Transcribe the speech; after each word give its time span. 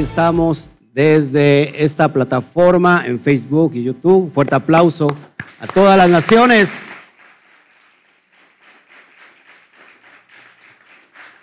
Estamos 0.00 0.70
desde 0.92 1.82
esta 1.82 2.12
plataforma 2.12 3.04
en 3.06 3.18
Facebook 3.18 3.72
y 3.74 3.82
YouTube. 3.82 4.30
Fuerte 4.30 4.54
aplauso 4.54 5.08
a 5.58 5.66
todas 5.66 5.96
las 5.96 6.10
naciones. 6.10 6.82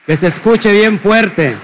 Que 0.05 0.15
se 0.15 0.27
escuche 0.27 0.71
bien 0.71 0.99
fuerte. 0.99 1.55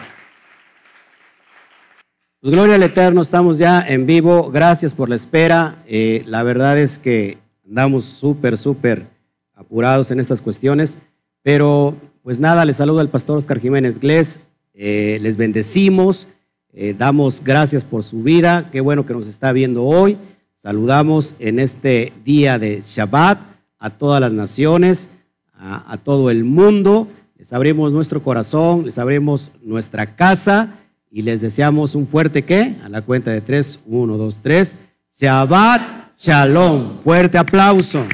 Pues 2.42 2.54
gloria 2.54 2.76
al 2.76 2.84
Eterno, 2.84 3.22
estamos 3.22 3.60
ya 3.60 3.82
en 3.82 4.08
vivo. 4.08 4.50
Gracias 4.50 4.94
por 4.94 5.10
la 5.10 5.16
espera. 5.16 5.76
Eh, 5.88 6.24
la 6.26 6.42
verdad 6.42 6.78
es 6.80 6.98
que 6.98 7.38
andamos 7.68 8.06
súper, 8.06 8.58
súper 8.58 9.06
apurados 9.54 10.10
en 10.10 10.20
estas 10.20 10.42
cuestiones. 10.42 10.98
Pero 11.44 11.96
pues 12.24 12.40
nada, 12.40 12.66
les 12.66 12.78
saludo 12.78 13.00
al 13.00 13.10
pastor 13.10 13.38
Oscar 13.38 13.60
Jiménez 13.60 14.00
Glés. 14.00 14.40
Eh, 14.74 15.20
les 15.22 15.38
bendecimos, 15.38 16.30
eh, 16.74 16.96
damos 16.98 17.44
gracias 17.44 17.84
por 17.84 18.04
su 18.04 18.24
vida. 18.24 18.70
Qué 18.72 18.82
bueno 18.82 19.06
que 19.06 19.14
nos 19.14 19.28
está 19.28 19.52
viendo 19.52 19.86
hoy. 19.86 20.18
Saludamos 20.56 21.36
en 21.40 21.60
este 21.60 22.14
día 22.26 22.60
de 22.60 22.84
Shabbat 22.86 23.40
a 23.80 23.90
todas 23.90 24.22
las 24.22 24.32
naciones, 24.32 25.10
a, 25.54 25.98
todo 26.04 26.30
el 26.30 26.44
mundo. 26.44 27.08
Les 27.38 27.54
abrimos 27.54 27.92
nuestro 27.92 28.22
corazón, 28.22 28.86
les 28.86 28.98
abrimos 28.98 29.52
nuestra 29.64 30.06
casa 30.16 30.76
y 31.10 31.22
les 31.22 31.42
deseamos 31.42 31.96
un 31.96 32.06
fuerte 32.06 32.44
qué? 32.44 32.76
A 32.84 32.90
la 32.90 33.02
cuenta 33.02 33.32
de 33.32 33.42
tres, 33.42 33.80
uno, 33.86 34.18
dos, 34.18 34.40
tres. 34.42 34.78
Shabbat 35.18 35.82
Shalom. 36.18 37.00
Fuerte 37.02 37.38
aplauso. 37.38 38.06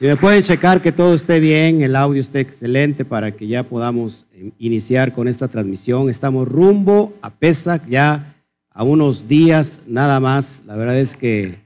Si 0.00 0.06
me 0.06 0.16
pueden 0.16 0.42
checar 0.42 0.80
que 0.80 0.92
todo 0.92 1.12
esté 1.12 1.40
bien, 1.40 1.82
el 1.82 1.94
audio 1.94 2.22
esté 2.22 2.40
excelente 2.40 3.04
para 3.04 3.32
que 3.32 3.46
ya 3.46 3.64
podamos 3.64 4.24
eh, 4.32 4.50
iniciar 4.58 5.12
con 5.12 5.28
esta 5.28 5.46
transmisión. 5.46 6.08
Estamos 6.08 6.48
rumbo 6.48 7.12
a 7.20 7.28
Pesach 7.28 7.82
ya 7.86 8.34
a 8.70 8.82
unos 8.82 9.28
días 9.28 9.82
nada 9.86 10.18
más. 10.18 10.62
La 10.64 10.74
verdad 10.74 10.98
es 10.98 11.16
que 11.16 11.56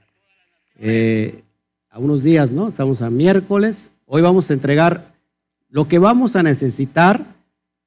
eh, 0.81 1.45
a 1.89 2.01
unos 2.01 2.25
días, 2.25 2.51
¿no? 2.51 2.67
Estamos 2.67 3.03
a 3.03 3.11
miércoles. 3.11 3.93
Hoy 4.05 4.21
vamos 4.21 4.51
a 4.51 4.55
entregar 4.55 5.15
lo 5.69 5.87
que 5.87 6.01
vamos 6.01 6.35
a 6.35 6.43
necesitar 6.43 7.25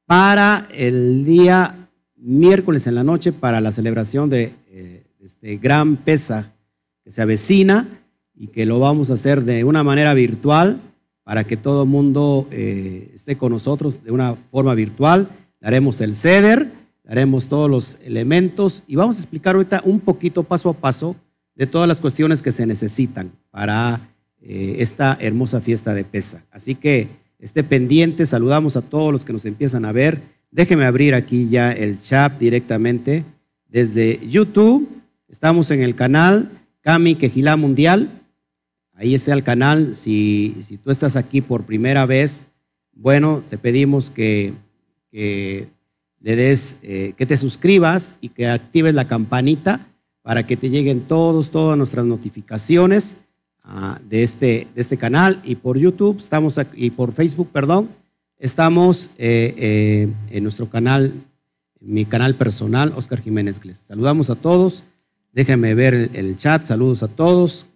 para 0.06 0.66
el 0.73 1.25
día 1.25 1.75
miércoles 2.16 2.88
en 2.88 2.95
la 2.95 3.03
noche 3.03 3.34
para 3.34 3.59
la 3.59 3.73
celebración 3.73 4.30
de 4.30 4.53
eh, 4.72 5.03
este 5.20 5.58
gran 5.58 5.98
Pesach 5.98 6.45
que 7.03 7.12
se 7.12 7.22
avecina 7.22 7.86
y 8.39 8.47
que 8.47 8.66
lo 8.66 8.80
vamos 8.80 9.09
a 9.09 9.16
hacer 9.16 9.43
de 9.43 9.63
una 9.63 9.83
manera 9.83 10.13
virtual 10.13 10.80
para 11.23 11.43
que 11.43 11.57
todo 11.57 11.83
el 11.83 11.89
mundo 11.89 12.47
eh, 12.52 13.11
esté 13.13 13.35
con 13.35 13.52
nosotros 13.52 14.03
de 14.03 14.11
una 14.11 14.35
forma 14.35 14.73
virtual. 14.75 15.27
Haremos 15.61 15.99
el 16.02 16.16
ceder, 16.16 16.69
haremos 17.07 17.47
todos 17.47 17.69
los 17.69 17.97
elementos 18.05 18.83
y 18.88 18.95
vamos 18.95 19.17
a 19.17 19.19
explicar 19.21 19.55
ahorita 19.55 19.81
un 19.83 19.99
poquito 19.99 20.44
paso 20.44 20.69
a 20.69 20.73
paso 20.73 21.16
de 21.56 21.67
todas 21.67 21.88
las 21.88 22.00
cuestiones 22.00 22.41
que 22.41 22.51
se 22.51 22.66
necesitan 22.66 23.31
para 23.50 24.00
eh, 24.41 24.75
esta 24.79 25.17
hermosa 25.19 25.59
fiesta 25.59 25.94
de 25.94 26.03
Pesa. 26.03 26.45
Así 26.51 26.75
que 26.75 27.07
esté 27.39 27.63
pendiente, 27.63 28.25
saludamos 28.25 28.78
a 28.78 28.81
todos 28.81 29.12
los 29.12 29.25
que 29.25 29.33
nos 29.33 29.45
empiezan 29.45 29.83
a 29.83 29.91
ver. 29.91 30.22
Déjeme 30.51 30.85
abrir 30.85 31.13
aquí 31.16 31.50
ya 31.50 31.72
el 31.72 32.00
chat 32.00 32.38
directamente 32.39 33.25
desde 33.67 34.19
YouTube. 34.28 34.88
Estamos 35.28 35.72
en 35.72 35.81
el 35.81 35.95
canal 35.95 36.50
Cami 36.81 37.16
Quejilá 37.16 37.57
Mundial. 37.57 38.09
Ahí 38.97 39.13
está 39.13 39.34
el 39.34 39.44
canal. 39.44 39.94
Si, 39.94 40.58
si 40.63 40.78
tú 40.78 40.90
estás 40.90 41.16
aquí 41.16 41.41
por 41.41 41.63
primera 41.63 42.08
vez, 42.08 42.46
bueno, 42.94 43.44
te 43.47 43.59
pedimos 43.59 44.09
que, 44.09 44.53
le 45.12 46.35
des, 46.35 46.78
eh, 46.81 47.13
que 47.16 47.25
te 47.28 47.38
suscribas 47.38 48.16
y 48.22 48.30
que 48.30 48.47
actives 48.47 48.96
la 48.96 49.06
campanita 49.06 49.80
para 50.24 50.46
que 50.46 50.57
te 50.57 50.69
lleguen 50.69 51.02
todos, 51.02 51.52
todas 51.52 51.78
nuestras 51.78 52.06
notificaciones 52.06 53.18
uh, 53.66 54.03
de, 54.09 54.24
este, 54.24 54.68
de 54.74 54.81
este 54.81 54.97
canal. 54.97 55.40
Y 55.44 55.56
por 55.56 55.78
YouTube 55.78 56.18
estamos 56.18 56.59
y 56.74 56.90
por 56.90 57.13
Facebook, 57.13 57.50
perdón, 57.53 57.88
estamos 58.40 59.12
eh, 59.19 59.53
eh, 59.57 60.09
en 60.31 60.44
nuestro 60.44 60.69
canal, 60.69 61.13
mi 61.80 62.06
canal 62.06 62.34
personal, 62.34 62.94
Oscar 62.96 63.22
Jiménez 63.22 63.59
Gles. 63.62 63.78
Saludamos 63.78 64.31
a 64.31 64.36
todos. 64.36 64.84
Déjenme 65.34 65.75
ver 65.75 65.94
el, 65.94 66.09
el, 66.13 66.36
chat. 66.36 66.66
Saludos 66.66 67.03
a 67.03 67.07
todos. 67.07 67.68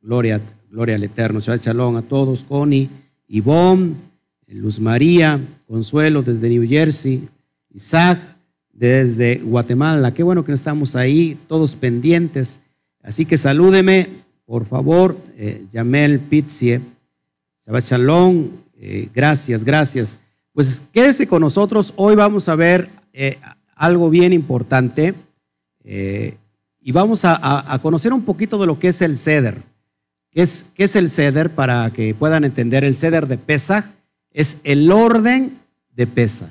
Gloria, 0.00 0.40
gloria 0.72 0.94
al 0.94 1.04
Eterno. 1.04 1.38
Shalom 1.40 1.96
a 1.96 2.02
todos. 2.02 2.44
Connie, 2.48 2.88
Ivonne, 3.28 3.94
Luz 4.48 4.80
María, 4.80 5.38
Consuelo 5.68 6.22
desde 6.22 6.48
New 6.48 6.66
Jersey, 6.66 7.28
Isaac, 7.74 8.18
desde 8.72 9.36
Guatemala. 9.36 10.14
Qué 10.14 10.22
bueno 10.22 10.44
que 10.44 10.52
estamos 10.52 10.96
ahí, 10.96 11.36
todos 11.46 11.76
pendientes. 11.76 12.60
Así 13.02 13.26
que 13.26 13.36
salúdeme, 13.36 14.08
por 14.46 14.64
favor, 14.64 15.16
eh, 15.36 15.62
Yamel 15.72 16.20
Pizzie, 16.20 16.80
Shabbat 17.66 17.84
Shalom, 17.84 18.48
eh, 18.80 19.08
gracias, 19.14 19.64
gracias. 19.64 20.18
Pues 20.54 20.82
quédese 20.90 21.26
con 21.26 21.42
nosotros, 21.42 21.92
hoy 21.96 22.14
vamos 22.14 22.48
a 22.48 22.56
ver 22.56 22.88
eh, 23.12 23.38
algo 23.74 24.08
bien 24.08 24.32
importante 24.32 25.14
eh, 25.84 26.36
y 26.80 26.92
vamos 26.92 27.24
a, 27.24 27.78
conocer 27.82 28.12
un 28.12 28.22
poquito 28.22 28.58
de 28.58 28.66
lo 28.66 28.78
que 28.78 28.88
es 28.88 29.02
el 29.02 29.18
ceder. 29.18 29.71
¿Qué 30.32 30.42
es, 30.42 30.66
¿Qué 30.74 30.84
es 30.84 30.96
el 30.96 31.10
ceder? 31.10 31.50
Para 31.50 31.90
que 31.90 32.14
puedan 32.14 32.44
entender, 32.44 32.82
el 32.82 32.96
ceder 32.96 33.28
de 33.28 33.38
Pesach 33.38 33.84
es 34.32 34.56
el 34.64 34.90
orden 34.90 35.56
de 35.94 36.06
Pesach 36.06 36.50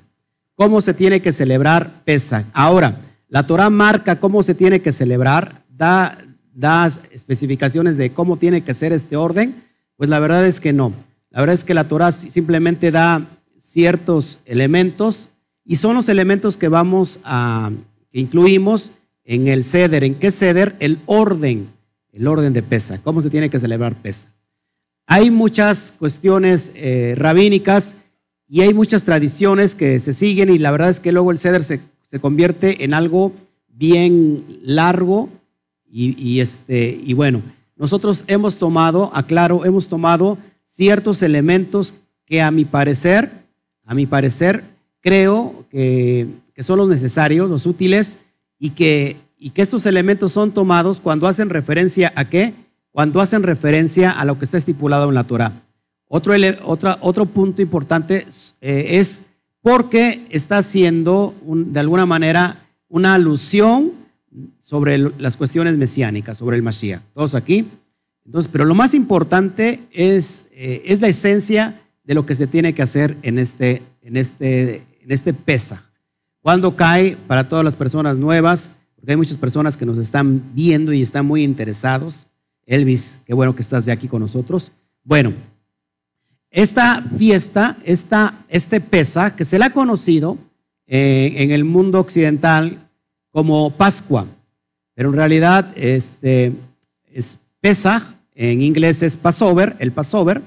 cómo 0.61 0.79
se 0.79 0.93
tiene 0.93 1.21
que 1.21 1.33
celebrar 1.33 1.89
Pesach. 2.05 2.45
Ahora, 2.53 2.95
la 3.29 3.47
Torah 3.47 3.71
marca 3.71 4.19
cómo 4.19 4.43
se 4.43 4.53
tiene 4.53 4.79
que 4.79 4.91
celebrar, 4.91 5.63
da, 5.75 6.15
da 6.53 6.85
especificaciones 7.09 7.97
de 7.97 8.11
cómo 8.11 8.37
tiene 8.37 8.61
que 8.61 8.75
ser 8.75 8.93
este 8.93 9.15
orden. 9.15 9.55
Pues 9.97 10.11
la 10.11 10.19
verdad 10.19 10.45
es 10.45 10.59
que 10.59 10.71
no. 10.71 10.93
La 11.31 11.39
verdad 11.39 11.55
es 11.55 11.63
que 11.63 11.73
la 11.73 11.85
Torah 11.85 12.11
simplemente 12.11 12.91
da 12.91 13.25
ciertos 13.57 14.37
elementos 14.45 15.29
y 15.65 15.77
son 15.77 15.95
los 15.95 16.09
elementos 16.09 16.57
que 16.57 16.67
vamos 16.67 17.19
a, 17.23 17.71
que 18.11 18.19
incluimos 18.19 18.91
en 19.23 19.47
el 19.47 19.63
ceder. 19.63 20.03
¿En 20.03 20.13
qué 20.13 20.29
ceder? 20.29 20.75
El 20.79 20.99
orden, 21.07 21.69
el 22.11 22.27
orden 22.27 22.53
de 22.53 22.63
Pesach, 22.63 23.01
cómo 23.03 23.21
se 23.21 23.29
tiene 23.29 23.49
que 23.49 23.59
celebrar 23.59 23.95
Pesach. 23.95 24.29
Hay 25.07 25.31
muchas 25.31 25.93
cuestiones 25.97 26.71
eh, 26.75 27.15
rabínicas 27.17 27.95
y 28.47 28.61
hay 28.61 28.73
muchas 28.73 29.03
tradiciones 29.03 29.75
que 29.75 29.99
se 29.99 30.13
siguen 30.13 30.49
y 30.49 30.57
la 30.57 30.71
verdad 30.71 30.89
es 30.89 30.99
que 30.99 31.11
luego 31.11 31.31
el 31.31 31.39
ceder 31.39 31.63
se, 31.63 31.79
se 32.09 32.19
convierte 32.19 32.83
en 32.83 32.93
algo 32.93 33.33
bien 33.67 34.43
largo 34.63 35.29
y, 35.89 36.15
y, 36.21 36.39
este, 36.39 36.99
y 37.03 37.13
bueno, 37.13 37.41
nosotros 37.75 38.23
hemos 38.27 38.57
tomado, 38.57 39.09
aclaro, 39.13 39.65
hemos 39.65 39.87
tomado 39.87 40.37
ciertos 40.65 41.23
elementos 41.23 41.95
que 42.25 42.41
a 42.41 42.51
mi 42.51 42.63
parecer, 42.63 43.31
a 43.85 43.93
mi 43.93 44.05
parecer, 44.05 44.63
creo 45.01 45.65
que, 45.69 46.27
que 46.53 46.63
son 46.63 46.77
los 46.77 46.87
necesarios, 46.87 47.49
los 47.49 47.65
útiles 47.65 48.19
y 48.59 48.69
que, 48.69 49.17
y 49.43 49.49
que 49.49 49.63
estos 49.63 49.87
elementos 49.87 50.31
son 50.31 50.51
tomados 50.51 50.99
cuando 50.99 51.27
hacen 51.27 51.49
referencia 51.49 52.13
a 52.15 52.25
qué? 52.25 52.53
Cuando 52.91 53.19
hacen 53.21 53.41
referencia 53.41 54.11
a 54.11 54.23
lo 54.23 54.37
que 54.37 54.45
está 54.45 54.59
estipulado 54.59 55.09
en 55.09 55.15
la 55.15 55.23
Torah. 55.23 55.51
Otro, 56.07 56.33
otro, 56.63 56.95
otro 57.01 57.25
punto 57.25 57.63
importante 57.63 58.27
eh, 58.61 58.85
es 58.91 59.23
porque 59.63 60.23
está 60.29 60.59
haciendo 60.59 61.33
de 61.43 61.79
alguna 61.79 62.05
manera 62.05 62.59
una 62.87 63.15
alusión 63.15 63.91
sobre 64.59 64.99
las 64.99 65.37
cuestiones 65.37 65.75
mesiánicas, 65.75 66.37
sobre 66.37 66.57
el 66.57 66.61
Mashiach. 66.61 67.01
Todos 67.15 67.33
aquí. 67.33 67.65
Entonces, 68.23 68.47
pero 68.51 68.65
lo 68.65 68.75
más 68.75 68.93
importante 68.93 69.79
es, 69.91 70.45
eh, 70.51 70.83
es 70.85 71.01
la 71.01 71.07
esencia 71.07 71.81
de 72.03 72.13
lo 72.13 72.27
que 72.27 72.35
se 72.35 72.45
tiene 72.45 72.73
que 72.73 72.83
hacer 72.83 73.17
en 73.23 73.39
este, 73.39 73.81
en 74.03 74.17
este, 74.17 74.83
en 75.01 75.11
este 75.11 75.33
pesa. 75.33 75.83
Cuando 76.41 76.75
cae 76.75 77.17
para 77.25 77.49
todas 77.49 77.65
las 77.65 77.75
personas 77.75 78.17
nuevas, 78.17 78.71
porque 79.01 79.13
hay 79.13 79.17
muchas 79.17 79.37
personas 79.37 79.77
que 79.77 79.85
nos 79.85 79.97
están 79.97 80.43
viendo 80.53 80.93
y 80.93 81.01
están 81.01 81.25
muy 81.25 81.43
interesados. 81.43 82.27
Elvis, 82.67 83.19
qué 83.25 83.33
bueno 83.33 83.55
que 83.55 83.63
estás 83.63 83.83
de 83.85 83.91
aquí 83.91 84.07
con 84.07 84.21
nosotros. 84.21 84.73
Bueno, 85.03 85.33
esta 86.51 87.01
fiesta, 87.17 87.77
esta, 87.83 88.35
este 88.47 88.79
Pesa, 88.79 89.35
que 89.35 89.43
se 89.43 89.57
le 89.57 89.65
ha 89.65 89.71
conocido 89.71 90.37
eh, 90.85 91.33
en 91.37 91.49
el 91.49 91.63
mundo 91.63 91.99
occidental 91.99 92.77
como 93.31 93.71
Pascua, 93.71 94.27
pero 94.93 95.09
en 95.09 95.15
realidad 95.15 95.71
este, 95.75 96.53
es 97.11 97.39
Pesach, 97.59 98.03
en 98.35 98.61
inglés 98.61 99.01
es 99.01 99.17
Passover, 99.17 99.75
el 99.79 99.91
Passover, 99.91 100.43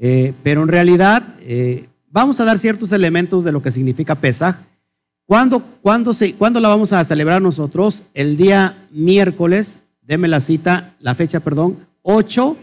eh, 0.00 0.32
pero 0.42 0.64
en 0.64 0.68
realidad 0.68 1.22
eh, 1.42 1.86
vamos 2.10 2.40
a 2.40 2.44
dar 2.44 2.58
ciertos 2.58 2.90
elementos 2.90 3.44
de 3.44 3.52
lo 3.52 3.62
que 3.62 3.70
significa 3.70 4.16
Pesach. 4.16 4.56
¿Cuándo, 5.26 5.60
cuándo, 5.82 6.14
se, 6.14 6.34
¿Cuándo 6.34 6.60
la 6.60 6.68
vamos 6.68 6.92
a 6.92 7.04
celebrar 7.04 7.42
nosotros? 7.42 8.04
El 8.14 8.36
día 8.36 8.76
miércoles, 8.92 9.80
deme 10.02 10.28
la 10.28 10.38
cita, 10.38 10.94
la 11.00 11.16
fecha, 11.16 11.40
perdón, 11.40 11.76
8, 12.02 12.56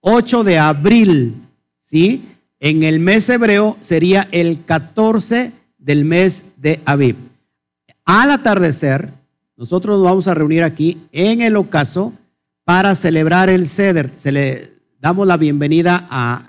8 0.00 0.42
de 0.42 0.58
abril 0.58 1.36
¿sí? 1.78 2.24
en 2.58 2.82
el 2.82 2.98
mes 2.98 3.28
hebreo 3.28 3.76
sería 3.80 4.26
el 4.32 4.64
14 4.64 5.52
del 5.78 6.04
mes 6.04 6.44
de 6.56 6.80
Aviv. 6.84 7.14
Al 8.04 8.32
atardecer, 8.32 9.08
nosotros 9.56 9.98
nos 9.98 10.04
vamos 10.04 10.26
a 10.26 10.34
reunir 10.34 10.64
aquí 10.64 10.98
en 11.12 11.40
el 11.40 11.56
ocaso 11.56 12.12
para 12.64 12.96
celebrar 12.96 13.48
el 13.48 13.68
ceder. 13.68 14.10
Se 14.16 14.32
le 14.32 14.72
damos 15.00 15.24
la 15.26 15.36
bienvenida 15.36 16.06
a, 16.10 16.48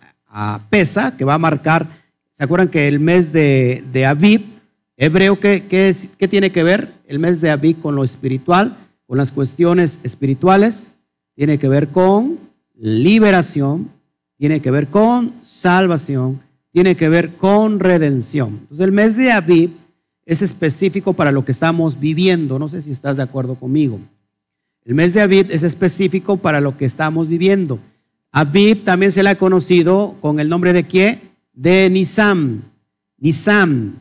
Pesa, 0.72 1.16
que 1.16 1.26
va 1.26 1.36
a 1.36 1.38
marcar, 1.38 1.86
¿se 2.32 2.44
acuerdan 2.44 2.70
que 2.70 2.88
el 2.88 3.00
mes 3.00 3.32
de, 3.32 3.84
de 3.94 4.08
Aviv, 4.08 4.53
hebreo, 4.98 5.40
¿qué, 5.40 5.64
qué, 5.68 5.96
¿qué 6.18 6.28
tiene 6.28 6.52
que 6.52 6.64
ver 6.64 6.92
el 7.08 7.20
mes 7.20 7.42
de 7.42 7.50
Aviv 7.50 7.80
con 7.80 7.96
lo 7.96 8.04
espiritual, 8.04 8.76
con 9.08 9.18
las 9.18 9.32
cuestiones 9.32 10.00
espirituales? 10.04 10.90
Tiene 11.36 11.58
que 11.58 11.68
ver 11.68 11.88
con 11.90 12.38
liberación, 12.76 13.90
tiene 14.38 14.60
que 14.60 14.72
ver 14.72 14.88
con 14.88 15.34
salvación, 15.42 16.40
tiene 16.72 16.96
que 16.96 17.10
ver 17.10 17.32
con 17.36 17.80
redención. 17.80 18.60
Entonces 18.62 18.86
el 18.86 18.92
mes 18.92 19.16
de 19.16 19.32
Aviv 19.32 19.72
es 20.26 20.42
específico 20.42 21.14
para 21.14 21.32
lo 21.32 21.46
que 21.46 21.52
estamos 21.52 22.00
viviendo. 22.00 22.60
No 22.60 22.68
sé 22.68 22.82
si 22.82 22.92
estás 22.92 23.18
de 23.18 23.24
acuerdo 23.24 23.56
conmigo. 23.56 24.00
El 24.86 24.96
mes 24.96 25.14
de 25.14 25.22
Aviv 25.22 25.48
es 25.50 25.64
específico 25.64 26.38
para 26.38 26.60
lo 26.60 26.78
que 26.78 26.86
estamos 26.86 27.28
viviendo. 27.28 27.80
Aviv 28.32 28.84
también 28.84 29.12
se 29.12 29.24
le 29.24 29.30
ha 29.30 29.38
conocido 29.38 30.16
con 30.20 30.40
el 30.40 30.50
nombre 30.50 30.74
de 30.74 30.84
qué? 30.84 31.20
De 31.54 31.90
Nisam. 31.90 32.62
Nisam. 33.18 33.94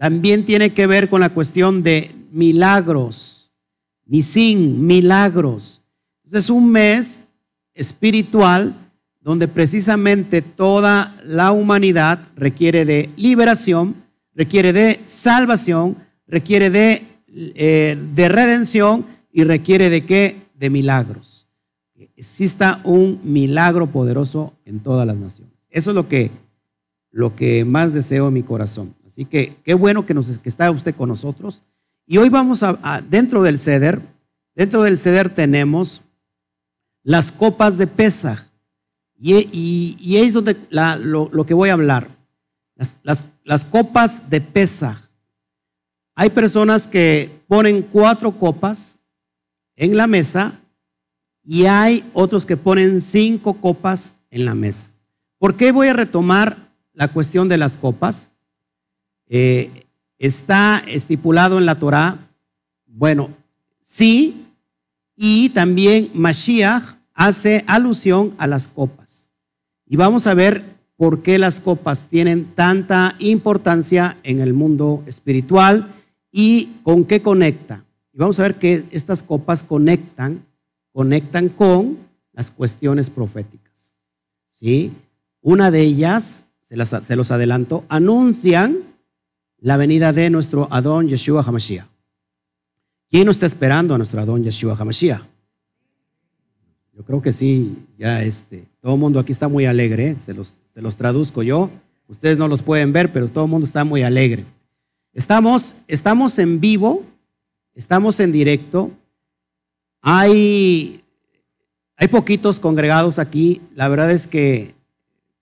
También 0.00 0.46
tiene 0.46 0.70
que 0.70 0.86
ver 0.86 1.10
con 1.10 1.20
la 1.20 1.28
cuestión 1.28 1.82
de 1.82 2.10
milagros. 2.32 3.50
Nisim, 4.06 4.86
milagros. 4.86 5.82
Entonces 6.24 6.44
es 6.46 6.50
un 6.50 6.72
mes 6.72 7.20
espiritual 7.74 8.74
donde 9.20 9.46
precisamente 9.46 10.40
toda 10.40 11.14
la 11.26 11.52
humanidad 11.52 12.18
requiere 12.34 12.86
de 12.86 13.10
liberación, 13.18 13.94
requiere 14.34 14.72
de 14.72 15.00
salvación, 15.04 15.98
requiere 16.26 16.70
de, 16.70 17.04
eh, 17.28 17.98
de 18.14 18.28
redención 18.30 19.04
y 19.30 19.44
requiere 19.44 19.90
de 19.90 20.06
qué? 20.06 20.38
De 20.54 20.70
milagros. 20.70 21.46
exista 22.16 22.80
un 22.84 23.20
milagro 23.22 23.86
poderoso 23.86 24.54
en 24.64 24.80
todas 24.80 25.06
las 25.06 25.18
naciones. 25.18 25.54
Eso 25.68 25.90
es 25.90 25.94
lo 25.94 26.08
que, 26.08 26.30
lo 27.10 27.36
que 27.36 27.66
más 27.66 27.92
deseo 27.92 28.28
en 28.28 28.34
mi 28.34 28.42
corazón. 28.42 28.94
Así 29.20 29.26
que 29.26 29.54
qué 29.64 29.74
bueno 29.74 30.06
que, 30.06 30.14
nos, 30.14 30.38
que 30.38 30.48
está 30.48 30.70
usted 30.70 30.94
con 30.94 31.10
nosotros. 31.10 31.62
Y 32.06 32.16
hoy 32.16 32.30
vamos 32.30 32.62
a, 32.62 33.02
dentro 33.06 33.42
del 33.42 33.58
ceder, 33.58 34.00
dentro 34.54 34.82
del 34.82 34.98
ceder 34.98 35.28
tenemos 35.28 36.00
las 37.02 37.30
copas 37.30 37.76
de 37.76 37.86
Pesaj. 37.86 38.46
Y, 39.18 39.98
y, 40.00 40.16
es 40.16 40.32
donde 40.32 40.56
lo, 40.70 41.44
que 41.44 41.52
voy 41.52 41.68
a 41.68 41.74
hablar. 41.74 42.08
Las, 42.76 43.26
las, 43.44 43.66
copas 43.66 44.30
de 44.30 44.40
pesa. 44.40 44.98
Hay 46.14 46.30
personas 46.30 46.88
que 46.88 47.30
ponen 47.46 47.82
cuatro 47.82 48.32
copas 48.32 48.96
en 49.76 49.98
la 49.98 50.06
mesa 50.06 50.58
y 51.44 51.66
hay 51.66 52.08
otros 52.14 52.46
que 52.46 52.56
ponen 52.56 53.02
cinco 53.02 53.52
copas 53.52 54.14
en 54.30 54.46
la 54.46 54.54
mesa. 54.54 54.86
¿Por 55.36 55.56
qué 55.56 55.72
voy 55.72 55.88
a 55.88 55.92
retomar 55.92 56.56
la 56.94 57.08
cuestión 57.08 57.50
de 57.50 57.58
las 57.58 57.76
copas? 57.76 58.29
Eh, 59.32 59.86
está 60.18 60.82
estipulado 60.88 61.58
en 61.58 61.64
la 61.64 61.78
Torah, 61.78 62.18
bueno, 62.84 63.30
sí, 63.80 64.44
y 65.14 65.50
también 65.50 66.10
Mashiach 66.14 66.82
hace 67.14 67.64
alusión 67.68 68.34
a 68.38 68.48
las 68.48 68.66
copas. 68.66 69.28
Y 69.86 69.94
vamos 69.94 70.26
a 70.26 70.34
ver 70.34 70.64
por 70.96 71.22
qué 71.22 71.38
las 71.38 71.60
copas 71.60 72.06
tienen 72.10 72.44
tanta 72.44 73.14
importancia 73.20 74.16
en 74.24 74.40
el 74.40 74.52
mundo 74.52 75.04
espiritual 75.06 75.88
y 76.32 76.70
con 76.82 77.04
qué 77.04 77.22
conecta. 77.22 77.84
Y 78.12 78.18
vamos 78.18 78.40
a 78.40 78.42
ver 78.42 78.56
que 78.56 78.84
estas 78.90 79.22
copas 79.22 79.62
conectan, 79.62 80.44
conectan 80.92 81.50
con 81.50 81.98
las 82.32 82.50
cuestiones 82.50 83.10
proféticas. 83.10 83.92
¿Sí? 84.48 84.90
Una 85.40 85.70
de 85.70 85.82
ellas, 85.82 86.46
se, 86.64 86.84
se 86.84 87.16
los 87.16 87.30
adelanto, 87.30 87.84
anuncian 87.88 88.89
la 89.60 89.76
venida 89.76 90.12
de 90.12 90.30
nuestro 90.30 90.68
Adón 90.70 91.08
Yeshua 91.08 91.42
HaMashiach. 91.42 91.86
¿Quién 93.10 93.24
no 93.24 93.30
está 93.30 93.46
esperando 93.46 93.94
a 93.94 93.98
nuestro 93.98 94.20
Adón 94.20 94.42
Yeshua 94.42 94.76
HaMashiach? 94.76 95.22
Yo 96.94 97.04
creo 97.04 97.22
que 97.22 97.32
sí, 97.32 97.76
ya 97.98 98.22
este, 98.22 98.64
todo 98.80 98.94
el 98.94 99.00
mundo 99.00 99.20
aquí 99.20 99.32
está 99.32 99.48
muy 99.48 99.66
alegre, 99.66 100.10
¿eh? 100.10 100.16
se, 100.16 100.34
los, 100.34 100.60
se 100.72 100.82
los 100.82 100.96
traduzco 100.96 101.42
yo. 101.42 101.70
Ustedes 102.08 102.38
no 102.38 102.48
los 102.48 102.62
pueden 102.62 102.92
ver, 102.92 103.12
pero 103.12 103.28
todo 103.28 103.44
el 103.44 103.50
mundo 103.50 103.66
está 103.66 103.84
muy 103.84 104.02
alegre. 104.02 104.44
Estamos, 105.12 105.76
estamos 105.88 106.38
en 106.38 106.60
vivo, 106.60 107.04
estamos 107.74 108.20
en 108.20 108.32
directo. 108.32 108.90
Hay, 110.02 111.02
hay 111.96 112.08
poquitos 112.08 112.60
congregados 112.60 113.18
aquí. 113.18 113.60
La 113.74 113.88
verdad 113.88 114.10
es 114.10 114.26
que 114.26 114.74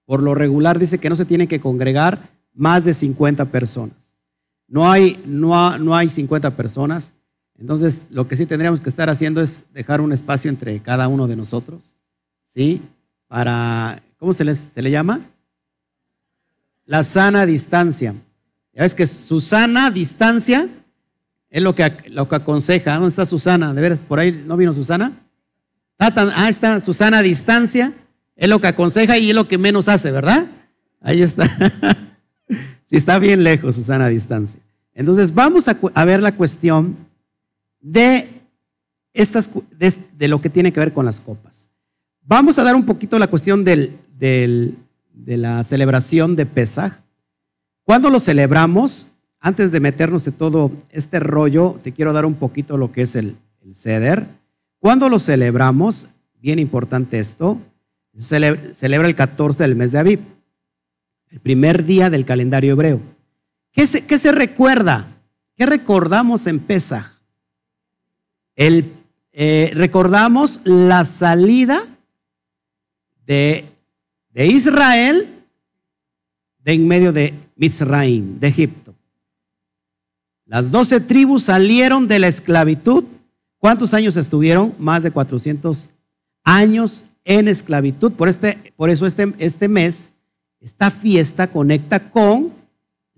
por 0.05 0.23
lo 0.23 0.35
regular 0.35 0.79
dice 0.79 0.99
que 0.99 1.11
no 1.11 1.17
se 1.17 1.25
tiene 1.25 1.49
que 1.49 1.61
congregar 1.61 2.31
más 2.55 2.85
de 2.85 2.95
50 2.95 3.47
personas. 3.47 4.08
No 4.69 4.91
hay, 4.91 5.21
no, 5.27 5.79
no 5.79 5.97
hay 5.97 6.09
50 6.09 6.53
personas. 6.53 7.15
Entonces, 7.59 8.03
lo 8.11 8.29
que 8.29 8.37
sí 8.37 8.47
tendríamos 8.47 8.81
que 8.81 8.89
estar 8.89 9.11
haciendo 9.11 9.41
es 9.41 9.65
dejar 9.75 10.01
un 10.01 10.13
espacio 10.13 10.49
entre 10.49 10.79
cada 10.81 11.09
uno 11.09 11.27
de 11.27 11.35
nosotros, 11.35 11.97
¿sí? 12.45 12.81
Para, 13.27 14.01
¿cómo 14.19 14.33
se, 14.33 14.55
se 14.55 14.83
le 14.83 14.91
llama? 14.91 15.21
La 16.87 17.03
sana 17.03 17.45
distancia. 17.47 18.15
Ya 18.73 18.83
ves 18.83 18.95
que 18.95 19.07
Susana 19.07 19.91
distancia 19.91 20.69
es 21.51 21.63
lo 21.63 21.75
que, 21.75 21.93
lo 22.11 22.29
que 22.29 22.37
aconseja. 22.37 22.95
¿Dónde 22.95 23.09
está 23.09 23.27
Susana? 23.27 23.75
¿De 23.75 23.81
veras 23.81 24.03
por 24.03 24.21
ahí 24.21 24.45
no 24.47 24.57
vino 24.57 24.73
Susana? 24.73 25.13
Ah, 25.99 26.49
está 26.49 26.81
Susana 26.81 27.23
distancia. 27.23 27.93
Es 28.37 28.49
lo 28.49 28.61
que 28.61 28.69
aconseja 28.69 29.19
y 29.19 29.31
es 29.31 29.35
lo 29.35 29.49
que 29.49 29.59
menos 29.59 29.89
hace, 29.89 30.13
¿verdad? 30.13 30.47
Ahí 31.01 31.23
está. 31.23 31.45
sí, 32.87 32.97
está 32.97 33.19
bien 33.19 33.43
lejos 33.43 33.75
Susana 33.75 34.09
distancia. 34.09 34.61
Entonces, 34.99 35.33
vamos 35.33 35.69
a, 35.69 36.05
ver 36.05 36.21
la 36.21 36.33
cuestión 36.33 36.97
de, 37.81 38.29
estas, 39.13 39.49
de, 39.79 40.27
lo 40.27 40.41
que 40.41 40.51
tiene 40.51 40.73
que 40.73 40.81
ver 40.81 40.93
con 40.93 41.05
las 41.05 41.21
copas. 41.21 41.69
Vamos 42.23 42.59
a 42.59 42.65
dar 42.65 42.75
un 42.75 42.85
poquito 42.85 43.17
la 43.17 43.29
cuestión 43.29 43.63
del, 43.63 43.97
de 44.19 45.37
la 45.37 45.63
celebración 45.63 46.35
de 46.35 46.47
Pesaj. 46.47 46.99
Cuando 47.85 48.11
lo 48.11 48.19
celebramos, 48.19 49.07
antes 49.39 49.71
de 49.71 49.79
meternos 49.79 50.27
en 50.27 50.33
todo 50.33 50.73
este 50.91 51.21
rollo, 51.21 51.79
te 51.81 51.93
quiero 51.93 52.13
dar 52.13 52.27
un 52.27 52.35
poquito 52.35 52.77
lo 52.77 52.91
que 52.91 53.03
es 53.03 53.15
el, 53.15 53.37
el 53.63 53.77
ceder. 53.77 54.27
Cuando 54.81 55.09
lo 55.09 55.21
celebramos, 55.21 56.09
bien 56.41 56.59
importante 56.59 57.21
esto, 57.21 57.57
celebra 58.17 59.07
el 59.07 59.15
14 59.15 59.63
del 59.63 59.77
mes 59.77 59.93
de 59.93 59.99
Aviv, 60.01 60.21
el 61.31 61.39
primer 61.39 61.85
día 61.85 62.11
del 62.11 62.25
calendario 62.25 62.73
hebreo. 62.73 63.01
¿Qué 63.73 63.87
se, 63.87 64.05
qué 64.05 64.19
se 64.19 64.33
recuerda? 64.33 65.07
¿Qué 65.57 65.67
recordamos 65.67 66.47
en 66.47 66.61
Pesaj? 66.61 67.13
El, 68.57 68.93
eh, 69.33 69.71
recordamos 69.75 70.61
la 70.65 71.05
salida 71.05 71.87
de, 73.27 73.65
de, 74.31 74.47
Israel 74.47 75.29
de 76.65 76.73
en 76.73 76.89
medio 76.89 77.13
de 77.13 77.35
Mizraim, 77.57 78.39
de 78.41 78.49
Egipto. 78.49 78.95
Las 80.45 80.71
doce 80.71 81.01
tribus 81.01 81.45
salieron 81.45 82.09
de 82.09 82.19
la 82.19 82.29
esclavitud. 82.29 83.05
¿Cuántos 83.59 83.95
años 83.95 84.17
estuvieron? 84.17 84.75
Más 84.79 85.03
de 85.03 85.11
400 85.11 85.91
años 86.43 87.05
en 87.25 87.49
esclavitud. 87.49 88.13
Por, 88.13 88.29
este, 88.29 88.73
por 88.77 88.91
eso 88.91 89.07
este, 89.07 89.33
este 89.39 89.69
mes, 89.69 90.11
esta 90.61 90.91
fiesta 90.91 91.49
conecta 91.49 92.11
con 92.11 92.58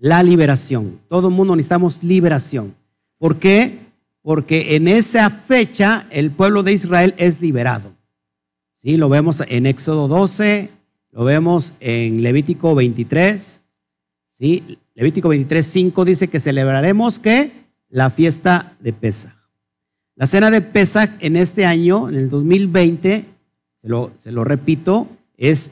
la 0.01 0.21
liberación. 0.21 0.99
Todo 1.07 1.29
el 1.29 1.33
mundo 1.33 1.55
necesitamos 1.55 2.03
liberación. 2.03 2.75
¿Por 3.17 3.37
qué? 3.37 3.79
porque 4.21 4.75
en 4.75 4.87
esa 4.87 5.29
fecha 5.29 6.05
el 6.11 6.31
pueblo 6.31 6.63
de 6.63 6.73
Israel 6.73 7.13
es 7.17 7.41
liberado. 7.41 7.93
¿Sí? 8.73 8.97
Lo 8.97 9.09
vemos 9.09 9.41
en 9.47 9.65
Éxodo 9.65 10.07
12, 10.07 10.69
lo 11.11 11.23
vemos 11.23 11.73
en 11.79 12.21
Levítico 12.21 12.75
23. 12.75 13.61
¿Sí? 14.27 14.77
Levítico 14.95 15.29
23, 15.29 15.65
5 15.65 16.05
dice 16.05 16.27
que 16.27 16.39
celebraremos 16.39 17.19
que 17.19 17.51
la 17.89 18.09
fiesta 18.09 18.73
de 18.79 18.93
Pesach. 18.93 19.35
La 20.15 20.27
cena 20.27 20.51
de 20.51 20.61
Pesach 20.61 21.11
en 21.19 21.35
este 21.35 21.65
año, 21.65 22.09
en 22.09 22.15
el 22.15 22.29
2020, 22.29 23.25
se 23.81 23.87
lo, 23.87 24.11
se 24.19 24.31
lo 24.31 24.43
repito, 24.43 25.07
es 25.37 25.71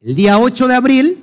el 0.00 0.14
día 0.14 0.38
8 0.38 0.68
de 0.68 0.74
abril 0.74 1.18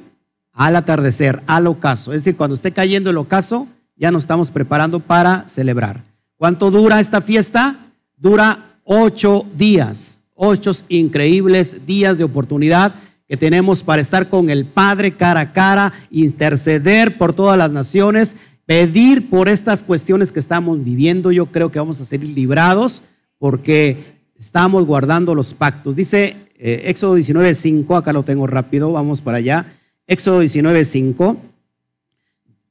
al 0.54 0.76
atardecer, 0.76 1.42
al 1.48 1.68
ocaso. 1.68 2.14
Es 2.14 2.24
decir, 2.24 2.38
cuando 2.38 2.56
esté 2.56 2.72
cayendo 2.72 3.10
el 3.10 3.18
ocaso, 3.18 3.68
ya 3.96 4.12
nos 4.12 4.24
estamos 4.24 4.52
preparando 4.52 5.00
para 5.00 5.48
celebrar. 5.50 6.02
¿Cuánto 6.38 6.72
dura 6.72 7.00
esta 7.00 7.22
fiesta? 7.22 7.78
Dura 8.18 8.78
ocho 8.84 9.46
días, 9.56 10.22
ocho 10.36 10.72
increíbles 10.90 11.86
días 11.86 12.18
de 12.18 12.24
oportunidad 12.24 12.94
que 13.28 13.38
tenemos 13.38 13.84
para 13.84 14.02
estar 14.02 14.30
con 14.30 14.50
el 14.50 14.66
Padre 14.66 15.12
cara 15.12 15.40
a 15.40 15.54
cara, 15.54 15.94
interceder 16.12 17.18
por 17.18 17.34
todas 17.34 17.58
las 17.58 17.72
naciones, 17.72 18.36
pedir 18.66 19.30
por 19.30 19.50
estas 19.50 19.84
cuestiones 19.84 20.32
que 20.32 20.40
estamos 20.40 20.84
viviendo. 20.84 21.32
Yo 21.32 21.48
creo 21.48 21.72
que 21.72 21.80
vamos 21.80 22.00
a 22.02 22.06
ser 22.06 22.24
librados 22.24 23.04
porque 23.40 23.98
estamos 24.36 24.86
guardando 24.86 25.34
los 25.34 25.54
pactos. 25.54 25.96
Dice 25.96 26.36
eh, 26.58 26.84
Éxodo 26.86 27.18
19.5, 27.18 27.98
acá 27.98 28.14
lo 28.14 28.24
tengo 28.24 28.46
rápido, 28.48 28.92
vamos 28.92 29.22
para 29.22 29.38
allá. 29.38 29.66
Éxodo 30.08 30.44
19.5. 30.44 31.38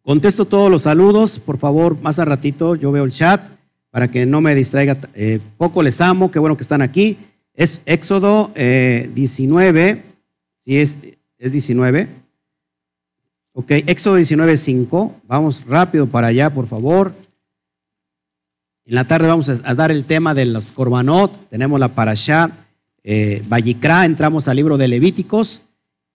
Contesto 0.02 0.44
todos 0.44 0.70
los 0.70 0.82
saludos, 0.82 1.38
por 1.38 1.58
favor, 1.58 2.00
más 2.00 2.18
a 2.18 2.24
ratito, 2.24 2.74
yo 2.74 2.90
veo 2.92 3.04
el 3.04 3.12
chat 3.12 3.40
para 3.90 4.08
que 4.08 4.26
no 4.26 4.40
me 4.40 4.54
distraiga. 4.54 4.96
Eh, 5.14 5.40
poco 5.56 5.82
les 5.82 6.00
amo, 6.00 6.30
qué 6.30 6.38
bueno 6.38 6.56
que 6.56 6.62
están 6.62 6.82
aquí. 6.82 7.16
Es 7.54 7.82
Éxodo 7.86 8.50
19, 8.54 9.90
eh, 9.90 10.02
sí 10.58 10.78
es, 10.78 10.98
es 11.38 11.52
19. 11.52 12.08
Ok, 13.52 13.70
Éxodo 13.70 14.18
19.5, 14.18 15.12
vamos 15.26 15.66
rápido 15.66 16.06
para 16.06 16.28
allá, 16.28 16.50
por 16.50 16.66
favor. 16.66 17.12
En 18.84 18.94
la 18.94 19.06
tarde 19.06 19.28
vamos 19.28 19.48
a 19.48 19.74
dar 19.74 19.90
el 19.90 20.04
tema 20.04 20.34
de 20.34 20.46
los 20.46 20.72
Corbanot, 20.72 21.48
tenemos 21.50 21.78
la 21.78 21.88
Parashá 21.88 22.50
eh, 23.04 23.42
entramos 24.04 24.48
al 24.48 24.56
libro 24.56 24.78
de 24.78 24.88
Levíticos 24.88 25.62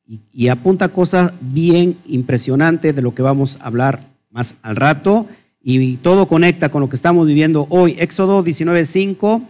y, 0.08 0.48
apunta 0.48 0.90
cosas 0.90 1.34
bien 1.42 1.98
impresionantes 2.06 2.96
de 2.96 3.02
lo 3.02 3.14
que 3.14 3.22
vamos 3.22 3.58
a 3.60 3.68
hablar 3.68 4.00
más 4.30 4.56
al 4.62 4.76
rato 4.76 5.28
y 5.62 5.98
todo 5.98 6.28
conecta 6.28 6.70
con 6.70 6.82
lo 6.82 6.90
que 6.90 6.96
estamos 6.96 7.28
viviendo 7.28 7.68
hoy. 7.70 7.96
Éxodo 8.00 8.44
19.5 8.44 9.42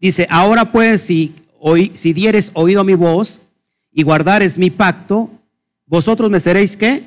dice, 0.00 0.26
ahora 0.30 0.72
pues 0.72 1.02
si, 1.02 1.34
hoy, 1.60 1.92
si 1.94 2.14
dieres 2.14 2.50
oído 2.54 2.80
a 2.80 2.84
mi 2.84 2.94
voz 2.94 3.40
y 3.92 4.02
guardares 4.02 4.56
mi 4.56 4.70
pacto, 4.70 5.30
vosotros 5.84 6.30
me 6.30 6.40
seréis 6.40 6.76
qué? 6.76 7.04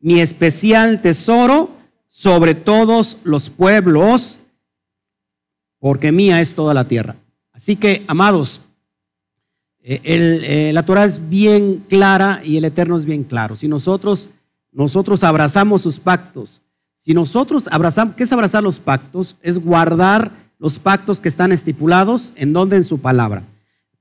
Mi 0.00 0.20
especial 0.20 1.00
tesoro 1.00 1.70
sobre 2.08 2.54
todos 2.56 3.18
los 3.22 3.50
pueblos, 3.50 4.40
porque 5.78 6.10
mía 6.10 6.40
es 6.40 6.54
toda 6.56 6.74
la 6.74 6.88
tierra. 6.88 7.14
Así 7.52 7.76
que, 7.76 8.04
amados, 8.08 8.62
eh, 9.90 10.00
eh, 10.04 10.72
la 10.74 10.84
Torah 10.84 11.06
es 11.06 11.30
bien 11.30 11.82
clara 11.88 12.42
y 12.44 12.58
el 12.58 12.66
Eterno 12.66 12.98
es 12.98 13.06
bien 13.06 13.24
claro. 13.24 13.56
Si 13.56 13.68
nosotros, 13.68 14.28
nosotros 14.70 15.24
abrazamos 15.24 15.80
sus 15.80 15.98
pactos, 15.98 16.60
si 16.94 17.14
nosotros 17.14 17.68
abrazamos, 17.70 18.14
¿qué 18.14 18.24
es 18.24 18.32
abrazar 18.34 18.62
los 18.62 18.80
pactos? 18.80 19.36
Es 19.40 19.58
guardar 19.58 20.30
los 20.58 20.78
pactos 20.78 21.20
que 21.20 21.30
están 21.30 21.52
estipulados 21.52 22.34
en 22.36 22.52
donde 22.52 22.76
en 22.76 22.84
su 22.84 22.98
palabra. 22.98 23.44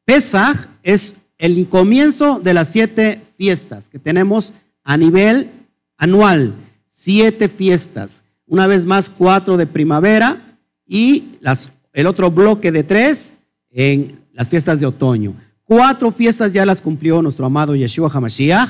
Pesach 0.04 0.68
es 0.84 1.16
el 1.38 1.66
comienzo 1.70 2.42
de 2.42 2.54
las 2.54 2.68
siete 2.68 3.22
fiestas 3.38 3.88
que 3.88 3.98
tenemos 3.98 4.52
a 4.84 4.98
nivel 4.98 5.50
anual. 5.96 6.54
Siete 6.90 7.48
fiestas. 7.48 8.26
Una 8.46 8.68
vez 8.68 8.84
más, 8.84 9.10
cuatro 9.10 9.56
de 9.56 9.68
primavera 9.68 10.42
y 10.86 11.24
el 11.94 12.08
otro 12.08 12.30
bloque 12.30 12.74
de 12.74 12.84
tres 12.84 13.36
en 13.72 14.20
las 14.34 14.50
fiestas 14.50 14.82
de 14.82 14.86
otoño. 14.86 15.34
Cuatro 15.68 16.12
fiestas 16.12 16.54
ya 16.54 16.66
las 16.66 16.82
cumplió 16.82 17.22
nuestro 17.22 17.46
amado 17.46 17.76
Yeshua 17.76 18.10
HaMashiach 18.10 18.70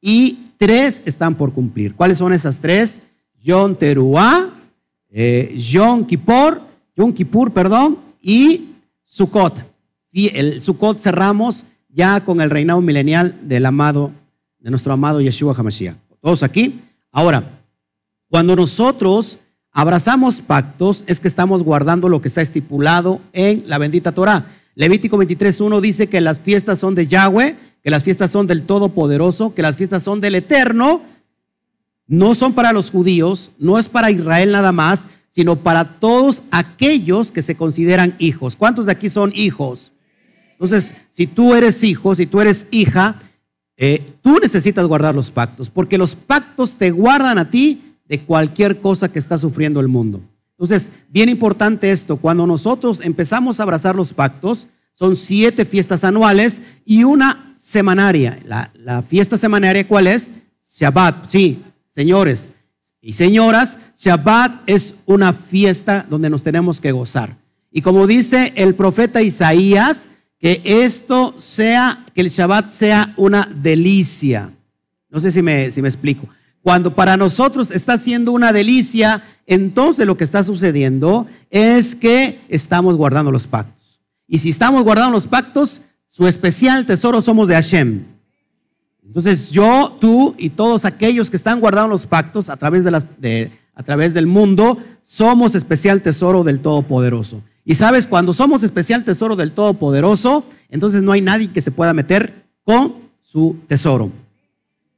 y 0.00 0.38
tres 0.56 1.02
están 1.04 1.34
por 1.34 1.52
cumplir. 1.52 1.96
¿Cuáles 1.96 2.18
son 2.18 2.32
esas 2.32 2.60
tres? 2.60 3.02
Yom 3.42 3.74
Teruah, 3.74 4.46
eh, 5.10 5.58
Kippur, 6.06 6.60
Yom 6.96 7.12
Kippur, 7.12 7.50
perdón, 7.50 7.98
y 8.22 8.66
Sukkot. 9.04 9.54
Y 10.12 10.36
el 10.38 10.60
Sukkot 10.60 11.00
cerramos 11.00 11.64
ya 11.88 12.20
con 12.20 12.40
el 12.40 12.50
reinado 12.50 12.80
milenial 12.80 13.34
del 13.42 13.66
amado, 13.66 14.12
de 14.60 14.70
nuestro 14.70 14.92
amado 14.92 15.20
Yeshua 15.20 15.52
HaMashiach. 15.52 15.96
Todos 16.20 16.44
aquí. 16.44 16.78
Ahora, 17.10 17.42
cuando 18.30 18.54
nosotros 18.54 19.40
abrazamos 19.72 20.40
pactos, 20.40 21.02
es 21.08 21.18
que 21.18 21.26
estamos 21.26 21.64
guardando 21.64 22.08
lo 22.08 22.20
que 22.20 22.28
está 22.28 22.40
estipulado 22.40 23.20
en 23.32 23.64
la 23.66 23.78
bendita 23.78 24.12
Torah. 24.12 24.46
Levítico 24.76 25.16
23.1 25.16 25.80
dice 25.80 26.06
que 26.06 26.20
las 26.20 26.38
fiestas 26.38 26.78
son 26.78 26.94
de 26.94 27.06
Yahweh, 27.06 27.56
que 27.82 27.90
las 27.90 28.04
fiestas 28.04 28.30
son 28.30 28.46
del 28.46 28.62
Todopoderoso, 28.62 29.54
que 29.54 29.62
las 29.62 29.78
fiestas 29.78 30.02
son 30.02 30.20
del 30.20 30.34
Eterno. 30.34 31.00
No 32.06 32.34
son 32.34 32.52
para 32.52 32.72
los 32.72 32.90
judíos, 32.90 33.52
no 33.58 33.78
es 33.78 33.88
para 33.88 34.10
Israel 34.10 34.52
nada 34.52 34.72
más, 34.72 35.08
sino 35.30 35.56
para 35.56 35.98
todos 35.98 36.42
aquellos 36.50 37.32
que 37.32 37.40
se 37.40 37.56
consideran 37.56 38.14
hijos. 38.18 38.54
¿Cuántos 38.54 38.86
de 38.86 38.92
aquí 38.92 39.08
son 39.08 39.32
hijos? 39.34 39.92
Entonces, 40.52 40.94
si 41.08 41.26
tú 41.26 41.54
eres 41.54 41.82
hijo, 41.82 42.14
si 42.14 42.26
tú 42.26 42.42
eres 42.42 42.66
hija, 42.70 43.16
eh, 43.78 44.02
tú 44.22 44.38
necesitas 44.40 44.86
guardar 44.86 45.14
los 45.14 45.30
pactos, 45.30 45.70
porque 45.70 45.96
los 45.96 46.14
pactos 46.14 46.76
te 46.76 46.90
guardan 46.90 47.38
a 47.38 47.48
ti 47.48 47.82
de 48.08 48.20
cualquier 48.20 48.78
cosa 48.80 49.10
que 49.10 49.18
está 49.18 49.38
sufriendo 49.38 49.80
el 49.80 49.88
mundo. 49.88 50.20
Entonces, 50.58 50.90
bien 51.08 51.28
importante 51.28 51.90
esto, 51.90 52.16
cuando 52.16 52.46
nosotros 52.46 53.00
empezamos 53.02 53.60
a 53.60 53.62
abrazar 53.62 53.94
los 53.94 54.12
pactos, 54.12 54.68
son 54.92 55.16
siete 55.16 55.64
fiestas 55.64 56.04
anuales 56.04 56.62
y 56.84 57.04
una 57.04 57.54
semanaria. 57.58 58.38
La, 58.44 59.02
fiesta 59.02 59.36
semanaria, 59.36 59.86
¿cuál 59.86 60.06
es? 60.06 60.30
Shabbat, 60.64 61.28
sí, 61.28 61.62
señores 61.88 62.50
y 63.06 63.12
señoras, 63.12 63.78
Shabbat 63.96 64.68
es 64.68 64.96
una 65.06 65.32
fiesta 65.32 66.04
donde 66.10 66.28
nos 66.28 66.42
tenemos 66.42 66.80
que 66.80 66.90
gozar. 66.90 67.36
Y 67.70 67.80
como 67.80 68.08
dice 68.08 68.52
el 68.56 68.74
profeta 68.74 69.22
Isaías, 69.22 70.08
que 70.40 70.60
esto 70.64 71.32
sea, 71.38 72.04
que 72.14 72.22
el 72.22 72.30
Shabbat 72.30 72.72
sea 72.72 73.14
una 73.16 73.48
delicia. 73.62 74.50
No 75.08 75.20
sé 75.20 75.30
si 75.30 75.40
me, 75.40 75.70
si 75.70 75.82
me 75.82 75.88
explico. 75.88 76.26
Cuando 76.66 76.96
para 76.96 77.16
nosotros 77.16 77.70
está 77.70 77.96
siendo 77.96 78.32
una 78.32 78.52
delicia, 78.52 79.22
entonces 79.46 80.04
lo 80.04 80.16
que 80.16 80.24
está 80.24 80.42
sucediendo 80.42 81.28
es 81.48 81.94
que 81.94 82.40
estamos 82.48 82.96
guardando 82.96 83.30
los 83.30 83.46
pactos. 83.46 84.00
Y 84.26 84.38
si 84.38 84.50
estamos 84.50 84.82
guardando 84.82 85.12
los 85.12 85.28
pactos, 85.28 85.82
su 86.08 86.26
especial 86.26 86.84
tesoro 86.84 87.20
somos 87.20 87.46
de 87.46 87.54
Hashem. 87.54 88.02
Entonces 89.04 89.50
yo, 89.50 89.96
tú 90.00 90.34
y 90.38 90.50
todos 90.50 90.84
aquellos 90.84 91.30
que 91.30 91.36
están 91.36 91.60
guardando 91.60 91.90
los 91.90 92.04
pactos 92.04 92.50
a 92.50 92.56
través, 92.56 92.82
del 92.82 94.26
mundo, 94.26 94.76
somos 95.02 95.54
especial 95.54 96.02
tesoro 96.02 96.42
del 96.42 96.58
Todopoderoso. 96.58 97.44
Y 97.64 97.76
sabes, 97.76 98.08
cuando 98.08 98.32
somos 98.32 98.64
especial 98.64 99.04
tesoro 99.04 99.36
del 99.36 99.52
Todopoderoso, 99.52 100.44
entonces 100.68 101.00
no 101.04 101.12
hay 101.12 101.20
nadie 101.20 101.46
que 101.46 101.60
se 101.60 101.70
pueda 101.70 101.94
meter 101.94 102.32
con 102.64 102.92
su 103.22 103.56
tesoro. 103.68 104.10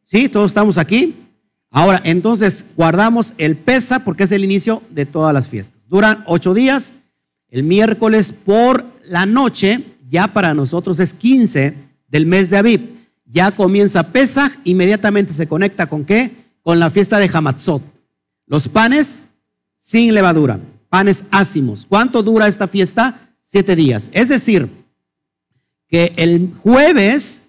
¿Sí? 0.07 0.31
¿Todos 0.31 0.53
estamos 0.53 0.79
aquí? 0.79 1.15
Ahora, 1.71 2.01
entonces 2.05 2.67
guardamos 2.77 3.35
el 3.39 3.57
pesa 3.57 4.01
porque 4.01 4.25
es 4.25 4.33
el 4.33 4.45
inicio 4.45 4.83
de 4.91 5.07
todas 5.07 5.35
las 5.35 5.49
fiestas. 5.49 5.89
Duran 5.89 6.23
ocho 6.27 6.55
días. 6.55 6.93
El 7.51 7.63
miércoles 7.63 8.33
por 8.33 8.85
la 9.09 9.27
noche, 9.27 9.83
ya 10.09 10.29
para 10.29 10.55
nosotros 10.55 11.01
es 11.01 11.15
15 11.15 11.75
del 12.09 12.27
mes 12.27 12.51
de 12.51 12.59
Aviv. 12.59 12.81
Ya 13.25 13.51
comienza 13.51 14.09
Pesach, 14.13 14.53
inmediatamente 14.65 15.33
se 15.33 15.47
conecta 15.47 15.87
con 15.87 16.05
qué? 16.05 16.31
Con 16.63 16.79
la 16.79 16.91
fiesta 16.91 17.19
de 17.19 17.31
Hamatzot. 17.33 17.83
Los 18.47 18.69
panes 18.69 19.23
sin 19.79 20.15
levadura, 20.15 20.59
panes 20.89 21.25
ácimos. 21.31 21.87
¿Cuánto 21.87 22.23
dura 22.23 22.49
esta 22.49 22.69
fiesta? 22.69 23.21
Siete 23.43 23.77
días. 23.77 24.11
Es 24.13 24.29
decir, 24.29 24.69
que 25.89 26.13
el 26.17 26.53
jueves 26.55 27.43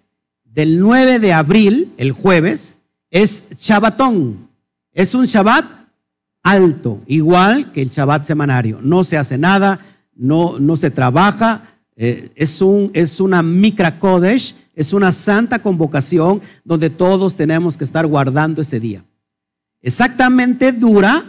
del 0.44 0.80
9 0.80 1.20
de 1.20 1.34
abril, 1.34 1.92
el 1.98 2.12
jueves, 2.12 2.76
es 3.10 3.44
Shabbatón. 3.58 4.50
Es 4.92 5.14
un 5.16 5.26
Shabbat 5.26 5.66
alto, 6.44 7.02
igual 7.08 7.72
que 7.72 7.82
el 7.82 7.90
Shabbat 7.90 8.26
semanario. 8.26 8.80
No 8.82 9.04
se 9.04 9.18
hace 9.18 9.38
nada, 9.38 9.80
no, 10.16 10.60
no 10.60 10.76
se 10.76 10.92
trabaja. 10.92 11.64
Eh, 11.96 12.32
es, 12.36 12.62
un, 12.62 12.92
es 12.94 13.20
una 13.20 13.44
Mikra 13.44 14.00
Kodesh, 14.00 14.56
es 14.74 14.94
una 14.94 15.12
santa 15.12 15.60
convocación 15.60 16.42
donde 16.64 16.90
todos 16.90 17.36
tenemos 17.36 17.78
que 17.78 17.84
estar 17.84 18.08
guardando 18.08 18.62
ese 18.62 18.80
día. 18.80 19.04
Exactamente 19.82 20.72
dura 20.72 21.26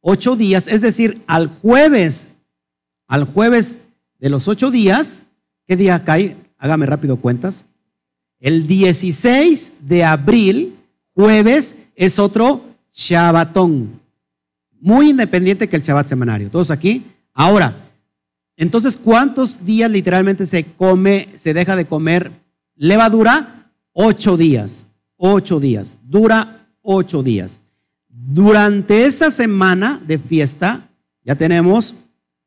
ocho 0.00 0.36
días, 0.36 0.66
es 0.68 0.80
decir, 0.80 1.22
al 1.26 1.48
jueves, 1.48 2.30
al 3.06 3.24
jueves 3.24 3.78
de 4.18 4.30
los 4.30 4.48
ocho 4.48 4.70
días, 4.70 5.22
¿qué 5.66 5.76
día 5.76 6.04
cae? 6.04 6.36
Hágame 6.58 6.86
rápido 6.86 7.16
cuentas. 7.16 7.66
El 8.38 8.66
16 8.66 9.72
de 9.80 10.04
abril 10.04 10.74
Jueves 11.14 11.76
es 11.94 12.18
otro 12.18 12.62
Shabbatón, 12.92 14.00
muy 14.80 15.10
independiente 15.10 15.68
que 15.68 15.76
el 15.76 15.82
Shabbat 15.82 16.08
semanario. 16.08 16.50
¿Todos 16.50 16.70
aquí? 16.70 17.02
Ahora, 17.32 17.74
entonces, 18.56 18.96
¿cuántos 18.96 19.64
días 19.64 19.90
literalmente 19.90 20.46
se 20.46 20.64
come, 20.64 21.28
se 21.36 21.54
deja 21.54 21.76
de 21.76 21.86
comer 21.86 22.30
levadura? 22.76 23.70
Ocho 23.92 24.36
días. 24.36 24.86
Ocho 25.16 25.60
días. 25.60 25.98
Dura 26.04 26.66
ocho 26.82 27.22
días. 27.22 27.60
Durante 28.08 29.06
esa 29.06 29.30
semana 29.30 30.00
de 30.06 30.18
fiesta, 30.18 30.88
ya 31.24 31.34
tenemos 31.34 31.94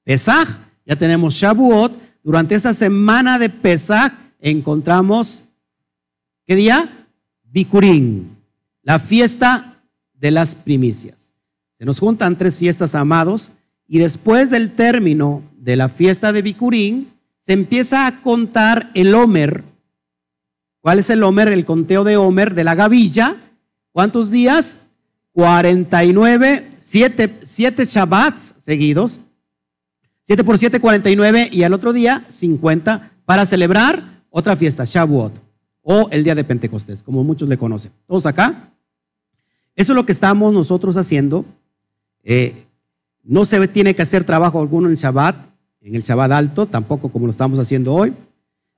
Pesaj, 0.03 0.47
ya 0.85 0.95
tenemos 0.95 1.33
Shavuot. 1.33 1.91
Durante 2.23 2.55
esa 2.55 2.73
semana 2.73 3.39
de 3.39 3.49
Pesaj 3.49 4.11
encontramos 4.39 5.43
¿Qué 6.45 6.55
día? 6.55 6.87
Bikurín, 7.43 8.34
la 8.85 8.99
fiesta 8.99 9.81
de 10.13 10.31
las 10.31 10.55
primicias. 10.55 11.33
Se 11.77 11.85
nos 11.85 11.99
juntan 11.99 12.37
tres 12.37 12.59
fiestas 12.59 12.95
amados 12.95 13.51
y 13.87 13.97
después 13.97 14.51
del 14.51 14.71
término 14.71 15.41
de 15.57 15.75
la 15.75 15.89
fiesta 15.89 16.31
de 16.31 16.43
Bikurín 16.43 17.09
se 17.39 17.53
empieza 17.53 18.05
a 18.05 18.21
contar 18.21 18.91
el 18.93 19.13
Homer. 19.13 19.63
¿Cuál 20.81 20.99
es 20.99 21.09
el 21.09 21.23
Homer? 21.23 21.47
El 21.47 21.65
conteo 21.65 22.03
de 22.03 22.15
Homer 22.15 22.53
de 22.53 22.63
la 22.63 22.75
gavilla. 22.75 23.35
¿Cuántos 23.91 24.29
días? 24.29 24.77
49, 25.33 26.71
7, 26.77 27.39
7 27.43 27.85
Shabbats 27.85 28.53
seguidos. 28.61 29.19
7 30.21 30.43
por 30.43 30.59
7, 30.59 30.79
49 30.79 31.49
y 31.51 31.63
al 31.63 31.73
otro 31.73 31.91
día 31.91 32.23
50 32.27 33.11
para 33.25 33.47
celebrar 33.47 34.03
otra 34.29 34.55
fiesta, 34.55 34.83
Shavuot, 34.85 35.33
o 35.81 36.07
el 36.11 36.23
día 36.23 36.35
de 36.35 36.43
Pentecostés, 36.43 37.01
como 37.01 37.23
muchos 37.23 37.49
le 37.49 37.57
conocen. 37.57 37.91
¿Todos 38.07 38.25
acá? 38.25 38.74
Eso 39.75 39.93
es 39.93 39.95
lo 39.95 40.05
que 40.05 40.11
estamos 40.11 40.53
nosotros 40.53 40.97
haciendo. 40.97 41.45
Eh, 42.23 42.53
no 43.23 43.45
se 43.45 43.67
tiene 43.67 43.95
que 43.95 44.01
hacer 44.01 44.23
trabajo 44.23 44.59
alguno 44.59 44.89
en 44.89 44.95
Shabbat, 44.95 45.35
en 45.81 45.95
el 45.95 46.01
Shabbat 46.01 46.31
alto, 46.31 46.65
tampoco 46.65 47.09
como 47.09 47.25
lo 47.25 47.31
estamos 47.31 47.59
haciendo 47.59 47.93
hoy. 47.93 48.13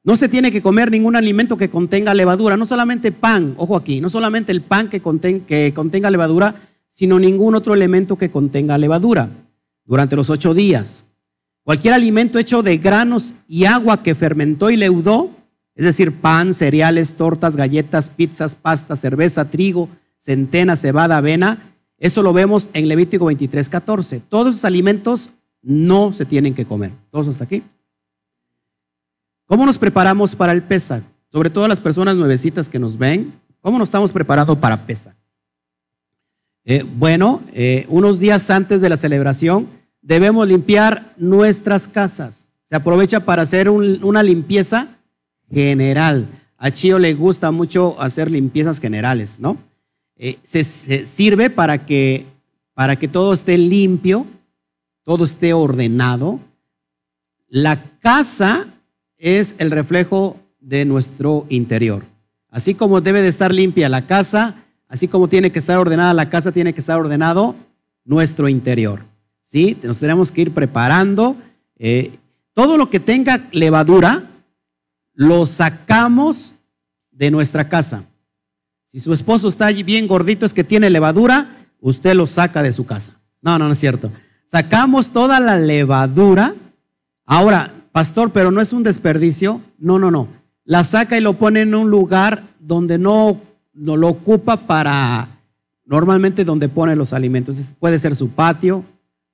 No 0.03 0.15
se 0.15 0.29
tiene 0.29 0.51
que 0.51 0.61
comer 0.61 0.89
ningún 0.89 1.15
alimento 1.15 1.57
que 1.57 1.69
contenga 1.69 2.13
levadura, 2.13 2.55
no 2.55 2.65
solamente 2.65 3.11
pan, 3.11 3.53
ojo 3.57 3.75
aquí, 3.75 3.99
no 3.99 4.09
solamente 4.09 4.51
el 4.51 4.61
pan 4.61 4.89
que 4.89 5.01
contenga 5.01 6.09
levadura, 6.09 6.55
sino 6.87 7.19
ningún 7.19 7.55
otro 7.55 7.73
elemento 7.73 8.17
que 8.17 8.29
contenga 8.29 8.77
levadura 8.77 9.29
durante 9.85 10.15
los 10.15 10.29
ocho 10.29 10.53
días. 10.53 11.03
Cualquier 11.63 11.93
alimento 11.93 12.39
hecho 12.39 12.63
de 12.63 12.77
granos 12.77 13.33
y 13.47 13.65
agua 13.65 14.01
que 14.01 14.15
fermentó 14.15 14.69
y 14.69 14.77
leudó, 14.77 15.29
es 15.75 15.83
decir, 15.83 16.13
pan, 16.13 16.53
cereales, 16.53 17.13
tortas, 17.13 17.57
galletas, 17.57 18.09
pizzas, 18.09 18.55
pasta, 18.55 18.95
cerveza, 18.95 19.49
trigo, 19.49 19.89
centena, 20.17 20.75
cebada, 20.75 21.17
avena, 21.17 21.59
eso 21.97 22.21
lo 22.21 22.33
vemos 22.33 22.69
en 22.73 22.87
Levítico 22.87 23.25
23, 23.25 23.69
14. 23.69 24.19
Todos 24.29 24.49
esos 24.49 24.65
alimentos 24.65 25.31
no 25.61 26.13
se 26.13 26.25
tienen 26.25 26.53
que 26.53 26.65
comer. 26.65 26.91
¿Todos 27.09 27.27
hasta 27.27 27.45
aquí? 27.45 27.63
¿Cómo 29.45 29.65
nos 29.65 29.77
preparamos 29.77 30.35
para 30.35 30.53
el 30.53 30.61
Pesach? 30.61 31.03
Sobre 31.31 31.49
todo 31.49 31.67
las 31.67 31.79
personas 31.79 32.15
nuevecitas 32.15 32.69
que 32.69 32.79
nos 32.79 32.97
ven, 32.97 33.33
¿cómo 33.61 33.79
nos 33.79 33.87
estamos 33.87 34.11
preparando 34.11 34.59
para 34.59 34.85
Pesach? 34.85 35.15
Eh, 36.65 36.85
bueno, 36.97 37.41
eh, 37.53 37.85
unos 37.89 38.19
días 38.19 38.49
antes 38.49 38.81
de 38.81 38.89
la 38.89 38.97
celebración 38.97 39.67
debemos 40.01 40.47
limpiar 40.47 41.13
nuestras 41.17 41.87
casas. 41.87 42.49
Se 42.65 42.75
aprovecha 42.75 43.21
para 43.21 43.43
hacer 43.43 43.69
una 43.69 44.21
limpieza 44.21 44.87
general. 45.49 46.27
A 46.57 46.71
Chio 46.71 46.99
le 46.99 47.13
gusta 47.13 47.51
mucho 47.51 47.99
hacer 48.01 48.29
limpiezas 48.29 48.79
generales, 48.79 49.39
¿no? 49.39 49.57
Eh, 50.19 50.37
se, 50.41 50.63
sirve 51.05 51.49
para 51.49 51.85
que, 51.85 52.25
para 52.73 52.95
que 52.95 53.07
todo 53.07 53.33
esté 53.33 53.57
limpio, 53.57 54.25
todo 55.03 55.25
esté 55.25 55.53
ordenado. 55.53 56.39
La 57.47 57.81
casa 57.99 58.67
es 59.17 59.55
el 59.59 59.71
reflejo 59.71 60.37
de 60.59 60.85
nuestro 60.85 61.45
interior. 61.49 62.03
Así 62.49 62.73
como 62.73 63.01
debe 63.01 63.21
de 63.21 63.27
estar 63.27 63.53
limpia 63.53 63.89
la 63.89 64.07
casa, 64.07 64.55
así 64.87 65.07
como 65.07 65.27
tiene 65.27 65.51
que 65.51 65.59
estar 65.59 65.77
ordenada 65.77 66.13
la 66.13 66.29
casa, 66.29 66.51
tiene 66.51 66.73
que 66.73 66.79
estar 66.79 66.99
ordenado 66.99 67.55
nuestro 68.03 68.49
interior. 68.49 69.01
¿Sí? 69.41 69.77
Nos 69.83 69.99
tenemos 69.99 70.31
que 70.31 70.41
ir 70.41 70.51
preparando. 70.51 71.37
Eh, 71.77 72.11
todo 72.53 72.75
lo 72.75 72.89
que 72.89 72.99
tenga 72.99 73.47
levadura, 73.51 74.23
lo 75.13 75.45
sacamos 75.45 76.55
de 77.11 77.31
nuestra 77.31 77.69
casa. 77.69 78.03
Si 78.87 79.01
su 79.01 79.11
esposo 79.11 79.49
está 79.49 79.65
allí 79.65 79.83
bien 79.83 80.07
gordito, 80.07 80.45
es 80.45 80.53
que 80.53 80.63
tiene 80.63 80.89
levadura, 80.89 81.57
usted 81.81 82.15
lo 82.15 82.25
saca 82.25 82.63
de 82.63 82.71
su 82.71 82.85
casa. 82.85 83.19
No, 83.41 83.59
no, 83.59 83.67
no 83.67 83.73
es 83.73 83.79
cierto. 83.79 84.09
Sacamos 84.45 85.09
toda 85.09 85.41
la 85.41 85.57
levadura. 85.57 86.55
Ahora, 87.25 87.73
pastor, 87.91 88.31
pero 88.31 88.49
no 88.49 88.61
es 88.61 88.71
un 88.71 88.83
desperdicio. 88.83 89.59
No, 89.77 89.99
no, 89.99 90.09
no. 90.09 90.29
La 90.63 90.85
saca 90.85 91.17
y 91.17 91.21
lo 91.21 91.33
pone 91.33 91.61
en 91.61 91.75
un 91.75 91.91
lugar 91.91 92.43
donde 92.61 92.97
no, 92.97 93.37
no 93.73 93.97
lo 93.97 94.07
ocupa 94.07 94.55
para 94.55 95.27
normalmente 95.85 96.45
donde 96.45 96.69
pone 96.69 96.95
los 96.95 97.11
alimentos. 97.11 97.57
Puede 97.79 97.99
ser 97.99 98.15
su 98.15 98.29
patio, 98.29 98.85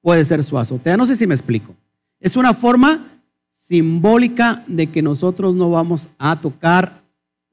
puede 0.02 0.26
ser 0.26 0.44
su 0.44 0.58
azotea. 0.58 0.98
No 0.98 1.06
sé 1.06 1.16
si 1.16 1.28
me 1.28 1.36
explico. 1.36 1.76
Es 2.20 2.36
una 2.36 2.56
forma 2.56 3.06
simbólica 3.52 4.63
de 4.66 4.88
que 4.88 5.04
nosotros 5.04 5.54
no 5.54 5.70
vamos 5.70 6.10
a 6.18 6.39
tocar 6.42 7.03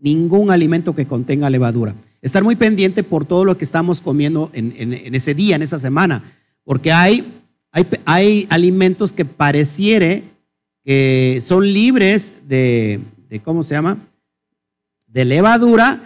ningún 0.00 0.50
alimento 0.50 0.94
que 0.94 1.06
contenga 1.06 1.50
levadura. 1.50 1.94
Estar 2.22 2.42
muy 2.42 2.56
pendiente 2.56 3.02
por 3.02 3.24
todo 3.24 3.44
lo 3.44 3.56
que 3.56 3.64
estamos 3.64 4.00
comiendo 4.00 4.50
en, 4.52 5.14
ese 5.14 5.34
día, 5.34 5.56
en 5.56 5.62
esa 5.62 5.78
semana, 5.78 6.22
porque 6.64 6.92
hay, 6.92 7.24
hay, 7.72 7.86
hay, 8.04 8.46
alimentos 8.50 9.12
que 9.12 9.24
pareciere 9.24 10.22
que 10.84 11.40
son 11.42 11.66
libres 11.72 12.34
de, 12.48 13.00
de, 13.28 13.40
¿cómo 13.40 13.64
se 13.64 13.74
llama? 13.74 13.96
De 15.06 15.24
levadura, 15.24 16.00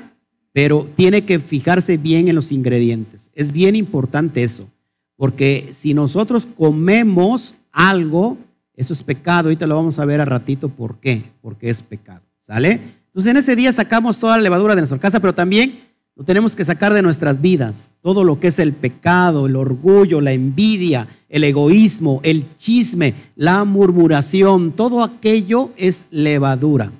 pero 0.52 0.88
tiene 0.94 1.24
que 1.24 1.40
fijarse 1.40 1.96
bien 1.96 2.28
en 2.28 2.36
los 2.36 2.52
ingredientes. 2.52 3.30
Es 3.34 3.52
bien 3.52 3.74
importante 3.74 4.44
eso, 4.44 4.68
porque 5.16 5.70
si 5.72 5.94
nosotros 5.94 6.46
comemos 6.46 7.56
algo, 7.72 8.38
eso 8.76 8.92
es 8.92 9.02
pecado. 9.02 9.48
Ahorita 9.48 9.66
lo 9.66 9.76
vamos 9.76 9.98
a 9.98 10.04
ver 10.04 10.20
a 10.20 10.24
ratito 10.24 10.68
por 10.68 10.98
qué, 10.98 11.22
porque 11.42 11.70
es 11.70 11.82
pecado. 11.82 12.22
¿Sale? 12.38 12.78
Entonces 13.14 13.30
en 13.30 13.36
ese 13.36 13.54
día 13.54 13.72
sacamos 13.72 14.18
toda 14.18 14.36
la 14.36 14.42
levadura 14.42 14.74
de 14.74 14.80
nuestra 14.80 14.98
casa, 14.98 15.20
pero 15.20 15.32
también 15.32 15.78
lo 16.16 16.24
tenemos 16.24 16.56
que 16.56 16.64
sacar 16.64 16.92
de 16.92 17.00
nuestras 17.00 17.40
vidas. 17.40 17.92
Todo 18.02 18.24
lo 18.24 18.40
que 18.40 18.48
es 18.48 18.58
el 18.58 18.72
pecado, 18.72 19.46
el 19.46 19.54
orgullo, 19.54 20.20
la 20.20 20.32
envidia, 20.32 21.06
el 21.28 21.44
egoísmo, 21.44 22.18
el 22.24 22.44
chisme, 22.56 23.14
la 23.36 23.62
murmuración, 23.62 24.72
todo 24.72 25.04
aquello 25.04 25.70
es 25.76 26.06
levadura. 26.10 26.90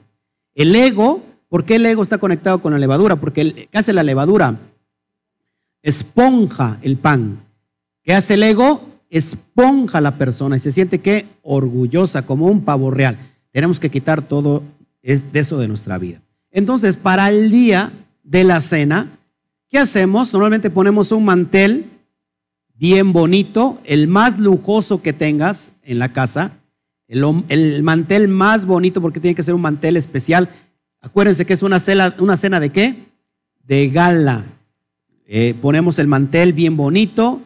El 0.55 0.77
ego, 0.77 1.21
¿por 1.49 1.65
qué 1.65 1.77
el 1.77 1.87
ego 1.87 2.05
está 2.05 2.19
conectado 2.19 2.61
con 2.61 2.73
la 2.73 2.79
levadura? 2.79 3.17
Porque 3.17 3.69
¿qué 3.69 3.77
hace 3.79 3.93
la 3.93 4.05
levadura? 4.05 4.57
Esponja 5.83 6.79
el 6.83 6.97
pan. 6.97 7.41
¿Qué 8.05 8.15
hace 8.15 8.35
el 8.35 8.45
ego? 8.45 8.87
Esponja 9.11 9.99
a 9.99 10.01
la 10.01 10.17
persona 10.17 10.59
y 10.59 10.61
se 10.61 10.71
siente 10.71 11.01
que 11.01 11.27
orgullosa, 11.43 12.23
como 12.23 12.47
un 12.47 12.61
pavo 12.61 12.93
real. 12.93 13.19
Tenemos 13.51 13.79
que 13.79 13.91
quitar 13.91 14.23
todo 14.23 14.63
es 15.05 15.33
de 15.33 15.41
eso 15.41 15.59
de 15.59 15.69
nuestra 15.69 15.99
vida. 15.99 16.21
Entonces, 16.51 16.97
para 16.97 17.29
el 17.29 17.51
día 17.51 17.93
de 18.25 18.43
la 18.43 18.61
cena, 18.61 19.07
¿qué 19.69 19.79
hacemos? 19.79 20.33
Normalmente 20.33 20.71
ponemos 20.71 21.13
un 21.13 21.27
mantel 21.27 21.85
bien 22.75 23.13
bonito, 23.13 23.79
el 23.85 24.09
más 24.09 24.41
lujoso 24.41 25.03
que 25.03 25.13
tengas 25.13 25.73
en 25.85 25.99
la 25.99 26.09
casa, 26.09 26.53
el, 27.07 27.83
mantel 27.83 28.29
más 28.29 28.65
bonito 28.67 29.01
porque 29.03 29.21
tiene 29.21 29.35
que 29.35 29.43
ser 29.43 29.55
un 29.55 29.61
mantel 29.61 29.97
especial. 29.97 30.49
Acuérdense 31.01 31.45
que 31.45 31.53
es 31.53 31.63
una 31.63 31.79
cena, 31.81 32.15
una 32.19 32.39
cena 32.39 32.59
de 32.59 32.71
qué? 32.71 32.97
De 33.63 33.91
gala. 33.91 34.43
Eh, 35.27 35.55
ponemos 35.61 35.99
el 35.99 36.09
mantel 36.09 36.55
bien 36.55 36.77
bonito, 36.77 37.43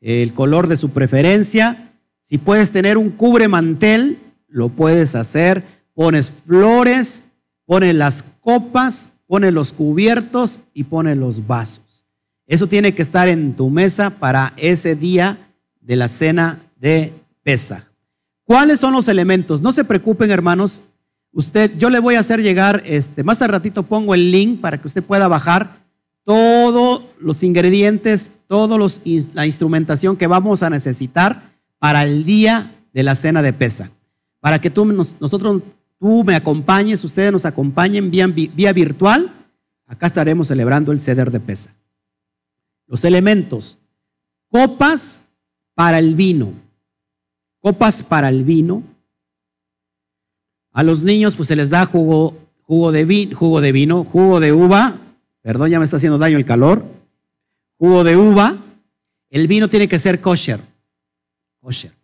el 0.00 0.32
color 0.32 0.68
de 0.68 0.76
su 0.76 0.90
preferencia. 0.90 1.92
Si 2.22 2.38
puedes 2.38 2.70
tener 2.70 2.96
un 2.96 3.10
cubre 3.10 3.48
mantel, 3.48 4.18
lo 4.46 4.68
puedes 4.68 5.16
hacer 5.16 5.79
pones 6.00 6.30
flores, 6.30 7.24
pones 7.66 7.94
las 7.94 8.24
copas, 8.40 9.10
pones 9.26 9.52
los 9.52 9.74
cubiertos 9.74 10.60
y 10.72 10.84
pones 10.84 11.18
los 11.18 11.46
vasos. 11.46 12.06
Eso 12.46 12.66
tiene 12.68 12.94
que 12.94 13.02
estar 13.02 13.28
en 13.28 13.52
tu 13.52 13.68
mesa 13.68 14.08
para 14.08 14.54
ese 14.56 14.94
día 14.96 15.36
de 15.82 15.96
la 15.96 16.08
cena 16.08 16.58
de 16.80 17.12
Pesaj. 17.42 17.82
¿Cuáles 18.44 18.80
son 18.80 18.94
los 18.94 19.08
elementos? 19.08 19.60
No 19.60 19.72
se 19.72 19.84
preocupen, 19.84 20.30
hermanos. 20.30 20.80
Usted, 21.32 21.76
yo 21.76 21.90
le 21.90 21.98
voy 21.98 22.14
a 22.14 22.20
hacer 22.20 22.40
llegar, 22.40 22.82
este, 22.86 23.22
más 23.22 23.42
al 23.42 23.50
ratito 23.50 23.82
pongo 23.82 24.14
el 24.14 24.32
link 24.32 24.58
para 24.58 24.78
que 24.78 24.88
usted 24.88 25.04
pueda 25.04 25.28
bajar 25.28 25.84
todos 26.24 27.02
los 27.18 27.42
ingredientes, 27.42 28.30
toda 28.46 28.78
la 29.34 29.44
instrumentación 29.44 30.16
que 30.16 30.26
vamos 30.26 30.62
a 30.62 30.70
necesitar 30.70 31.42
para 31.78 32.04
el 32.04 32.24
día 32.24 32.72
de 32.94 33.02
la 33.02 33.14
cena 33.16 33.42
de 33.42 33.52
Pesaj. 33.52 33.90
Para 34.40 34.62
que 34.62 34.70
tú, 34.70 34.86
nosotros 34.86 35.60
tú 36.00 36.24
me 36.24 36.34
acompañes, 36.34 37.04
ustedes 37.04 37.30
nos 37.30 37.44
acompañen 37.44 38.10
vía, 38.10 38.72
virtual, 38.72 39.30
acá 39.86 40.06
estaremos 40.06 40.48
celebrando 40.48 40.90
el 40.90 41.00
ceder 41.00 41.30
de 41.30 41.38
pesa. 41.38 41.74
Los 42.86 43.04
elementos, 43.04 43.78
copas 44.48 45.24
para 45.74 45.98
el 45.98 46.14
vino, 46.14 46.52
copas 47.60 48.02
para 48.02 48.30
el 48.30 48.42
vino. 48.42 48.82
A 50.72 50.82
los 50.82 51.02
niños 51.02 51.36
pues 51.36 51.48
se 51.48 51.56
les 51.56 51.70
da 51.70 51.84
jugo, 51.84 52.34
jugo, 52.62 52.90
de, 52.90 53.30
jugo 53.34 53.60
de 53.60 53.72
vino, 53.72 54.02
jugo 54.04 54.40
de 54.40 54.52
uva, 54.52 54.96
perdón, 55.42 55.70
ya 55.70 55.78
me 55.78 55.84
está 55.84 55.98
haciendo 55.98 56.18
daño 56.18 56.38
el 56.38 56.46
calor, 56.46 56.82
jugo 57.76 58.02
de 58.04 58.16
uva. 58.16 58.56
El 59.28 59.46
vino 59.46 59.68
tiene 59.68 59.86
que 59.86 59.98
ser 59.98 60.20
kosher, 60.20 60.60
kosher. 61.60 61.99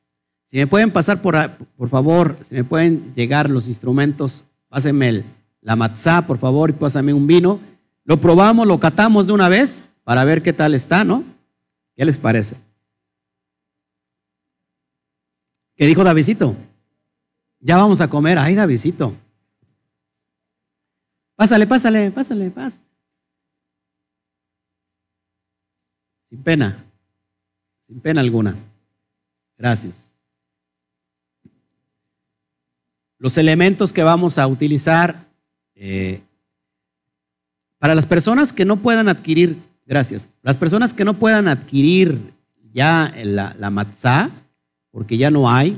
Si 0.46 0.56
me 0.58 0.68
pueden 0.68 0.92
pasar 0.92 1.20
por, 1.20 1.34
por 1.76 1.88
favor, 1.88 2.38
si 2.44 2.54
me 2.54 2.62
pueden 2.62 3.12
llegar 3.14 3.50
los 3.50 3.66
instrumentos, 3.66 4.44
pásenme 4.68 5.24
la 5.60 5.74
matzá, 5.74 6.24
por 6.24 6.38
favor, 6.38 6.70
y 6.70 6.72
pásame 6.72 7.12
un 7.12 7.26
vino. 7.26 7.58
Lo 8.04 8.20
probamos, 8.20 8.64
lo 8.64 8.78
catamos 8.78 9.26
de 9.26 9.32
una 9.32 9.48
vez 9.48 9.86
para 10.04 10.24
ver 10.24 10.42
qué 10.42 10.52
tal 10.52 10.74
está, 10.74 11.02
¿no? 11.02 11.24
¿Qué 11.96 12.04
les 12.04 12.16
parece? 12.16 12.56
¿Qué 15.74 15.84
dijo 15.84 16.04
Davidito? 16.04 16.54
Ya 17.58 17.76
vamos 17.76 18.00
a 18.00 18.08
comer. 18.08 18.38
Ay, 18.38 18.54
Davidito. 18.54 19.12
Pásale, 21.34 21.66
pásale, 21.66 22.12
pásale, 22.12 22.50
pásale. 22.50 22.84
Sin 26.26 26.40
pena. 26.44 26.84
Sin 27.80 28.00
pena 28.00 28.20
alguna. 28.20 28.54
Gracias. 29.58 30.12
Los 33.18 33.38
elementos 33.38 33.92
que 33.92 34.02
vamos 34.02 34.38
a 34.38 34.46
utilizar 34.46 35.26
eh, 35.74 36.20
para 37.78 37.94
las 37.94 38.06
personas 38.06 38.52
que 38.52 38.64
no 38.64 38.76
puedan 38.76 39.08
adquirir, 39.08 39.56
gracias, 39.86 40.28
las 40.42 40.56
personas 40.56 40.94
que 40.94 41.04
no 41.04 41.14
puedan 41.14 41.48
adquirir 41.48 42.18
ya 42.72 43.12
la, 43.24 43.70
matzá, 43.70 44.30
porque 44.90 45.16
ya 45.16 45.30
no 45.30 45.50
hay, 45.50 45.76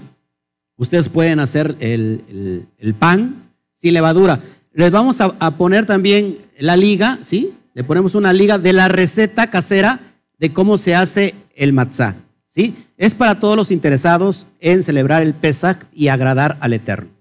ustedes 0.76 1.08
pueden 1.08 1.38
hacer 1.38 1.76
el, 1.80 2.64
pan 2.98 3.34
sin 3.74 3.94
levadura. 3.94 4.40
Les 4.72 4.90
vamos 4.90 5.20
a, 5.20 5.34
a, 5.38 5.50
poner 5.52 5.86
también 5.86 6.38
la 6.58 6.76
liga, 6.76 7.18
¿sí? 7.22 7.52
Le 7.74 7.84
ponemos 7.84 8.14
una 8.14 8.32
liga 8.32 8.58
de 8.58 8.72
la 8.72 8.88
receta 8.88 9.48
casera 9.48 10.00
de 10.38 10.52
cómo 10.52 10.78
se 10.78 10.94
hace 10.94 11.34
el 11.54 11.72
matzá, 11.72 12.16
¿sí? 12.46 12.74
Es 12.96 13.14
para 13.14 13.38
todos 13.38 13.56
los 13.56 13.70
interesados 13.70 14.46
en 14.60 14.82
celebrar 14.82 15.22
el 15.22 15.34
Pesach 15.34 15.78
y 15.92 16.08
agradar 16.08 16.56
al 16.60 16.72
Eterno. 16.72 17.17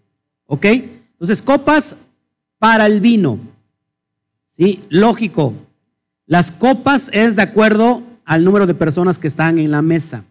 ¿Ok? 0.48 0.66
Entonces, 0.66 1.42
copas 1.42 1.96
para 2.58 2.86
el 2.88 3.00
vino. 3.00 3.38
¿Sí? 4.46 4.84
Lógico. 4.90 5.54
Las 6.26 6.52
copas 6.52 7.10
es 7.14 7.36
de 7.36 7.44
acuerdo 7.44 8.02
al 8.26 8.44
número 8.44 8.66
de 8.66 8.74
personas 8.74 9.20
que 9.20 9.28
están 9.28 9.60
en 9.60 9.72
la 9.72 9.82
mesa. 9.82 10.26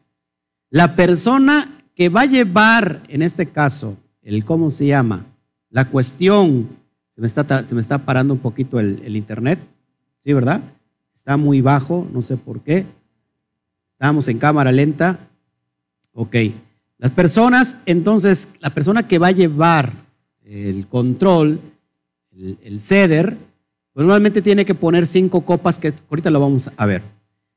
La 0.69 0.97
persona 0.97 1.71
que 1.95 2.09
va 2.09 2.23
a 2.23 2.27
llevar, 2.27 3.01
en 3.09 3.23
este 3.23 3.47
caso, 3.47 3.97
el 4.23 4.45
cómo 4.45 4.71
se 4.71 4.87
llama, 4.87 5.25
la 5.71 5.87
cuestión, 5.87 6.69
se 7.15 7.21
me 7.21 7.27
está, 7.27 7.65
se 7.65 7.75
me 7.75 7.81
está 7.81 7.99
parando 7.99 8.35
un 8.35 8.41
poquito 8.41 8.81
el, 8.81 9.01
el 9.05 9.17
internet, 9.17 9.59
¿sí, 10.23 10.33
verdad? 10.33 10.61
Está 11.15 11.37
muy 11.37 11.61
bajo, 11.61 12.07
no 12.13 12.21
sé 12.21 12.37
por 12.37 12.61
qué. 12.61 12.85
Estamos 13.93 14.29
en 14.29 14.39
cámara 14.39 14.73
lenta. 14.73 15.19
Ok. 16.13 16.37
Las 16.99 17.11
personas, 17.11 17.77
entonces, 17.87 18.49
la 18.61 18.71
persona 18.71 19.07
que 19.09 19.19
va 19.19 19.29
a 19.29 19.33
llevar 19.33 19.93
el 20.47 20.87
control, 20.87 21.61
el, 22.33 22.81
ceder, 22.81 23.37
pues 23.93 24.07
normalmente 24.07 24.43
tiene 24.43 24.65
que 24.65 24.75
poner 24.75 25.07
cinco 25.07 25.41
copas 25.43 25.79
que 25.79 25.93
ahorita 26.09 26.31
lo 26.31 26.41
vamos 26.41 26.71
a 26.77 26.87
ver. 26.87 27.03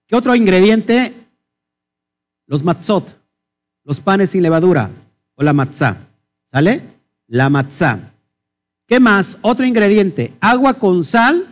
¿Qué 0.08 0.16
otro 0.16 0.36
ingrediente? 0.36 1.14
Los 2.48 2.64
matzot, 2.64 3.16
los 3.84 4.00
panes 4.00 4.32
sin 4.32 4.42
levadura 4.42 4.90
o 5.36 5.44
la 5.44 5.54
matzá. 5.54 5.98
¿Sale? 6.46 6.82
La 7.28 7.50
matzá. 7.50 8.12
¿Qué 8.88 9.00
más? 9.00 9.38
Otro 9.42 9.66
ingrediente, 9.66 10.34
agua 10.40 10.74
con 10.74 11.04
sal 11.04 11.46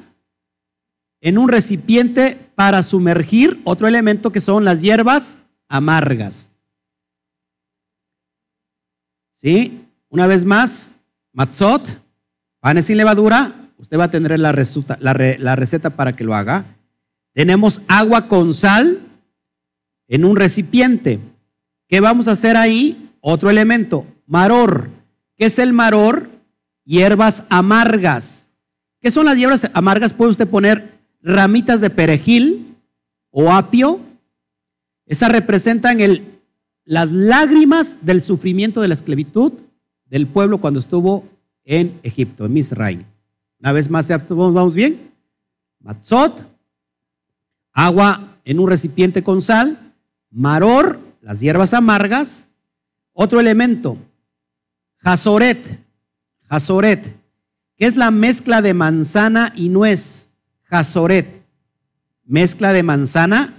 en 1.21 1.37
un 1.37 1.49
recipiente 1.49 2.35
para 2.55 2.81
sumergir 2.81 3.61
otro 3.63 3.87
elemento 3.87 4.31
que 4.31 4.41
son 4.41 4.65
las 4.65 4.81
hierbas 4.81 5.37
amargas. 5.67 6.49
¿Sí? 9.33 9.83
Una 10.09 10.25
vez 10.25 10.45
más, 10.45 10.91
matzot, 11.37 11.87
panes 12.59 12.85
sin 12.85 12.97
levadura, 12.97 13.53
usted 13.77 13.99
va 13.99 14.05
a 14.05 14.11
tener 14.11 14.39
la 14.39 14.51
receta, 14.51 15.89
para 15.91 16.15
que 16.15 16.23
lo 16.23 16.33
haga. 16.33 16.65
Tenemos 17.33 17.81
agua 17.87 18.27
con 18.27 18.55
sal 18.55 18.99
en 20.07 20.25
un 20.25 20.35
recipiente. 20.35 21.19
¿Qué 21.87 21.99
vamos 21.99 22.27
a 22.27 22.31
hacer 22.31 22.57
ahí? 22.57 23.11
Otro 23.21 23.51
elemento, 23.51 24.07
maror. 24.25 24.89
¿Qué 25.35 25.45
es 25.45 25.59
el 25.59 25.73
maror? 25.73 26.27
Hierbas 26.85 27.43
amargas. 27.49 28.49
¿Qué 28.99 29.11
son 29.11 29.27
las 29.27 29.37
hierbas 29.37 29.69
amargas? 29.73 30.13
Puede 30.13 30.31
usted 30.31 30.47
poner 30.47 30.91
ramitas 31.21 31.81
de 31.81 31.91
perejil 31.91 32.75
o 33.29 33.53
apio. 33.53 33.99
Esas 35.05 35.31
representan 35.31 35.99
las 36.83 37.11
lágrimas 37.11 37.97
del 38.01 38.23
sufrimiento 38.23 38.81
de 38.81 38.87
la 38.87 38.95
esclavitud 38.95 39.53
del 40.09 40.27
pueblo 40.27 40.59
cuando 40.59 40.79
estuvo 40.79 41.23
en 41.63 41.99
Egipto, 42.03 42.45
en 42.45 42.53
Misraim. 42.53 43.03
Una 43.59 43.71
vez 43.71 43.89
más, 43.89 44.07
¿vamos 44.29 44.73
bien? 44.73 45.11
Matzot, 45.79 46.33
agua 47.73 48.37
en 48.45 48.59
un 48.59 48.69
recipiente 48.69 49.23
con 49.23 49.41
sal, 49.41 49.77
maror, 50.31 50.99
las 51.21 51.39
hierbas 51.39 51.73
amargas, 51.73 52.47
otro 53.13 53.39
elemento, 53.39 53.97
jazoret, 54.97 55.79
jazoret, 56.49 57.03
que 57.75 57.85
es 57.85 57.97
la 57.97 58.11
mezcla 58.11 58.61
de 58.61 58.73
manzana 58.73 59.51
y 59.55 59.69
nuez, 59.69 60.29
jazoret, 60.63 61.27
mezcla 62.23 62.73
de 62.73 62.83
manzana 62.83 63.53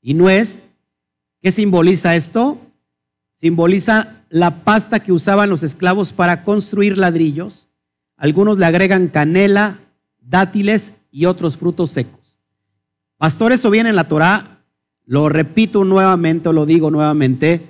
y 0.00 0.14
nuez. 0.14 0.62
¿Qué 1.40 1.52
simboliza 1.52 2.16
esto? 2.16 2.58
Simboliza 3.34 4.23
la 4.34 4.64
pasta 4.64 4.98
que 4.98 5.12
usaban 5.12 5.48
los 5.48 5.62
esclavos 5.62 6.12
para 6.12 6.42
construir 6.42 6.98
ladrillos. 6.98 7.68
Algunos 8.16 8.58
le 8.58 8.66
agregan 8.66 9.06
canela, 9.06 9.78
dátiles 10.20 10.94
y 11.12 11.26
otros 11.26 11.56
frutos 11.56 11.92
secos. 11.92 12.36
Pastores, 13.16 13.60
eso 13.60 13.70
viene 13.70 13.90
en 13.90 13.94
la 13.94 14.08
Torá, 14.08 14.58
lo 15.06 15.28
repito 15.28 15.84
nuevamente, 15.84 16.52
lo 16.52 16.66
digo 16.66 16.90
nuevamente, 16.90 17.60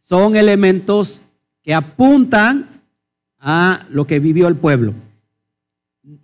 son 0.00 0.34
elementos 0.34 1.22
que 1.62 1.74
apuntan 1.74 2.68
a 3.38 3.86
lo 3.88 4.04
que 4.04 4.18
vivió 4.18 4.48
el 4.48 4.56
pueblo. 4.56 4.94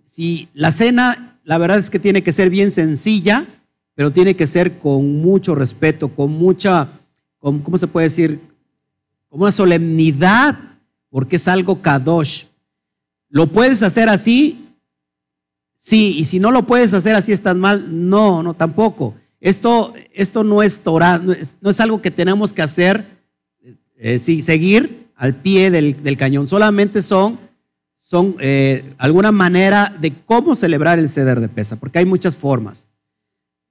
Si 0.05 0.49
la 0.53 0.73
cena, 0.73 1.39
la 1.45 1.57
verdad 1.57 1.79
es 1.79 1.89
que 1.89 1.99
tiene 1.99 2.23
que 2.23 2.33
ser 2.33 2.49
bien 2.49 2.71
sencilla, 2.71 3.47
pero 3.95 4.11
tiene 4.11 4.35
que 4.35 4.47
ser 4.47 4.79
con 4.79 5.21
mucho 5.21 5.55
respeto, 5.55 6.09
con 6.09 6.31
mucha, 6.31 6.89
¿cómo 7.39 7.77
se 7.77 7.87
puede 7.87 8.07
decir? 8.07 8.50
Como 9.31 9.43
una 9.43 9.53
solemnidad, 9.53 10.57
porque 11.09 11.37
es 11.37 11.47
algo 11.47 11.81
kadosh. 11.81 12.43
¿Lo 13.29 13.47
puedes 13.47 13.81
hacer 13.81 14.09
así? 14.09 14.75
Sí, 15.77 16.17
y 16.17 16.25
si 16.25 16.37
no 16.37 16.51
lo 16.51 16.63
puedes 16.63 16.93
hacer 16.93 17.15
así, 17.15 17.31
estás 17.31 17.55
mal. 17.55 18.09
No, 18.09 18.43
no, 18.43 18.53
tampoco. 18.53 19.15
Esto, 19.39 19.93
esto 20.13 20.43
no 20.43 20.61
es 20.61 20.81
Torah, 20.81 21.17
no 21.17 21.69
es, 21.69 21.79
algo 21.79 22.01
que 22.01 22.11
tenemos 22.11 22.51
que 22.51 22.61
hacer, 22.61 23.05
eh, 23.95 24.19
seguir 24.19 25.07
al 25.15 25.33
pie 25.33 25.71
del, 25.71 26.17
cañón. 26.17 26.45
Solamente 26.49 27.01
son, 27.01 27.39
son 27.95 28.35
eh, 28.41 28.83
alguna 28.97 29.31
manera 29.31 29.95
de 30.01 30.11
cómo 30.11 30.57
celebrar 30.57 30.99
el 30.99 31.09
ceder 31.09 31.39
de 31.39 31.47
pesa, 31.47 31.77
porque 31.77 31.99
hay 31.99 32.05
muchas 32.05 32.35
formas. 32.35 32.85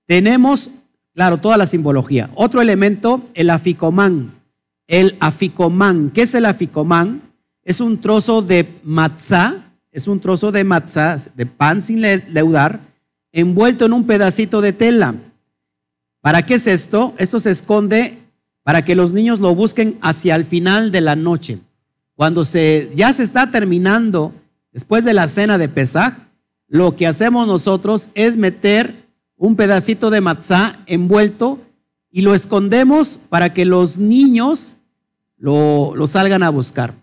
Tenemos, 0.07 0.71
claro, 1.15 1.37
toda 1.37 1.59
la 1.59 1.67
simbología. 1.67 2.31
Otro 2.35 2.63
elemento, 2.63 3.23
el 3.35 3.51
aficomán 3.51 4.40
el 4.91 5.17
aficomán. 5.21 6.11
¿Qué 6.11 6.23
es 6.23 6.35
el 6.35 6.45
aficomán? 6.45 7.23
Es 7.63 7.81
un 7.81 8.01
trozo 8.01 8.43
de 8.43 8.67
matzá, 8.83 9.55
es 9.93 10.09
un 10.09 10.19
trozo 10.19 10.51
de 10.51 10.65
matzá, 10.65 11.17
de 11.37 11.47
pan 11.47 11.83
sin 11.83 12.03
leudar, 12.03 12.81
envuelto 13.31 13.87
en 13.87 13.93
un 13.93 14.05
pedacito 14.05 14.61
de 14.61 14.73
tela. 14.73 15.15
¿Para 16.21 16.45
qué 16.45 16.55
es 16.55 16.67
esto? 16.67 17.15
Esto 17.19 17.39
se 17.39 17.53
esconde 17.53 18.19
para 18.65 18.85
que 18.85 18.97
los 18.97 19.13
niños 19.13 19.39
lo 19.39 19.55
busquen 19.55 19.97
hacia 20.03 20.35
el 20.35 20.45
final 20.45 20.91
de 20.91 21.01
la 21.01 21.15
noche. 21.15 21.59
Cuando 22.17 22.45
se, 22.45 22.91
ya 22.97 23.13
se 23.13 23.23
está 23.23 23.53
terminando, 23.53 24.35
después 24.73 25.05
de 25.05 25.15
la 25.15 25.29
cena 25.29 25.57
de 25.57 25.69
Pesaj, 25.69 26.15
lo 26.67 26.97
que 26.97 27.07
hacemos 27.07 27.47
nosotros 27.47 28.09
es 28.15 28.37
meter 28.37 28.93
un 29.37 29.55
pedacito 29.55 30.11
de 30.11 30.21
matzá 30.21 30.81
envuelto 30.87 31.61
y 32.11 32.23
lo 32.23 32.35
escondemos 32.35 33.21
para 33.29 33.55
que 33.55 33.65
los 33.65 33.97
niños 33.97 34.77
lo, 35.41 36.07
salgan 36.07 36.43
a 36.43 36.51
buscar. 36.51 36.95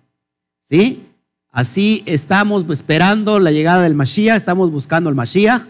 ¿Sí? 0.61 1.03
Así 1.49 2.03
estamos 2.05 2.65
esperando 2.69 3.39
la 3.39 3.51
llegada 3.51 3.83
del 3.83 3.95
Mashiach, 3.95 4.37
estamos 4.37 4.71
buscando 4.71 5.09
el 5.09 5.15
Mashiach, 5.15 5.63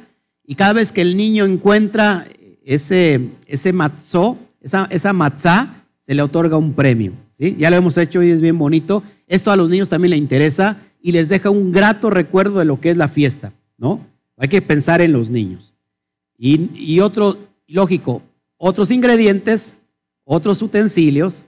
y 0.44 0.56
cada 0.56 0.74
vez 0.74 0.92
que 0.92 1.02
el 1.02 1.16
niño 1.18 1.46
encuentra 1.46 2.28
ese, 2.66 3.30
ese 3.48 3.74
matzó, 3.74 4.38
esa, 4.62 4.88
esa 4.92 5.14
matzá, 5.14 5.86
se 6.06 6.14
le 6.14 6.22
otorga 6.22 6.58
un 6.58 6.74
premio. 6.74 7.14
¿sí? 7.32 7.56
Ya 7.58 7.70
lo 7.70 7.78
hemos 7.78 7.98
hecho 7.98 8.24
y 8.24 8.32
es 8.32 8.42
bien 8.42 8.58
bonito. 8.58 9.04
Esto 9.28 9.52
a 9.52 9.56
los 9.56 9.70
niños 9.70 9.90
también 9.90 10.12
les 10.12 10.20
interesa 10.20 10.78
y 11.02 11.12
les 11.12 11.30
deja 11.30 11.50
un 11.50 11.72
grato 11.72 12.10
recuerdo 12.10 12.60
de 12.60 12.66
lo 12.66 12.80
que 12.80 12.92
es 12.92 12.98
la 12.98 13.08
fiesta, 13.08 13.54
¿no? 13.78 14.00
Hay 14.38 14.48
que 14.48 14.62
pensar 14.62 15.02
en 15.02 15.14
los 15.14 15.30
niños. 15.30 15.74
Y, 16.38 16.70
y 16.76 17.00
otro, 17.02 17.38
lógico, 17.68 18.22
otros 18.58 18.92
ingredientes, 18.92 19.78
otros 20.24 20.62
utensilios, 20.62 21.46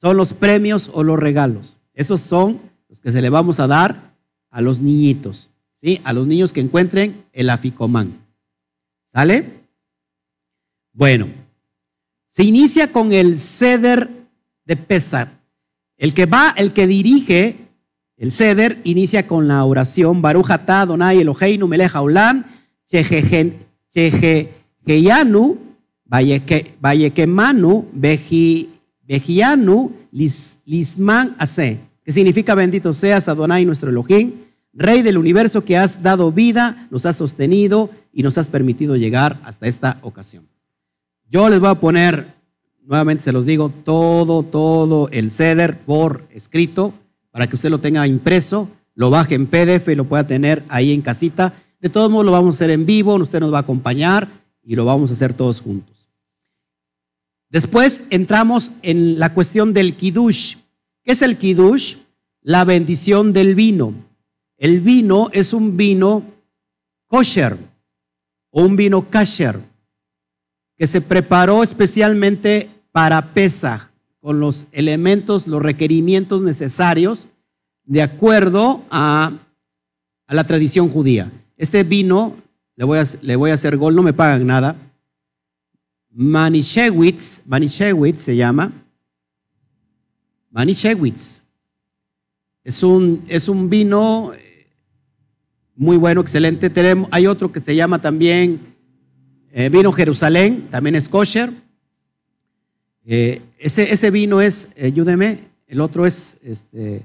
son 0.00 0.16
los 0.16 0.32
premios 0.32 0.90
o 0.94 1.02
los 1.02 1.18
regalos. 1.18 1.78
Esos 1.92 2.20
son 2.20 2.60
los 2.88 3.00
que 3.00 3.10
se 3.10 3.20
le 3.20 3.30
vamos 3.30 3.58
a 3.60 3.66
dar 3.66 4.14
a 4.50 4.60
los 4.60 4.80
niñitos, 4.80 5.50
¿sí? 5.74 6.00
A 6.04 6.12
los 6.12 6.26
niños 6.26 6.52
que 6.52 6.60
encuentren 6.60 7.24
el 7.32 7.50
aficomán. 7.50 8.12
¿Sale? 9.06 9.44
Bueno, 10.92 11.26
se 12.28 12.44
inicia 12.44 12.92
con 12.92 13.12
el 13.12 13.38
ceder 13.38 14.08
de 14.64 14.76
Pesar. 14.76 15.28
El 15.96 16.14
que 16.14 16.26
va, 16.26 16.54
el 16.56 16.72
que 16.72 16.86
dirige 16.86 17.56
el 18.16 18.30
ceder, 18.32 18.78
inicia 18.84 19.26
con 19.26 19.48
la 19.48 19.64
oración 19.64 20.22
Baruch 20.22 20.50
atah 20.50 20.82
Adonai 20.82 21.20
Eloheinu 21.20 21.66
melech 21.66 21.94
haolam 21.94 22.44
cheheyanu 22.86 24.48
vayekemanu 26.80 27.86
vejianu 29.08 29.90
lisman 30.12 31.34
ase, 31.38 31.80
que 32.04 32.12
significa 32.12 32.54
bendito 32.54 32.92
seas 32.92 33.28
Adonai 33.28 33.64
nuestro 33.64 33.90
Elohim, 33.90 34.32
Rey 34.74 35.02
del 35.02 35.18
universo 35.18 35.64
que 35.64 35.76
has 35.76 36.04
dado 36.04 36.30
vida, 36.30 36.86
nos 36.90 37.04
has 37.04 37.16
sostenido 37.16 37.90
y 38.12 38.22
nos 38.22 38.38
has 38.38 38.46
permitido 38.46 38.94
llegar 38.94 39.36
hasta 39.42 39.66
esta 39.66 39.98
ocasión. 40.02 40.46
Yo 41.28 41.48
les 41.48 41.58
voy 41.58 41.70
a 41.70 41.74
poner, 41.74 42.26
nuevamente 42.84 43.24
se 43.24 43.32
los 43.32 43.44
digo, 43.44 43.70
todo, 43.70 44.44
todo 44.44 45.08
el 45.10 45.32
ceder 45.32 45.78
por 45.78 46.22
escrito 46.30 46.92
para 47.32 47.48
que 47.48 47.56
usted 47.56 47.70
lo 47.70 47.78
tenga 47.78 48.06
impreso, 48.06 48.68
lo 48.94 49.10
baje 49.10 49.34
en 49.34 49.46
PDF 49.46 49.88
y 49.88 49.94
lo 49.96 50.04
pueda 50.04 50.26
tener 50.26 50.62
ahí 50.68 50.92
en 50.92 51.02
casita. 51.02 51.54
De 51.80 51.88
todos 51.88 52.10
modos 52.10 52.26
lo 52.26 52.32
vamos 52.32 52.54
a 52.54 52.56
hacer 52.58 52.70
en 52.70 52.86
vivo, 52.86 53.16
usted 53.16 53.40
nos 53.40 53.52
va 53.52 53.58
a 53.58 53.62
acompañar 53.62 54.28
y 54.62 54.76
lo 54.76 54.84
vamos 54.84 55.10
a 55.10 55.14
hacer 55.14 55.32
todos 55.32 55.60
juntos. 55.60 55.97
Después 57.50 58.04
entramos 58.10 58.72
en 58.82 59.18
la 59.18 59.32
cuestión 59.32 59.72
del 59.72 59.94
kiddush. 59.94 60.56
¿Qué 61.02 61.12
es 61.12 61.22
el 61.22 61.38
kiddush? 61.38 61.96
La 62.42 62.64
bendición 62.64 63.32
del 63.32 63.54
vino. 63.54 63.94
El 64.56 64.80
vino 64.80 65.30
es 65.32 65.52
un 65.52 65.76
vino 65.76 66.22
kosher 67.06 67.56
o 68.50 68.62
un 68.62 68.76
vino 68.76 69.08
kasher 69.08 69.58
que 70.76 70.86
se 70.86 71.00
preparó 71.00 71.62
especialmente 71.62 72.68
para 72.92 73.32
Pesach 73.32 73.90
con 74.20 74.40
los 74.40 74.66
elementos, 74.72 75.46
los 75.46 75.62
requerimientos 75.62 76.42
necesarios 76.42 77.28
de 77.84 78.02
acuerdo 78.02 78.82
a, 78.90 79.32
la 80.28 80.44
tradición 80.44 80.90
judía. 80.90 81.30
Este 81.56 81.84
vino, 81.84 82.34
le 82.76 82.84
voy 83.36 83.50
a 83.50 83.54
hacer 83.54 83.78
gol, 83.78 83.96
no 83.96 84.02
me 84.02 84.12
pagan 84.12 84.46
nada. 84.46 84.76
Manichewitz, 86.20 87.42
Manichewitz 87.46 88.22
se 88.22 88.34
llama. 88.34 88.72
Manichewitz. 90.50 91.44
Es 92.64 92.82
un, 92.82 93.24
es 93.28 93.48
un 93.48 93.70
vino 93.70 94.32
muy 95.76 95.96
bueno, 95.96 96.20
excelente. 96.20 96.70
Tenemos, 96.70 97.08
hay 97.12 97.28
otro 97.28 97.52
que 97.52 97.60
se 97.60 97.76
llama 97.76 98.00
también 98.00 98.58
eh, 99.52 99.68
vino 99.68 99.92
Jerusalén, 99.92 100.66
también 100.72 100.96
es 100.96 101.08
kosher. 101.08 101.52
Eh, 103.06 103.40
ese, 103.60 103.92
ese, 103.92 104.10
vino 104.10 104.40
es, 104.40 104.70
eh, 104.74 104.86
ayúdeme, 104.86 105.38
el 105.68 105.80
otro 105.80 106.04
es, 106.04 106.36
este, 106.42 107.04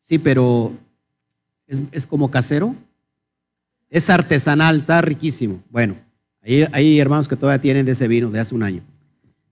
sí, 0.00 0.18
pero 0.18 0.72
es, 1.68 1.82
es, 1.92 2.08
como 2.08 2.32
casero. 2.32 2.74
Es 3.90 4.10
artesanal, 4.10 4.78
está 4.78 5.00
riquísimo. 5.02 5.62
Bueno, 5.70 5.94
hay, 6.42 6.98
hermanos 6.98 7.28
que 7.28 7.36
todavía 7.36 7.60
tienen 7.60 7.86
de 7.86 7.92
ese 7.92 8.08
vino 8.08 8.30
de 8.30 8.40
hace 8.40 8.54
un 8.54 8.62
año. 8.62 8.82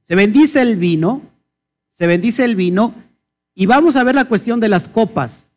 Se 0.02 0.16
bendice 0.16 0.60
el 0.60 0.76
vino, 0.76 1.22
se 1.90 2.06
bendice 2.06 2.44
el 2.44 2.56
vino 2.56 2.92
y 3.54 3.66
vamos 3.66 3.96
a 3.96 4.04
ver 4.04 4.14
la 4.14 4.24
cuestión 4.24 4.58
de 4.58 4.68
las 4.68 4.88
copas. 4.88 5.48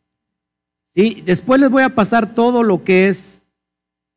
¿sí? 0.84 1.22
Después 1.26 1.60
les 1.60 1.70
voy 1.70 1.82
a 1.82 1.94
pasar 1.94 2.34
todo 2.34 2.62
lo 2.62 2.84
que 2.84 3.08
es 3.08 3.40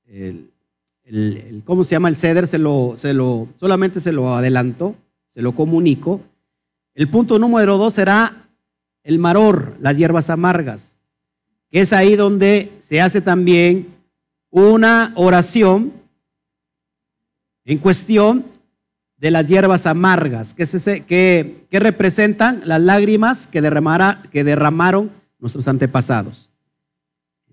el, 0.06 1.64
¿cómo 1.66 1.84
se 1.84 1.96
llama? 1.96 2.10
El 2.10 2.16
ceder, 2.16 2.46
se 2.48 2.60
lo, 2.60 2.94
se 2.98 3.14
lo, 3.14 3.48
solamente 3.60 4.00
se 4.00 4.12
lo 4.12 4.36
adelanto, 4.36 4.96
se 5.28 5.42
lo 5.42 5.54
comunico. 5.54 6.22
El 6.94 7.08
punto 7.08 7.40
número 7.40 7.78
dos 7.78 7.96
será 7.96 8.48
el 9.04 9.20
maror, 9.20 9.74
las 9.80 9.98
hierbas 9.98 10.30
amargas, 10.30 10.96
que 11.70 11.82
es 11.82 11.94
ahí 11.94 12.16
donde 12.16 12.72
se 12.80 13.02
hace 13.02 13.22
también 13.22 13.88
una 14.50 15.14
oración 15.16 15.94
en 17.68 17.78
cuestión 17.78 18.44
de 19.18 19.30
las 19.30 19.48
hierbas 19.48 19.86
amargas, 19.86 20.56
que, 20.56 21.66
representan 21.72 22.62
las 22.66 22.82
lágrimas 22.82 23.46
que, 23.46 23.62
que 24.32 24.44
derramaron 24.44 25.12
nuestros 25.40 25.68
antepasados 25.68 26.50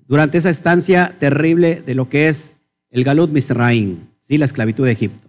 durante 0.07 0.39
esa 0.39 0.51
estancia 0.51 1.15
terrible 1.19 1.83
de 1.85 1.95
lo 1.95 2.09
que 2.09 2.29
es 2.29 2.55
el 2.91 3.05
Galut 3.05 3.31
Misraim, 3.31 3.99
¿sí? 4.21 4.39
la 4.39 4.45
esclavitud 4.45 4.85
de 4.85 4.93
Egipto. 4.93 5.29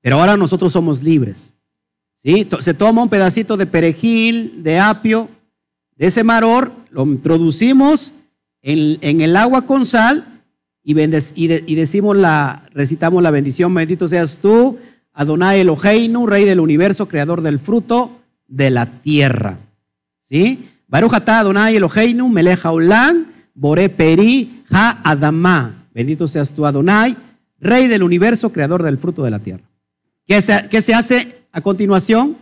Pero 0.00 0.20
ahora 0.20 0.36
nosotros 0.36 0.72
somos 0.72 1.02
libres. 1.02 1.52
¿sí? 2.14 2.48
Se 2.60 2.74
toma 2.74 3.02
un 3.02 3.08
pedacito 3.08 3.56
de 3.56 3.66
perejil, 3.66 4.62
de 4.62 4.78
apio, 4.78 5.28
de 5.96 6.06
ese 6.06 6.22
maror, 6.22 6.70
lo 6.90 7.04
introducimos 7.04 8.14
en, 8.62 9.20
el 9.20 9.36
agua 9.36 9.62
con 9.62 9.84
sal 9.84 10.37
y, 10.90 11.74
decimos 11.74 12.16
la, 12.16 12.66
recitamos 12.72 13.22
la 13.22 13.30
bendición, 13.30 13.74
bendito 13.74 14.08
seas 14.08 14.38
tú, 14.38 14.78
Adonai 15.12 15.60
Eloheinu, 15.60 16.26
Rey 16.26 16.46
del 16.46 16.60
universo, 16.60 17.06
creador 17.06 17.42
del 17.42 17.58
fruto 17.58 18.10
de 18.46 18.70
la 18.70 18.86
tierra. 18.86 19.58
¿Sí? 20.18 20.66
Baruch 20.86 21.12
Adonai 21.12 21.76
Eloheinu, 21.76 22.28
Meleja 22.28 22.72
Olam, 22.72 23.26
Bore 23.54 23.90
Peri 23.90 24.62
Ha 24.70 25.02
Adamá. 25.04 25.74
Bendito 25.92 26.26
seas 26.26 26.52
tú, 26.52 26.64
Adonai, 26.64 27.14
Rey 27.60 27.86
del 27.86 28.02
universo, 28.02 28.50
creador 28.50 28.82
del 28.82 28.96
fruto 28.96 29.22
de 29.22 29.30
la 29.30 29.40
tierra. 29.40 29.64
¿Qué 30.26 30.40
se, 30.40 30.68
qué 30.70 30.80
se 30.80 30.94
hace 30.94 31.36
a 31.52 31.60
continuación? 31.60 32.34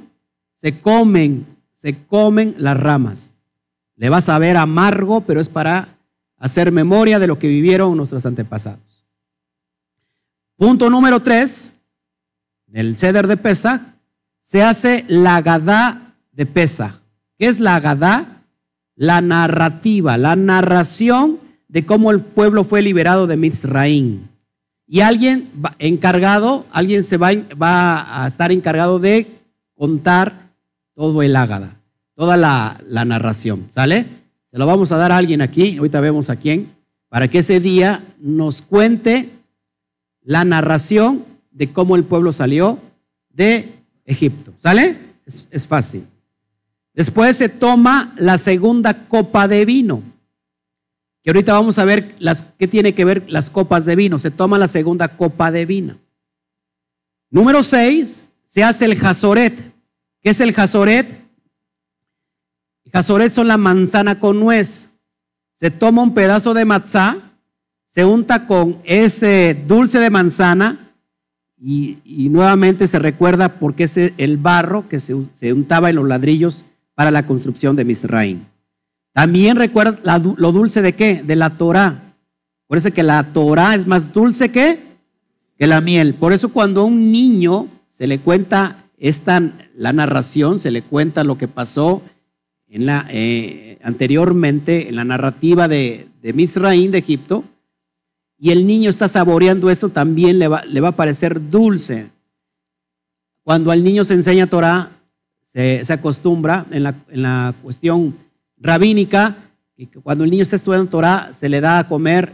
Se 0.54 0.78
comen, 0.78 1.44
se 1.72 1.96
comen 1.96 2.54
las 2.58 2.78
ramas. 2.78 3.32
Le 3.96 4.08
vas 4.08 4.28
a 4.28 4.38
ver 4.38 4.56
amargo, 4.56 5.22
pero 5.22 5.40
es 5.40 5.48
para 5.48 5.95
hacer 6.46 6.72
memoria 6.72 7.18
de 7.18 7.26
lo 7.26 7.38
que 7.38 7.48
vivieron 7.48 7.96
nuestros 7.96 8.24
antepasados. 8.26 9.04
Punto 10.56 10.88
número 10.88 11.20
tres, 11.20 11.72
del 12.66 12.96
ceder 12.96 13.26
de 13.26 13.36
Pesach, 13.36 13.80
se 14.40 14.62
hace 14.62 15.04
la 15.08 15.42
Gadá 15.42 16.14
de 16.32 16.46
Pesach. 16.46 16.94
¿Qué 17.38 17.46
es 17.46 17.60
la 17.60 17.78
Gadá? 17.80 18.36
la 18.96 19.20
narrativa, 19.20 20.16
la 20.16 20.34
narración 20.34 21.38
de 21.68 21.84
cómo 21.84 22.10
el 22.10 22.20
pueblo 22.20 22.64
fue 22.64 22.82
liberado 22.82 23.26
de 23.26 23.36
Mizraim. 23.36 24.20
Y 24.88 25.00
alguien 25.00 25.48
encargado, 25.78 26.64
alguien 26.72 27.04
se 27.04 27.18
va, 27.18 27.30
va, 27.60 28.22
a 28.22 28.26
estar 28.26 28.50
encargado 28.52 28.98
de 28.98 29.26
contar 29.74 30.32
todo 30.94 31.22
el 31.22 31.36
ágada, 31.36 31.76
toda 32.14 32.36
la, 32.36 32.80
la, 32.88 33.04
narración, 33.04 33.66
¿sale? 33.68 34.06
Se 34.46 34.58
lo 34.58 34.66
vamos 34.66 34.92
a 34.92 34.96
dar 34.96 35.12
a 35.12 35.16
alguien 35.16 35.42
aquí, 35.42 35.76
ahorita 35.76 36.00
vemos 36.00 36.30
a 36.30 36.36
quién, 36.36 36.68
para 37.08 37.28
que 37.28 37.38
ese 37.40 37.60
día 37.60 38.02
nos 38.20 38.62
cuente 38.62 39.28
la 40.22 40.44
narración 40.44 41.24
de 41.50 41.72
cómo 41.72 41.96
el 41.96 42.04
pueblo 42.04 42.32
salió 42.32 42.78
de 43.30 43.68
Egipto, 44.04 44.52
¿sale? 44.58 44.96
Es, 45.24 45.66
fácil. 45.66 46.06
Después 46.94 47.36
se 47.36 47.48
toma 47.48 48.14
la 48.16 48.38
segunda 48.38 48.94
copa 49.08 49.48
de 49.48 49.64
vino. 49.64 50.02
Que 51.22 51.30
ahorita 51.30 51.52
vamos 51.52 51.78
a 51.78 51.84
ver 51.84 52.14
las, 52.20 52.44
qué 52.56 52.68
tiene 52.68 52.94
que 52.94 53.04
ver 53.04 53.28
las 53.28 53.50
copas 53.50 53.84
de 53.84 53.96
vino. 53.96 54.18
Se 54.18 54.30
toma 54.30 54.58
la 54.58 54.68
segunda 54.68 55.08
copa 55.08 55.50
de 55.50 55.66
vino. 55.66 55.96
Número 57.30 57.64
seis, 57.64 58.30
se 58.46 58.62
hace 58.62 58.84
el 58.84 58.96
jazoret. 58.96 59.52
¿Qué 60.22 60.30
es 60.30 60.40
el 60.40 60.52
jazoret? 60.52 61.25
El 62.96 63.02
jazoret 63.02 63.30
son 63.30 63.48
la 63.48 63.58
manzana 63.58 64.18
con 64.18 64.40
nuez. 64.40 64.88
Se 65.52 65.70
toma 65.70 66.00
un 66.00 66.14
pedazo 66.14 66.54
de 66.54 66.64
matzá, 66.64 67.18
se 67.86 68.06
unta 68.06 68.46
con 68.46 68.78
ese 68.84 69.54
dulce 69.68 69.98
de 69.98 70.08
manzana 70.08 70.78
y, 71.60 71.98
nuevamente 72.30 72.88
se 72.88 72.98
recuerda 72.98 73.50
porque 73.50 73.84
es 73.84 73.98
el 73.98 74.38
barro 74.38 74.88
que 74.88 74.98
se, 74.98 75.14
se 75.34 75.52
untaba 75.52 75.90
en 75.90 75.96
los 75.96 76.08
ladrillos 76.08 76.64
para 76.94 77.10
la 77.10 77.26
construcción 77.26 77.76
de 77.76 77.84
Misraim. 77.84 78.40
También 79.12 79.58
recuerda 79.58 80.18
lo 80.18 80.52
dulce 80.52 80.80
de 80.80 80.94
qué? 80.94 81.22
De 81.22 81.36
la 81.36 81.50
Torah. 81.50 82.14
Por 82.66 82.78
eso 82.78 82.94
que 82.94 83.02
la 83.02 83.24
Torah 83.24 83.74
es 83.74 83.86
más 83.86 84.14
dulce 84.14 84.48
que, 84.48 84.80
que 85.58 85.66
la 85.66 85.82
miel. 85.82 86.14
Por 86.14 86.32
eso 86.32 86.48
cuando 86.48 86.80
a 86.80 86.84
un 86.84 87.12
niño 87.12 87.68
se 87.90 88.06
le 88.06 88.20
cuenta 88.20 88.84
esta, 88.96 89.42
la 89.76 89.92
narración, 89.92 90.58
se 90.58 90.70
le 90.70 90.80
cuenta 90.80 91.24
lo 91.24 91.36
que 91.36 91.46
pasó 91.46 92.00
en 92.68 92.86
la, 92.86 93.06
eh, 93.10 93.78
anteriormente 93.82 94.88
en 94.88 94.96
la 94.96 95.04
narrativa 95.04 95.68
de, 95.68 96.06
de 96.22 96.32
Misraim, 96.32 96.90
de 96.90 96.98
Egipto, 96.98 97.44
y 98.38 98.50
el 98.50 98.66
niño 98.66 98.90
está 98.90 99.08
saboreando 99.08 99.70
esto, 99.70 99.88
también 99.88 100.38
le 100.38 100.48
va, 100.48 100.64
le 100.64 100.80
va 100.80 100.88
a 100.88 100.96
parecer 100.96 101.50
dulce. 101.50 102.10
Cuando 103.42 103.70
al 103.70 103.82
niño 103.82 104.04
se 104.04 104.14
enseña 104.14 104.46
Torah, 104.46 104.90
se, 105.56 105.90
acostumbra 105.90 106.66
en 106.70 106.82
la, 106.82 107.54
cuestión 107.62 108.14
rabínica 108.58 109.36
que 109.74 109.86
cuando 109.86 110.24
el 110.24 110.30
niño 110.30 110.42
está 110.42 110.56
estudiando 110.56 110.90
Torah 110.90 111.32
se 111.38 111.48
le 111.48 111.60
da 111.60 111.78
a 111.78 111.88
comer, 111.88 112.32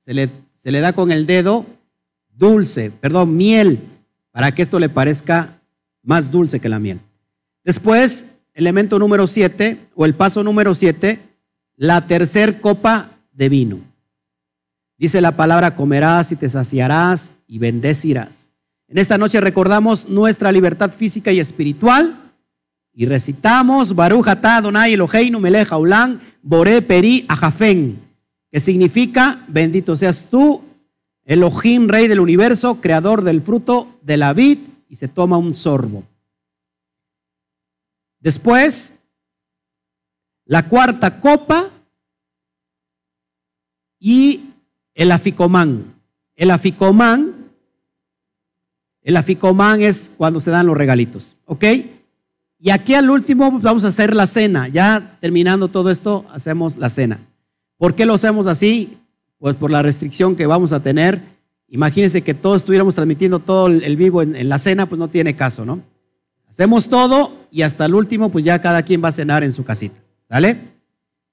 se 0.00 0.14
le, 0.14 0.30
se 0.56 0.70
le 0.70 0.80
da 0.80 0.92
con 0.92 1.12
el 1.12 1.26
dedo 1.26 1.66
dulce, 2.34 2.90
perdón, 2.90 3.36
miel, 3.36 3.78
para 4.30 4.52
que 4.52 4.62
esto 4.62 4.78
le 4.78 4.88
parezca 4.88 5.60
más 6.02 6.30
dulce 6.30 6.60
que 6.60 6.68
la 6.68 6.78
miel. 6.78 7.00
Después, 7.62 8.26
elemento 8.54 8.98
número 8.98 9.26
siete, 9.26 9.78
o 9.94 10.04
el 10.04 10.14
paso 10.14 10.42
número 10.42 10.74
siete, 10.74 11.18
la 11.76 12.06
tercer 12.06 12.60
copa 12.60 13.10
de 13.32 13.48
vino. 13.48 13.78
Dice 14.98 15.20
la 15.20 15.36
palabra, 15.36 15.74
comerás 15.74 16.32
y 16.32 16.36
te 16.36 16.48
saciarás 16.48 17.32
y 17.46 17.58
bendecirás. 17.58 18.50
En 18.88 18.98
esta 18.98 19.18
noche 19.18 19.40
recordamos 19.40 20.08
nuestra 20.08 20.52
libertad 20.52 20.92
física 20.92 21.32
y 21.32 21.40
espiritual 21.40 22.14
y 22.94 23.06
recitamos 23.06 23.94
Baruch 23.94 24.28
atah 24.28 24.58
Adonai 24.58 24.92
Eloheinu 24.92 25.40
melech 25.40 25.72
haolam 25.72 26.20
boré 26.42 26.82
peri 26.82 27.24
ajafen, 27.26 27.98
que 28.50 28.60
significa 28.60 29.40
bendito 29.48 29.96
seas 29.96 30.26
tú, 30.30 30.62
Elohim, 31.24 31.88
rey 31.88 32.06
del 32.06 32.20
universo, 32.20 32.80
creador 32.80 33.24
del 33.24 33.40
fruto 33.40 33.88
de 34.02 34.16
la 34.18 34.34
vid, 34.34 34.58
y 34.88 34.96
se 34.96 35.08
toma 35.08 35.38
un 35.38 35.54
sorbo. 35.54 36.04
Después, 38.22 38.94
la 40.44 40.68
cuarta 40.68 41.20
copa 41.20 41.68
y 43.98 44.44
el 44.94 45.10
aficomán. 45.10 45.84
El 46.36 46.52
aficomán, 46.52 47.34
el 49.02 49.16
aficomán 49.16 49.82
es 49.82 50.10
cuando 50.16 50.38
se 50.38 50.52
dan 50.52 50.66
los 50.66 50.76
regalitos, 50.76 51.36
¿ok? 51.46 51.64
Y 52.60 52.70
aquí 52.70 52.94
al 52.94 53.10
último 53.10 53.50
pues, 53.50 53.62
vamos 53.64 53.84
a 53.84 53.88
hacer 53.88 54.14
la 54.14 54.28
cena. 54.28 54.68
Ya 54.68 55.18
terminando 55.20 55.66
todo 55.66 55.90
esto, 55.90 56.24
hacemos 56.32 56.76
la 56.76 56.90
cena. 56.90 57.18
¿Por 57.76 57.94
qué 57.94 58.06
lo 58.06 58.14
hacemos 58.14 58.46
así? 58.46 58.98
Pues 59.38 59.56
por 59.56 59.72
la 59.72 59.82
restricción 59.82 60.36
que 60.36 60.46
vamos 60.46 60.72
a 60.72 60.80
tener. 60.80 61.20
Imagínense 61.66 62.22
que 62.22 62.34
todos 62.34 62.58
estuviéramos 62.58 62.94
transmitiendo 62.94 63.40
todo 63.40 63.66
el 63.66 63.96
vivo 63.96 64.22
en, 64.22 64.36
en 64.36 64.48
la 64.48 64.60
cena, 64.60 64.86
pues 64.86 65.00
no 65.00 65.08
tiene 65.08 65.34
caso, 65.34 65.64
¿no? 65.64 65.80
Hacemos 66.48 66.88
todo 66.88 67.41
y 67.52 67.62
hasta 67.62 67.84
el 67.84 67.94
último, 67.94 68.30
pues 68.30 68.44
ya 68.46 68.60
cada 68.60 68.82
quien 68.82 69.04
va 69.04 69.08
a 69.08 69.12
cenar 69.12 69.44
en 69.44 69.52
su 69.52 69.62
casita. 69.62 70.00
¿Sale? 70.28 70.56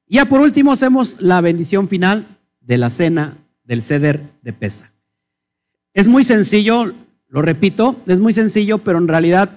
Y 0.06 0.16
ya 0.16 0.26
por 0.26 0.42
último 0.42 0.74
hacemos 0.74 1.22
la 1.22 1.40
bendición 1.40 1.88
final 1.88 2.28
de 2.60 2.78
la 2.78 2.90
cena 2.90 3.38
del 3.64 3.82
ceder 3.82 4.22
de 4.42 4.52
pesa. 4.52 4.92
Es 5.94 6.10
muy 6.10 6.26
sencillo, 6.26 6.94
lo 7.30 7.42
repito, 7.42 7.96
es 8.06 8.20
muy 8.20 8.34
sencillo, 8.34 8.80
pero 8.80 8.98
en 8.98 9.08
realidad 9.08 9.50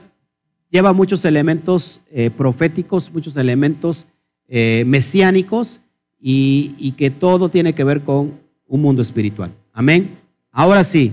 lleva 0.70 0.92
muchos 0.92 1.24
elementos 1.24 2.00
eh, 2.12 2.30
proféticos, 2.30 3.12
muchos 3.12 3.36
elementos 3.36 4.06
eh, 4.46 4.84
mesiánicos 4.86 5.80
y, 6.20 6.74
y 6.78 6.92
que 6.92 7.10
todo 7.10 7.48
tiene 7.48 7.72
que 7.74 7.84
ver 7.84 8.02
con 8.02 8.38
un 8.68 8.80
mundo 8.80 9.02
espiritual. 9.02 9.50
Amén. 9.72 10.10
Ahora 10.52 10.84
sí, 10.84 11.10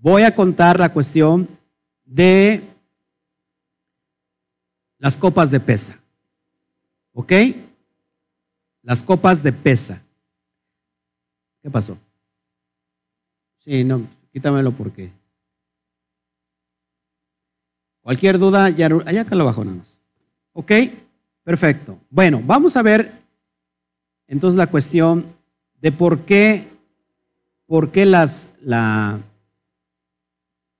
voy 0.00 0.22
a 0.22 0.34
contar 0.34 0.80
la 0.80 0.92
cuestión 0.92 1.46
de 2.06 2.62
las 4.98 5.16
copas 5.16 5.50
de 5.50 5.60
pesa. 5.60 5.98
¿Ok? 7.12 7.32
Las 8.82 9.02
copas 9.02 9.42
de 9.42 9.52
pesa. 9.52 10.02
¿Qué 11.62 11.70
pasó? 11.70 11.98
Sí, 13.56 13.84
no, 13.84 14.02
quítamelo 14.32 14.72
porque. 14.72 15.10
Cualquier 18.02 18.38
duda, 18.38 18.70
ya, 18.70 18.88
allá 19.04 19.22
acá 19.22 19.34
lo 19.34 19.44
bajo 19.44 19.64
nada 19.64 19.76
más. 19.76 20.00
¿Ok? 20.52 20.72
Perfecto. 21.44 21.98
Bueno, 22.10 22.40
vamos 22.44 22.76
a 22.76 22.82
ver 22.82 23.12
entonces 24.26 24.56
la 24.58 24.66
cuestión 24.66 25.24
de 25.80 25.92
por 25.92 26.20
qué, 26.20 26.66
por 27.66 27.90
qué 27.90 28.04
las, 28.04 28.50
la, 28.62 29.18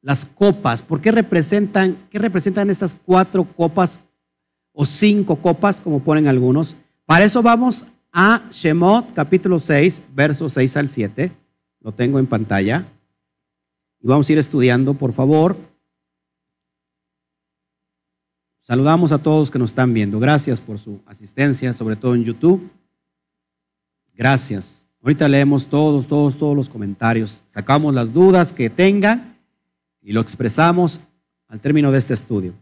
las 0.03 0.27
copas, 0.27 0.83
por 0.83 1.01
qué 1.01 1.11
representan, 1.11 1.97
qué 2.11 2.19
representan 2.19 2.71
estas 2.71 2.95
cuatro 2.95 3.45
copas 3.45 4.01
o 4.81 4.87
cinco 4.87 5.35
copas, 5.35 5.81
como 5.81 5.99
ponen 5.99 6.29
algunos. 6.29 6.77
Para 7.05 7.25
eso 7.25 7.43
vamos 7.43 7.85
a 8.13 8.45
Shemot 8.49 9.13
capítulo 9.13 9.59
6, 9.59 10.05
versos 10.15 10.53
6 10.53 10.77
al 10.77 10.89
7. 10.89 11.33
Lo 11.81 11.91
tengo 11.91 12.21
en 12.21 12.29
pantalla. 12.29 12.87
Y 14.01 14.07
vamos 14.07 14.29
a 14.29 14.33
ir 14.33 14.39
estudiando, 14.39 14.95
por 14.95 15.13
favor. 15.13 15.57
Saludamos 18.61 19.11
a 19.11 19.19
todos 19.19 19.51
que 19.51 19.59
nos 19.59 19.71
están 19.71 19.93
viendo. 19.93 20.21
Gracias 20.21 20.61
por 20.61 20.79
su 20.79 21.01
asistencia, 21.07 21.73
sobre 21.73 21.97
todo 21.97 22.15
en 22.15 22.23
YouTube. 22.23 22.71
Gracias. 24.15 24.87
Ahorita 25.03 25.27
leemos 25.27 25.67
todos, 25.67 26.07
todos, 26.07 26.39
todos 26.39 26.55
los 26.55 26.69
comentarios. 26.69 27.43
Sacamos 27.49 27.97
las 27.97 28.13
dudas 28.13 28.53
que 28.53 28.71
tengan 28.71 29.39
y 30.01 30.13
lo 30.13 30.21
expresamos 30.21 31.01
al 31.49 31.59
término 31.59 31.91
de 31.91 31.99
este 31.99 32.15
estudio. 32.15 32.55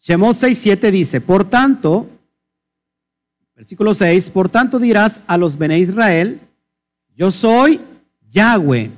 Shemot 0.00 0.36
6.7 0.36 0.90
dice, 0.90 1.20
por 1.20 1.44
tanto, 1.44 2.08
versículo 3.54 3.94
6, 3.94 4.30
por 4.30 4.48
tanto 4.48 4.78
dirás 4.78 5.20
a 5.26 5.36
los 5.36 5.58
Bene 5.58 5.78
Israel, 5.78 6.40
yo 7.16 7.30
soy 7.30 7.80
Yahweh 8.28 8.90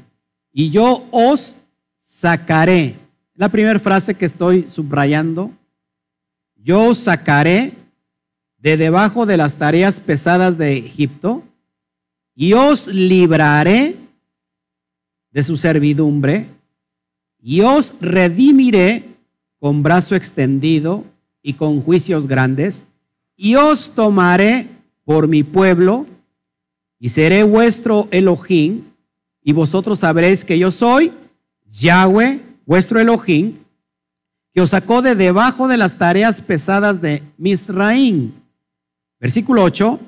y 0.52 0.70
yo 0.70 1.06
os 1.10 1.56
sacaré. 1.98 2.94
La 3.34 3.48
primera 3.48 3.78
frase 3.78 4.14
que 4.14 4.26
estoy 4.26 4.68
subrayando 4.68 5.50
yo 6.62 6.90
os 6.90 6.98
sacaré 6.98 7.72
de 8.58 8.76
debajo 8.76 9.24
de 9.24 9.38
las 9.38 9.56
tareas 9.56 9.98
pesadas 9.98 10.58
de 10.58 10.76
Egipto 10.76 11.42
y 12.34 12.52
os 12.52 12.88
libraré 12.88 13.96
de 15.30 15.42
su 15.42 15.56
servidumbre 15.56 16.46
y 17.42 17.62
os 17.62 17.94
redimiré 18.00 19.04
con 19.60 19.82
brazo 19.84 20.16
extendido 20.16 21.04
y 21.42 21.52
con 21.52 21.80
juicios 21.80 22.26
grandes 22.26 22.86
y 23.36 23.54
os 23.54 23.92
tomaré 23.92 24.66
por 25.04 25.28
mi 25.28 25.42
pueblo 25.42 26.06
y 26.98 27.08
seré 27.08 27.42
vuestro 27.42 28.08
Elohim 28.10 28.82
y 29.42 29.52
vosotros 29.52 30.00
sabréis 30.00 30.44
que 30.44 30.58
yo 30.58 30.70
soy 30.70 31.12
Yahweh, 31.66 32.38
vuestro 32.66 33.00
Elohim, 33.00 33.54
que 34.52 34.60
os 34.60 34.70
sacó 34.70 35.00
de 35.00 35.14
debajo 35.14 35.68
de 35.68 35.78
las 35.78 35.96
tareas 35.96 36.42
pesadas 36.42 37.00
de 37.00 37.22
Misraín. 37.38 38.34
Versículo 39.18 39.62
8. 39.64 39.98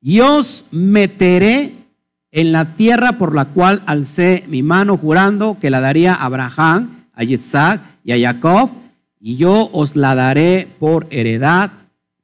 Y 0.00 0.20
os 0.20 0.66
meteré 0.72 1.74
en 2.32 2.50
la 2.50 2.74
tierra 2.74 3.12
por 3.12 3.34
la 3.34 3.44
cual 3.44 3.82
alcé 3.86 4.42
mi 4.48 4.64
mano 4.64 4.96
jurando 4.96 5.58
que 5.60 5.70
la 5.70 5.80
daría 5.80 6.14
a 6.14 6.24
Abraham, 6.24 7.01
a 7.12 7.24
Yitzhak 7.24 7.80
y 8.04 8.12
a 8.12 8.32
Jacob, 8.32 8.70
y 9.20 9.36
yo 9.36 9.70
os 9.72 9.96
la 9.96 10.14
daré 10.14 10.68
por 10.78 11.06
heredad. 11.10 11.70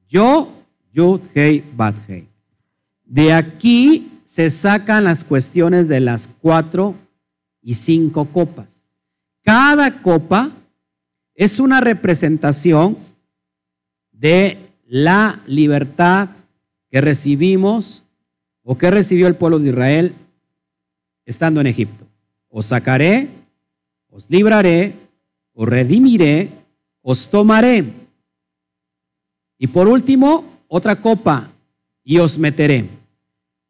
Yo, 0.09 0.53
Yud, 0.93 1.21
Hei, 1.35 1.63
Bat, 1.77 1.95
Hei. 2.09 2.27
De 3.05 3.33
aquí 3.33 4.11
se 4.25 4.51
sacan 4.51 5.05
las 5.05 5.25
cuestiones 5.25 5.89
de 5.89 6.01
las 6.01 6.29
cuatro 6.29 6.95
y 7.63 7.75
cinco 7.75 8.27
copas. 8.27 8.83
Cada 9.43 10.03
copa 10.03 10.51
es 11.35 11.61
una 11.61 11.81
representación 11.81 12.99
de 14.13 14.59
la 14.87 15.41
libertad 15.47 16.31
que 16.91 17.01
recibimos 17.01 18.05
o 18.63 18.77
que 18.77 18.91
recibió 18.91 19.27
el 19.27 19.37
pueblo 19.37 19.59
de 19.59 19.71
Israel 19.71 20.15
estando 21.25 21.61
en 21.61 21.69
Egipto. 21.69 22.07
Os 22.51 22.67
sacaré, 22.67 23.29
os 24.19 24.29
libraré, 24.29 24.95
os 25.55 25.69
redimiré, 25.69 26.51
os 27.03 27.31
tomaré. 27.31 27.85
Y 29.59 29.69
por 29.69 29.87
último, 29.87 30.45
otra 30.67 30.97
copa, 30.97 31.49
y 32.03 32.19
os 32.19 32.37
meteré. 32.37 32.89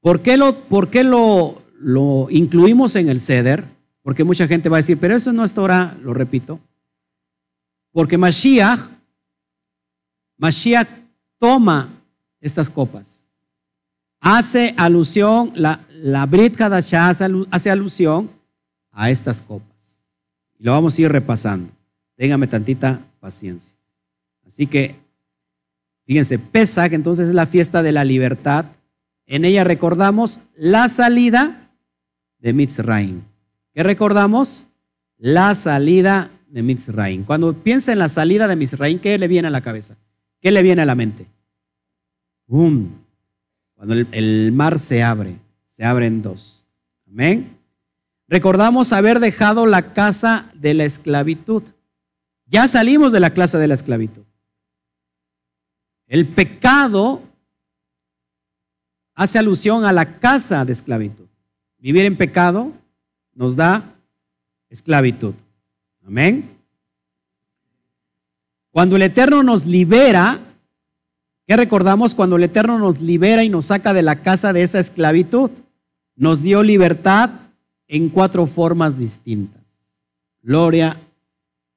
¿Por 0.01 0.23
qué 0.23 0.39
lo, 0.39 0.55
por 0.55 0.89
qué 0.89 1.05
lo, 1.05 1.63
lo 1.79 2.29
incluimos 2.31 2.97
en 2.97 3.11
el 3.11 3.21
ceder? 3.21 3.63
Porque 4.03 4.25
mucha 4.25 4.49
gente 4.49 4.71
va 4.71 4.79
a 4.79 4.81
decir, 4.81 4.97
pero 4.99 5.15
eso 5.17 5.35
no 5.35 5.45
es 5.45 5.53
Torah, 5.53 5.95
lo 6.03 6.15
repito. 6.15 6.59
Porque 7.93 8.17
Mashiach, 8.17 8.81
Mashiach 10.39 10.89
toma 11.37 11.91
estas 12.41 12.71
copas. 12.71 13.23
Hace 14.19 14.73
alusión, 14.79 15.53
la, 15.57 15.79
la 15.91 16.25
Brit 16.25 16.59
Hadashah 16.59 17.11
hace 17.51 17.71
alusión 17.71 18.31
a 18.93 19.11
estas 19.11 19.43
copas. 19.43 19.68
Y 20.59 20.65
lo 20.65 20.73
vamos 20.73 20.99
a 20.99 21.03
ir 21.03 21.13
repasando. 21.13 21.71
Téngame 22.17 22.47
tantita 22.47 23.01
paciencia. 23.21 23.77
Así 24.47 24.67
que, 24.67 24.95
fíjense, 26.05 26.39
Pesach 26.39 26.93
entonces 26.93 27.29
es 27.29 27.35
la 27.35 27.47
fiesta 27.47 27.83
de 27.83 27.93
la 27.93 28.05
libertad. 28.05 28.67
En 29.27 29.45
ella 29.45 29.65
recordamos 29.65 30.41
la 30.57 30.89
salida 30.89 31.71
de 32.39 32.53
Mitzrayim. 32.53 33.23
¿Qué 33.73 33.83
recordamos? 33.83 34.65
La 35.19 35.55
salida 35.55 36.31
de 36.49 36.63
Mizraim. 36.63 37.25
Cuando 37.25 37.53
piensa 37.53 37.93
en 37.93 37.99
la 37.99 38.09
salida 38.09 38.49
de 38.49 38.57
Mizraim, 38.57 38.99
¿qué 38.99 39.19
le 39.19 39.29
viene 39.29 39.49
a 39.49 39.51
la 39.51 39.61
cabeza? 39.61 39.97
¿Qué 40.41 40.51
le 40.51 40.63
viene 40.63 40.83
a 40.83 40.87
la 40.87 40.95
mente? 40.95 41.27
Cuando 43.75 43.95
el, 43.95 44.07
el 44.13 44.53
mar 44.53 44.79
se 44.79 45.03
abre, 45.03 45.37
se 45.67 45.85
abre 45.85 46.07
en 46.07 46.23
dos. 46.23 46.67
Amén. 47.07 47.58
Recordamos 48.29 48.93
haber 48.93 49.21
dejado 49.21 49.67
la 49.67 49.95
casa 49.95 50.51
de 50.55 50.75
la 50.75 50.85
esclavitud. 50.85 51.63
Ya 52.47 52.69
salimos 52.69 53.11
de 53.11 53.21
la 53.21 53.31
clase 53.31 53.57
de 53.57 53.67
la 53.67 53.75
esclavitud. 53.75 54.23
El 56.07 56.27
pecado 56.27 57.23
hace 59.15 59.39
alusión 59.39 59.85
a 59.85 59.93
la 59.93 60.19
casa 60.19 60.65
de 60.67 60.73
esclavitud. 60.73 61.27
Vivir 61.79 62.05
en 62.05 62.17
pecado 62.17 62.73
nos 63.35 63.57
da 63.57 63.83
esclavitud. 64.69 65.35
Amén. 66.07 66.49
Cuando 68.71 68.97
el 68.97 69.03
Eterno 69.03 69.43
nos 69.43 69.67
libera, 69.67 70.39
¿qué 71.47 71.57
recordamos? 71.57 72.15
Cuando 72.15 72.37
el 72.37 72.45
Eterno 72.45 72.79
nos 72.79 73.01
libera 73.01 73.43
y 73.43 73.49
nos 73.49 73.67
saca 73.67 73.95
de 73.95 74.03
la 74.03 74.17
casa 74.17 74.53
de 74.53 74.63
esa 74.63 74.79
esclavitud, 74.79 75.51
nos 76.15 76.43
dio 76.43 76.63
libertad 76.63 77.31
en 77.89 78.11
cuatro 78.11 78.47
formas 78.47 78.99
distintas. 78.99 79.63
Gloria 80.43 80.97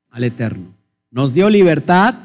al 0.09 0.24
Eterno. 0.24 0.74
Nos 1.09 1.34
dio 1.34 1.49
libertad 1.49 2.16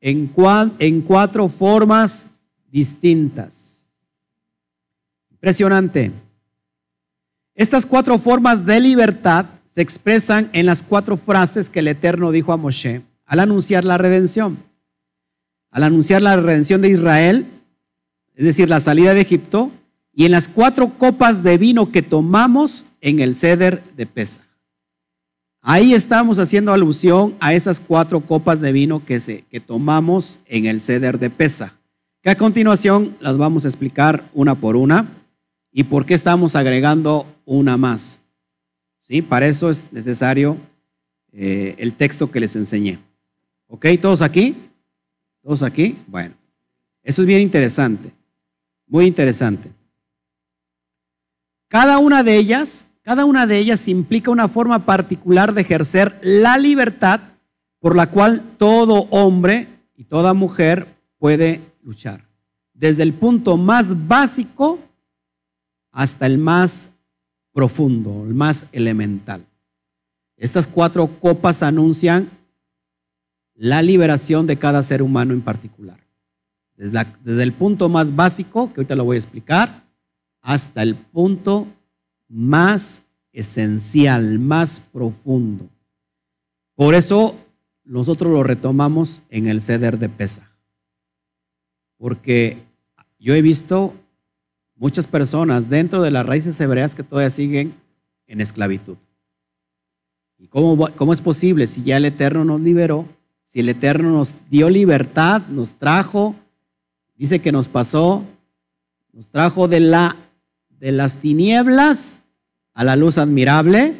en, 0.00 0.32
en 0.78 1.00
cuatro 1.02 1.48
formas 1.48 2.28
distintas. 2.70 3.86
Impresionante. 5.30 6.10
Estas 7.54 7.86
cuatro 7.86 8.18
formas 8.18 8.64
de 8.64 8.80
libertad 8.80 9.46
se 9.66 9.82
expresan 9.82 10.48
en 10.52 10.66
las 10.66 10.82
cuatro 10.82 11.16
frases 11.16 11.70
que 11.70 11.80
el 11.80 11.88
Eterno 11.88 12.32
dijo 12.32 12.52
a 12.52 12.56
Moshe 12.56 13.02
al 13.26 13.40
anunciar 13.40 13.84
la 13.84 13.98
redención. 13.98 14.58
Al 15.70 15.84
anunciar 15.84 16.20
la 16.20 16.36
redención 16.36 16.80
de 16.80 16.88
Israel, 16.88 17.46
es 18.34 18.44
decir, 18.44 18.68
la 18.68 18.80
salida 18.80 19.14
de 19.14 19.20
Egipto, 19.20 19.70
y 20.20 20.26
en 20.26 20.32
las 20.32 20.48
cuatro 20.48 20.90
copas 20.90 21.42
de 21.42 21.56
vino 21.56 21.90
que 21.90 22.02
tomamos 22.02 22.84
en 23.00 23.20
el 23.20 23.34
ceder 23.34 23.82
de 23.96 24.04
Pesa. 24.04 24.42
Ahí 25.62 25.94
estamos 25.94 26.38
haciendo 26.38 26.74
alusión 26.74 27.34
a 27.40 27.54
esas 27.54 27.80
cuatro 27.80 28.20
copas 28.20 28.60
de 28.60 28.70
vino 28.70 29.02
que, 29.02 29.62
tomamos 29.66 30.40
en 30.44 30.66
el 30.66 30.82
ceder 30.82 31.18
de 31.18 31.30
Pesa, 31.30 31.72
que 32.20 32.28
a 32.28 32.36
continuación 32.36 33.16
las 33.20 33.38
vamos 33.38 33.64
a 33.64 33.68
explicar 33.68 34.22
una 34.34 34.54
por 34.54 34.76
una 34.76 35.08
y 35.72 35.84
por 35.84 36.04
qué 36.04 36.12
estamos 36.12 36.54
agregando 36.54 37.24
una 37.46 37.78
más. 37.78 38.20
¿Sí? 39.00 39.22
Para 39.22 39.46
eso 39.46 39.70
es 39.70 39.90
necesario 39.90 40.58
eh, 41.32 41.76
el 41.78 41.94
texto 41.94 42.30
que 42.30 42.40
les 42.40 42.54
enseñé. 42.56 42.98
¿Ok? 43.68 43.86
¿Todos 43.98 44.20
aquí? 44.20 44.54
¿Todos 45.42 45.62
aquí? 45.62 45.96
Bueno, 46.06 46.34
eso 47.02 47.22
es 47.22 47.26
bien 47.26 47.40
interesante, 47.40 48.12
muy 48.86 49.06
interesante. 49.06 49.79
Cada 51.70 51.98
una 51.98 52.22
de 52.22 52.36
ellas 52.36 52.88
cada 53.02 53.24
una 53.24 53.46
de 53.46 53.58
ellas 53.58 53.88
implica 53.88 54.30
una 54.30 54.46
forma 54.46 54.84
particular 54.84 55.54
de 55.54 55.62
ejercer 55.62 56.18
la 56.22 56.58
libertad 56.58 57.20
por 57.80 57.96
la 57.96 58.08
cual 58.08 58.42
todo 58.58 59.08
hombre 59.10 59.66
y 59.96 60.04
toda 60.04 60.34
mujer 60.34 60.86
puede 61.18 61.60
luchar. 61.82 62.24
Desde 62.74 63.02
el 63.02 63.14
punto 63.14 63.56
más 63.56 64.06
básico 64.06 64.78
hasta 65.90 66.26
el 66.26 66.38
más 66.38 66.90
profundo, 67.52 68.24
el 68.26 68.34
más 68.34 68.66
elemental. 68.72 69.44
Estas 70.36 70.68
cuatro 70.68 71.06
copas 71.06 71.62
anuncian 71.62 72.28
la 73.54 73.82
liberación 73.82 74.46
de 74.46 74.56
cada 74.56 74.82
ser 74.82 75.02
humano 75.02 75.32
en 75.32 75.40
particular. 75.40 75.98
Desde, 76.76 77.06
desde, 77.24 77.42
el 77.42 77.52
punto 77.52 77.88
más 77.88 78.14
básico, 78.14 78.72
que 78.72 78.80
ahorita 78.80 78.94
lo 78.94 79.04
voy 79.04 79.16
a 79.16 79.18
explicar, 79.18 79.82
hasta 80.40 80.82
el 80.82 80.94
punto 80.94 81.66
más 82.28 83.02
esencial, 83.32 84.38
más 84.38 84.80
profundo. 84.80 85.68
Por 86.74 86.94
eso 86.94 87.36
nosotros 87.84 88.32
lo 88.32 88.42
retomamos 88.42 89.22
en 89.30 89.48
el 89.48 89.60
ceder 89.60 89.98
de 89.98 90.08
Pesa. 90.08 90.50
Porque 91.98 92.56
yo 93.18 93.34
he 93.34 93.42
visto 93.42 93.92
muchas 94.76 95.06
personas 95.06 95.68
dentro 95.68 96.00
de 96.00 96.10
las 96.10 96.24
raíces 96.24 96.58
hebreas 96.60 96.94
que 96.94 97.02
todavía 97.02 97.30
siguen 97.30 97.74
en 98.26 98.40
esclavitud. 98.40 98.96
¿Y 100.38 100.46
cómo, 100.46 100.88
cómo 100.96 101.12
es 101.12 101.20
posible 101.20 101.66
si 101.66 101.82
ya 101.82 101.98
el 101.98 102.06
Eterno 102.06 102.44
nos 102.44 102.60
liberó? 102.60 103.06
Si 103.44 103.60
el 103.60 103.68
Eterno 103.68 104.10
nos 104.10 104.34
dio 104.48 104.70
libertad, 104.70 105.42
nos 105.48 105.74
trajo, 105.74 106.34
dice 107.16 107.40
que 107.40 107.52
nos 107.52 107.68
pasó, 107.68 108.24
nos 109.12 109.28
trajo 109.28 109.68
de, 109.68 109.80
la, 109.80 110.16
de 110.80 110.92
las 110.92 111.16
tinieblas 111.16 112.20
a 112.72 112.84
la 112.84 112.96
luz 112.96 113.18
admirable, 113.18 113.94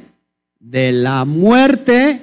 de 0.58 0.92
la 0.92 1.24
muerte 1.26 2.22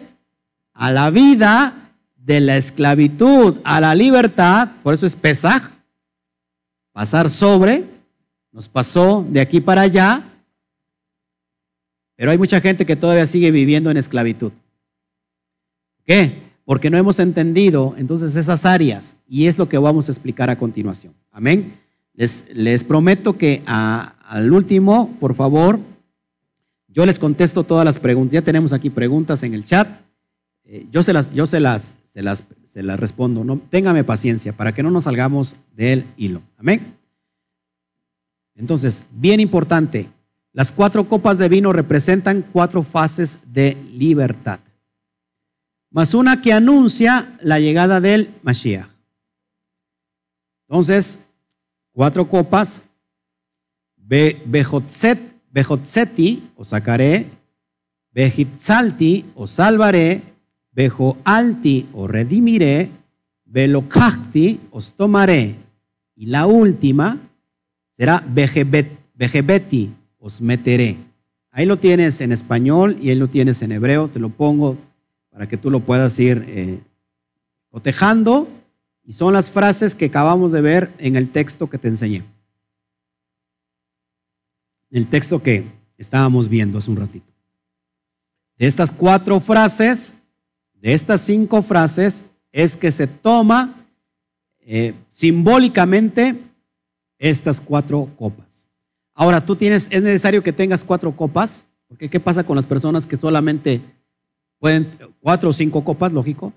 a 0.74 0.92
la 0.92 1.10
vida, 1.12 1.92
de 2.16 2.40
la 2.40 2.58
esclavitud 2.58 3.60
a 3.64 3.80
la 3.80 3.96
libertad, 3.96 4.70
por 4.84 4.94
eso 4.94 5.06
es 5.06 5.16
Pesaj, 5.16 5.70
pasar 6.92 7.30
sobre, 7.30 7.86
nos 8.52 8.68
pasó 8.68 9.26
de 9.30 9.40
aquí 9.40 9.62
para 9.62 9.82
allá, 9.82 10.24
pero 12.16 12.32
hay 12.32 12.38
mucha 12.40 12.60
gente 12.60 12.86
que 12.86 12.96
todavía 12.96 13.28
sigue 13.28 13.52
viviendo 13.52 13.92
en 13.92 13.98
esclavitud. 13.98 14.52
¿Qué? 16.04 16.32
Porque 16.66 16.90
no 16.90 16.98
hemos 16.98 17.20
entendido 17.20 17.94
entonces 17.98 18.36
esas 18.36 18.66
áreas 18.66 19.18
y 19.28 19.46
es 19.46 19.60
lo 19.60 19.70
que 19.70 19.78
vamos 19.78 20.10
a 20.10 20.12
explicar 20.12 20.50
a 20.50 20.58
continuación. 20.58 21.14
Amén. 21.32 21.74
Les, 22.14 22.46
les 22.56 22.84
prometo 22.84 23.38
que 23.38 23.62
al 24.28 24.52
último, 24.52 25.16
por 25.20 25.34
favor, 25.34 25.80
yo 26.88 27.06
les 27.06 27.20
contesto 27.20 27.64
todas 27.64 27.86
las 27.86 28.00
preguntas. 28.00 28.34
Ya 28.34 28.42
tenemos 28.42 28.74
aquí 28.74 28.90
preguntas 28.90 29.44
en 29.44 29.54
el 29.54 29.64
chat. 29.64 29.88
Eh, 30.66 30.86
yo 30.92 31.02
se 31.02 31.14
las, 31.14 31.34
yo 31.34 31.46
se 31.46 31.60
las, 31.60 31.94
se 32.12 32.22
las, 32.22 32.44
se 32.66 32.84
las 32.84 33.00
respondo. 33.00 33.44
No, 33.44 33.58
téngame 33.58 34.04
paciencia 34.04 34.54
para 34.54 34.74
que 34.74 34.84
no 34.84 34.92
nos 34.92 35.06
salgamos 35.06 35.56
del 35.76 36.04
hilo. 36.18 36.42
Amén. 36.58 36.82
Entonces, 38.56 39.04
bien 39.12 39.40
importante, 39.40 40.10
las 40.52 40.72
cuatro 40.72 41.08
copas 41.08 41.38
de 41.38 41.50
vino 41.50 41.72
representan 41.72 42.44
cuatro 42.52 42.84
fases 42.84 43.40
de 43.54 43.78
libertad. 43.94 44.60
Más 45.92 46.14
una 46.14 46.42
que 46.42 46.52
anuncia 46.52 47.32
la 47.42 47.60
llegada 47.60 48.02
del 48.02 48.30
Mashiach. 48.44 48.90
Entonces, 50.68 51.20
cuatro 51.92 52.28
copas. 52.28 52.82
Bejotzet 54.08 55.20
Bejotzeti, 55.58 56.52
o 56.56 56.64
sacaré, 56.64 57.26
Bejitzalti, 58.14 59.26
o 59.34 59.48
salvaré, 59.48 60.22
Bejoalti, 60.72 61.88
o 61.94 62.08
redimiré, 62.08 62.90
Belokachti, 63.46 64.60
os 64.70 64.94
tomaré. 64.94 65.56
Y 66.16 66.28
la 66.28 66.46
última 66.46 67.18
será 67.92 68.24
Bejebeti, 68.28 69.90
os 70.20 70.42
meteré. 70.42 70.96
Ahí 71.50 71.66
lo 71.66 71.78
tienes 71.78 72.22
en 72.22 72.32
español 72.32 72.98
y 73.02 73.10
ahí 73.10 73.16
lo 73.16 73.28
tienes 73.28 73.64
en 73.64 73.72
hebreo, 73.72 74.10
te 74.10 74.20
lo 74.20 74.30
pongo 74.30 74.78
para 75.32 75.48
que 75.48 75.58
tú 75.58 75.72
lo 75.72 75.80
puedas 75.80 76.20
ir 76.20 76.46
eh, 76.50 76.80
cotejando. 77.72 78.48
Y 79.04 79.14
son 79.14 79.34
las 79.34 79.50
frases 79.50 79.96
que 79.96 80.06
acabamos 80.06 80.52
de 80.52 80.62
ver 80.62 80.92
en 81.00 81.16
el 81.16 81.30
texto 81.30 81.68
que 81.68 81.80
te 81.80 81.88
enseñé 81.88 82.22
el 84.92 85.08
texto 85.08 85.42
que 85.42 85.64
estábamos 85.98 86.50
viendo 86.50 86.78
hace 86.78 86.92
un 86.92 86.98
ratito. 86.98 87.32
De 88.58 88.68
estas 88.68 88.92
cuatro 88.92 89.40
frases, 89.40 90.16
de 90.74 90.94
estas 90.94 91.22
cinco 91.22 91.62
frases, 91.62 92.26
es 92.52 92.76
que 92.76 92.92
se 92.92 93.08
toma 93.08 93.74
eh, 94.62 94.94
simbólicamente 95.10 96.36
estas 97.20 97.62
cuatro 97.62 98.10
copas. 98.18 98.66
Ahora, 99.14 99.42
tú 99.42 99.56
tienes, 99.56 99.88
es 99.92 100.02
necesario 100.02 100.44
que 100.44 100.54
tengas 100.54 100.84
cuatro 100.84 101.12
copas, 101.16 101.64
porque 101.88 102.10
¿qué 102.10 102.20
pasa 102.20 102.44
con 102.44 102.56
las 102.56 102.66
personas 102.66 103.08
que 103.08 103.18
solamente 103.18 103.82
pueden, 104.60 104.88
cuatro 105.20 105.50
o 105.50 105.54
cinco 105.54 105.84
copas, 105.84 106.14
lógico? 106.14 106.54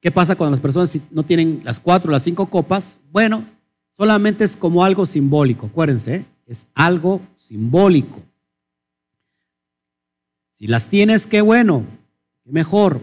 ¿Qué 0.00 0.10
pasa 0.10 0.34
con 0.34 0.50
las 0.50 0.60
personas 0.60 0.90
si 0.90 1.02
no 1.10 1.22
tienen 1.22 1.60
las 1.64 1.78
cuatro 1.78 2.08
o 2.08 2.12
las 2.12 2.22
cinco 2.22 2.46
copas? 2.46 2.96
Bueno, 3.12 3.44
solamente 3.96 4.44
es 4.44 4.56
como 4.56 4.84
algo 4.84 5.06
simbólico, 5.06 5.66
acuérdense. 5.66 6.16
¿eh? 6.16 6.24
Es 6.50 6.66
algo 6.74 7.20
simbólico. 7.36 8.20
Si 10.52 10.66
las 10.66 10.88
tienes, 10.88 11.28
qué 11.28 11.40
bueno, 11.42 11.84
qué 12.42 12.50
mejor, 12.50 13.00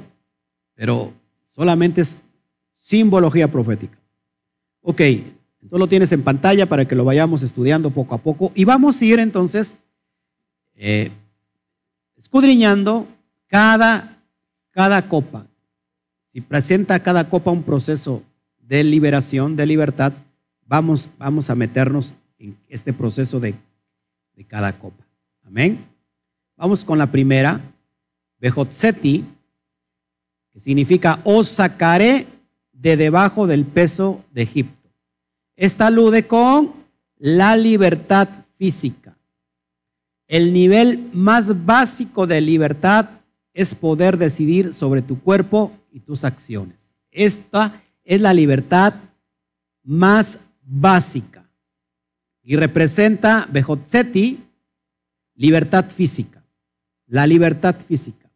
pero 0.76 1.14
solamente 1.46 2.02
es 2.02 2.18
simbología 2.76 3.48
profética. 3.48 3.98
Ok, 4.82 5.00
entonces 5.00 5.80
lo 5.80 5.88
tienes 5.88 6.12
en 6.12 6.24
pantalla 6.24 6.66
para 6.66 6.86
que 6.86 6.96
lo 6.96 7.06
vayamos 7.06 7.42
estudiando 7.42 7.90
poco 7.90 8.16
a 8.16 8.18
poco 8.18 8.52
y 8.54 8.66
vamos 8.66 9.02
a 9.02 9.06
ir 9.06 9.20
entonces 9.20 9.78
eh, 10.76 11.10
escudriñando 12.18 13.08
cada, 13.48 14.22
cada 14.72 15.08
copa. 15.08 15.48
Si 16.28 16.42
presenta 16.42 17.00
cada 17.00 17.30
copa 17.30 17.52
un 17.52 17.64
proceso 17.64 18.22
de 18.60 18.84
liberación, 18.84 19.56
de 19.56 19.66
libertad, 19.66 20.12
vamos, 20.66 21.10
vamos 21.18 21.50
a 21.50 21.56
meternos 21.56 22.14
en 22.40 22.58
este 22.68 22.94
proceso 22.94 23.40
de, 23.40 23.56
cada 24.48 24.72
copa. 24.72 25.04
Amén. 25.46 25.80
Vamos 26.56 26.86
con 26.86 27.00
la 27.00 27.08
primera, 27.08 27.60
Bejotzeti, 28.40 29.26
que 30.54 30.60
significa 30.60 31.20
os 31.24 31.48
sacaré 31.48 32.28
de 32.72 32.98
debajo 32.98 33.48
del 33.48 33.66
peso 33.66 34.24
de 34.32 34.44
Egipto. 34.44 34.90
Esta 35.56 35.88
alude 35.88 36.28
con 36.28 36.72
la 37.18 37.56
libertad 37.56 38.30
física. 38.60 39.18
El 40.28 40.54
nivel 40.54 41.10
más 41.14 41.66
básico 41.66 42.28
de 42.28 42.40
libertad 42.42 43.10
es 43.54 43.74
poder 43.74 44.18
decidir 44.18 44.72
sobre 44.72 45.02
tu 45.02 45.20
cuerpo 45.20 45.72
y 45.92 46.02
tus 46.02 46.24
acciones. 46.24 46.94
Esta 47.10 47.82
es 48.04 48.22
la 48.22 48.34
libertad 48.36 48.94
más 49.84 50.42
básica 50.62 51.47
y 52.48 52.56
representa 52.56 53.46
Bejotzeti, 53.52 54.40
libertad 55.36 55.84
física. 55.90 56.42
La 57.06 57.28
libertad 57.28 57.76
física 57.76 58.32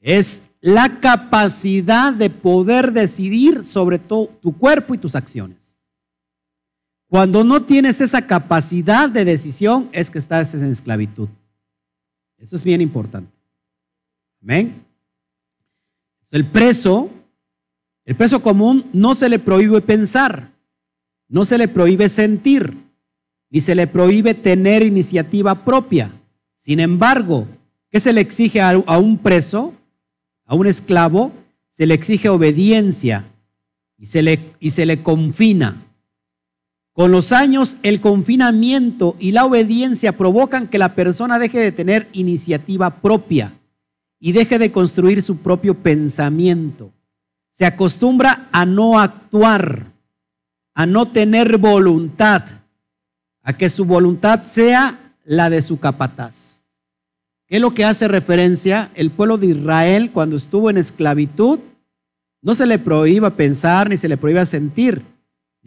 es 0.00 0.44
la 0.62 1.00
capacidad 1.00 2.14
de 2.14 2.30
poder 2.30 2.92
decidir 2.92 3.66
sobre 3.66 3.98
tu 3.98 4.56
cuerpo 4.58 4.94
y 4.94 4.98
tus 4.98 5.14
acciones. 5.14 5.76
Cuando 7.08 7.44
no 7.44 7.62
tienes 7.62 8.00
esa 8.00 8.26
capacidad 8.26 9.10
de 9.10 9.26
decisión 9.26 9.90
es 9.92 10.10
que 10.10 10.18
estás 10.18 10.54
en 10.54 10.64
esclavitud. 10.72 11.28
Eso 12.38 12.56
es 12.56 12.64
bien 12.64 12.80
importante. 12.80 13.36
Amén. 14.42 14.82
El 16.30 16.46
preso, 16.46 17.10
el 18.06 18.14
preso 18.14 18.40
común 18.40 18.86
no 18.94 19.14
se 19.14 19.28
le 19.28 19.38
prohíbe 19.38 19.82
pensar, 19.82 20.56
no 21.28 21.44
se 21.44 21.58
le 21.58 21.68
prohíbe 21.68 22.08
sentir, 22.08 22.74
ni 23.50 23.60
se 23.60 23.74
le 23.74 23.86
prohíbe 23.86 24.34
tener 24.34 24.82
iniciativa 24.82 25.54
propia. 25.54 26.10
Sin 26.56 26.80
embargo, 26.80 27.46
¿qué 27.90 28.00
se 28.00 28.12
le 28.12 28.20
exige 28.20 28.60
a, 28.60 28.98
un 28.98 29.18
preso, 29.18 29.74
a 30.44 30.54
un 30.54 30.66
esclavo? 30.66 31.32
Se 31.70 31.86
le 31.86 31.94
exige 31.94 32.28
obediencia 32.28 33.24
y 33.98 34.06
se 34.06 34.22
le, 34.22 34.38
y 34.60 34.70
se 34.70 34.86
le 34.86 35.02
confina. 35.02 35.76
Con 36.92 37.12
los 37.12 37.32
años, 37.32 37.76
el 37.84 38.00
confinamiento 38.00 39.14
y 39.20 39.30
la 39.30 39.44
obediencia 39.44 40.12
provocan 40.12 40.66
que 40.66 40.78
la 40.78 40.94
persona 40.94 41.38
deje 41.38 41.60
de 41.60 41.70
tener 41.70 42.08
iniciativa 42.12 42.90
propia 42.90 43.52
y 44.18 44.32
deje 44.32 44.58
de 44.58 44.72
construir 44.72 45.22
su 45.22 45.38
propio 45.38 45.74
pensamiento. 45.74 46.90
Se 47.50 47.66
acostumbra 47.66 48.48
a 48.50 48.66
no 48.66 48.98
actuar, 48.98 49.86
a 50.78 50.86
no 50.86 51.06
tener 51.06 51.58
voluntad, 51.58 52.44
a 53.42 53.52
que 53.52 53.68
su 53.68 53.84
voluntad 53.84 54.44
sea 54.44 54.96
la 55.24 55.50
de 55.50 55.60
su 55.60 55.80
capataz. 55.80 56.62
¿Qué 57.46 57.56
es 57.56 57.60
lo 57.60 57.74
que 57.74 57.84
hace 57.84 58.06
referencia? 58.06 58.90
El 58.94 59.10
pueblo 59.10 59.38
de 59.38 59.48
Israel 59.48 60.10
cuando 60.12 60.36
estuvo 60.36 60.70
en 60.70 60.78
esclavitud, 60.78 61.58
no 62.42 62.54
se 62.54 62.66
le 62.66 62.78
prohíba 62.78 63.30
pensar 63.30 63.88
ni 63.88 63.96
se 63.96 64.08
le 64.08 64.16
prohíba 64.16 64.46
sentir 64.46 65.02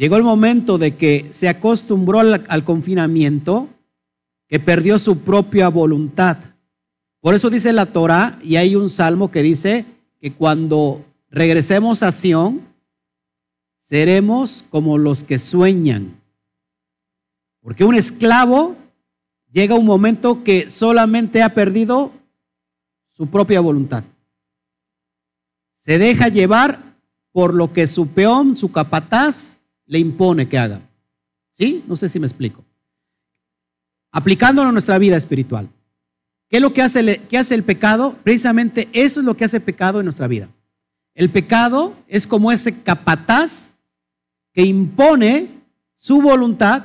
Llegó 0.02 0.16
el 0.16 0.24
momento 0.24 0.78
de 0.80 0.96
que 0.96 1.28
se 1.32 1.48
acostumbró 1.48 2.22
al, 2.22 2.64
confinamiento, 2.64 3.68
que 4.48 4.60
perdió 4.60 4.98
su 4.98 5.20
propia 5.20 5.70
voluntad. 5.70 6.38
Por 7.20 7.36
eso 7.36 7.52
dice 7.52 7.72
la 7.74 7.86
Torah, 7.86 8.40
y 8.42 8.56
hay 8.56 8.76
un 8.76 8.90
salmo 8.90 9.30
que 9.30 9.44
dice 9.44 9.86
que 10.20 10.32
cuando 10.32 11.06
regresemos 11.30 12.02
a 12.02 12.12
Sión, 12.12 12.62
seremos 13.92 14.64
como 14.70 14.98
los 14.98 15.26
que 15.26 15.38
sueñan. 15.38 16.18
Porque 17.60 17.84
un 17.84 17.94
esclavo 17.94 18.78
llega 19.52 19.76
un 19.76 19.86
momento 19.86 20.46
que 20.46 20.70
solamente 20.70 21.44
ha 21.44 21.54
perdido 21.54 22.10
su 23.06 23.28
propia 23.28 23.60
voluntad. 23.60 24.06
Se 25.76 25.98
deja 25.98 26.30
llevar 26.30 26.80
por 27.34 27.54
lo 27.54 27.74
que 27.74 27.86
su 27.86 28.08
peón, 28.08 28.56
su 28.56 28.72
capataz, 28.72 29.58
le 29.86 30.00
impone 30.00 30.48
que 30.48 30.58
haga. 30.58 30.80
¿Sí? 31.52 31.84
No 31.86 31.98
sé 31.98 32.08
si 32.08 32.18
me 32.18 32.28
explico. 32.28 32.64
Aplicándolo 34.14 34.70
a 34.70 34.72
nuestra 34.72 35.00
vida 35.00 35.18
espiritual. 35.18 35.68
¿Qué 36.48 36.58
es 36.58 36.62
lo 36.62 36.72
que 36.72 36.82
hace, 36.82 37.02
el, 37.02 37.38
hace 37.38 37.56
el 37.56 37.64
pecado? 37.64 38.16
Precisamente 38.24 38.88
eso 38.94 39.20
es 39.20 39.26
lo 39.26 39.36
que 39.36 39.44
hace 39.44 39.58
el 39.58 39.64
pecado 39.64 40.00
en 40.00 40.06
nuestra 40.06 40.28
vida. 40.28 40.48
El 41.14 41.30
pecado 41.30 41.94
es 42.08 42.26
como 42.26 42.54
ese 42.54 42.82
capataz 42.84 43.71
que 44.54 44.64
impone 44.64 45.48
su 45.96 46.22
voluntad 46.22 46.84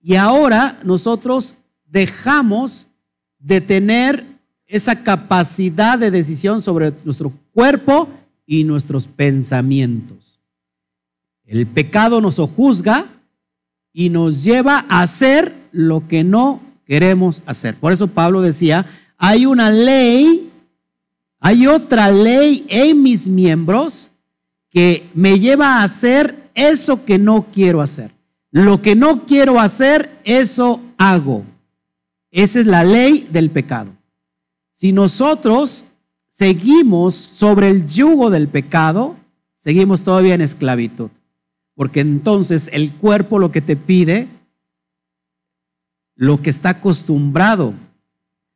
y 0.00 0.16
ahora 0.16 0.78
nosotros 0.84 1.56
dejamos 1.84 2.88
de 3.38 3.60
tener 3.60 4.24
esa 4.66 5.02
capacidad 5.02 5.98
de 5.98 6.10
decisión 6.10 6.60
sobre 6.60 6.92
nuestro 7.04 7.32
cuerpo 7.52 8.08
y 8.44 8.64
nuestros 8.64 9.06
pensamientos. 9.06 10.40
El 11.44 11.66
pecado 11.66 12.20
nos 12.20 12.36
juzga 12.36 13.06
y 13.92 14.10
nos 14.10 14.44
lleva 14.44 14.84
a 14.88 15.02
hacer 15.02 15.54
lo 15.72 16.06
que 16.06 16.24
no 16.24 16.60
queremos 16.84 17.42
hacer. 17.46 17.74
Por 17.76 17.92
eso 17.92 18.08
Pablo 18.08 18.42
decía, 18.42 18.84
hay 19.16 19.46
una 19.46 19.70
ley, 19.70 20.50
hay 21.40 21.66
otra 21.66 22.10
ley 22.10 22.66
en 22.68 23.02
mis 23.02 23.26
miembros 23.26 24.12
que 24.70 25.06
me 25.14 25.38
lleva 25.38 25.80
a 25.80 25.84
hacer 25.84 26.45
eso 26.56 27.04
que 27.04 27.18
no 27.18 27.46
quiero 27.52 27.80
hacer. 27.80 28.10
Lo 28.50 28.82
que 28.82 28.96
no 28.96 29.26
quiero 29.26 29.60
hacer, 29.60 30.10
eso 30.24 30.80
hago. 30.96 31.44
Esa 32.32 32.60
es 32.60 32.66
la 32.66 32.82
ley 32.82 33.28
del 33.30 33.50
pecado. 33.50 33.92
Si 34.72 34.92
nosotros 34.92 35.84
seguimos 36.28 37.14
sobre 37.14 37.70
el 37.70 37.86
yugo 37.86 38.30
del 38.30 38.48
pecado, 38.48 39.14
seguimos 39.54 40.02
todavía 40.02 40.34
en 40.34 40.40
esclavitud. 40.40 41.10
Porque 41.74 42.00
entonces 42.00 42.70
el 42.72 42.92
cuerpo 42.92 43.38
lo 43.38 43.52
que 43.52 43.60
te 43.60 43.76
pide, 43.76 44.26
lo 46.14 46.40
que 46.40 46.50
está 46.50 46.70
acostumbrado, 46.70 47.74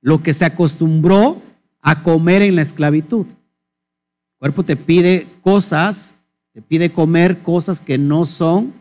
lo 0.00 0.22
que 0.22 0.32
se 0.32 0.46
acostumbró 0.46 1.40
a 1.82 2.02
comer 2.02 2.40
en 2.42 2.56
la 2.56 2.62
esclavitud. 2.62 3.26
El 3.26 4.38
cuerpo 4.38 4.62
te 4.62 4.76
pide 4.76 5.26
cosas, 5.42 6.16
te 6.52 6.62
pide 6.62 6.90
comer 6.90 7.38
cosas 7.38 7.80
que 7.80 7.98
no 7.98 8.24
son 8.24 8.72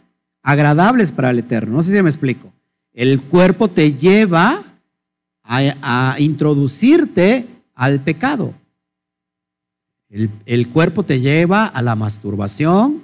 agradables 0.42 1.12
para 1.12 1.30
el 1.30 1.40
Eterno. 1.40 1.78
No 1.78 1.84
sé 1.84 1.96
si 1.96 2.02
me 2.02 2.10
explico. 2.10 2.52
El 2.94 3.22
cuerpo 3.22 3.68
te 3.68 3.94
lleva 3.94 4.64
a, 5.44 6.16
introducirte 6.20 7.46
al 7.76 8.00
pecado. 8.00 8.54
el, 10.10 10.68
cuerpo 10.70 11.04
te 11.04 11.20
lleva 11.20 11.66
a 11.66 11.82
la 11.82 11.96
masturbación, 11.96 13.02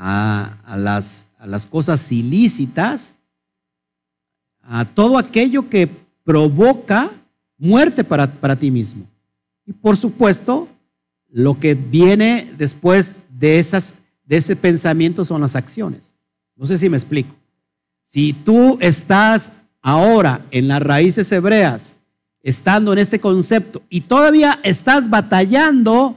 a, 0.00 0.76
las, 0.76 1.66
cosas 1.66 2.10
ilícitas, 2.10 3.18
a 4.62 4.84
todo 4.84 5.18
aquello 5.18 5.68
que 5.68 5.88
provoca 6.24 7.10
muerte 7.58 8.04
para, 8.04 8.26
para 8.30 8.56
ti 8.56 8.70
mismo. 8.70 9.06
Y 9.66 9.72
por 9.72 9.96
supuesto, 9.96 10.68
lo 11.28 11.58
que 11.58 11.74
viene 11.74 12.50
después 12.56 13.14
de, 13.40 13.58
esas, 13.58 13.94
de 14.26 14.36
ese 14.36 14.54
pensamiento 14.54 15.24
son 15.24 15.40
las 15.40 15.56
acciones. 15.56 16.14
No 16.56 16.66
sé 16.66 16.76
si 16.76 16.90
me 16.90 16.98
explico. 16.98 17.34
Si 18.04 18.34
tú 18.34 18.76
estás 18.80 19.52
ahora 19.80 20.42
en 20.50 20.68
las 20.68 20.82
raíces 20.82 21.32
hebreas, 21.32 21.96
estando 22.42 22.92
en 22.92 22.98
este 22.98 23.18
concepto 23.18 23.82
y 23.88 24.02
todavía 24.02 24.60
estás 24.62 25.08
batallando 25.08 26.14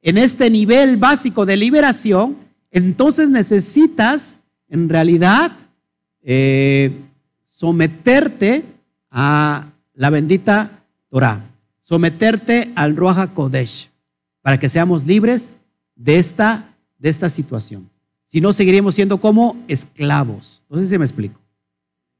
en 0.00 0.16
este 0.16 0.48
nivel 0.48 0.96
básico 0.96 1.44
de 1.44 1.58
liberación, 1.58 2.36
entonces 2.70 3.28
necesitas, 3.28 4.36
en 4.68 4.88
realidad, 4.88 5.52
eh, 6.22 6.92
someterte 7.44 8.64
a 9.10 9.66
la 9.92 10.10
bendita 10.10 10.70
Torah, 11.10 11.40
someterte 11.80 12.72
al 12.74 12.96
Ruach 12.96 13.32
Kodesh, 13.34 13.90
para 14.40 14.58
que 14.58 14.68
seamos 14.68 15.06
libres 15.06 15.50
de 15.96 16.18
esta, 16.18 16.74
de 16.98 17.08
esta 17.08 17.28
situación. 17.28 17.88
Si 18.24 18.40
no, 18.40 18.52
seguiríamos 18.52 18.94
siendo 18.94 19.18
como 19.18 19.56
esclavos. 19.68 20.62
No 20.68 20.78
sé 20.78 20.86
si 20.86 20.98
me 20.98 21.04
explico. 21.04 21.40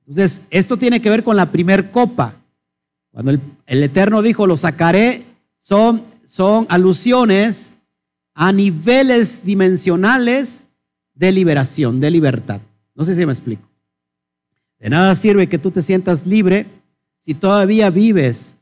Entonces, 0.06 0.42
esto 0.50 0.76
tiene 0.76 1.00
que 1.00 1.10
ver 1.10 1.24
con 1.24 1.36
la 1.36 1.50
primer 1.50 1.90
copa. 1.90 2.34
Cuando 3.10 3.30
el, 3.30 3.40
el 3.66 3.82
Eterno 3.82 4.22
dijo, 4.22 4.46
lo 4.46 4.56
sacaré, 4.56 5.24
son, 5.58 6.02
son 6.24 6.66
alusiones 6.68 7.72
a 8.34 8.52
niveles 8.52 9.44
dimensionales 9.44 10.64
de 11.14 11.32
liberación, 11.32 12.00
de 12.00 12.10
libertad. 12.10 12.60
No 12.94 13.04
sé 13.04 13.14
si 13.14 13.24
me 13.24 13.32
explico. 13.32 13.68
De 14.78 14.90
nada 14.90 15.14
sirve 15.14 15.46
que 15.46 15.58
tú 15.58 15.70
te 15.70 15.82
sientas 15.82 16.26
libre 16.26 16.66
si 17.20 17.32
todavía 17.32 17.88
vives, 17.88 18.56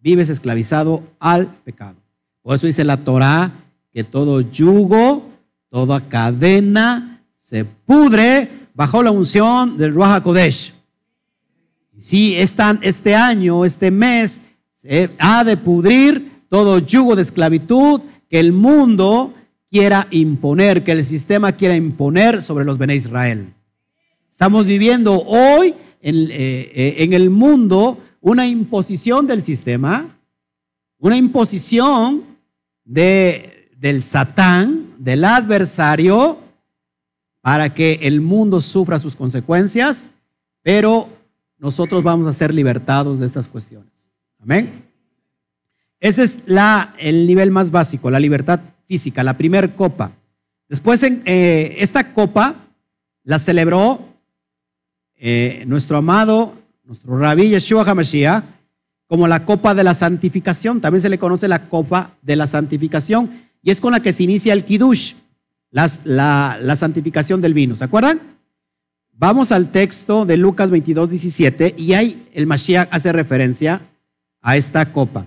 vives 0.00 0.28
esclavizado 0.28 1.02
al 1.20 1.46
pecado. 1.46 1.96
Por 2.42 2.56
eso 2.56 2.66
dice 2.66 2.82
la 2.82 2.96
Torá 2.96 3.52
que 3.92 4.04
todo 4.04 4.40
yugo 4.40 5.28
toda 5.70 6.00
cadena 6.00 7.22
se 7.38 7.64
pudre 7.64 8.48
bajo 8.74 9.02
la 9.02 9.10
unción 9.10 9.76
del 9.76 9.92
Ruach 9.92 10.22
Kodesh. 10.22 10.72
Si 11.96 12.36
este 12.36 13.14
año, 13.14 13.64
este 13.64 13.90
mes, 13.90 14.40
se 14.72 15.10
ha 15.18 15.42
de 15.44 15.56
pudrir 15.56 16.30
todo 16.48 16.78
yugo 16.78 17.16
de 17.16 17.22
esclavitud 17.22 18.00
que 18.30 18.38
el 18.38 18.52
mundo 18.52 19.34
quiera 19.70 20.06
imponer, 20.10 20.84
que 20.84 20.92
el 20.92 21.04
sistema 21.04 21.52
quiera 21.52 21.74
imponer 21.74 22.40
sobre 22.42 22.64
los 22.64 22.78
Bene 22.78 22.94
Israel. 22.94 23.52
Estamos 24.30 24.64
viviendo 24.64 25.20
hoy 25.24 25.74
eh, 26.00 26.94
en 26.98 27.12
el 27.12 27.30
mundo 27.30 27.98
una 28.20 28.46
imposición 28.46 29.26
del 29.26 29.42
sistema, 29.42 30.06
una 30.98 31.16
imposición 31.16 32.22
de, 32.84 33.57
del 33.78 34.02
Satán, 34.02 34.86
del 34.98 35.24
adversario, 35.24 36.38
para 37.40 37.72
que 37.72 38.00
el 38.02 38.20
mundo 38.20 38.60
sufra 38.60 38.98
sus 38.98 39.14
consecuencias, 39.14 40.10
pero 40.62 41.08
nosotros 41.58 42.02
vamos 42.02 42.26
a 42.26 42.32
ser 42.32 42.52
libertados 42.52 43.20
de 43.20 43.26
estas 43.26 43.48
cuestiones. 43.48 44.10
Amén. 44.40 44.84
Ese 46.00 46.24
es 46.24 46.40
la, 46.46 46.94
el 46.98 47.26
nivel 47.26 47.50
más 47.50 47.70
básico, 47.70 48.10
la 48.10 48.20
libertad 48.20 48.60
física, 48.86 49.22
la 49.22 49.36
primer 49.36 49.74
copa. 49.74 50.10
Después, 50.68 51.02
en, 51.02 51.22
eh, 51.24 51.76
esta 51.78 52.12
copa 52.12 52.54
la 53.24 53.38
celebró 53.38 54.00
eh, 55.16 55.64
nuestro 55.66 55.96
amado, 55.96 56.54
nuestro 56.84 57.18
rabí 57.18 57.48
Yeshua 57.48 57.84
HaMashiach, 57.84 58.44
como 59.06 59.26
la 59.26 59.44
copa 59.44 59.74
de 59.74 59.84
la 59.84 59.94
santificación. 59.94 60.80
También 60.80 61.00
se 61.00 61.08
le 61.08 61.18
conoce 61.18 61.48
la 61.48 61.68
copa 61.68 62.10
de 62.22 62.36
la 62.36 62.46
santificación 62.46 63.47
y 63.62 63.70
es 63.70 63.80
con 63.80 63.92
la 63.92 64.00
que 64.00 64.12
se 64.12 64.24
inicia 64.24 64.52
el 64.52 64.64
kiddush, 64.64 65.14
la, 65.70 66.58
la 66.60 66.76
santificación 66.76 67.40
del 67.40 67.54
vino. 67.54 67.76
¿Se 67.76 67.84
acuerdan? 67.84 68.20
Vamos 69.12 69.50
al 69.50 69.72
texto 69.72 70.24
de 70.24 70.36
Lucas 70.36 70.70
22, 70.70 71.10
17 71.10 71.74
y 71.76 71.94
ahí 71.94 72.28
el 72.34 72.46
Mashiach 72.46 72.88
hace 72.92 73.10
referencia 73.12 73.80
a 74.40 74.56
esta 74.56 74.92
copa. 74.92 75.26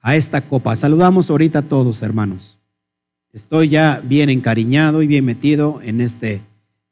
A 0.00 0.14
esta 0.14 0.40
copa. 0.40 0.76
Saludamos 0.76 1.28
ahorita 1.28 1.58
a 1.58 1.62
todos, 1.62 2.02
hermanos. 2.02 2.58
Estoy 3.32 3.68
ya 3.68 4.00
bien 4.04 4.30
encariñado 4.30 5.02
y 5.02 5.08
bien 5.08 5.24
metido 5.24 5.80
en 5.82 6.00
este, 6.00 6.40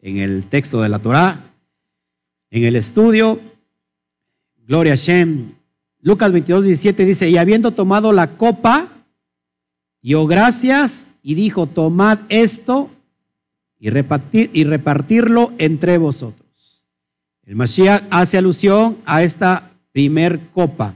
en 0.00 0.18
el 0.18 0.44
texto 0.44 0.82
de 0.82 0.88
la 0.88 0.98
Torá, 0.98 1.38
en 2.50 2.64
el 2.64 2.74
estudio. 2.74 3.38
Gloria 4.66 4.94
a 4.94 4.96
Shem. 4.96 5.52
Lucas 6.00 6.32
22, 6.32 6.64
17 6.64 7.04
dice, 7.04 7.30
y 7.30 7.36
habiendo 7.36 7.70
tomado 7.70 8.12
la 8.12 8.28
copa, 8.30 8.88
dio 10.02 10.26
gracias 10.26 11.08
y 11.22 11.34
dijo, 11.34 11.66
tomad 11.66 12.18
esto 12.28 12.90
y, 13.78 13.90
repartir, 13.90 14.50
y 14.52 14.64
repartirlo 14.64 15.52
entre 15.58 15.98
vosotros. 15.98 16.84
El 17.42 17.56
Mashiach 17.56 18.04
hace 18.10 18.38
alusión 18.38 18.96
a 19.06 19.22
esta 19.22 19.70
primer 19.92 20.38
copa, 20.52 20.94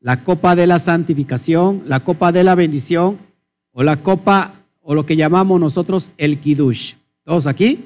la 0.00 0.22
copa 0.22 0.54
de 0.54 0.66
la 0.66 0.78
santificación, 0.78 1.82
la 1.86 2.00
copa 2.00 2.32
de 2.32 2.44
la 2.44 2.54
bendición 2.54 3.18
o 3.72 3.82
la 3.82 3.96
copa 3.96 4.52
o 4.82 4.94
lo 4.94 5.04
que 5.04 5.16
llamamos 5.16 5.58
nosotros 5.58 6.12
el 6.16 6.38
kiddush. 6.38 6.94
¿Todos 7.24 7.46
aquí? 7.46 7.84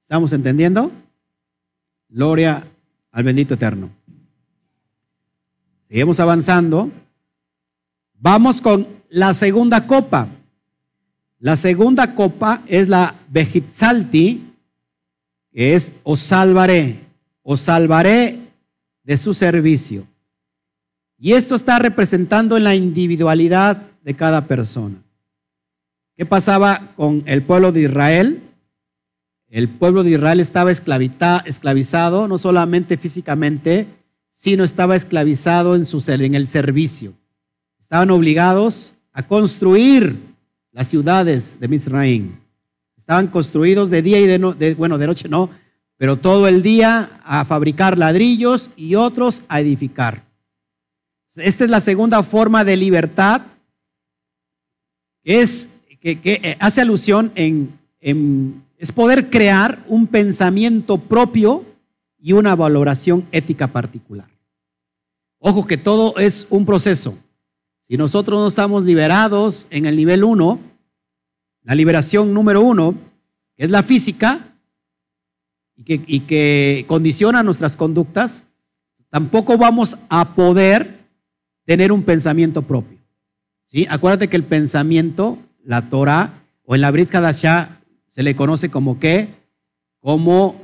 ¿Estamos 0.00 0.32
entendiendo? 0.32 0.90
Gloria 2.08 2.66
al 3.12 3.24
bendito 3.24 3.54
eterno. 3.54 3.90
Seguimos 5.88 6.18
avanzando. 6.18 6.90
Vamos 8.14 8.60
con 8.60 8.86
la 9.14 9.32
segunda 9.32 9.86
copa. 9.86 10.26
La 11.38 11.56
segunda 11.56 12.16
copa 12.16 12.62
es 12.66 12.88
la 12.88 13.14
Bejitzalti, 13.28 14.42
que 15.52 15.74
es 15.74 15.92
os 16.02 16.18
salvaré, 16.18 16.98
os 17.44 17.60
salvaré 17.60 18.40
de 19.04 19.16
su 19.16 19.32
servicio. 19.32 20.04
Y 21.16 21.34
esto 21.34 21.54
está 21.54 21.78
representando 21.78 22.56
en 22.56 22.64
la 22.64 22.74
individualidad 22.74 23.80
de 24.02 24.14
cada 24.14 24.46
persona. 24.46 24.96
¿Qué 26.16 26.26
pasaba 26.26 26.80
con 26.96 27.22
el 27.26 27.42
pueblo 27.42 27.70
de 27.70 27.82
Israel? 27.82 28.42
El 29.48 29.68
pueblo 29.68 30.02
de 30.02 30.10
Israel 30.10 30.40
estaba 30.40 30.72
esclavizado, 30.72 32.26
no 32.26 32.36
solamente 32.36 32.96
físicamente, 32.96 33.86
sino 34.28 34.64
estaba 34.64 34.96
esclavizado 34.96 35.76
en, 35.76 35.86
su, 35.86 36.02
en 36.10 36.34
el 36.34 36.48
servicio. 36.48 37.14
Estaban 37.78 38.10
obligados 38.10 38.93
a 39.14 39.22
construir 39.22 40.18
las 40.72 40.88
ciudades 40.88 41.58
de 41.60 41.68
Mizraim. 41.68 42.32
Estaban 42.96 43.28
construidos 43.28 43.88
de 43.88 44.02
día 44.02 44.20
y 44.20 44.26
de, 44.26 44.74
bueno, 44.74 44.98
de 44.98 45.06
noche 45.06 45.28
no, 45.28 45.48
pero 45.96 46.16
todo 46.16 46.48
el 46.48 46.62
día 46.62 47.10
a 47.24 47.44
fabricar 47.44 47.96
ladrillos 47.96 48.70
y 48.76 48.96
otros 48.96 49.44
a 49.48 49.60
edificar. 49.60 50.22
Esta 51.36 51.64
es 51.64 51.70
la 51.70 51.80
segunda 51.80 52.22
forma 52.22 52.64
de 52.64 52.76
libertad, 52.76 53.42
que 55.22 55.40
es 55.40 55.68
que, 56.00 56.18
eh, 56.24 56.56
hace 56.60 56.80
alusión 56.80 57.32
en, 57.34 57.72
es 58.76 58.92
poder 58.92 59.30
crear 59.30 59.82
un 59.86 60.06
pensamiento 60.06 60.98
propio 60.98 61.64
y 62.18 62.32
una 62.32 62.54
valoración 62.54 63.24
ética 63.32 63.68
particular. 63.68 64.28
Ojo 65.38 65.66
que 65.66 65.76
todo 65.76 66.16
es 66.18 66.46
un 66.50 66.66
proceso. 66.66 67.16
Si 67.86 67.98
nosotros 67.98 68.40
no 68.40 68.46
estamos 68.46 68.84
liberados 68.84 69.66
en 69.68 69.84
el 69.84 69.94
nivel 69.94 70.24
1, 70.24 70.58
la 71.64 71.74
liberación 71.74 72.32
número 72.32 72.62
uno, 72.62 72.94
que 73.58 73.64
es 73.64 73.70
la 73.70 73.82
física, 73.82 74.40
y 75.76 76.20
que, 76.20 76.86
condiciona 76.88 77.42
nuestras 77.42 77.76
conductas, 77.76 78.44
tampoco 79.10 79.58
vamos 79.58 79.98
a 80.08 80.34
poder 80.34 80.98
tener 81.66 81.92
un 81.92 82.02
pensamiento 82.02 82.62
propio. 82.62 82.96
¿Sí? 83.66 83.86
Acuérdate 83.90 84.28
que 84.28 84.36
el 84.36 84.44
pensamiento, 84.44 85.36
la 85.62 85.90
Torah, 85.90 86.32
o 86.64 86.74
en 86.74 86.80
la 86.80 86.90
Brit 86.90 87.10
Kadashah, 87.10 87.68
se 88.08 88.22
le 88.22 88.34
conoce 88.34 88.70
como 88.70 88.98
qué? 88.98 89.28
Como 90.00 90.58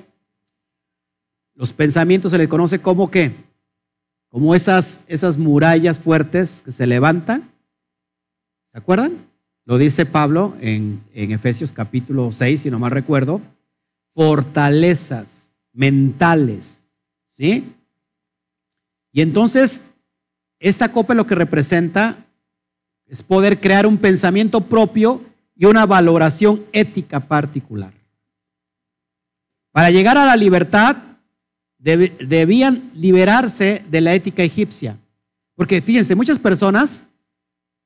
los 1.53 1.75
pensamientos 1.75 2.31
se 2.31 2.39
le 2.39 2.49
conoce 2.49 2.79
como 2.79 3.11
qué? 3.11 3.50
Como 4.31 4.55
esas, 4.55 5.01
esas 5.09 5.37
murallas 5.37 5.99
fuertes 5.99 6.63
que 6.65 6.73
se 6.73 6.87
levantan. 6.87 7.51
¿Se 8.67 8.79
acuerdan? 8.79 9.13
Lo 9.65 9.77
dice 9.77 10.07
Pablo 10.07 10.57
en, 10.61 11.03
en 11.15 11.33
Efesios 11.33 11.73
capítulo 11.73 12.33
6, 12.33 12.63
si 12.63 12.71
no 12.71 12.79
mal 12.79 12.93
recuerdo. 12.93 13.41
Fortalezas 14.15 15.53
mentales. 15.73 16.81
¿Sí? 17.27 17.65
Y 19.13 19.21
entonces, 19.21 19.83
esta 20.61 20.93
copa 20.93 21.15
lo 21.15 21.27
que 21.27 21.35
representa 21.35 22.17
es 23.07 23.23
poder 23.23 23.59
crear 23.59 23.87
un 23.87 23.99
pensamiento 23.99 24.61
propio 24.61 25.21
y 25.57 25.65
una 25.65 25.87
valoración 25.87 26.63
ética 26.73 27.19
particular. 27.19 27.93
Para 29.73 29.91
llegar 29.91 30.17
a 30.17 30.27
la 30.27 30.37
libertad, 30.37 30.97
debían 31.81 32.83
liberarse 32.95 33.83
de 33.91 34.01
la 34.01 34.15
ética 34.15 34.43
egipcia. 34.43 34.99
Porque 35.57 35.81
fíjense, 35.81 36.15
muchas 36.15 36.39
personas 36.39 37.03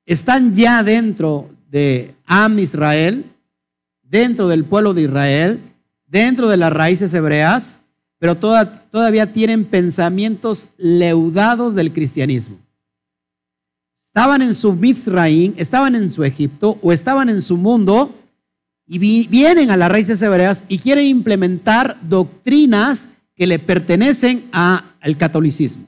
están 0.04 0.54
ya 0.54 0.82
dentro 0.82 1.50
de 1.70 2.14
Am 2.26 2.58
Israel, 2.58 3.24
dentro 4.02 4.48
del 4.48 4.64
pueblo 4.64 4.94
de 4.94 5.02
Israel, 5.02 5.60
dentro 6.06 6.48
de 6.48 6.56
las 6.56 6.72
raíces 6.72 7.12
hebreas, 7.14 7.78
pero 8.18 8.36
todavía 8.36 9.32
tienen 9.32 9.64
pensamientos 9.64 10.68
leudados 10.78 11.74
del 11.74 11.92
cristianismo. 11.92 12.58
Estaban 14.02 14.42
en 14.42 14.54
su 14.54 14.74
Mizraim, 14.74 15.54
estaban 15.56 15.96
en 15.96 16.08
su 16.10 16.22
Egipto 16.22 16.78
o 16.80 16.92
estaban 16.92 17.28
en 17.28 17.42
su 17.42 17.56
mundo 17.56 18.14
y 18.86 19.26
vienen 19.26 19.70
a 19.70 19.76
las 19.76 19.90
raíces 19.90 20.22
hebreas 20.22 20.64
y 20.68 20.78
quieren 20.78 21.06
implementar 21.06 21.96
doctrinas 22.02 23.08
que 23.34 23.46
le 23.46 23.58
pertenecen 23.58 24.44
al 24.52 25.16
catolicismo 25.16 25.86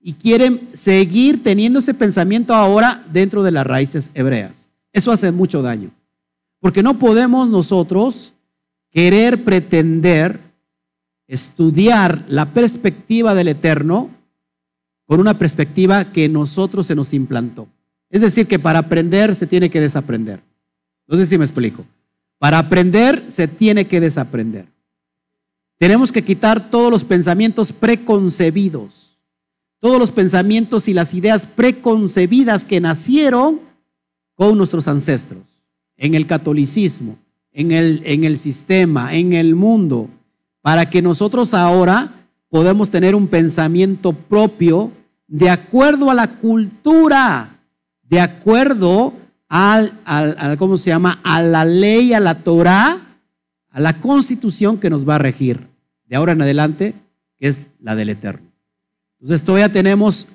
y 0.00 0.14
quieren 0.14 0.60
seguir 0.72 1.42
teniendo 1.42 1.80
ese 1.80 1.94
pensamiento 1.94 2.54
ahora 2.54 3.04
dentro 3.12 3.42
de 3.42 3.50
las 3.50 3.66
raíces 3.66 4.10
hebreas. 4.14 4.70
Eso 4.92 5.12
hace 5.12 5.32
mucho 5.32 5.62
daño, 5.62 5.90
porque 6.60 6.82
no 6.82 6.98
podemos 6.98 7.48
nosotros 7.48 8.32
querer 8.90 9.44
pretender 9.44 10.40
estudiar 11.26 12.24
la 12.28 12.46
perspectiva 12.46 13.34
del 13.34 13.48
eterno 13.48 14.10
con 15.04 15.20
una 15.20 15.34
perspectiva 15.34 16.06
que 16.06 16.28
nosotros 16.28 16.86
se 16.86 16.94
nos 16.94 17.12
implantó. 17.12 17.68
Es 18.10 18.22
decir, 18.22 18.46
que 18.46 18.58
para 18.58 18.78
aprender 18.80 19.34
se 19.34 19.46
tiene 19.46 19.68
que 19.68 19.80
desaprender. 19.80 20.40
No 21.06 21.24
si 21.24 21.38
me 21.38 21.44
explico. 21.44 21.84
Para 22.38 22.58
aprender 22.58 23.24
se 23.28 23.48
tiene 23.48 23.86
que 23.86 24.00
desaprender. 24.00 24.66
Tenemos 25.78 26.10
que 26.10 26.24
quitar 26.24 26.70
todos 26.70 26.90
los 26.90 27.04
pensamientos 27.04 27.72
preconcebidos, 27.72 29.20
todos 29.78 29.98
los 29.98 30.10
pensamientos 30.10 30.88
y 30.88 30.94
las 30.94 31.14
ideas 31.14 31.46
preconcebidas 31.46 32.64
que 32.64 32.80
nacieron 32.80 33.60
con 34.34 34.58
nuestros 34.58 34.88
ancestros. 34.88 35.42
en 36.00 36.14
el 36.14 36.28
catolicismo, 36.28 37.18
en 37.50 37.72
el, 37.72 38.02
en 38.04 38.22
el 38.22 38.38
sistema, 38.38 39.14
en 39.14 39.32
el 39.32 39.56
mundo, 39.56 40.08
para 40.62 40.88
que 40.88 41.02
nosotros 41.02 41.54
ahora 41.54 42.12
podamos 42.48 42.90
tener 42.90 43.16
un 43.16 43.26
pensamiento 43.26 44.12
propio 44.12 44.92
de 45.26 45.50
acuerdo 45.50 46.08
a 46.08 46.14
la 46.14 46.28
cultura, 46.28 47.48
de 48.04 48.20
acuerdo 48.20 49.12
al, 49.48 49.92
al, 50.04 50.56
¿cómo 50.56 50.76
se 50.76 50.90
llama? 50.90 51.18
A 51.24 51.42
la 51.42 51.64
ley, 51.64 52.12
a 52.12 52.20
la 52.20 52.36
Torah, 52.36 52.98
a 53.70 53.80
la 53.80 54.00
constitución 54.00 54.78
que 54.78 54.90
nos 54.90 55.08
va 55.08 55.16
a 55.16 55.18
regir 55.18 55.60
de 56.06 56.16
ahora 56.16 56.32
en 56.32 56.42
adelante, 56.42 56.94
que 57.36 57.48
es 57.48 57.68
la 57.80 57.94
del 57.94 58.10
Eterno. 58.10 58.48
Entonces 59.20 59.44
todavía 59.44 59.70
tenemos, 59.70 60.28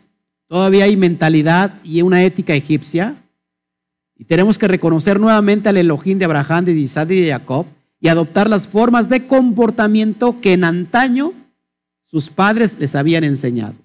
todavía 0.47 0.86
hay 0.86 0.95
mentalidad 0.95 1.73
y 1.84 2.01
una 2.01 2.23
ética 2.23 2.53
egipcia, 2.53 3.15
y 4.15 4.25
tenemos 4.25 4.57
que 4.59 4.67
reconocer 4.67 5.19
nuevamente 5.19 5.69
al 5.69 5.77
Elohim 5.77 6.19
de 6.19 6.25
Abraham, 6.25 6.65
de 6.65 6.73
Isaac 6.73 7.09
y 7.11 7.21
de 7.21 7.31
Jacob, 7.31 7.65
y 7.99 8.09
adoptar 8.09 8.49
las 8.49 8.67
formas 8.67 9.09
de 9.09 9.27
comportamiento 9.27 10.39
que 10.39 10.53
en 10.53 10.63
antaño 10.63 11.34
sus 12.03 12.29
padres 12.29 12.77
les 12.77 12.95
habían 12.95 13.23
enseñado. 13.23 13.75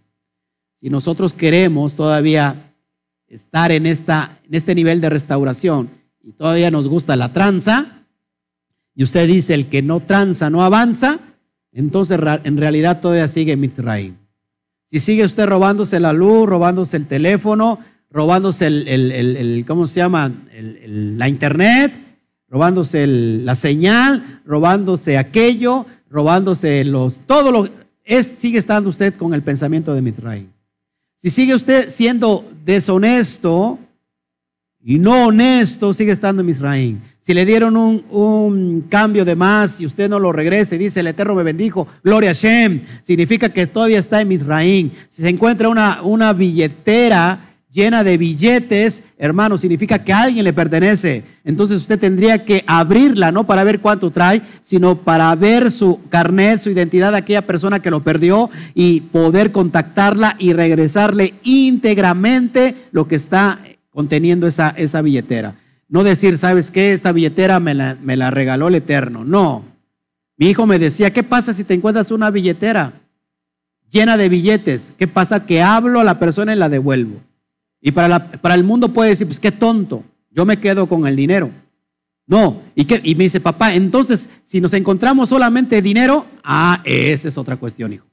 Si 0.74 0.90
nosotros 0.90 1.34
queremos 1.34 1.94
todavía 1.94 2.54
estar 3.26 3.72
en, 3.72 3.86
esta, 3.86 4.38
en 4.46 4.54
este 4.54 4.74
nivel 4.74 5.00
de 5.00 5.08
restauración 5.08 5.88
y 6.22 6.32
todavía 6.32 6.70
nos 6.70 6.88
gusta 6.88 7.16
la 7.16 7.32
tranza, 7.32 7.97
y 8.98 9.04
usted 9.04 9.28
dice 9.28 9.54
el 9.54 9.66
que 9.66 9.80
no 9.80 10.00
tranza 10.00 10.50
no 10.50 10.60
avanza, 10.60 11.20
entonces 11.70 12.18
en 12.42 12.56
realidad 12.56 13.00
todavía 13.00 13.28
sigue 13.28 13.56
Mitzrayim. 13.56 14.16
Si 14.86 14.98
sigue 14.98 15.24
usted 15.24 15.46
robándose 15.46 16.00
la 16.00 16.12
luz, 16.12 16.48
robándose 16.48 16.96
el 16.96 17.06
teléfono, 17.06 17.78
robándose 18.10 18.66
el, 18.66 19.64
¿cómo 19.68 19.86
se 19.86 20.00
llama? 20.00 20.32
la 20.88 21.28
internet, 21.28 21.92
robándose 22.48 23.06
la 23.06 23.54
señal, 23.54 24.40
robándose 24.44 25.16
aquello, 25.16 25.86
robándose 26.10 26.82
los, 26.82 27.20
todo 27.20 27.52
lo, 27.52 27.68
sigue 28.36 28.58
estando 28.58 28.90
usted 28.90 29.14
con 29.14 29.32
el 29.32 29.42
pensamiento 29.42 29.94
de 29.94 30.02
Mitzrayim. 30.02 30.48
Si 31.14 31.30
sigue 31.30 31.54
usted 31.54 31.88
siendo 31.88 32.44
deshonesto 32.64 33.78
y 34.82 34.98
no 34.98 35.26
honesto, 35.26 35.94
sigue 35.94 36.10
estando 36.10 36.42
en. 36.42 37.00
Si 37.28 37.34
le 37.34 37.44
dieron 37.44 37.76
un, 37.76 38.86
cambio 38.88 39.22
de 39.26 39.36
más 39.36 39.82
y 39.82 39.84
usted 39.84 40.08
no 40.08 40.18
lo 40.18 40.32
regresa 40.32 40.76
y 40.76 40.78
dice, 40.78 41.00
el 41.00 41.08
Eterno 41.08 41.34
me 41.34 41.42
bendijo, 41.42 41.86
gloria 42.02 42.30
a 42.30 42.32
Shem, 42.32 42.80
significa 43.02 43.50
que 43.50 43.66
todavía 43.66 43.98
está 43.98 44.22
en 44.22 44.28
Misraín. 44.28 44.92
Si 45.08 45.20
se 45.20 45.28
encuentra 45.28 45.68
una, 45.68 46.00
una 46.00 46.32
billetera 46.32 47.38
llena 47.70 48.02
de 48.02 48.16
billetes, 48.16 49.02
hermano, 49.18 49.58
significa 49.58 50.02
que 50.02 50.14
a 50.14 50.22
alguien 50.22 50.42
le 50.42 50.54
pertenece. 50.54 51.22
Entonces 51.44 51.82
usted 51.82 51.98
tendría 51.98 52.46
que 52.46 52.64
abrirla, 52.66 53.30
no 53.30 53.44
para 53.44 53.62
ver 53.62 53.80
cuánto 53.80 54.10
trae, 54.10 54.40
sino 54.62 54.96
para 54.96 55.34
ver 55.34 55.70
su 55.70 56.00
carnet, 56.08 56.60
su 56.60 56.70
identidad 56.70 57.12
de 57.12 57.18
aquella 57.18 57.42
persona 57.42 57.80
que 57.80 57.90
lo 57.90 58.02
perdió 58.02 58.48
y 58.72 59.02
poder 59.02 59.52
contactarla 59.52 60.34
y 60.38 60.54
regresarle 60.54 61.34
íntegramente 61.44 62.74
lo 62.90 63.06
que 63.06 63.16
está 63.16 63.58
conteniendo 63.90 64.46
esa, 64.46 64.70
esa 64.70 65.02
billetera. 65.02 65.54
No 65.88 66.04
decir, 66.04 66.36
¿sabes 66.36 66.70
qué? 66.70 66.92
Esta 66.92 67.12
billetera 67.12 67.60
me 67.60 67.74
la, 67.74 67.96
me 68.02 68.16
la 68.16 68.30
regaló 68.30 68.68
el 68.68 68.74
Eterno. 68.74 69.24
No. 69.24 69.64
Mi 70.36 70.50
hijo 70.50 70.66
me 70.66 70.78
decía, 70.78 71.12
¿qué 71.12 71.22
pasa 71.22 71.52
si 71.52 71.64
te 71.64 71.74
encuentras 71.74 72.10
una 72.10 72.30
billetera 72.30 72.92
llena 73.90 74.16
de 74.16 74.28
billetes? 74.28 74.94
¿Qué 74.98 75.08
pasa? 75.08 75.46
Que 75.46 75.62
hablo 75.62 76.00
a 76.00 76.04
la 76.04 76.18
persona 76.18 76.54
y 76.54 76.58
la 76.58 76.68
devuelvo. 76.68 77.20
Y 77.80 77.92
para, 77.92 78.18
para 78.18 78.54
el 78.54 78.64
mundo 78.64 78.92
puede 78.92 79.10
decir, 79.10 79.26
pues 79.26 79.40
qué 79.40 79.52
tonto, 79.52 80.04
yo 80.30 80.44
me 80.44 80.58
quedo 80.58 80.86
con 80.86 81.06
el 81.06 81.16
dinero. 81.16 81.50
No, 82.26 82.60
y, 82.74 82.86
y 83.10 83.14
me 83.14 83.24
dice, 83.24 83.40
papá, 83.40 83.74
entonces, 83.74 84.28
si 84.44 84.60
nos 84.60 84.74
encontramos 84.74 85.30
solamente 85.30 85.80
dinero, 85.80 86.26
ah, 86.44 86.82
esa 86.84 87.26
es 87.26 87.38
otra 87.38 87.56
cuestión, 87.56 87.94
hijo. 87.94 88.06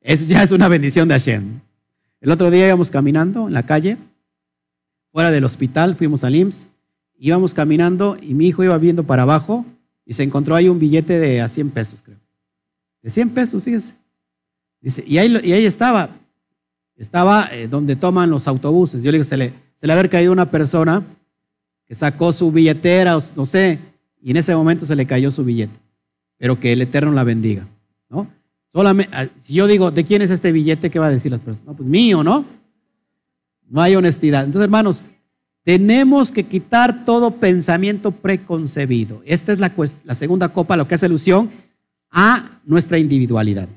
Eso 0.00 0.24
ya 0.24 0.42
es 0.42 0.52
una 0.52 0.66
bendición 0.66 1.08
de 1.08 1.14
Hashem. 1.14 1.60
El 2.22 2.30
otro 2.30 2.50
día 2.50 2.66
íbamos 2.66 2.90
caminando 2.90 3.48
en 3.48 3.52
la 3.52 3.64
calle, 3.64 3.98
fuera 5.12 5.30
del 5.30 5.44
hospital, 5.44 5.94
fuimos 5.94 6.24
al 6.24 6.36
IMSS, 6.36 6.68
íbamos 7.20 7.54
caminando 7.54 8.16
y 8.20 8.34
mi 8.34 8.48
hijo 8.48 8.64
iba 8.64 8.76
viendo 8.78 9.04
para 9.04 9.22
abajo 9.22 9.64
y 10.06 10.14
se 10.14 10.22
encontró 10.22 10.56
ahí 10.56 10.68
un 10.68 10.78
billete 10.78 11.18
de 11.18 11.40
a 11.40 11.48
100 11.48 11.70
pesos, 11.70 12.02
creo. 12.02 12.18
De 13.02 13.10
100 13.10 13.30
pesos, 13.30 13.62
fíjense. 13.62 13.94
Dice, 14.80 15.04
y 15.06 15.18
ahí, 15.18 15.38
y 15.44 15.52
ahí 15.52 15.66
estaba, 15.66 16.08
estaba 16.96 17.48
eh, 17.52 17.68
donde 17.68 17.94
toman 17.94 18.30
los 18.30 18.48
autobuses. 18.48 19.02
Yo 19.02 19.12
le 19.12 19.18
digo, 19.18 19.24
se 19.24 19.36
le, 19.36 19.52
se 19.76 19.86
le 19.86 19.92
haber 19.92 20.08
caído 20.08 20.32
una 20.32 20.50
persona 20.50 21.04
que 21.86 21.94
sacó 21.94 22.32
su 22.32 22.50
billetera, 22.50 23.18
no 23.36 23.44
sé, 23.44 23.78
y 24.22 24.30
en 24.30 24.38
ese 24.38 24.54
momento 24.56 24.86
se 24.86 24.96
le 24.96 25.06
cayó 25.06 25.30
su 25.30 25.44
billete. 25.44 25.74
Pero 26.38 26.58
que 26.58 26.72
el 26.72 26.80
Eterno 26.80 27.12
la 27.12 27.24
bendiga, 27.24 27.66
¿no? 28.08 28.26
Solamente, 28.72 29.14
ah, 29.14 29.26
si 29.40 29.54
yo 29.54 29.66
digo, 29.66 29.90
¿de 29.90 30.04
quién 30.04 30.22
es 30.22 30.30
este 30.30 30.52
billete? 30.52 30.90
¿Qué 30.90 30.98
va 30.98 31.06
a 31.06 31.10
decir 31.10 31.30
las 31.30 31.40
personas? 31.40 31.66
No, 31.66 31.76
pues 31.76 31.88
mío, 31.88 32.24
¿no? 32.24 32.44
No 33.68 33.82
hay 33.82 33.94
honestidad. 33.96 34.44
Entonces, 34.44 34.64
hermanos, 34.64 35.04
tenemos 35.64 36.32
que 36.32 36.44
quitar 36.44 37.04
todo 37.04 37.32
pensamiento 37.32 38.10
preconcebido. 38.12 39.22
Esta 39.26 39.52
es 39.52 39.60
la, 39.60 39.72
la 40.04 40.14
segunda 40.14 40.48
copa, 40.48 40.76
lo 40.76 40.88
que 40.88 40.94
hace 40.94 41.06
alusión 41.06 41.50
a 42.10 42.60
nuestra 42.64 42.98
individualidad. 42.98 43.68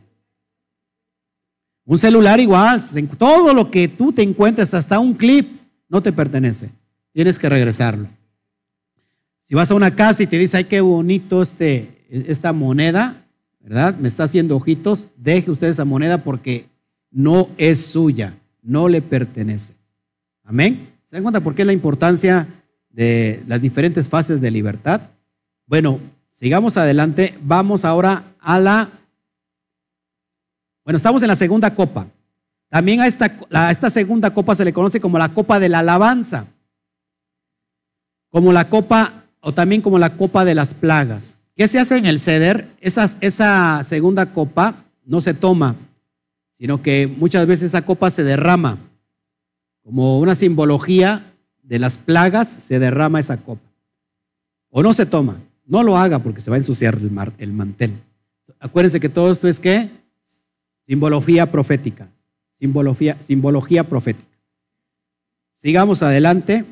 Un 1.86 1.98
celular 1.98 2.40
igual, 2.40 2.82
todo 3.18 3.54
lo 3.54 3.70
que 3.70 3.88
tú 3.90 4.14
te 4.14 4.24
encuentres, 4.24 4.74
hasta 4.74 5.00
un 5.00 5.14
clip, 5.14 5.50
no 5.90 6.02
te 6.02 6.14
pertenece. 6.14 6.70
Tienes 7.12 7.38
que 7.38 7.50
regresarlo. 7.50 8.08
Si 9.42 9.54
vas 9.54 9.70
a 9.70 9.76
una 9.76 9.94
casa 9.94 10.24
y 10.24 10.28
te 10.28 10.38
dice, 10.38 10.58
ay, 10.58 10.64
qué 10.64 10.80
bonito 10.80 11.42
este, 11.42 12.06
esta 12.10 12.54
moneda, 12.54 13.22
¿verdad? 13.60 13.96
Me 13.98 14.08
está 14.08 14.24
haciendo 14.24 14.56
ojitos, 14.56 15.10
deje 15.18 15.52
usted 15.52 15.68
esa 15.68 15.84
moneda 15.84 16.20
porque 16.20 16.66
no 17.12 17.50
es 17.58 17.86
suya, 17.86 18.34
no 18.62 18.88
le 18.88 19.02
pertenece. 19.02 19.74
Amén. 20.44 20.93
¿Se 21.14 21.18
dan 21.18 21.26
cuenta 21.26 21.42
por 21.42 21.54
qué 21.54 21.64
la 21.64 21.74
importancia 21.74 22.48
de 22.90 23.44
las 23.46 23.62
diferentes 23.62 24.10
fases 24.10 24.42
de 24.42 24.50
libertad? 24.50 25.00
Bueno, 25.68 26.00
sigamos 26.32 26.76
adelante. 26.76 27.36
Vamos 27.44 27.86
ahora 27.86 28.24
a 28.40 28.60
la 28.60 28.90
bueno, 30.84 30.98
estamos 30.98 31.22
en 31.22 31.28
la 31.28 31.36
segunda 31.36 31.76
copa. 31.76 32.08
También 32.68 33.00
a 33.00 33.06
esta, 33.06 33.32
esta 33.70 33.92
segunda 33.92 34.32
copa 34.32 34.56
se 34.56 34.66
le 34.66 34.74
conoce 34.74 35.00
como 35.00 35.20
la 35.20 35.30
copa 35.30 35.60
de 35.60 35.70
la 35.70 35.80
alabanza, 35.80 36.48
como 38.32 38.52
la 38.52 38.68
copa 38.68 39.14
o 39.40 39.54
también 39.54 39.84
como 39.84 40.00
la 40.00 40.18
copa 40.18 40.44
de 40.44 40.56
las 40.56 40.74
plagas. 40.74 41.38
¿Qué 41.56 41.68
se 41.68 41.78
hace 41.78 41.96
en 41.98 42.08
el 42.08 42.20
ceder? 42.20 42.68
Esa, 42.82 43.08
esa 43.22 43.84
segunda 43.84 44.26
copa 44.34 44.74
no 45.06 45.22
se 45.22 45.36
toma, 45.36 45.76
sino 46.54 46.82
que 46.82 47.06
muchas 47.06 47.46
veces 47.46 47.66
esa 47.66 47.84
copa 47.84 48.10
se 48.10 48.24
derrama. 48.24 48.80
Como 49.84 50.20
una 50.20 50.36
simbología 50.36 51.24
de 51.62 51.80
las 51.80 51.98
plagas, 51.98 52.48
se 52.48 52.80
derrama 52.80 53.20
esa 53.20 53.38
copa. 53.38 53.70
O 54.70 54.82
no 54.82 54.94
se 54.94 55.06
toma. 55.06 55.38
No 55.66 55.84
lo 55.84 55.98
haga 55.98 56.20
porque 56.20 56.42
se 56.42 56.50
va 56.50 56.56
a 56.56 56.60
ensuciar 56.60 56.96
el, 56.96 57.12
el 57.38 57.54
mantel. 57.54 57.94
Acuérdense 58.60 59.00
que 59.00 59.10
todo 59.10 59.32
esto 59.32 59.48
es 59.48 59.60
que 59.60 59.90
Simbología 60.86 61.50
profética. 61.50 62.10
Simbología, 62.52 63.84
profética. 63.84 64.38
Sigamos 65.54 66.04
adelante. 66.04 66.66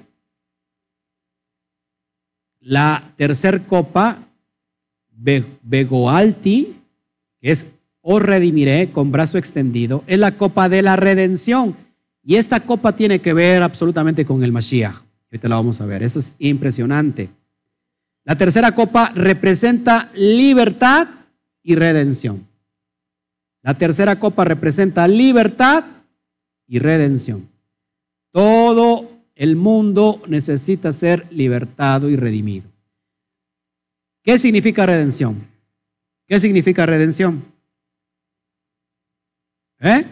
La 2.59 3.03
tercer 3.17 3.63
copa, 3.63 4.17
Begoalti, 5.09 6.75
que 7.39 7.51
es 7.51 7.65
o 8.01 8.19
redimiré 8.19 8.89
con 8.89 9.11
brazo 9.11 9.37
extendido, 9.37 10.03
es 10.07 10.19
la 10.19 10.31
copa 10.31 10.69
de 10.69 10.81
la 10.81 10.95
redención. 10.95 11.75
Y 12.23 12.35
esta 12.35 12.59
copa 12.59 12.95
tiene 12.95 13.19
que 13.19 13.33
ver 13.33 13.63
absolutamente 13.63 14.25
con 14.25 14.43
el 14.43 14.51
Mashiach. 14.51 14.95
Ahorita 15.31 15.47
la 15.47 15.55
vamos 15.55 15.81
a 15.81 15.85
ver. 15.85 16.03
Eso 16.03 16.19
es 16.19 16.33
impresionante. 16.39 17.29
La 18.23 18.37
tercera 18.37 18.73
copa 18.73 19.11
representa 19.15 20.09
libertad 20.13 21.07
y 21.63 21.75
redención. 21.75 22.47
La 23.63 23.73
tercera 23.73 24.19
copa 24.19 24.45
representa 24.45 25.07
libertad 25.07 25.83
y 26.67 26.79
redención. 26.79 27.47
Todo 28.31 29.09
el 29.35 29.55
mundo 29.55 30.21
necesita 30.27 30.93
ser 30.93 31.25
libertado 31.31 32.09
y 32.09 32.15
redimido. 32.15 32.69
¿Qué 34.23 34.37
significa 34.37 34.85
redención? 34.85 35.35
¿Qué 36.27 36.39
significa 36.39 36.85
redención? 36.85 37.43
¿Eh? 39.79 40.05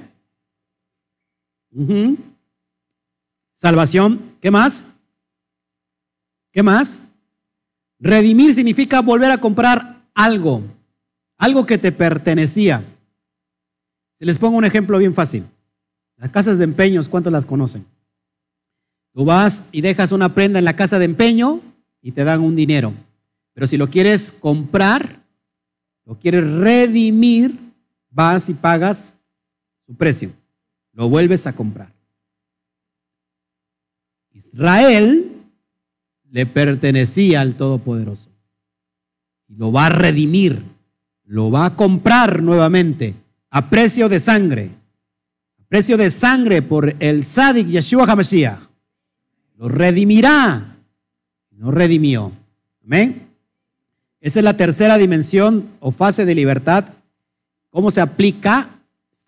Salvación. 3.56 4.20
¿Qué 4.42 4.52
más? 4.52 4.88
¿Qué 6.52 6.64
más? 6.64 7.02
Redimir 8.00 8.54
significa 8.54 9.02
volver 9.02 9.32
a 9.32 9.40
comprar 9.40 10.02
algo, 10.14 10.62
algo 11.38 11.66
que 11.66 11.78
te 11.78 11.92
pertenecía. 11.92 12.84
Si 14.16 14.26
les 14.26 14.38
pongo 14.38 14.58
un 14.58 14.66
ejemplo 14.66 14.98
bien 14.98 15.14
fácil. 15.14 15.46
Las 16.18 16.32
casas 16.32 16.58
de 16.58 16.66
empeños, 16.66 17.08
¿cuántos 17.08 17.32
las 17.32 17.46
conocen? 17.46 17.86
Tú 19.14 19.26
vas 19.26 19.64
y 19.72 19.82
dejas 19.82 20.12
una 20.12 20.34
prenda 20.34 20.60
en 20.60 20.66
la 20.66 20.76
casa 20.76 21.00
de 21.00 21.06
empeño 21.06 21.62
y 22.02 22.12
te 22.12 22.24
dan 22.24 22.42
un 22.42 22.56
dinero. 22.56 22.94
Pero 23.54 23.68
si 23.68 23.78
lo 23.78 23.90
quieres 23.90 24.32
comprar, 24.32 25.20
lo 26.06 26.18
quieres 26.18 26.50
redimir, 26.50 27.58
vas 28.10 28.50
y 28.50 28.54
pagas 28.54 29.14
su 29.86 29.96
precio. 29.96 30.32
Lo 31.00 31.08
vuelves 31.08 31.48
a 31.48 31.54
comprar. 31.54 31.94
Israel 34.34 35.32
le 36.30 36.46
pertenecía 36.46 37.40
al 37.40 37.56
Todopoderoso. 37.56 38.30
Y 39.48 39.56
lo 39.56 39.72
va 39.72 39.86
a 39.86 39.90
redimir, 39.92 40.62
lo 41.24 41.52
va 41.52 41.68
a 41.68 41.76
comprar 41.78 42.44
nuevamente 42.44 43.14
a 43.50 43.70
precio 43.70 44.10
de 44.10 44.20
sangre. 44.20 44.72
A 45.58 45.64
precio 45.70 45.96
de 45.96 46.12
sangre 46.12 46.62
por 46.62 46.94
el 47.00 47.24
Sadik 47.24 47.68
Yeshua 47.68 48.04
HaMashiach. 48.04 48.60
Lo 49.56 49.70
redimirá. 49.70 50.66
No 51.52 51.72
redimió. 51.72 52.34
Amén. 52.84 53.26
Esa 54.20 54.40
es 54.42 54.44
la 54.44 54.58
tercera 54.58 54.98
dimensión 54.98 55.66
o 55.80 55.92
fase 55.92 56.26
de 56.26 56.36
libertad. 56.36 56.84
¿Cómo 57.70 57.90
se 57.90 58.02
aplica? 58.02 58.68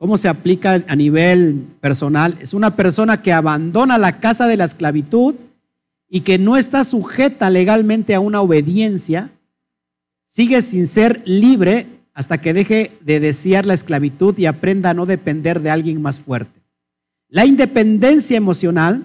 ¿Cómo 0.02 0.18
se 0.18 0.30
aplica 0.30 0.84
a 0.88 0.96
nivel 0.96 1.64
personal? 1.80 2.36
Es 2.42 2.56
una 2.56 2.76
persona 2.76 3.22
que 3.22 3.34
abandona 3.34 4.00
la 4.00 4.18
casa 4.18 4.48
de 4.48 4.58
la 4.58 4.64
esclavitud 4.66 5.36
y 6.10 6.22
que 6.22 6.40
no 6.40 6.58
está 6.58 6.86
sujeta 6.86 7.52
legalmente 7.52 8.16
a 8.16 8.20
una 8.20 8.42
obediencia, 8.42 9.30
sigue 10.26 10.64
sin 10.64 10.88
ser 10.88 11.22
libre 11.26 11.86
hasta 12.16 12.40
que 12.40 12.52
deje 12.52 12.92
de 13.02 13.20
desear 13.20 13.68
la 13.68 13.76
esclavitud 13.76 14.36
y 14.40 14.48
aprenda 14.48 14.90
a 14.90 14.96
no 14.96 15.06
depender 15.06 15.62
de 15.62 15.70
alguien 15.70 16.02
más 16.02 16.20
fuerte. 16.20 16.64
La 17.30 17.46
independencia 17.46 18.36
emocional 18.36 19.04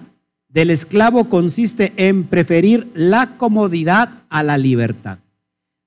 del 0.49 0.71
esclavo 0.71 1.25
consiste 1.25 1.93
en 1.97 2.23
preferir 2.23 2.87
la 2.95 3.37
comodidad 3.37 4.09
a 4.29 4.41
la 4.41 4.57
libertad. 4.57 5.19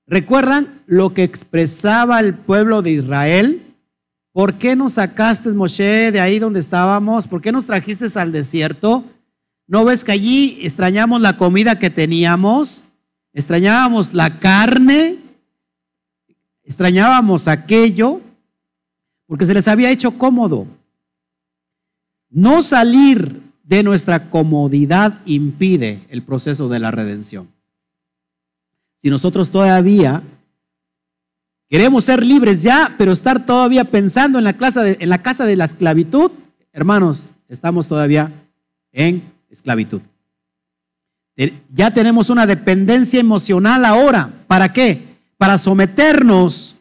¿Recuerdan 0.07 0.69
lo 0.85 1.13
que 1.13 1.23
expresaba 1.23 2.21
el 2.21 2.33
pueblo 2.33 2.81
de 2.81 2.91
Israel? 2.91 3.61
¿Por 4.33 4.53
qué 4.53 4.75
nos 4.75 4.93
sacaste, 4.93 5.49
Moshe, 5.49 6.11
de 6.11 6.21
ahí 6.21 6.39
donde 6.39 6.61
estábamos? 6.61 7.27
¿Por 7.27 7.41
qué 7.41 7.51
nos 7.51 7.65
trajiste 7.65 8.07
al 8.17 8.31
desierto? 8.31 9.03
¿No 9.67 9.83
ves 9.83 10.03
que 10.03 10.13
allí 10.13 10.59
extrañamos 10.61 11.21
la 11.21 11.35
comida 11.35 11.79
que 11.79 11.89
teníamos? 11.89 12.85
Extrañábamos 13.33 14.13
la 14.13 14.39
carne, 14.39 15.17
extrañábamos 16.63 17.47
aquello, 17.47 18.21
porque 19.27 19.45
se 19.45 19.53
les 19.53 19.67
había 19.67 19.91
hecho 19.91 20.17
cómodo. 20.17 20.65
No 22.29 22.61
salir 22.61 23.41
de 23.63 23.83
nuestra 23.83 24.29
comodidad 24.29 25.19
impide 25.25 25.99
el 26.09 26.21
proceso 26.21 26.69
de 26.69 26.79
la 26.79 26.91
redención. 26.91 27.49
Si 28.97 29.09
nosotros 29.09 29.49
todavía 29.49 30.21
queremos 31.71 32.03
ser 32.03 32.23
libres 32.23 32.63
ya, 32.63 32.93
pero 32.97 33.13
estar 33.13 33.45
todavía 33.45 33.85
pensando 33.85 34.37
en 34.37 34.43
la, 34.43 34.53
casa 34.53 34.83
de 34.83 35.55
la 35.55 35.65
esclavitud, 35.65 36.29
hermanos, 36.73 37.29
estamos 37.47 37.87
todavía 37.87 38.29
en 38.91 39.23
esclavitud. 39.49 40.01
Ya 41.73 41.91
tenemos 41.91 42.29
una 42.29 42.45
dependencia 42.45 43.21
emocional 43.21 43.85
ahora. 43.85 44.29
¿Para 44.47 44.73
qué? 44.73 45.01
Para 45.37 45.57
someternos 45.57 46.75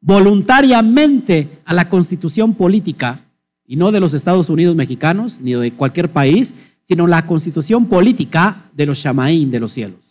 voluntariamente 0.00 1.48
a 1.64 1.72
la 1.72 1.88
constitución 1.88 2.54
política, 2.54 3.20
y 3.64 3.76
no 3.76 3.92
de 3.92 4.00
los 4.00 4.12
Estados 4.12 4.50
Unidos 4.50 4.74
mexicanos, 4.74 5.40
ni 5.40 5.52
de 5.52 5.70
cualquier 5.70 6.08
país, 6.08 6.54
sino 6.82 7.06
la 7.06 7.26
constitución 7.26 7.86
política 7.86 8.56
de 8.74 8.86
los 8.86 8.98
Shamaín 8.98 9.52
de 9.52 9.60
los 9.60 9.70
cielos. 9.70 10.09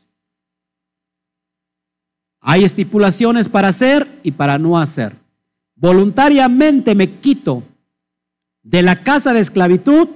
Hay 2.42 2.64
estipulaciones 2.64 3.50
para 3.50 3.70
hacer 3.70 4.08
y 4.24 4.32
para 4.32 4.58
no 4.58 4.78
hacer. 4.78 5.14
Voluntariamente 5.76 6.96
me 6.96 7.10
quito 7.10 7.64
de 8.64 8.82
la 8.82 8.96
casa 8.96 9.34
de 9.34 9.40
esclavitud 9.40 10.08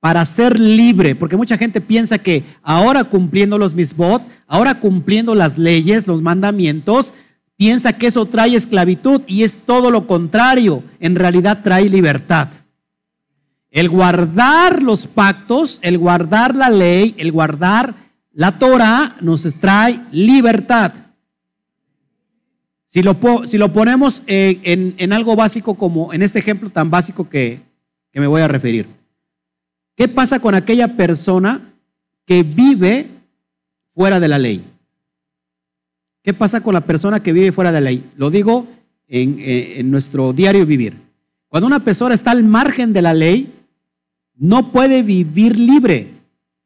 para 0.00 0.24
ser 0.26 0.58
libre, 0.60 1.14
porque 1.14 1.36
mucha 1.36 1.58
gente 1.58 1.80
piensa 1.80 2.18
que 2.18 2.44
ahora 2.62 3.04
cumpliendo 3.04 3.58
los 3.58 3.74
misbot, 3.74 4.22
ahora 4.46 4.78
cumpliendo 4.78 5.34
las 5.34 5.58
leyes, 5.58 6.06
los 6.06 6.22
mandamientos, 6.22 7.12
piensa 7.56 7.92
que 7.92 8.08
eso 8.08 8.26
trae 8.26 8.54
esclavitud 8.54 9.22
y 9.26 9.42
es 9.42 9.58
todo 9.58 9.90
lo 9.90 10.06
contrario, 10.06 10.84
en 11.00 11.16
realidad 11.16 11.60
trae 11.64 11.88
libertad. 11.88 12.48
El 13.70 13.88
guardar 13.88 14.82
los 14.82 15.06
pactos, 15.06 15.80
el 15.82 15.98
guardar 15.98 16.54
la 16.54 16.70
ley, 16.70 17.14
el 17.18 17.32
guardar 17.32 17.94
la 18.32 18.52
Torah 18.58 19.16
nos 19.20 19.42
trae 19.60 19.98
libertad. 20.12 20.92
Si 22.96 23.02
lo, 23.58 23.72
ponemos 23.74 24.22
en, 24.26 24.94
en, 24.96 25.12
algo 25.12 25.36
básico 25.36 25.74
como 25.74 26.14
en 26.14 26.22
este 26.22 26.38
ejemplo 26.38 26.70
tan 26.70 26.90
básico 26.90 27.28
que, 27.28 27.60
que 28.10 28.20
me 28.20 28.26
voy 28.26 28.40
a 28.40 28.48
referir. 28.48 28.86
¿Qué 29.94 30.08
pasa 30.08 30.40
con 30.40 30.54
aquella 30.54 30.96
persona 30.96 31.60
que 32.24 32.42
vive 32.42 33.06
fuera 33.94 34.18
de 34.18 34.28
la 34.28 34.38
ley? 34.38 34.64
¿Qué 36.22 36.32
pasa 36.32 36.62
con 36.62 36.72
la 36.72 36.80
persona 36.80 37.22
que 37.22 37.34
vive 37.34 37.52
fuera 37.52 37.70
de 37.70 37.80
la 37.82 37.90
ley? 37.90 38.02
Lo 38.16 38.30
digo 38.30 38.66
en, 39.08 39.90
nuestro 39.90 40.32
diario 40.32 40.64
vivir. 40.64 40.94
Cuando 41.48 41.66
una 41.66 41.80
persona 41.80 42.14
está 42.14 42.30
al 42.30 42.44
margen 42.44 42.94
de 42.94 43.02
la 43.02 43.12
ley, 43.12 43.52
no 44.36 44.72
puede 44.72 45.02
vivir 45.02 45.58
libre. 45.58 46.08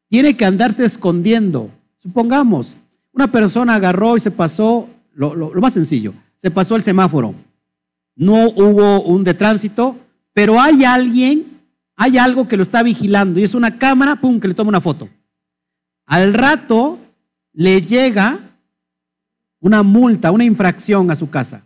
Tiene 0.07 0.37
que 0.37 0.45
andarse 0.45 0.85
escondiendo. 0.85 1.69
Supongamos, 1.97 2.77
una 3.11 3.27
persona 3.27 3.75
agarró 3.75 4.15
y 4.15 4.21
se 4.21 4.31
pasó, 4.31 4.87
lo, 5.13 5.35
lo 5.35 5.61
más 5.61 5.73
sencillo, 5.73 6.13
se 6.37 6.51
pasó 6.51 6.75
el 6.75 6.83
semáforo. 6.83 7.33
No 8.15 8.49
hubo 8.49 9.01
un 9.03 9.23
de 9.23 9.33
tránsito, 9.33 9.95
pero 10.33 10.59
hay 10.59 10.83
alguien 10.83 11.51
hay 12.03 12.17
algo 12.17 12.47
que 12.47 12.57
lo 12.57 12.63
está 12.63 12.81
vigilando 12.81 13.39
y 13.39 13.43
es 13.43 13.53
una 13.53 13.77
cámara, 13.77 14.15
pum, 14.15 14.39
que 14.39 14.47
le 14.47 14.55
toma 14.55 14.69
una 14.69 14.81
foto. 14.81 15.07
Al 16.07 16.33
rato 16.33 16.97
le 17.53 17.83
llega 17.83 18.39
una 19.59 19.83
multa, 19.83 20.31
una 20.31 20.43
infracción 20.43 21.11
a 21.11 21.15
su 21.15 21.29
casa. 21.29 21.63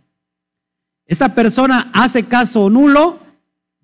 Esta 1.06 1.34
persona 1.34 1.88
hace 1.94 2.24
caso 2.24 2.68
nulo, 2.68 3.18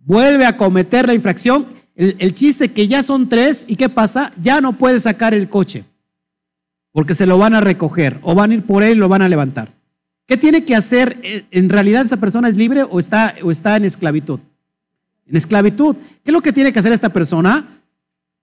vuelve 0.00 0.44
a 0.44 0.58
cometer 0.58 1.06
la 1.06 1.14
infracción. 1.14 1.64
El, 1.94 2.16
el 2.18 2.34
chiste 2.34 2.70
que 2.70 2.86
ya 2.86 3.02
son 3.02 3.30
tres 3.30 3.64
y 3.66 3.76
¿qué 3.76 3.88
pasa? 3.88 4.30
Ya 4.42 4.60
no 4.60 4.74
puede 4.74 5.00
sacar 5.00 5.32
el 5.32 5.48
coche 5.48 5.86
porque 6.92 7.14
se 7.14 7.26
lo 7.26 7.38
van 7.38 7.54
a 7.54 7.60
recoger 7.60 8.18
o 8.22 8.34
van 8.34 8.50
a 8.50 8.54
ir 8.54 8.62
por 8.62 8.82
él 8.82 8.92
y 8.92 9.00
lo 9.00 9.08
van 9.08 9.22
a 9.22 9.28
levantar. 9.28 9.68
¿Qué 10.26 10.36
tiene 10.36 10.64
que 10.64 10.76
hacer? 10.76 11.18
¿En 11.50 11.68
realidad 11.68 12.06
esa 12.06 12.16
persona 12.16 12.48
es 12.48 12.56
libre 12.56 12.84
o 12.84 13.00
está, 13.00 13.34
o 13.42 13.50
está 13.50 13.76
en 13.76 13.84
esclavitud? 13.84 14.40
en 15.32 15.36
esclavitud. 15.36 15.96
¿Qué 16.22 16.30
es 16.30 16.32
lo 16.32 16.42
que 16.42 16.52
tiene 16.52 16.72
que 16.72 16.78
hacer 16.78 16.92
esta 16.92 17.08
persona? 17.08 17.66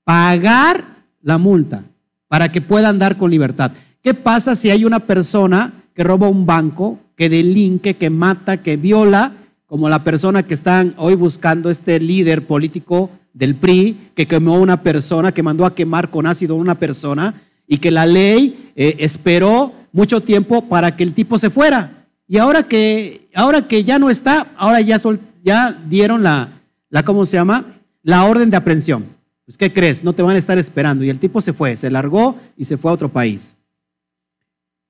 Pagar 0.04 0.84
la 1.22 1.38
multa 1.38 1.84
para 2.28 2.52
que 2.52 2.62
pueda 2.62 2.90
andar 2.90 3.18
con 3.18 3.32
libertad. 3.32 3.72
¿Qué 4.02 4.14
pasa 4.14 4.56
si 4.56 4.70
hay 4.70 4.86
una 4.86 5.00
persona 5.00 5.72
que 5.94 6.04
roba 6.04 6.30
un 6.30 6.46
banco, 6.46 6.98
que 7.16 7.30
delinque, 7.30 7.96
que 7.96 8.10
mata, 8.10 8.58
que 8.58 8.78
viola, 8.78 9.34
como 9.66 9.88
la 9.88 10.04
persona 10.04 10.44
que 10.44 10.54
están 10.56 10.96
hoy 10.98 11.16
buscando 11.16 11.70
este 11.70 12.00
líder 12.00 12.48
político 12.48 13.12
del 13.34 13.56
PRI, 13.56 13.96
que 14.16 14.26
quemó 14.26 14.56
a 14.56 14.60
una 14.60 14.82
persona, 14.82 15.32
que 15.32 15.44
mandó 15.44 15.66
a 15.66 15.76
quemar 15.76 16.10
con 16.10 16.26
ácido 16.26 16.56
a 16.56 16.60
una 16.60 16.76
persona 16.76 17.36
y 17.70 17.78
que 17.78 17.92
la 17.92 18.08
ley 18.08 18.72
eh, 18.76 18.96
esperó 19.00 19.72
mucho 19.94 20.22
tiempo 20.22 20.68
para 20.68 20.96
que 20.96 21.04
el 21.04 21.14
tipo 21.14 21.38
se 21.38 21.52
fuera. 21.52 21.92
Y 22.28 22.40
ahora 22.40 22.64
que, 22.64 23.30
ahora 23.36 23.68
que 23.68 23.84
ya 23.84 24.00
no 24.00 24.10
está, 24.10 24.48
ahora 24.58 24.82
ya, 24.82 25.00
ya 25.44 25.80
dieron 25.86 26.24
la, 26.24 26.50
la, 26.90 27.04
¿cómo 27.04 27.26
se 27.26 27.38
llama? 27.38 27.64
La 28.02 28.26
orden 28.26 28.50
de 28.50 28.58
aprehensión. 28.58 29.06
Pues, 29.46 29.56
¿qué 29.56 29.72
crees? 29.72 30.04
No 30.04 30.14
te 30.14 30.24
van 30.24 30.36
a 30.36 30.40
estar 30.40 30.58
esperando. 30.58 31.04
Y 31.04 31.10
el 31.10 31.20
tipo 31.20 31.42
se 31.42 31.54
fue, 31.54 31.78
se 31.78 31.92
largó 31.92 32.36
y 32.58 32.66
se 32.66 32.76
fue 32.76 32.90
a 32.90 32.96
otro 32.96 33.08
país. 33.10 33.56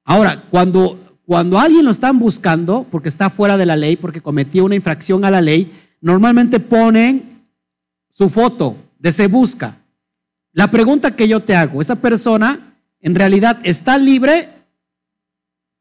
Ahora, 0.05 0.41
cuando, 0.49 0.97
cuando 1.25 1.59
alguien 1.59 1.83
lo 1.83 1.91
están 1.91 2.17
buscando 2.17 2.85
porque 2.89 3.09
está 3.09 3.29
fuera 3.29 3.57
de 3.57 3.65
la 3.65 3.75
ley, 3.75 3.97
porque 3.97 4.21
cometió 4.21 4.63
una 4.63 4.75
infracción 4.75 5.25
a 5.25 5.31
la 5.31 5.41
ley, 5.41 5.69
normalmente 5.99 6.61
ponen 6.61 7.23
su 8.09 8.29
foto 8.29 8.77
de 8.97 9.11
se 9.11 9.27
busca. 9.27 9.75
La 10.53 10.71
pregunta 10.71 11.15
que 11.15 11.27
yo 11.27 11.41
te 11.41 11.55
hago, 11.55 11.81
¿esa 11.81 11.97
persona 11.97 12.68
en 13.01 13.15
realidad 13.15 13.59
está 13.63 13.97
libre 13.97 14.49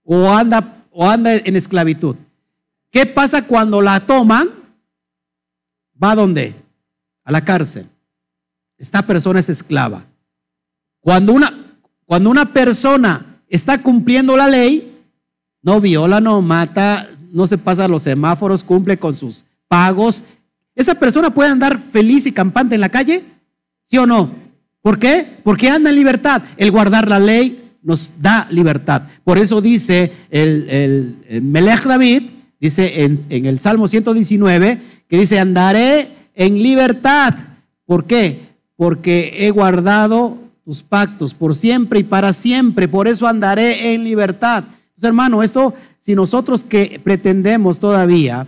o 0.05 0.31
anda, 0.31 0.77
o 0.91 1.09
anda 1.09 1.35
en 1.35 1.57
esclavitud? 1.57 2.17
¿Qué 2.91 3.07
pasa 3.07 3.47
cuando 3.47 3.83
la 3.83 4.01
toman 4.01 4.49
¿Va 6.03 6.13
a 6.13 6.15
dónde? 6.15 6.55
A 7.25 7.33
la 7.33 7.41
cárcel. 7.45 7.87
Esta 8.77 9.03
persona 9.03 9.41
es 9.41 9.49
esclava. 9.49 10.05
Cuando 11.01 11.33
una, 11.33 11.53
cuando 12.07 12.31
una 12.31 12.47
persona 12.47 13.25
está 13.49 13.83
cumpliendo 13.83 14.37
la 14.37 14.47
ley, 14.47 14.95
no 15.63 15.81
viola, 15.81 16.21
no 16.21 16.41
mata, 16.41 17.09
no 17.33 17.47
se 17.47 17.59
pasa 17.59 17.89
los 17.89 18.05
semáforos, 18.05 18.63
cumple 18.63 18.97
con 18.97 19.15
sus 19.15 19.45
pagos, 19.67 20.23
¿esa 20.75 20.95
persona 20.95 21.31
puede 21.31 21.51
andar 21.51 21.79
feliz 21.79 22.27
y 22.27 22.33
campante 22.33 22.77
en 22.77 22.81
la 22.81 22.89
calle? 22.89 23.25
¿Sí 23.83 23.99
o 23.99 24.07
no? 24.07 24.31
¿Por 24.83 24.99
qué? 24.99 25.27
Porque 25.43 25.71
anda 25.71 25.91
en 25.91 25.97
libertad. 25.97 26.43
El 26.57 26.71
guardar 26.71 27.09
la 27.09 27.19
ley, 27.19 27.63
nos 27.83 28.21
da 28.21 28.47
libertad. 28.51 29.03
Por 29.25 29.39
eso 29.39 29.61
dice 29.61 30.13
el, 30.31 31.15
el, 31.29 31.43
Melech 31.43 31.85
David, 31.85 32.23
dice 32.61 33.05
en, 33.05 33.21
en 33.31 33.47
el 33.47 33.59
Salmo 33.59 33.89
119, 33.89 34.79
que 35.09 35.19
dice, 35.19 35.39
andaré 35.39 36.09
en 36.35 36.63
libertad. 36.63 37.35
¿Por 37.87 38.05
qué? 38.05 38.41
Porque 38.77 39.47
he 39.47 39.51
guardado 39.51 40.37
tus 40.65 40.83
pactos 40.83 41.35
por 41.35 41.55
siempre 41.55 42.01
y 42.01 42.05
para 42.05 42.33
siempre. 42.33 42.89
Por 42.89 43.09
eso 43.09 43.27
andaré 43.27 43.95
en 43.95 44.05
libertad. 44.05 44.65
Entonces, 44.65 45.05
hermano, 45.05 45.43
esto, 45.43 45.75
si 45.99 46.15
nosotros 46.15 46.65
que 46.65 47.01
pretendemos 47.03 47.79
todavía 47.79 48.47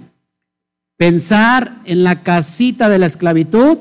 pensar 0.97 1.77
en 1.87 2.05
la 2.05 2.23
casita 2.23 2.91
de 2.91 2.99
la 2.99 3.07
esclavitud, 3.07 3.79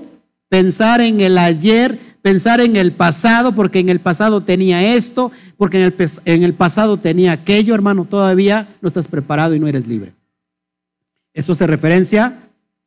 pensar 0.48 1.02
en 1.02 1.20
el 1.20 1.38
ayer, 1.38 2.00
pensar 2.22 2.62
en 2.62 2.76
el 2.76 2.92
pasado, 2.92 3.54
porque 3.54 3.80
en 3.80 3.90
el 3.90 4.00
pasado 4.00 4.42
tenía 4.42 4.96
esto, 4.96 5.32
porque 5.58 5.78
en 5.78 5.84
el, 5.84 6.10
en 6.26 6.44
el 6.44 6.54
pasado 6.54 6.98
tenía 6.98 7.32
aquello, 7.32 7.74
hermano, 7.74 8.06
todavía 8.06 8.68
no 8.82 8.88
estás 8.88 9.08
preparado 9.08 9.56
y 9.56 9.60
no 9.60 9.68
eres 9.68 9.88
libre. 9.88 10.14
Esto 11.34 11.56
se 11.56 11.68
referencia 11.68 12.38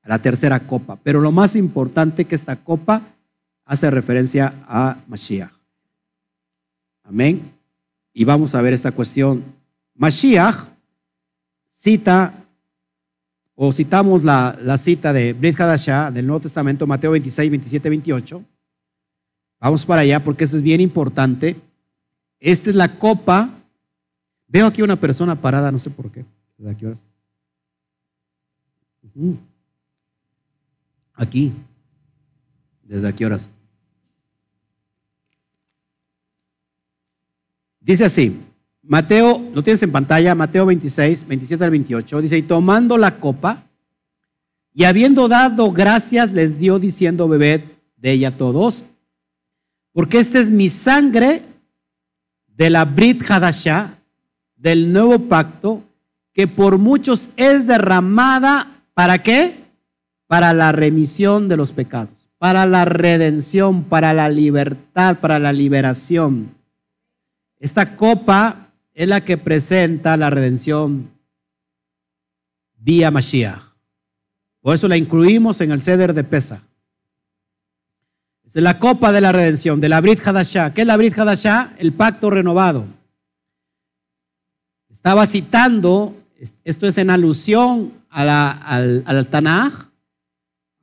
a 0.03 0.09
la 0.09 0.19
tercera 0.19 0.61
copa, 0.61 0.99
pero 1.03 1.21
lo 1.21 1.33
más 1.33 1.57
importante 1.57 2.25
que 2.25 2.35
esta 2.35 2.57
copa 2.57 3.03
hace 3.65 3.91
referencia 3.91 4.53
a 4.67 4.97
Mashiach. 5.09 5.51
Amén. 7.05 7.41
Y 8.13 8.25
vamos 8.25 8.55
a 8.55 8.63
ver 8.63 8.73
esta 8.73 8.93
cuestión. 8.93 9.43
Mashiach 9.95 10.73
cita, 11.83 12.33
o 13.55 13.73
citamos 13.73 14.23
la, 14.25 14.79
cita 14.79 15.13
de 15.13 15.33
Brit 15.33 15.59
Hadashah 15.61 16.11
del 16.11 16.27
Nuevo 16.27 16.41
Testamento, 16.41 16.87
Mateo 16.87 17.11
26, 17.13 17.51
27, 17.51 17.89
28. 17.89 18.45
Vamos 19.63 19.87
para 19.87 20.03
allá 20.03 20.19
porque 20.19 20.43
eso 20.43 20.57
es 20.57 20.63
bien 20.65 20.81
importante. 20.81 21.55
Esta 22.41 22.69
es 22.69 22.75
la 22.75 22.99
copa. 22.99 23.49
Veo 24.49 24.67
aquí 24.67 24.83
una 24.83 24.97
persona 24.97 25.37
parada, 25.37 25.71
no 25.71 25.79
sé 25.79 25.89
por 25.89 26.11
qué. 26.11 26.25
¿Desde 26.59 26.73
aquí 26.73 26.85
horas? 26.85 27.05
Aquí. 31.15 31.53
¿Desde 32.83 33.07
aquí 33.07 33.25
horas? 33.25 33.51
Dice 37.79 38.05
así, 38.05 38.37
Mateo, 38.83 39.49
lo 39.55 39.63
tienes 39.63 39.83
en 39.85 39.93
pantalla, 39.93 40.35
Mateo 40.35 40.67
26, 40.67 41.29
27 41.29 41.63
al 41.63 41.71
28, 41.71 42.21
dice, 42.21 42.37
y 42.37 42.43
tomando 42.43 42.99
la 42.99 43.17
copa, 43.21 43.63
y 44.75 44.85
habiendo 44.85 45.29
dado 45.29 45.71
gracias, 45.71 46.33
les 46.33 46.59
dio 46.59 46.81
diciendo, 46.81 47.29
bebed 47.29 47.61
de 47.97 48.13
ella 48.13 48.37
todos, 48.37 48.87
porque 49.93 50.19
esta 50.19 50.39
es 50.39 50.51
mi 50.51 50.69
sangre 50.69 51.43
de 52.47 52.71
la 52.71 52.85
Brit 52.85 53.23
Hadashah, 53.29 53.99
del 54.57 54.93
nuevo 54.93 55.19
pacto, 55.19 55.83
que 56.33 56.47
por 56.47 56.79
muchos 56.79 57.31
es 57.37 57.67
derramada, 57.67 58.67
¿para 58.95 59.19
qué? 59.19 59.57
Para 60.27 60.53
la 60.53 60.73
remisión 60.73 61.49
de 61.49 61.57
los 61.57 61.73
pecados, 61.73 62.31
para 62.39 62.65
la 62.65 62.85
redención, 62.85 63.85
para 63.85 64.13
la 64.13 64.29
libertad, 64.29 65.19
para 65.21 65.39
la 65.39 65.53
liberación. 65.53 66.55
Esta 67.59 67.97
copa 67.97 68.71
es 68.95 69.09
la 69.09 69.21
que 69.21 69.37
presenta 69.37 70.17
la 70.17 70.31
redención 70.31 71.11
vía 72.79 73.11
Mashiach. 73.11 73.61
Por 74.61 74.75
eso 74.75 74.89
la 74.89 74.97
incluimos 74.97 75.61
en 75.61 75.73
el 75.73 75.81
ceder 75.81 76.15
de 76.15 76.25
Pesa. 76.25 76.63
Es 78.45 78.57
la 78.57 78.79
copa 78.79 79.13
de 79.13 79.21
la 79.21 79.33
redención, 79.33 79.81
de 79.81 79.89
la 79.89 80.01
Brit 80.01 80.27
Hadashah. 80.27 80.75
¿Qué 80.75 80.83
es 80.83 80.87
la 80.87 80.97
Brit 80.97 81.19
Hadashah? 81.19 81.73
El 81.79 81.93
pacto 81.93 82.31
renovado. 82.31 82.85
Estaba 84.91 85.27
citando, 85.27 86.15
esto 86.65 86.87
es 86.87 86.99
en 86.99 87.11
alusión 87.11 87.93
al, 88.11 89.03
al 89.07 89.27
Tanaj, 89.27 89.73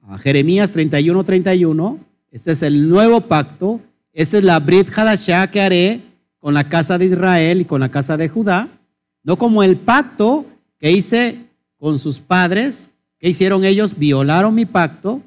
a 0.07 0.17
Jeremías 0.17 0.71
31, 0.71 1.23
31. 1.23 1.99
Este 2.31 2.51
es 2.53 2.63
el 2.63 2.89
nuevo 2.89 3.21
pacto. 3.21 3.79
Esta 4.13 4.39
es 4.39 4.43
la 4.43 4.59
Brit 4.59 4.89
Hadashah 4.89 5.51
que 5.51 5.61
haré 5.61 6.01
con 6.39 6.53
la 6.53 6.63
casa 6.63 6.97
de 6.97 7.05
Israel 7.05 7.61
y 7.61 7.65
con 7.65 7.81
la 7.81 7.89
casa 7.89 8.17
de 8.17 8.29
Judá, 8.29 8.67
no 9.23 9.35
como 9.37 9.61
el 9.61 9.75
pacto 9.75 10.45
que 10.79 10.91
hice 10.91 11.37
con 11.77 11.99
sus 11.99 12.19
padres, 12.19 12.89
que 13.19 13.29
hicieron 13.29 13.65
ellos, 13.65 13.97
violaron 13.97 14.55
mi 14.55 14.65
pacto, 14.65 15.21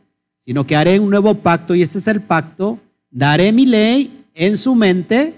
sino 0.44 0.66
que 0.66 0.74
haré 0.74 0.98
un 0.98 1.08
nuevo 1.08 1.34
pacto 1.34 1.74
y 1.74 1.82
este 1.82 1.98
es 1.98 2.08
el 2.08 2.20
pacto, 2.20 2.78
daré 3.10 3.52
mi 3.52 3.64
ley 3.64 4.26
en 4.34 4.58
su 4.58 4.74
mente 4.74 5.34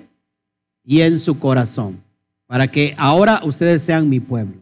y 0.83 1.03
en 1.03 1.19
su 1.19 1.39
corazón, 1.39 2.03
para 2.47 2.69
que 2.69 2.95
ahora 2.97 3.43
ustedes 3.45 3.83
sean 3.83 4.09
mi 4.09 4.19
pueblo. 4.19 4.57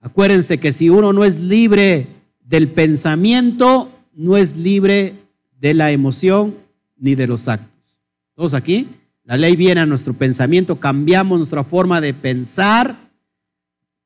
Acuérdense 0.00 0.58
que 0.58 0.72
si 0.72 0.88
uno 0.88 1.12
no 1.12 1.24
es 1.24 1.40
libre 1.40 2.06
del 2.44 2.68
pensamiento, 2.68 3.90
no 4.14 4.36
es 4.36 4.56
libre 4.56 5.14
de 5.58 5.74
la 5.74 5.90
emoción 5.90 6.54
ni 6.96 7.16
de 7.16 7.26
los 7.26 7.48
actos. 7.48 7.98
¿Todos 8.34 8.54
aquí? 8.54 8.86
La 9.24 9.36
ley 9.36 9.56
viene 9.56 9.80
a 9.80 9.86
nuestro 9.86 10.14
pensamiento, 10.14 10.76
cambiamos 10.76 11.38
nuestra 11.38 11.64
forma 11.64 12.00
de 12.00 12.14
pensar, 12.14 12.96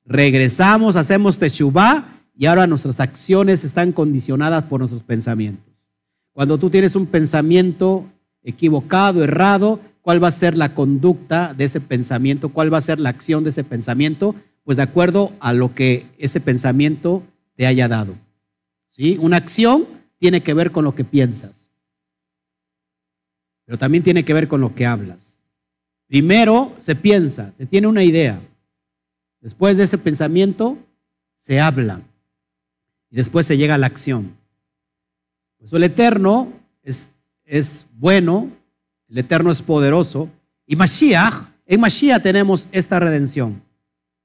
regresamos, 0.07 0.97
hacemos 0.97 1.39
teshuvah 1.39 2.14
y 2.37 2.47
ahora 2.47 2.67
nuestras 2.67 3.01
acciones 3.01 3.65
están 3.65 3.93
condicionadas 3.93 4.65
por 4.65 4.81
nuestros 4.81 5.03
pensamientos. 5.03 5.89
Cuando 6.33 6.59
tú 6.59 6.71
tienes 6.71 6.97
un 6.97 7.07
pensamiento 7.07 8.05
equivocado, 8.43 9.23
errado, 9.23 9.81
¿cuál 10.03 10.23
va 10.23 10.29
a 10.29 10.33
ser 10.33 10.57
la 10.57 10.75
conducta 10.75 11.55
de 11.55 11.65
ese 11.65 11.81
pensamiento? 11.81 12.49
¿Cuál 12.49 12.73
va 12.73 12.79
a 12.79 12.83
ser 12.83 12.99
la 12.99 13.11
acción 13.11 13.45
de 13.45 13.51
ese 13.51 13.65
pensamiento? 13.65 14.35
Pues 14.65 14.77
de 14.77 14.83
acuerdo 14.83 15.33
a 15.41 15.53
lo 15.53 15.75
que 15.75 16.07
ese 16.19 16.41
pensamiento 16.41 17.23
te 17.57 17.67
haya 17.67 17.89
dado. 17.89 18.15
¿Sí? 18.89 19.17
Una 19.21 19.37
acción 19.37 19.87
tiene 20.19 20.41
que 20.41 20.55
ver 20.55 20.73
con 20.73 20.85
lo 20.85 20.95
que 20.95 21.05
piensas 21.05 21.65
pero 23.65 23.79
también 23.79 24.05
tiene 24.05 24.25
que 24.25 24.35
ver 24.35 24.49
con 24.49 24.61
lo 24.61 24.75
que 24.75 24.87
hablas. 24.87 25.39
Primero 26.07 26.73
se 26.81 26.95
piensa, 26.95 27.53
se 27.57 27.67
tiene 27.67 27.87
una 27.87 28.05
idea. 28.05 28.39
Después 29.41 29.77
de 29.77 29.85
ese 29.85 29.99
pensamiento 29.99 30.77
se 31.37 31.61
habla. 31.61 32.01
Y 33.15 33.19
después 33.19 33.47
se 33.47 33.57
llega 33.57 33.77
a 33.77 33.79
la 33.79 33.87
acción. 33.87 34.37
Pues 35.59 35.73
el 35.73 35.85
Eterno 35.85 36.53
es, 36.83 37.13
es 37.45 37.87
bueno, 37.93 38.51
el 39.07 39.19
Eterno 39.19 39.53
es 39.53 39.63
poderoso. 39.63 40.29
Y 40.67 40.75
Mashiach, 40.75 41.33
en 41.65 41.79
Mashiach 41.79 42.21
tenemos 42.21 42.69
esta 42.73 42.99
redención. 42.99 43.63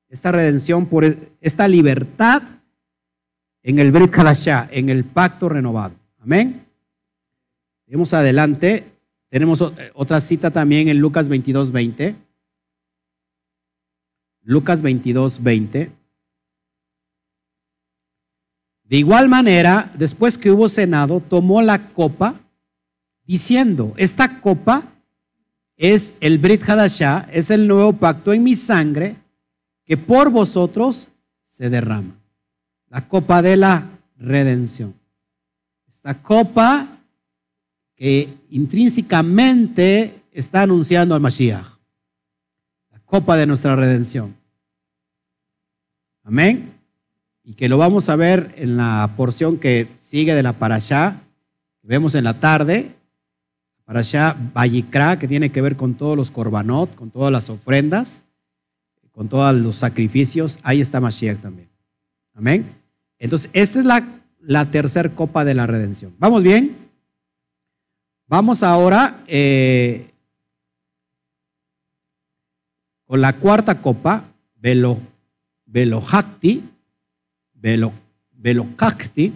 Esta 0.07 0.31
redención 0.31 0.87
por 0.87 1.05
esta 1.39 1.67
libertad 1.67 2.41
en 3.61 3.77
el 3.77 3.91
Brit 3.91 4.09
Kadashah, 4.09 4.69
en 4.71 4.89
el 4.89 5.03
pacto 5.03 5.49
renovado. 5.49 5.93
Amén. 6.17 6.59
Vamos 7.91 8.11
adelante. 8.15 8.85
Tenemos 9.29 9.61
otra 9.93 10.19
cita 10.19 10.49
también 10.49 10.87
en 10.87 10.97
Lucas 10.97 11.29
22, 11.29 11.71
20. 11.71 12.15
Lucas 14.45 14.81
22, 14.81 15.43
20. 15.43 15.98
De 18.89 18.97
igual 18.97 19.29
manera, 19.29 19.91
después 19.93 20.39
que 20.39 20.49
hubo 20.49 20.67
cenado, 20.67 21.19
tomó 21.19 21.61
la 21.61 21.77
copa, 21.89 22.33
diciendo, 23.23 23.93
esta 23.97 24.41
copa 24.41 24.81
es 25.77 26.15
el 26.21 26.39
Brit 26.39 26.67
Hadashah, 26.67 27.27
es 27.31 27.51
el 27.51 27.67
nuevo 27.67 27.93
pacto 27.93 28.33
en 28.33 28.41
mi 28.41 28.55
sangre, 28.55 29.15
que 29.85 29.95
por 29.95 30.31
vosotros 30.31 31.09
se 31.43 31.69
derrama. 31.69 32.19
La 32.87 33.07
copa 33.07 33.43
de 33.43 33.57
la 33.57 33.85
redención. 34.17 34.95
Esta 35.87 36.19
copa 36.19 36.87
que 37.95 38.27
intrínsecamente 38.49 40.23
está 40.31 40.63
anunciando 40.63 41.13
al 41.13 41.21
Mashiach, 41.21 41.77
la 42.91 42.99
copa 43.05 43.37
de 43.37 43.45
nuestra 43.45 43.75
redención. 43.75 44.35
Amén. 46.23 46.78
Y 47.49 47.55
que 47.55 47.67
lo 47.67 47.79
vamos 47.79 48.09
a 48.09 48.15
ver 48.15 48.53
en 48.57 48.77
la 48.77 49.11
porción 49.17 49.57
que 49.57 49.87
sigue 49.97 50.35
de 50.35 50.43
la 50.43 50.53
parashá, 50.53 51.15
que 51.81 51.87
vemos 51.87 52.13
en 52.13 52.23
la 52.23 52.35
tarde, 52.35 52.91
parashá 53.85 54.37
Bayikra, 54.53 55.17
que 55.17 55.27
tiene 55.27 55.49
que 55.49 55.59
ver 55.59 55.75
con 55.75 55.95
todos 55.95 56.15
los 56.15 56.29
korbanot, 56.29 56.93
con 56.93 57.09
todas 57.09 57.31
las 57.31 57.49
ofrendas, 57.49 58.21
con 59.09 59.29
todos 59.29 59.55
los 59.55 59.77
sacrificios. 59.77 60.59
Ahí 60.61 60.79
está 60.79 61.01
Mashiach 61.01 61.39
también. 61.39 61.67
Amén. 62.35 62.67
Entonces, 63.17 63.49
esta 63.53 63.79
es 63.79 63.85
la, 63.85 64.07
la 64.41 64.65
tercera 64.67 65.09
copa 65.09 65.43
de 65.43 65.55
la 65.55 65.65
redención. 65.65 66.13
¿Vamos 66.19 66.43
bien? 66.43 66.77
Vamos 68.27 68.61
ahora 68.61 69.23
eh, 69.25 70.07
con 73.07 73.21
la 73.21 73.33
cuarta 73.33 73.81
copa, 73.81 74.23
Velo, 74.55 74.99
Velohakti, 75.65 76.75
Velo, 77.61 77.91
Velokakti, 78.31 79.33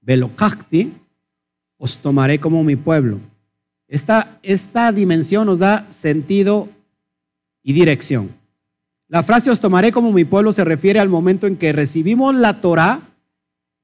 Velokakti, 0.00 0.92
os 1.76 1.98
tomaré 2.00 2.38
como 2.38 2.64
mi 2.64 2.76
pueblo. 2.76 3.20
Esta, 3.88 4.38
esta 4.42 4.90
dimensión 4.90 5.46
nos 5.46 5.58
da 5.58 5.86
sentido 5.90 6.68
y 7.62 7.72
dirección. 7.72 8.30
La 9.08 9.22
frase 9.22 9.50
os 9.50 9.60
tomaré 9.60 9.92
como 9.92 10.12
mi 10.12 10.24
pueblo 10.24 10.52
se 10.52 10.64
refiere 10.64 10.98
al 10.98 11.08
momento 11.08 11.46
en 11.46 11.56
que 11.56 11.72
recibimos 11.72 12.34
la 12.34 12.60
Torah 12.60 13.00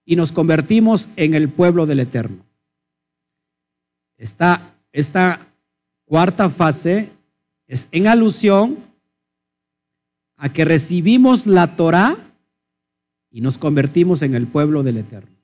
y 0.05 0.17
nos 0.17 0.33
convertimos 0.33 1.11
en 1.17 1.35
el 1.35 1.49
pueblo 1.49 1.85
del 1.87 2.01
Eterno. 2.01 2.45
Esta, 4.17 4.61
esta 4.91 5.39
cuarta 6.07 6.49
fase 6.51 7.11
es 7.67 7.89
en 7.93 8.07
alusión 8.07 8.79
a 10.37 10.49
que 10.49 10.65
recibimos 10.65 11.47
la 11.47 11.77
Torah 11.77 12.17
y 13.31 13.41
nos 13.41 13.59
convertimos 13.59 14.23
en 14.23 14.35
el 14.35 14.47
pueblo 14.47 14.83
del 14.83 14.99
Eterno. 14.99 15.37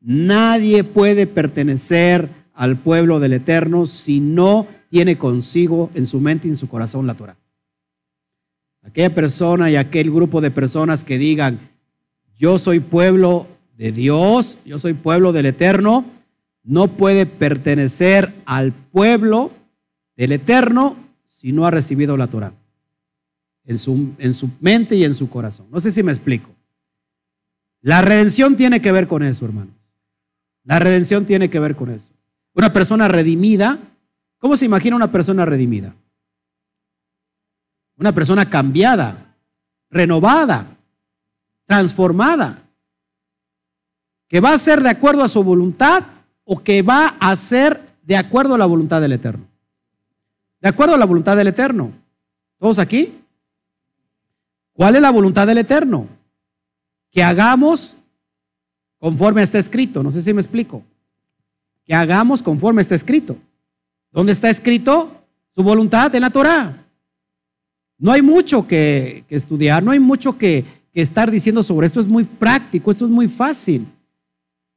Nadie 0.00 0.84
puede 0.84 1.26
pertenecer 1.26 2.28
al 2.54 2.76
pueblo 2.76 3.20
del 3.20 3.34
Eterno 3.34 3.86
si 3.86 4.20
no 4.20 4.66
tiene 4.90 5.16
consigo 5.16 5.90
en 5.94 6.06
su 6.06 6.20
mente 6.20 6.48
y 6.48 6.50
en 6.50 6.56
su 6.56 6.68
corazón 6.68 7.06
la 7.06 7.14
Torah. 7.14 7.36
Aquella 8.82 9.14
persona 9.14 9.70
y 9.70 9.76
aquel 9.76 10.10
grupo 10.10 10.40
de 10.40 10.50
personas 10.50 11.04
que 11.04 11.18
digan, 11.18 11.58
yo 12.38 12.58
soy 12.58 12.80
pueblo 12.80 13.46
de 13.76 13.92
Dios, 13.92 14.58
yo 14.64 14.78
soy 14.78 14.94
pueblo 14.94 15.32
del 15.32 15.46
Eterno, 15.46 16.04
no 16.62 16.88
puede 16.88 17.26
pertenecer 17.26 18.32
al 18.44 18.72
pueblo 18.72 19.50
del 20.16 20.32
Eterno 20.32 20.96
si 21.26 21.52
no 21.52 21.66
ha 21.66 21.70
recibido 21.70 22.16
la 22.16 22.26
Torah 22.26 22.52
en 23.64 23.78
su, 23.78 24.14
en 24.18 24.34
su 24.34 24.48
mente 24.60 24.96
y 24.96 25.04
en 25.04 25.14
su 25.14 25.28
corazón. 25.28 25.66
No 25.70 25.80
sé 25.80 25.92
si 25.92 26.02
me 26.02 26.10
explico. 26.10 26.50
La 27.80 28.02
redención 28.02 28.56
tiene 28.56 28.80
que 28.82 28.92
ver 28.92 29.06
con 29.06 29.22
eso, 29.22 29.44
hermanos. 29.44 29.74
La 30.64 30.78
redención 30.78 31.24
tiene 31.24 31.48
que 31.48 31.60
ver 31.60 31.76
con 31.76 31.90
eso. 31.90 32.12
Una 32.54 32.72
persona 32.72 33.08
redimida, 33.08 33.78
¿cómo 34.38 34.56
se 34.56 34.64
imagina 34.64 34.96
una 34.96 35.10
persona 35.10 35.44
redimida? 35.44 35.94
Una 37.96 38.12
persona 38.12 38.50
cambiada, 38.50 39.34
renovada, 39.90 40.66
transformada, 41.64 42.58
que 44.28 44.40
va 44.40 44.52
a 44.52 44.58
ser 44.58 44.82
de 44.82 44.90
acuerdo 44.90 45.22
a 45.22 45.28
su 45.28 45.42
voluntad 45.42 46.04
o 46.44 46.62
que 46.62 46.82
va 46.82 47.14
a 47.20 47.34
ser 47.36 47.80
de 48.02 48.16
acuerdo 48.16 48.54
a 48.54 48.58
la 48.58 48.66
voluntad 48.66 49.00
del 49.00 49.12
Eterno. 49.12 49.46
De 50.60 50.68
acuerdo 50.68 50.94
a 50.94 50.98
la 50.98 51.06
voluntad 51.06 51.36
del 51.36 51.48
Eterno. 51.48 51.92
¿Todos 52.58 52.78
aquí? 52.78 53.14
¿Cuál 54.72 54.96
es 54.96 55.02
la 55.02 55.10
voluntad 55.10 55.46
del 55.46 55.58
Eterno? 55.58 56.06
Que 57.10 57.22
hagamos 57.22 57.96
conforme 58.98 59.42
está 59.42 59.58
escrito. 59.58 60.02
No 60.02 60.10
sé 60.10 60.22
si 60.22 60.32
me 60.32 60.40
explico. 60.40 60.82
Que 61.84 61.94
hagamos 61.94 62.42
conforme 62.42 62.82
está 62.82 62.94
escrito. 62.94 63.36
¿Dónde 64.12 64.32
está 64.32 64.50
escrito? 64.50 65.10
Su 65.54 65.62
voluntad 65.62 66.14
en 66.14 66.20
la 66.22 66.30
Torah. 66.30 66.76
No 67.98 68.12
hay 68.12 68.22
mucho 68.22 68.66
que, 68.66 69.24
estudiar, 69.28 69.82
no 69.82 69.90
hay 69.90 69.98
mucho 69.98 70.38
que, 70.38 70.64
que 70.92 71.02
estar 71.02 71.30
diciendo 71.30 71.62
sobre 71.62 71.86
esto. 71.86 72.00
Es 72.00 72.06
muy 72.06 72.24
práctico, 72.24 72.90
esto 72.90 73.04
es 73.06 73.10
muy 73.10 73.26
fácil. 73.26 73.86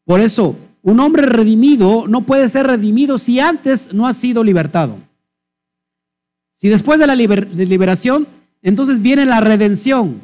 Por 0.06 0.20
eso, 0.20 0.56
un 0.82 1.00
hombre 1.00 1.26
redimido 1.26 2.08
no 2.08 2.22
puede 2.22 2.50
ser 2.50 2.68
redimido 2.68 3.18
si 3.18 3.40
antes 3.40 3.94
no 3.94 4.08
ha 4.08 4.14
sido 4.14 4.44
libertado. 4.44 4.98
Si 6.54 6.70
después 6.70 7.00
de 7.00 7.08
la 7.08 7.16
liberación, 7.16 8.28
entonces 8.62 9.02
viene 9.02 9.26
la 9.26 9.40
redención. 9.40 10.22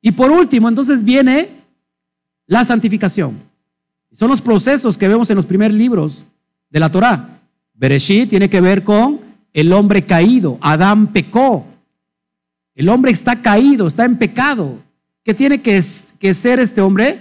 Y 0.00 0.12
por 0.12 0.30
último, 0.30 0.68
entonces 0.68 1.04
viene 1.04 1.48
la 2.46 2.64
santificación. 2.64 3.38
Son 4.12 4.30
los 4.30 4.40
procesos 4.40 4.96
que 4.96 5.08
vemos 5.08 5.28
en 5.30 5.36
los 5.36 5.46
primeros 5.46 5.76
libros 5.76 6.24
de 6.70 6.80
la 6.80 6.90
Torá. 6.90 7.40
Bereshit 7.74 8.30
tiene 8.30 8.48
que 8.48 8.60
ver 8.60 8.82
con 8.82 9.20
el 9.52 9.72
hombre 9.72 10.02
caído. 10.02 10.58
Adán 10.60 11.08
pecó. 11.08 11.66
El 12.74 12.88
hombre 12.88 13.12
está 13.12 13.42
caído, 13.42 13.86
está 13.86 14.04
en 14.04 14.16
pecado. 14.16 14.78
¿Qué 15.24 15.34
tiene 15.34 15.60
que, 15.60 15.82
que 16.18 16.34
ser 16.34 16.58
este 16.58 16.80
hombre? 16.80 17.18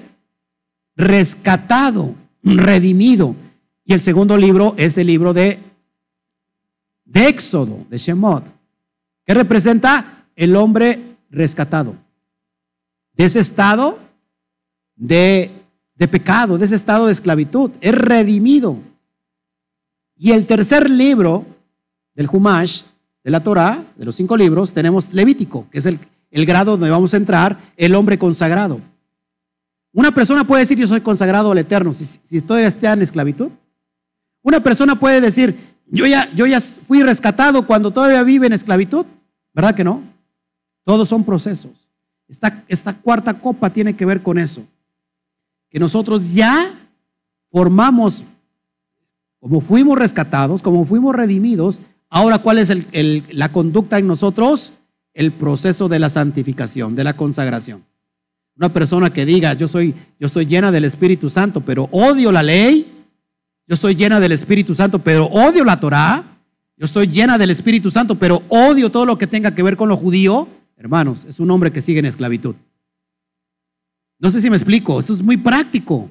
Rescatado, 0.95 2.15
redimido. 2.43 3.35
Y 3.83 3.93
el 3.93 4.01
segundo 4.01 4.37
libro 4.37 4.75
es 4.77 4.97
el 4.97 5.07
libro 5.07 5.33
de, 5.33 5.59
de 7.05 7.27
Éxodo, 7.27 7.85
de 7.89 7.97
Shemot, 7.97 8.43
que 9.25 9.33
representa 9.33 10.25
el 10.35 10.55
hombre 10.55 10.99
rescatado. 11.29 11.95
De 13.17 13.25
ese 13.25 13.39
estado 13.39 13.97
de, 14.95 15.51
de 15.95 16.07
pecado, 16.07 16.57
de 16.57 16.65
ese 16.65 16.75
estado 16.75 17.07
de 17.07 17.13
esclavitud. 17.13 17.71
Es 17.81 17.93
redimido. 17.93 18.77
Y 20.15 20.31
el 20.31 20.45
tercer 20.45 20.89
libro 20.89 21.45
del 22.13 22.29
Humash, 22.31 22.83
de 23.23 23.31
la 23.31 23.43
Torah, 23.43 23.83
de 23.95 24.05
los 24.05 24.15
cinco 24.15 24.37
libros, 24.37 24.73
tenemos 24.73 25.13
Levítico, 25.13 25.67
que 25.69 25.79
es 25.79 25.85
el, 25.85 25.99
el 26.31 26.45
grado 26.45 26.71
donde 26.71 26.89
vamos 26.89 27.13
a 27.13 27.17
entrar, 27.17 27.57
el 27.75 27.93
hombre 27.95 28.17
consagrado. 28.17 28.79
Una 29.93 30.11
persona 30.11 30.43
puede 30.43 30.63
decir, 30.63 30.77
yo 30.77 30.87
soy 30.87 31.01
consagrado 31.01 31.51
al 31.51 31.57
Eterno, 31.57 31.93
si, 31.93 32.05
si 32.05 32.41
todavía 32.41 32.67
está 32.67 32.93
en 32.93 33.01
esclavitud. 33.01 33.49
Una 34.43 34.61
persona 34.61 34.99
puede 34.99 35.21
decir, 35.21 35.57
yo 35.87 36.05
ya, 36.05 36.31
yo 36.35 36.45
ya 36.45 36.61
fui 36.61 37.01
rescatado 37.01 37.65
cuando 37.65 37.91
todavía 37.91 38.23
vive 38.23 38.47
en 38.47 38.53
esclavitud. 38.53 39.05
¿Verdad 39.53 39.75
que 39.75 39.83
no? 39.83 40.01
Todos 40.83 41.09
son 41.09 41.23
procesos. 41.23 41.86
Esta, 42.27 42.93
cuarta 42.93 43.33
copa 43.33 43.69
tiene 43.69 43.95
que 43.95 44.05
ver 44.05 44.21
con 44.21 44.37
eso. 44.37 44.65
Que 45.69 45.79
nosotros 45.79 46.33
ya 46.33 46.73
formamos, 47.51 48.23
como 49.39 49.61
fuimos 49.61 49.97
rescatados, 49.97 50.61
como 50.61 50.85
fuimos 50.85 51.15
redimidos, 51.15 51.81
Ahora, 52.09 52.39
¿cuál 52.39 52.57
es 52.57 52.71
la 53.33 53.49
conducta 53.49 53.99
en 53.99 54.07
nosotros? 54.07 54.73
El 55.13 55.31
proceso 55.31 55.89
de 55.89 55.99
la 55.99 56.09
santificación, 56.09 56.95
de 56.95 57.03
la 57.03 57.13
consagración. 57.13 57.83
Una 58.55 58.69
persona 58.69 59.11
que 59.11 59.25
diga, 59.25 59.53
yo 59.53 59.67
soy, 59.67 59.93
yo 60.19 60.27
estoy 60.27 60.45
llena 60.45 60.71
del 60.71 60.85
Espíritu 60.85 61.29
Santo, 61.29 61.61
pero 61.61 61.89
odio 61.91 62.31
la 62.31 62.43
ley. 62.43 62.87
Yo 63.67 63.75
estoy 63.75 63.95
llena 63.95 64.19
del 64.19 64.31
Espíritu 64.31 64.73
Santo, 64.73 64.99
pero 64.99 65.25
odio 65.25 65.65
la 65.65 65.79
Torah. 65.79 66.23
Yo 66.77 66.85
estoy 66.85 67.07
llena 67.07 67.37
del 67.37 67.49
Espíritu 67.49 67.91
Santo, 67.91 68.15
pero 68.15 68.41
odio 68.47 68.89
todo 68.89 69.05
lo 69.05 69.17
que 69.17 69.27
tenga 69.27 69.53
que 69.53 69.63
ver 69.63 69.75
con 69.75 69.89
lo 69.89 69.97
judío. 69.97 70.47
Hermanos, 70.77 71.25
es 71.25 71.39
un 71.39 71.49
hombre 71.49 71.71
que 71.71 71.81
sigue 71.81 71.99
en 71.99 72.05
esclavitud. 72.05 72.55
No 74.19 74.31
sé 74.31 74.41
si 74.41 74.49
me 74.49 74.55
explico, 74.55 74.99
esto 74.99 75.13
es 75.13 75.21
muy 75.21 75.37
práctico. 75.37 76.09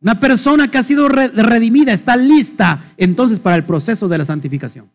Una 0.00 0.18
persona 0.18 0.70
que 0.70 0.78
ha 0.78 0.82
sido 0.82 1.08
redimida 1.08 1.92
está 1.92 2.16
lista 2.16 2.92
entonces 2.96 3.38
para 3.38 3.56
el 3.56 3.64
proceso 3.64 4.08
de 4.08 4.18
la 4.18 4.24
santificación. 4.24 4.90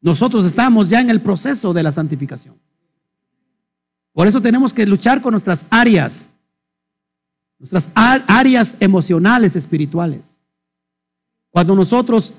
Nosotros 0.00 0.44
estamos 0.46 0.88
ya 0.88 1.00
en 1.00 1.10
el 1.10 1.20
proceso 1.20 1.72
de 1.72 1.82
la 1.82 1.92
santificación. 1.92 2.54
Por 4.12 4.26
eso 4.26 4.40
tenemos 4.40 4.72
que 4.72 4.86
luchar 4.86 5.22
con 5.22 5.32
nuestras 5.32 5.64
áreas, 5.70 6.28
nuestras 7.58 7.90
áreas 7.94 8.76
emocionales, 8.80 9.56
espirituales. 9.56 10.40
Cuando 11.50 11.74
nosotros 11.74 12.34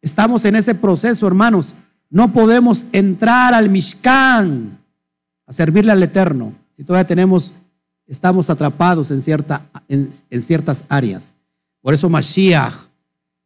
estamos 0.00 0.44
en 0.44 0.56
ese 0.56 0.74
proceso, 0.74 1.26
hermanos, 1.26 1.74
no 2.10 2.32
podemos 2.32 2.86
entrar 2.92 3.54
al 3.54 3.70
Mishkan 3.70 4.78
a 5.46 5.52
servirle 5.52 5.92
al 5.92 6.02
Eterno 6.02 6.52
si 6.76 6.84
todavía 6.84 7.06
tenemos 7.06 7.52
estamos 8.10 8.50
atrapados 8.50 9.12
en, 9.12 9.22
cierta, 9.22 9.62
en, 9.88 10.42
ciertas 10.42 10.84
áreas. 10.88 11.32
Por 11.80 11.94
eso 11.94 12.10
Mashiach, 12.10 12.74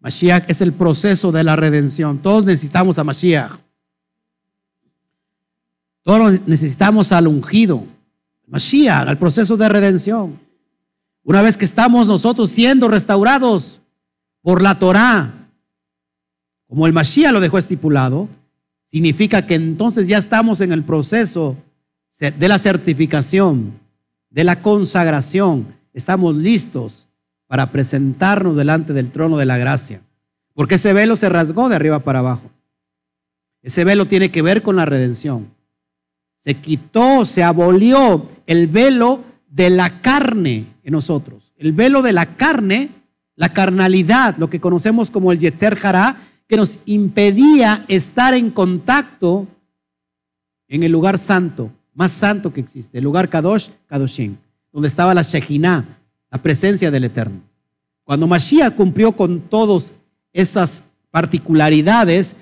Mashiach 0.01 0.49
es 0.49 0.63
el 0.63 0.73
proceso 0.73 1.31
de 1.31 1.45
la 1.45 1.55
redención. 1.55 2.19
Todos 2.19 2.47
necesitamos 2.47 2.99
a 2.99 3.05
Mashiach. 3.05 3.53
Todos 6.03 6.41
necesitamos 6.47 7.13
al 7.13 7.29
ungido, 7.29 7.85
Mashiach, 8.47 9.07
al 9.09 9.19
proceso 9.19 9.57
de 9.57 9.69
redención. 9.69 10.39
Una 11.23 11.43
vez 11.43 11.57
que 11.57 11.65
estamos 11.65 12.07
nosotros 12.07 12.51
siendo 12.51 12.89
restaurados 12.89 13.81
por 14.43 14.63
la 14.63 14.79
Torah, 14.79 15.31
como 16.67 16.87
el 16.87 16.93
Mashiach 16.93 17.33
lo 17.33 17.41
dejó 17.41 17.59
estipulado, 17.59 18.29
significa 18.95 19.45
que 19.45 19.57
entonces 19.57 20.07
ya 20.07 20.19
estamos 20.19 20.61
en 20.61 20.71
el 20.71 20.85
proceso 20.85 21.57
de 22.21 22.47
la 22.47 22.61
certificación 22.61 23.73
de 24.31 24.45
la 24.45 24.63
consagración, 24.63 25.67
estamos 25.93 26.37
listos 26.37 27.09
para 27.49 27.73
presentarnos 27.73 28.55
delante 28.55 28.93
del 28.93 29.11
trono 29.11 29.37
de 29.37 29.47
la 29.47 29.59
gracia. 29.59 30.01
Porque 30.53 30.77
ese 30.77 30.93
velo 30.93 31.17
se 31.17 31.29
rasgó 31.29 31.69
de 31.69 31.75
arriba 31.75 31.99
para 31.99 32.21
abajo. 32.21 32.49
Ese 33.63 33.83
velo 33.83 34.07
tiene 34.07 34.31
que 34.31 34.43
ver 34.43 34.63
con 34.63 34.77
la 34.77 34.85
redención. 34.85 35.49
Se 36.37 36.55
quitó, 36.55 37.25
se 37.25 37.43
abolió 37.43 38.29
el 38.47 38.69
velo 38.69 39.25
de 39.49 39.71
la 39.71 40.03
carne 40.03 40.67
en 40.85 40.93
nosotros. 40.93 41.53
El 41.57 41.73
velo 41.73 42.01
de 42.01 42.13
la 42.13 42.27
carne, 42.27 42.91
la 43.35 43.49
carnalidad, 43.49 44.37
lo 44.37 44.49
que 44.49 44.61
conocemos 44.61 45.11
como 45.11 45.33
el 45.33 45.41
Yeter 45.41 45.81
Hará, 45.83 46.17
que 46.55 46.59
nos 46.59 46.79
impedía 46.87 47.85
estar 47.89 48.33
en 48.33 48.49
contacto 48.49 49.49
en 50.69 50.85
el 50.85 50.93
lugar 50.93 51.19
santo, 51.19 51.73
más 51.95 52.13
santo 52.13 52.53
que 52.53 52.61
existe, 52.61 52.99
el 52.99 53.03
lugar 53.03 53.29
Kadosh, 53.29 53.71
Kadoshim, 53.89 54.37
donde 54.73 54.87
estaba 54.87 55.15
la 55.15 55.23
Shekinah, 55.23 55.85
la 56.31 56.39
presencia 56.39 56.93
del 56.93 57.03
Eterno. 57.03 57.41
Cuando 58.05 58.29
Mashiach 58.29 58.77
cumplió 58.77 59.11
con 59.11 59.41
todas 59.41 59.95
esas 60.33 60.85
particularidades 61.11 62.37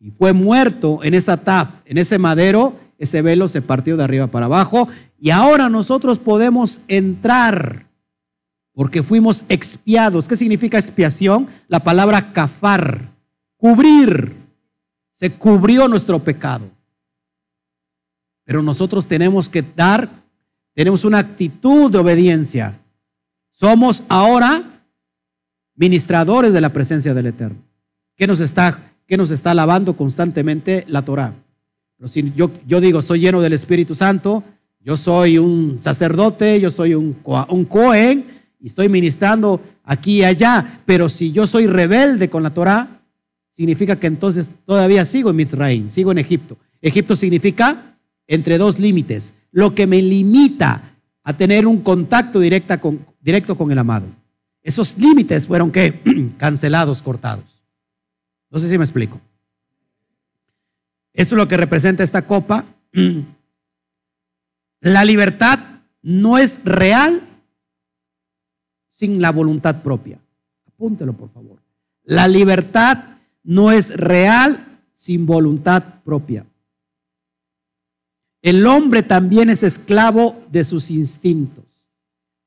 y 0.00 0.10
fue 0.10 0.32
muerto 0.32 0.98
en 1.04 1.14
esa 1.14 1.36
taf, 1.36 1.68
en 1.84 1.98
ese 1.98 2.18
madero, 2.18 2.74
ese 2.98 3.22
velo 3.22 3.46
se 3.46 3.62
partió 3.62 3.96
de 3.96 4.02
arriba 4.02 4.26
para 4.26 4.46
abajo 4.46 4.88
y 5.20 5.30
ahora 5.30 5.68
nosotros 5.68 6.18
podemos 6.18 6.80
entrar 6.88 7.86
porque 8.74 9.04
fuimos 9.04 9.44
expiados. 9.48 10.26
¿Qué 10.26 10.36
significa 10.36 10.80
expiación? 10.80 11.46
La 11.68 11.84
palabra 11.84 12.32
cafar, 12.32 13.11
cubrir. 13.62 14.32
Se 15.12 15.30
cubrió 15.30 15.86
nuestro 15.86 16.18
pecado. 16.18 16.68
Pero 18.44 18.60
nosotros 18.60 19.06
tenemos 19.06 19.48
que 19.48 19.62
dar, 19.62 20.08
tenemos 20.74 21.04
una 21.04 21.18
actitud 21.18 21.88
de 21.88 21.98
obediencia. 21.98 22.76
Somos 23.52 24.02
ahora 24.08 24.64
ministradores 25.76 26.52
de 26.52 26.60
la 26.60 26.70
presencia 26.70 27.14
del 27.14 27.26
Eterno. 27.26 27.58
¿Qué 28.16 28.26
nos 28.26 28.40
está, 28.40 28.80
qué 29.06 29.16
nos 29.16 29.30
está 29.30 29.52
alabando 29.52 29.94
constantemente 29.94 30.84
la 30.88 31.02
Torah? 31.02 31.32
Pero 31.96 32.08
si 32.08 32.32
yo, 32.34 32.50
yo 32.66 32.80
digo, 32.80 33.00
soy 33.00 33.20
lleno 33.20 33.40
del 33.40 33.52
Espíritu 33.52 33.94
Santo, 33.94 34.42
yo 34.80 34.96
soy 34.96 35.38
un 35.38 35.78
sacerdote, 35.80 36.60
yo 36.60 36.68
soy 36.68 36.94
un, 36.94 37.16
un 37.48 37.64
Cohen, 37.66 38.24
y 38.58 38.66
estoy 38.66 38.88
ministrando 38.88 39.60
aquí 39.84 40.18
y 40.18 40.24
allá, 40.24 40.80
pero 40.84 41.08
si 41.08 41.30
yo 41.30 41.46
soy 41.46 41.68
rebelde 41.68 42.28
con 42.28 42.42
la 42.42 42.50
Torah, 42.50 43.01
significa 43.52 43.96
que 43.96 44.08
entonces 44.08 44.50
todavía 44.66 45.04
sigo 45.04 45.30
en 45.30 45.36
Mizraim, 45.36 45.88
sigo 45.88 46.10
en 46.10 46.18
Egipto. 46.18 46.56
Egipto 46.80 47.14
significa 47.14 47.96
entre 48.26 48.58
dos 48.58 48.80
límites, 48.80 49.34
lo 49.52 49.74
que 49.74 49.86
me 49.86 50.02
limita 50.02 50.82
a 51.22 51.36
tener 51.36 51.66
un 51.66 51.80
contacto 51.82 52.40
con, 52.80 53.06
directo 53.20 53.56
con 53.56 53.70
el 53.70 53.78
amado. 53.78 54.06
Esos 54.62 54.98
límites 54.98 55.46
fueron 55.46 55.70
que 55.70 55.94
cancelados, 56.38 57.02
cortados. 57.02 57.62
No 58.50 58.58
sé 58.58 58.68
si 58.68 58.78
me 58.78 58.84
explico. 58.84 59.20
Esto 61.12 61.34
es 61.34 61.38
lo 61.38 61.46
que 61.46 61.56
representa 61.56 62.02
esta 62.02 62.22
copa. 62.22 62.64
La 64.80 65.04
libertad 65.04 65.58
no 66.02 66.38
es 66.38 66.64
real 66.64 67.22
sin 68.88 69.22
la 69.22 69.30
voluntad 69.30 69.80
propia. 69.82 70.18
Apúntelo, 70.66 71.12
por 71.12 71.30
favor. 71.30 71.58
La 72.02 72.26
libertad 72.26 73.04
no 73.42 73.72
es 73.72 73.96
real 73.96 74.64
sin 74.94 75.26
voluntad 75.26 75.82
propia. 76.04 76.46
El 78.40 78.66
hombre 78.66 79.02
también 79.02 79.50
es 79.50 79.62
esclavo 79.62 80.36
de 80.50 80.64
sus 80.64 80.90
instintos, 80.90 81.90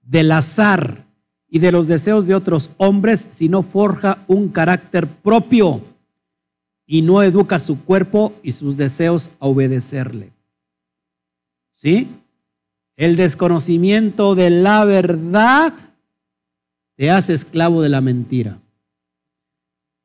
del 0.01 0.31
azar 0.31 1.05
y 1.47 1.59
de 1.59 1.71
los 1.71 1.87
deseos 1.87 2.27
de 2.27 2.35
otros 2.35 2.71
hombres 2.77 3.27
si 3.31 3.47
no 3.47 3.63
forja 3.63 4.17
un 4.27 4.49
carácter 4.49 5.07
propio 5.07 5.81
y 6.85 7.01
no 7.01 7.23
educa 7.23 7.59
su 7.59 7.83
cuerpo 7.83 8.33
y 8.43 8.51
sus 8.51 8.77
deseos 8.77 9.31
a 9.39 9.47
obedecerle. 9.47 10.33
¿Sí? 11.73 12.09
El 12.95 13.15
desconocimiento 13.15 14.35
de 14.35 14.49
la 14.49 14.85
verdad 14.85 15.73
te 16.95 17.11
hace 17.11 17.33
esclavo 17.33 17.81
de 17.81 17.89
la 17.89 18.01
mentira. 18.01 18.59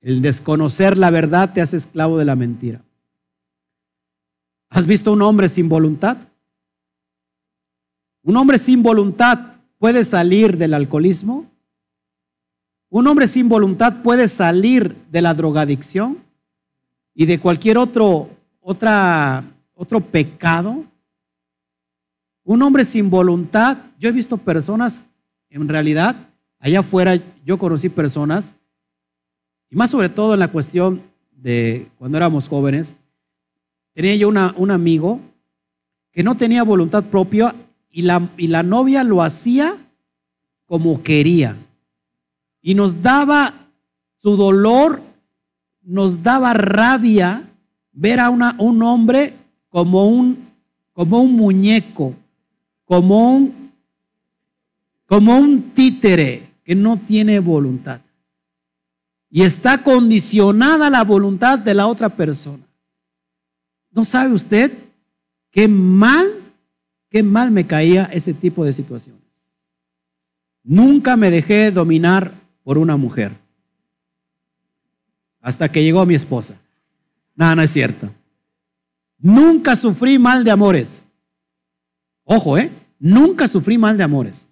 El 0.00 0.22
desconocer 0.22 0.96
la 0.96 1.10
verdad 1.10 1.52
te 1.52 1.60
hace 1.60 1.76
esclavo 1.76 2.18
de 2.18 2.24
la 2.24 2.36
mentira. 2.36 2.80
¿Has 4.68 4.86
visto 4.86 5.12
un 5.12 5.22
hombre 5.22 5.48
sin 5.48 5.68
voluntad? 5.68 6.16
Un 8.22 8.36
hombre 8.36 8.58
sin 8.58 8.82
voluntad 8.82 9.56
puede 9.78 10.04
salir 10.04 10.56
del 10.56 10.74
alcoholismo. 10.74 11.46
Un 12.88 13.06
hombre 13.06 13.28
sin 13.28 13.48
voluntad 13.48 14.02
puede 14.02 14.28
salir 14.28 14.94
de 15.10 15.22
la 15.22 15.34
drogadicción 15.34 16.18
y 17.14 17.26
de 17.26 17.38
cualquier 17.38 17.78
otro, 17.78 18.28
otro 18.60 20.00
pecado. 20.00 20.84
Un 22.44 22.62
hombre 22.62 22.84
sin 22.84 23.10
voluntad, 23.10 23.76
yo 23.98 24.08
he 24.08 24.12
visto 24.12 24.38
personas 24.38 25.02
en 25.50 25.68
realidad 25.68 26.16
Allá 26.60 26.80
afuera 26.80 27.18
yo 27.44 27.58
conocí 27.58 27.88
personas, 27.88 28.52
y 29.70 29.76
más 29.76 29.90
sobre 29.90 30.08
todo 30.08 30.34
en 30.34 30.40
la 30.40 30.48
cuestión 30.48 31.00
de 31.30 31.86
cuando 31.96 32.16
éramos 32.16 32.48
jóvenes, 32.48 32.96
tenía 33.94 34.16
yo 34.16 34.28
un 34.28 34.70
amigo 34.70 35.20
que 36.12 36.22
no 36.22 36.36
tenía 36.36 36.64
voluntad 36.64 37.04
propia 37.04 37.54
y 37.88 38.02
la, 38.02 38.28
y 38.36 38.48
la 38.48 38.62
novia 38.62 39.04
lo 39.04 39.22
hacía 39.22 39.76
como 40.66 41.02
quería. 41.02 41.56
Y 42.62 42.74
nos 42.74 43.02
daba 43.02 43.54
su 44.18 44.36
dolor, 44.36 45.00
nos 45.82 46.22
daba 46.22 46.52
rabia 46.52 47.44
ver 47.92 48.20
a 48.20 48.30
una, 48.30 48.54
un 48.58 48.82
hombre 48.82 49.34
como 49.68 50.06
un, 50.06 50.36
como 50.92 51.20
un 51.20 51.32
muñeco, 51.34 52.14
como 52.84 53.34
un, 53.34 53.72
como 55.06 55.36
un 55.36 55.62
títere, 55.70 56.42
que 56.64 56.74
no 56.74 56.96
tiene 56.98 57.40
voluntad. 57.40 58.00
Y 59.30 59.42
está 59.42 59.82
condicionada 59.82 60.90
la 60.90 61.04
voluntad 61.04 61.58
de 61.58 61.74
la 61.74 61.86
otra 61.86 62.08
persona. 62.08 62.64
¿No 63.92 64.04
sabe 64.04 64.34
usted 64.34 64.72
qué 65.50 65.68
mal, 65.68 66.26
qué 67.08 67.22
mal 67.22 67.50
me 67.50 67.66
caía 67.66 68.04
ese 68.12 68.34
tipo 68.34 68.64
de 68.64 68.72
situaciones? 68.72 69.20
Nunca 70.62 71.16
me 71.16 71.30
dejé 71.30 71.70
dominar 71.70 72.32
por 72.64 72.76
una 72.76 72.96
mujer. 72.96 73.32
Hasta 75.40 75.70
que 75.70 75.82
llegó 75.82 76.04
mi 76.04 76.14
esposa. 76.14 76.56
No, 77.34 77.54
no 77.54 77.62
es 77.62 77.70
cierto. 77.70 78.10
Nunca 79.18 79.76
sufrí 79.76 80.18
mal 80.18 80.44
de 80.44 80.50
amores. 80.50 81.02
Ojo, 82.24 82.58
¿eh? 82.58 82.70
Nunca 82.98 83.48
sufrí 83.48 83.78
mal 83.78 83.96
de 83.96 84.04
amores. 84.04 84.46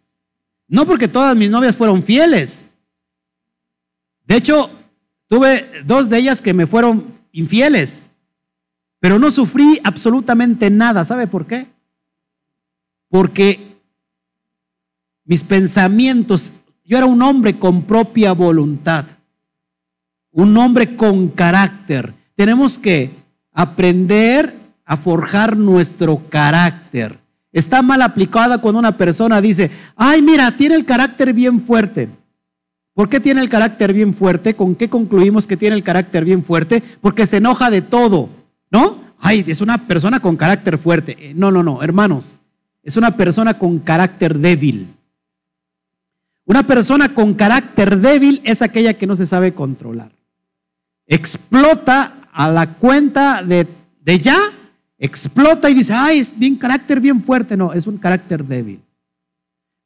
No 0.66 0.86
porque 0.86 1.09
todas 1.09 1.36
mis 1.36 1.50
novias 1.50 1.76
fueron 1.76 2.02
fieles. 2.02 2.64
De 4.28 4.36
hecho, 4.36 4.70
tuve 5.26 5.64
dos 5.86 6.10
de 6.10 6.18
ellas 6.18 6.42
que 6.42 6.52
me 6.52 6.66
fueron 6.66 7.02
infieles, 7.32 8.05
pero 9.00 9.18
no 9.18 9.30
sufrí 9.30 9.80
absolutamente 9.82 10.68
nada. 10.68 11.06
¿Sabe 11.06 11.26
por 11.26 11.46
qué? 11.46 11.66
Porque 13.09 13.59
mis 15.24 15.42
pensamientos, 15.42 16.52
yo 16.84 16.98
era 16.98 17.06
un 17.06 17.22
hombre 17.22 17.59
con 17.59 17.84
propia 17.84 18.32
voluntad, 18.32 19.06
un 20.30 20.55
hombre 20.59 20.94
con 20.94 21.28
carácter. 21.28 22.12
Tenemos 22.36 22.78
que 22.78 23.10
aprender 23.55 24.55
a 24.84 24.98
forjar 24.98 25.56
nuestro 25.56 26.18
carácter. 26.28 27.18
Está 27.50 27.80
mal 27.80 28.02
aplicada 28.02 28.60
cuando 28.60 28.78
una 28.78 28.94
persona 28.94 29.40
dice, 29.40 29.70
ay, 29.96 30.20
mira, 30.20 30.55
tiene 30.55 30.74
el 30.74 30.84
carácter 30.84 31.32
bien 31.32 31.62
fuerte. 31.62 32.10
¿Por 32.98 33.08
qué 33.08 33.20
tiene 33.20 33.40
el 33.40 33.48
carácter 33.48 33.92
bien 33.92 34.12
fuerte? 34.12 34.54
¿Con 34.54 34.74
qué 34.74 34.88
concluimos 34.88 35.46
que 35.46 35.56
tiene 35.56 35.76
el 35.76 35.84
carácter 35.84 36.24
bien 36.24 36.42
fuerte? 36.42 36.82
Porque 37.00 37.28
se 37.28 37.36
enoja 37.36 37.70
de 37.70 37.80
todo, 37.80 38.28
¿no? 38.72 38.98
Ay, 39.20 39.44
es 39.46 39.60
una 39.60 39.86
persona 39.86 40.18
con 40.18 40.36
carácter 40.36 40.78
fuerte. 40.78 41.16
Eh, 41.16 41.32
no, 41.32 41.52
no, 41.52 41.62
no, 41.62 41.80
hermanos, 41.80 42.34
es 42.82 42.96
una 42.96 43.16
persona 43.16 43.54
con 43.54 43.78
carácter 43.78 44.36
débil. 44.36 44.88
Una 46.44 46.64
persona 46.64 47.14
con 47.14 47.34
carácter 47.34 47.98
débil 47.98 48.40
es 48.42 48.62
aquella 48.62 48.94
que 48.94 49.06
no 49.06 49.14
se 49.14 49.26
sabe 49.26 49.54
controlar. 49.54 50.10
Explota 51.06 52.28
a 52.32 52.50
la 52.50 52.66
cuenta 52.66 53.44
de, 53.44 53.68
de 54.00 54.18
ya 54.18 54.40
explota 54.98 55.70
y 55.70 55.74
dice, 55.74 55.92
ay, 55.94 56.18
es 56.18 56.36
bien 56.36 56.56
carácter 56.56 56.98
bien 56.98 57.22
fuerte. 57.22 57.56
No, 57.56 57.72
es 57.72 57.86
un 57.86 57.98
carácter 57.98 58.44
débil. 58.44 58.82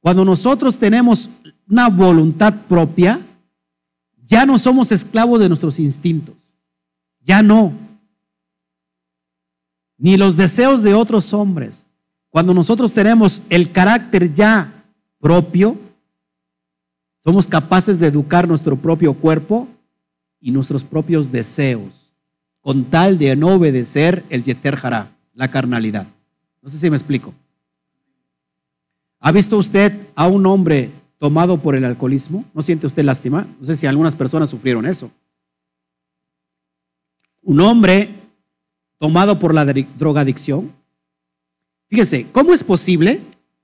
Cuando 0.00 0.24
nosotros 0.24 0.78
tenemos 0.78 1.28
una 1.72 1.88
voluntad 1.88 2.52
propia, 2.68 3.18
ya 4.26 4.44
no 4.44 4.58
somos 4.58 4.92
esclavos 4.92 5.40
de 5.40 5.48
nuestros 5.48 5.80
instintos. 5.80 6.54
Ya 7.22 7.42
no. 7.42 7.72
Ni 9.96 10.18
los 10.18 10.36
deseos 10.36 10.82
de 10.82 10.92
otros 10.92 11.32
hombres. 11.32 11.86
Cuando 12.28 12.52
nosotros 12.52 12.92
tenemos 12.92 13.40
el 13.48 13.72
carácter 13.72 14.34
ya 14.34 14.70
propio, 15.18 15.78
somos 17.24 17.46
capaces 17.46 17.98
de 17.98 18.08
educar 18.08 18.46
nuestro 18.46 18.76
propio 18.76 19.14
cuerpo 19.14 19.66
y 20.40 20.50
nuestros 20.50 20.84
propios 20.84 21.32
deseos 21.32 22.12
con 22.60 22.84
tal 22.84 23.16
de 23.16 23.34
no 23.34 23.54
obedecer 23.54 24.22
el 24.28 24.44
Yeter 24.44 24.78
Hará, 24.82 25.10
la 25.32 25.48
carnalidad. 25.48 26.06
No 26.60 26.68
sé 26.68 26.76
si 26.76 26.90
me 26.90 26.96
explico. 26.96 27.32
¿Ha 29.20 29.32
visto 29.32 29.56
usted 29.56 29.98
a 30.14 30.26
un 30.26 30.44
hombre 30.44 30.90
tomado 31.22 31.56
por 31.56 31.76
el 31.76 31.84
alcoholismo? 31.84 32.44
¿No 32.52 32.62
siente 32.62 32.88
usted 32.88 33.04
lástima? 33.04 33.46
No 33.60 33.64
sé 33.64 33.76
si 33.76 33.86
algunas 33.86 34.16
personas 34.16 34.50
sufrieron 34.50 34.84
eso. 34.84 35.08
Un 37.42 37.60
hombre 37.60 38.10
tomado 38.98 39.38
por 39.38 39.54
la 39.54 39.64
drogadicción. 39.64 40.72
Fíjense, 41.86 42.26
¿cómo 42.32 42.52
es 42.52 42.64
posible? 42.64 43.20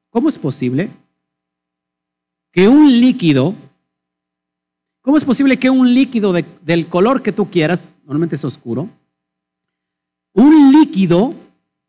¿Cómo 0.08 0.28
es 0.28 0.38
posible 0.38 0.88
que 2.52 2.68
un 2.68 3.00
líquido, 3.00 3.56
cómo 5.02 5.16
es 5.16 5.24
posible 5.24 5.56
que 5.56 5.68
un 5.68 5.92
líquido 5.92 6.32
del 6.32 6.86
color 6.86 7.22
que 7.22 7.32
tú 7.32 7.50
quieras, 7.50 7.82
normalmente 8.04 8.36
es 8.36 8.44
oscuro, 8.44 8.88
líquido 10.70 11.34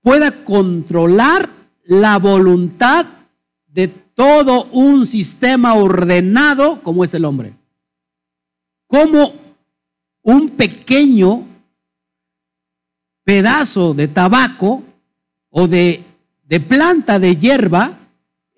pueda 0.01 0.43
controlar 0.43 1.47
la 1.85 2.17
voluntad 2.17 3.05
de 3.67 3.87
todo 4.19 4.65
un 4.73 5.05
sistema 5.05 5.75
ordenado 5.75 6.81
como 6.81 7.05
es 7.05 7.13
el 7.13 7.23
hombre. 7.23 7.53
Como 8.85 9.31
un 10.23 10.49
pequeño 10.49 11.45
pedazo 13.23 13.93
de 13.93 14.09
tabaco 14.09 14.83
o 15.49 15.69
de, 15.69 16.03
planta 16.67 17.17
de 17.17 17.37
hierba 17.37 17.93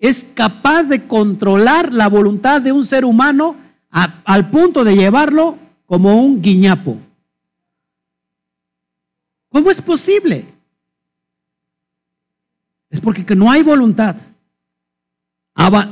es 0.00 0.26
capaz 0.34 0.82
de 0.88 1.06
controlar 1.06 1.92
la 1.92 2.08
voluntad 2.08 2.60
de 2.60 2.72
un 2.72 2.84
ser 2.84 3.04
humano 3.04 3.54
al 3.88 4.50
punto 4.50 4.82
de 4.82 4.96
llevarlo 4.96 5.56
como 5.86 6.20
un 6.20 6.42
guiñapo. 6.42 6.98
¿Cómo 9.48 9.70
es 9.70 9.80
posible? 9.80 10.44
Es 12.90 13.00
porque 13.00 13.36
no 13.36 13.48
hay 13.48 13.62
voluntad. 13.62 14.16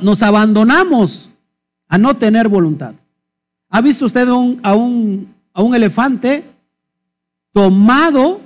Nos 0.03 0.23
abandonamos 0.23 1.31
a 1.89 1.99
no 1.99 2.17
tener 2.17 2.49
voluntad. 2.49 2.95
¿Ha 3.69 3.81
visto 3.81 4.07
usted 4.07 4.27
a, 4.29 4.75
un, 4.75 5.35
a 5.53 5.63
un 5.63 5.75
elefante 5.75 6.45
tomado 7.53 8.41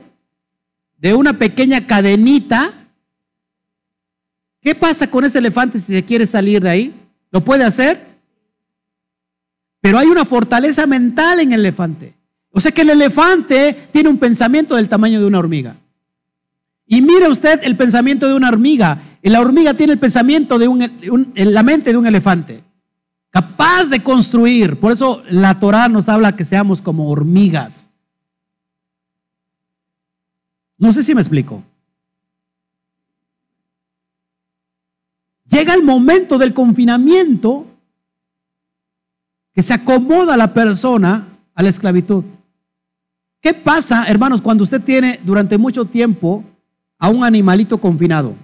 de 0.98 1.14
una 1.14 1.34
pequeña 1.34 1.86
cadenita 1.86 2.72
¿Qué 4.64 4.74
pasa 4.74 5.10
con 5.10 5.26
ese 5.26 5.40
elefante 5.40 5.78
si 5.78 5.92
se 5.92 6.02
quiere 6.02 6.26
salir 6.26 6.62
de 6.62 6.70
ahí? 6.70 6.94
¿Lo 7.30 7.44
puede 7.44 7.64
hacer? 7.64 8.00
Pero 9.82 9.98
hay 9.98 10.06
una 10.06 10.24
fortaleza 10.24 10.86
mental 10.86 11.40
en 11.40 11.52
el 11.52 11.60
elefante. 11.60 12.14
O 12.50 12.62
sea 12.62 12.72
que 12.72 12.80
el 12.80 12.88
elefante 12.88 13.88
tiene 13.92 14.08
un 14.08 14.16
pensamiento 14.16 14.74
del 14.74 14.88
tamaño 14.88 15.20
de 15.20 15.26
una 15.26 15.38
hormiga. 15.38 15.76
Y 16.86 17.02
mire 17.02 17.28
usted 17.28 17.60
el 17.62 17.76
pensamiento 17.76 18.26
de 18.26 18.34
una 18.34 18.48
hormiga. 18.48 18.98
La 19.30 19.40
hormiga 19.40 19.72
tiene 19.72 19.94
el 19.94 19.98
pensamiento 19.98 20.58
de 20.58 20.68
un, 20.68 20.82
en 21.34 21.54
la 21.54 21.62
mente 21.62 21.90
de 21.90 21.96
un 21.96 22.06
elefante. 22.06 22.62
Capaz 23.30 23.86
de 23.86 24.02
construir. 24.02 24.78
Por 24.78 24.92
eso 24.92 25.22
la 25.30 25.58
Torah 25.58 25.88
nos 25.88 26.10
habla 26.10 26.36
que 26.36 26.44
seamos 26.44 26.82
como 26.82 27.08
hormigas. 27.08 27.88
No 30.76 30.92
sé 30.92 31.02
si 31.02 31.14
me 31.14 31.22
explico. 31.22 31.64
Llega 35.46 35.72
el 35.72 35.82
momento 35.82 36.36
del 36.36 36.52
confinamiento 36.52 37.66
que 39.54 39.62
se 39.62 39.72
acomoda 39.72 40.36
la 40.36 40.52
persona 40.52 41.26
a 41.54 41.62
la 41.62 41.70
esclavitud. 41.70 42.24
¿Qué 43.40 43.54
pasa, 43.54 44.04
hermanos, 44.04 44.42
cuando 44.42 44.64
usted 44.64 44.82
tiene 44.82 45.18
durante 45.24 45.56
mucho 45.56 45.86
tiempo 45.86 46.44
a 46.98 47.08
un 47.08 47.24
animalito 47.24 47.78
confinado? 47.78 48.34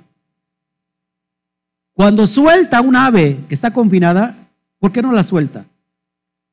Cuando 2.01 2.27
suelta 2.27 2.81
un 2.81 2.97
ave 2.97 3.36
que 3.47 3.52
está 3.52 3.74
confinada, 3.74 4.35
¿por 4.78 4.90
qué 4.90 5.02
no 5.02 5.12
la 5.12 5.22
suelta? 5.22 5.66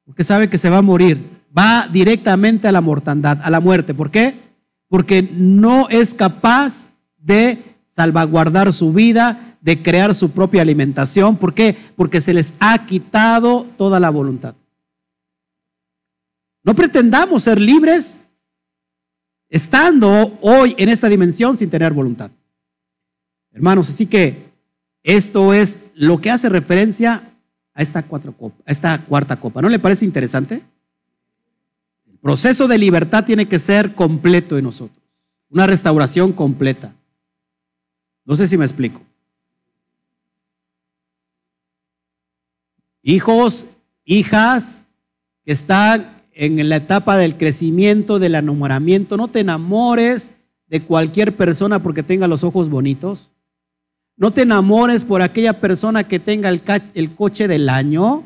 Porque 0.04 0.26
sabe 0.26 0.50
que 0.50 0.58
se 0.58 0.70
va 0.70 0.80
a 0.80 0.82
morir. 0.82 1.26
Va 1.58 1.88
directamente 1.90 2.68
a 2.68 2.74
la 2.74 2.82
mortandad, 2.82 3.40
a 3.42 3.50
la 3.50 3.62
muerte. 3.62 3.94
¿Por 3.94 4.12
qué? 4.12 4.36
Porque 4.90 5.22
no 5.22 5.88
es 5.88 6.14
capaz 6.14 6.88
de 7.18 7.60
salvaguardar 7.88 8.74
su 8.74 8.92
vida, 8.92 9.56
de 9.62 9.82
crear 9.82 10.14
su 10.16 10.32
propia 10.32 10.64
alimentación. 10.64 11.38
¿Por 11.38 11.54
qué? 11.54 11.78
Porque 11.96 12.20
se 12.20 12.34
les 12.34 12.54
ha 12.60 12.86
quitado 12.86 13.66
toda 13.78 14.02
la 14.02 14.10
voluntad. 14.10 14.54
No 16.62 16.74
pretendamos 16.76 17.44
ser 17.44 17.62
libres 17.62 18.20
estando 19.48 20.38
hoy 20.42 20.76
en 20.78 20.90
esta 20.90 21.08
dimensión 21.08 21.58
sin 21.58 21.70
tener 21.70 21.94
voluntad. 21.94 22.32
Hermanos, 23.54 23.88
así 23.88 24.08
que 24.08 24.47
esto 25.08 25.54
es 25.54 25.78
lo 25.96 26.20
que 26.20 26.30
hace 26.30 26.50
referencia 26.50 27.24
a 27.74 27.82
esta, 27.82 28.04
cuatro 28.04 28.36
a 28.66 28.72
esta 28.72 29.00
cuarta 29.00 29.38
copa. 29.38 29.62
¿No 29.62 29.70
le 29.70 29.80
parece 29.80 30.04
interesante? 30.04 30.62
El 32.06 32.18
proceso 32.18 32.68
de 32.68 32.78
libertad 32.78 33.24
tiene 33.24 33.46
que 33.46 33.58
ser 33.58 33.96
completo 33.96 34.58
en 34.58 34.66
nosotros, 34.66 35.02
una 35.50 35.66
restauración 35.66 36.34
completa. 36.34 36.94
No 38.26 38.36
sé 38.36 38.50
si 38.50 38.58
me 38.58 38.66
explico. 38.66 39.02
Hijos, 43.02 43.68
hijas 44.04 44.82
que 45.46 45.54
están 45.54 46.12
en 46.34 46.68
la 46.68 46.76
etapa 46.76 47.16
del 47.16 47.38
crecimiento, 47.38 48.20
del 48.20 48.36
enamoramiento, 48.36 49.16
no 49.16 49.30
te 49.30 49.40
enamores 49.40 50.32
de 50.68 50.82
cualquier 50.82 51.34
persona 51.34 51.80
porque 51.80 52.04
tenga 52.04 52.28
los 52.28 52.44
ojos 52.44 52.70
bonitos. 52.70 53.30
No 54.18 54.32
te 54.32 54.42
enamores 54.42 55.04
por 55.04 55.22
aquella 55.22 55.54
persona 55.54 56.04
que 56.04 56.20
tenga 56.20 56.50
el, 56.50 57.12
coche 57.16 57.48
del 57.48 57.70
año. 57.70 58.24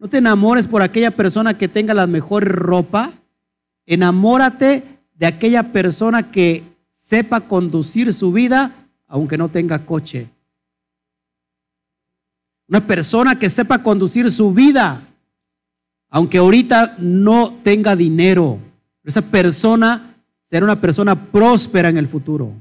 No 0.00 0.08
te 0.08 0.18
enamores 0.18 0.66
por 0.66 0.82
aquella 0.82 1.12
persona 1.12 1.56
que 1.56 1.68
tenga 1.68 1.94
la 1.94 2.08
mejor 2.08 2.44
ropa. 2.44 3.12
Enamórate 3.86 4.82
de 5.14 5.26
aquella 5.26 5.62
persona 5.72 6.30
que 6.32 6.64
sepa 6.90 7.40
conducir 7.40 8.12
su 8.12 8.32
vida 8.32 8.72
aunque 9.06 9.38
no 9.38 9.48
tenga 9.48 9.78
coche. 9.78 10.28
Una 12.66 12.84
persona 12.84 13.38
que 13.38 13.48
sepa 13.48 13.82
conducir 13.82 14.28
su 14.32 14.52
vida, 14.52 15.00
aunque 16.08 16.38
ahorita 16.38 16.96
no 16.98 17.52
tenga 17.62 17.94
dinero. 17.94 18.58
Esa 19.04 19.22
persona 19.22 20.16
será 20.42 20.64
una 20.64 20.80
persona 20.80 21.14
próspera 21.14 21.90
en 21.90 21.98
el 21.98 22.08
futuro. 22.08 22.52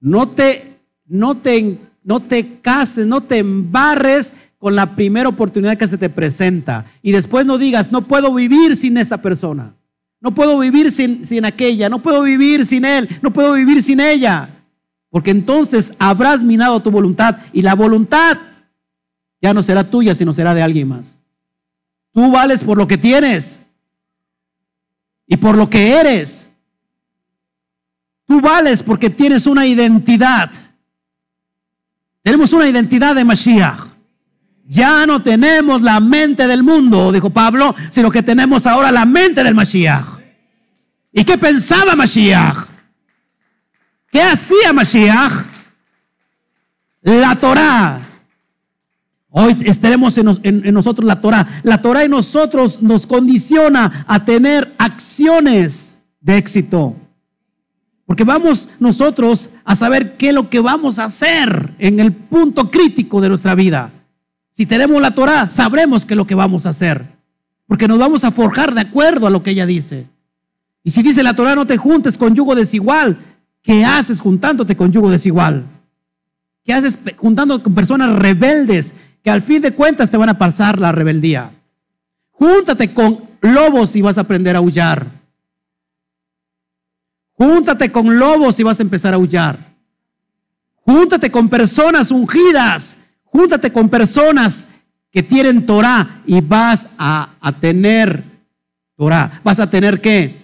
No 0.00 0.28
te, 0.28 0.71
no 1.12 1.36
te, 1.36 1.76
no 2.02 2.20
te 2.20 2.58
cases, 2.60 3.06
no 3.06 3.20
te 3.20 3.38
embarres 3.38 4.32
con 4.58 4.74
la 4.74 4.94
primera 4.96 5.28
oportunidad 5.28 5.76
que 5.76 5.86
se 5.86 5.98
te 5.98 6.08
presenta. 6.08 6.86
Y 7.02 7.12
después 7.12 7.44
no 7.44 7.58
digas, 7.58 7.92
no 7.92 8.02
puedo 8.02 8.32
vivir 8.32 8.76
sin 8.76 8.96
esta 8.96 9.18
persona. 9.18 9.74
No 10.20 10.30
puedo 10.32 10.58
vivir 10.58 10.90
sin, 10.90 11.26
sin 11.26 11.44
aquella. 11.44 11.90
No 11.90 11.98
puedo 11.98 12.22
vivir 12.22 12.64
sin 12.64 12.86
él. 12.86 13.08
No 13.20 13.30
puedo 13.30 13.52
vivir 13.52 13.82
sin 13.82 14.00
ella. 14.00 14.48
Porque 15.10 15.32
entonces 15.32 15.92
habrás 15.98 16.42
minado 16.42 16.80
tu 16.80 16.90
voluntad 16.90 17.36
y 17.52 17.60
la 17.60 17.74
voluntad 17.74 18.38
ya 19.42 19.52
no 19.52 19.62
será 19.62 19.84
tuya, 19.84 20.14
sino 20.14 20.32
será 20.32 20.54
de 20.54 20.62
alguien 20.62 20.88
más. 20.88 21.20
Tú 22.12 22.30
vales 22.30 22.64
por 22.64 22.78
lo 22.78 22.88
que 22.88 22.96
tienes 22.96 23.60
y 25.26 25.36
por 25.36 25.58
lo 25.58 25.68
que 25.68 25.94
eres. 25.94 26.48
Tú 28.26 28.40
vales 28.40 28.82
porque 28.82 29.10
tienes 29.10 29.46
una 29.46 29.66
identidad. 29.66 30.50
Tenemos 32.22 32.52
una 32.52 32.68
identidad 32.68 33.14
de 33.14 33.24
Mashiach. 33.24 33.92
Ya 34.64 35.04
no 35.06 35.20
tenemos 35.20 35.82
la 35.82 36.00
mente 36.00 36.46
del 36.46 36.62
mundo, 36.62 37.12
dijo 37.12 37.30
Pablo, 37.30 37.74
sino 37.90 38.10
que 38.10 38.22
tenemos 38.22 38.66
ahora 38.66 38.90
la 38.90 39.04
mente 39.04 39.42
del 39.42 39.54
Mashiach. 39.54 40.06
¿Y 41.12 41.24
qué 41.24 41.36
pensaba 41.36 41.94
Mashiach? 41.94 42.66
¿Qué 44.10 44.22
hacía 44.22 44.72
Mashiach? 44.72 45.32
La 47.02 47.34
Torah. 47.34 48.00
Hoy 49.34 49.56
estaremos 49.64 50.16
en, 50.18 50.74
nosotros 50.74 51.06
la 51.06 51.20
Torah. 51.20 51.46
La 51.62 51.80
Torah 51.82 52.04
en 52.04 52.10
nosotros 52.10 52.82
nos 52.82 53.06
condiciona 53.06 54.04
a 54.06 54.24
tener 54.24 54.72
acciones 54.78 55.98
de 56.20 56.36
éxito. 56.36 56.94
Porque 58.06 58.24
vamos 58.24 58.68
nosotros 58.80 59.50
a 59.64 59.76
saber 59.76 60.16
qué 60.16 60.28
es 60.28 60.34
lo 60.34 60.50
que 60.50 60.60
vamos 60.60 60.98
a 60.98 61.04
hacer 61.04 61.70
en 61.78 62.00
el 62.00 62.12
punto 62.12 62.70
crítico 62.70 63.20
de 63.20 63.28
nuestra 63.28 63.54
vida. 63.54 63.90
Si 64.50 64.66
tenemos 64.66 65.00
la 65.00 65.12
Torah, 65.12 65.50
sabremos 65.50 66.04
qué 66.04 66.14
es 66.14 66.18
lo 66.18 66.26
que 66.26 66.34
vamos 66.34 66.66
a 66.66 66.70
hacer. 66.70 67.04
Porque 67.66 67.88
nos 67.88 67.98
vamos 67.98 68.24
a 68.24 68.30
forjar 68.30 68.74
de 68.74 68.82
acuerdo 68.82 69.26
a 69.26 69.30
lo 69.30 69.42
que 69.42 69.50
ella 69.50 69.66
dice. 69.66 70.06
Y 70.84 70.90
si 70.90 71.02
dice 71.02 71.22
la 71.22 71.34
Torah, 71.34 71.54
no 71.54 71.66
te 71.66 71.78
juntes 71.78 72.18
con 72.18 72.34
yugo 72.34 72.54
desigual, 72.54 73.16
¿Qué 73.62 73.84
haces 73.84 74.20
juntándote 74.20 74.76
con 74.76 74.92
yugo 74.92 75.10
desigual? 75.10 75.64
¿Qué 76.64 76.72
haces 76.74 76.98
juntándote 77.16 77.62
con 77.62 77.74
personas 77.74 78.14
rebeldes 78.14 78.94
que 79.22 79.30
al 79.30 79.40
fin 79.40 79.62
de 79.62 79.72
cuentas 79.72 80.10
te 80.10 80.16
van 80.16 80.28
a 80.28 80.38
pasar 80.38 80.80
la 80.80 80.92
rebeldía? 80.92 81.50
Júntate 82.32 82.92
con 82.92 83.20
lobos 83.40 83.94
y 83.94 84.02
vas 84.02 84.18
a 84.18 84.22
aprender 84.22 84.56
a 84.56 84.58
aullar. 84.58 85.06
Júntate 87.42 87.90
con 87.90 88.20
lobos 88.20 88.60
y 88.60 88.62
vas 88.62 88.78
a 88.78 88.84
empezar 88.84 89.14
a 89.14 89.16
aullar. 89.16 89.58
Júntate 90.86 91.28
con 91.28 91.48
personas 91.48 92.12
ungidas. 92.12 92.98
Júntate 93.24 93.72
con 93.72 93.88
personas 93.88 94.68
que 95.10 95.24
tienen 95.24 95.66
Torah 95.66 96.22
y 96.24 96.40
vas 96.40 96.88
a, 96.96 97.30
a 97.40 97.50
tener 97.50 98.22
Torah. 98.96 99.40
Vas 99.42 99.58
a 99.58 99.68
tener 99.68 100.00
qué? 100.00 100.36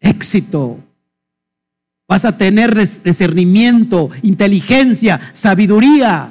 Éxito. 0.00 0.80
Vas 2.06 2.26
a 2.26 2.36
tener 2.36 2.74
discernimiento, 2.74 4.10
inteligencia, 4.20 5.18
sabiduría. 5.32 6.30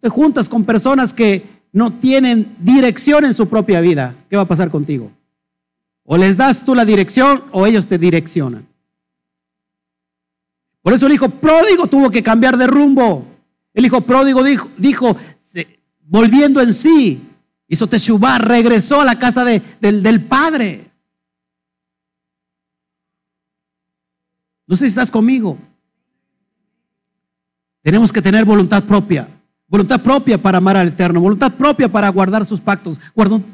Te 0.00 0.08
juntas 0.08 0.48
con 0.48 0.64
personas 0.64 1.14
que 1.14 1.44
no 1.70 1.92
tienen 1.92 2.52
dirección 2.58 3.26
en 3.26 3.32
su 3.32 3.48
propia 3.48 3.80
vida. 3.80 4.12
¿Qué 4.28 4.34
va 4.34 4.42
a 4.42 4.48
pasar 4.48 4.70
contigo? 4.70 5.08
O 6.12 6.18
les 6.18 6.36
das 6.36 6.62
tú 6.62 6.74
la 6.74 6.84
dirección 6.84 7.42
o 7.52 7.66
ellos 7.66 7.86
te 7.86 7.96
direccionan. 7.96 8.68
Por 10.82 10.92
eso 10.92 11.06
el 11.06 11.14
hijo 11.14 11.30
pródigo 11.30 11.86
tuvo 11.86 12.10
que 12.10 12.22
cambiar 12.22 12.58
de 12.58 12.66
rumbo. 12.66 13.26
El 13.72 13.86
hijo 13.86 14.02
pródigo 14.02 14.44
dijo, 14.44 14.68
dijo 14.76 15.16
volviendo 16.02 16.60
en 16.60 16.74
sí, 16.74 17.18
hizo 17.66 17.86
Teshuvah, 17.86 18.36
regresó 18.36 19.00
a 19.00 19.06
la 19.06 19.18
casa 19.18 19.42
del, 19.42 19.62
del 19.80 20.20
padre. 20.20 20.84
No 24.66 24.76
sé 24.76 24.84
si 24.84 24.88
estás 24.88 25.10
conmigo. 25.10 25.56
Tenemos 27.80 28.12
que 28.12 28.20
tener 28.20 28.44
voluntad 28.44 28.84
propia. 28.84 29.26
Voluntad 29.72 30.02
propia 30.02 30.36
para 30.36 30.58
amar 30.58 30.76
al 30.76 30.88
Eterno, 30.88 31.18
voluntad 31.18 31.50
propia 31.50 31.88
para 31.88 32.10
guardar 32.10 32.44
sus 32.44 32.60
pactos, 32.60 32.98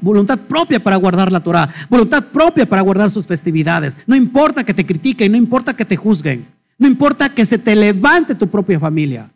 voluntad 0.01 0.37
propia 0.37 0.83
para 0.83 0.97
guardar 0.97 1.31
la 1.31 1.39
Torah, 1.39 1.73
voluntad 1.89 2.25
propia 2.25 2.67
para 2.67 2.83
guardar 2.83 3.09
sus 3.09 3.25
festividades. 3.25 3.99
No 4.05 4.17
importa 4.17 4.65
que 4.65 4.75
te 4.75 4.85
critiquen, 4.85 5.31
no 5.31 5.39
importa 5.39 5.77
que 5.77 5.85
te 5.85 5.95
juzguen, 5.95 6.45
no 6.77 6.89
importa 6.89 7.33
que 7.33 7.47
se 7.47 7.57
te 7.57 7.77
levante 7.77 8.35
tu 8.35 8.49
propia 8.49 8.81
familia. 8.81 9.31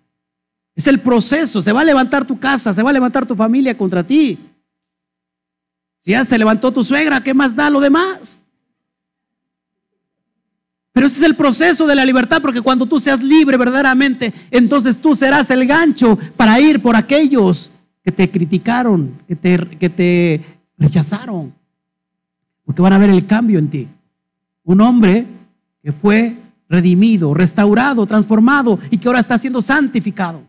Es 0.75 0.89
el 0.89 0.99
proceso, 0.99 1.63
se 1.63 1.73
va 1.73 1.83
a 1.83 1.85
levantar 1.85 2.25
tu 2.25 2.41
casa, 2.41 2.75
se 2.75 2.83
va 2.83 2.91
a 2.91 2.95
levantar 2.95 3.27
tu 3.27 3.37
familia 3.37 3.79
contra 3.79 4.03
ti. 4.03 4.37
Si 6.01 6.11
ya 6.11 6.25
se 6.25 6.37
levantó 6.37 6.73
tu 6.73 6.83
suegra, 6.83 7.23
¿qué 7.23 7.33
más 7.33 7.55
da 7.55 7.71
lo 7.71 7.79
demás? 7.79 8.42
Pero 11.03 11.11
ese 11.11 11.19
es 11.19 11.27
el 11.27 11.35
proceso 11.35 11.85
de 11.85 11.97
la 11.97 12.05
libertad, 12.05 12.41
porque 12.41 12.61
cuando 12.61 12.87
tú 12.87 13.01
seas 13.01 13.21
libre 13.21 13.57
verdaderamente, 13.57 14.33
entonces 14.53 14.97
tú 14.99 15.17
serás 15.17 15.51
el 15.51 15.67
gancho 15.67 16.17
para 16.37 16.61
ir 16.61 16.81
por 16.81 16.95
aquellos 16.95 17.73
que 18.05 18.13
te 18.13 18.31
criticaron, 18.31 19.13
que 19.27 19.35
te, 19.35 19.59
que 19.81 19.91
te 19.91 20.41
rechazaron, 20.79 21.53
porque 22.65 22.83
van 22.83 22.93
a 22.93 22.99
ver 22.99 23.11
el 23.11 23.27
cambio 23.27 23.59
en 23.59 23.69
ti. 23.69 23.89
Un 24.63 24.81
hombre 24.81 25.27
que 25.83 25.91
fue 25.91 26.37
redimido, 26.69 27.35
restaurado, 27.35 28.07
transformado 28.07 28.79
y 28.89 28.99
que 28.99 29.09
ahora 29.09 29.19
está 29.19 29.37
siendo 29.39 29.61
santificado. 29.61 30.45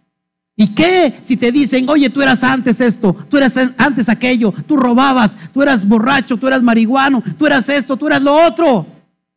¿Y 0.55 0.67
qué 0.67 1.15
si 1.23 1.35
te 1.35 1.51
dicen, 1.51 1.89
oye, 1.89 2.11
tú 2.11 2.21
eras 2.21 2.43
antes 2.43 2.79
esto, 2.79 3.15
tú 3.27 3.37
eras 3.37 3.57
antes 3.75 4.07
aquello, 4.07 4.53
tú 4.67 4.77
robabas, 4.77 5.35
tú 5.51 5.63
eras 5.63 5.87
borracho, 5.87 6.37
tú 6.37 6.45
eras 6.45 6.61
marihuano, 6.61 7.23
tú 7.39 7.47
eras 7.47 7.67
esto, 7.69 7.97
tú 7.97 8.05
eras 8.05 8.21
lo 8.21 8.35
otro? 8.45 8.85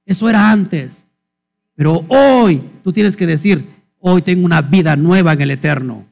Eso 0.04 0.28
era 0.28 0.50
antes. 0.50 1.05
Pero 1.76 2.04
hoy 2.08 2.60
tú 2.82 2.92
tienes 2.92 3.16
que 3.16 3.26
decir, 3.26 3.64
hoy 4.00 4.22
tengo 4.22 4.44
una 4.44 4.62
vida 4.62 4.96
nueva 4.96 5.34
en 5.34 5.42
el 5.42 5.50
Eterno. 5.52 6.06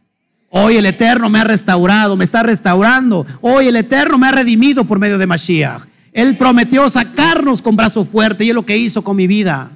Hoy 0.51 0.77
el 0.77 0.87
Eterno 0.87 1.29
me 1.29 1.41
ha 1.41 1.45
restaurado, 1.45 2.17
me 2.17 2.25
está 2.25 2.45
restaurando. 2.45 3.27
Hoy 3.41 3.67
el 3.67 3.77
Eterno 3.77 4.19
me 4.19 4.29
ha 4.29 4.33
redimido 4.33 4.85
por 4.85 5.01
medio 5.01 5.19
de 5.19 5.27
Mashiach. 5.27 5.83
Él 6.13 6.37
prometió 6.37 6.89
sacarnos 6.89 7.61
con 7.61 7.75
brazo 7.75 8.05
fuerte 8.05 8.45
y 8.45 8.51
es 8.51 8.55
lo 8.55 8.65
que 8.65 8.77
hizo 8.77 9.03
con 9.03 9.17
mi 9.17 9.27
vida. 9.27 9.73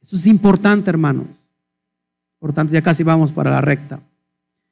Eso 0.00 0.14
es 0.14 0.26
importante, 0.26 0.88
hermanos. 0.88 1.26
Importante, 2.36 2.74
ya 2.74 2.82
casi 2.82 3.02
vamos 3.02 3.32
para 3.32 3.50
la 3.50 3.60
recta. 3.60 4.00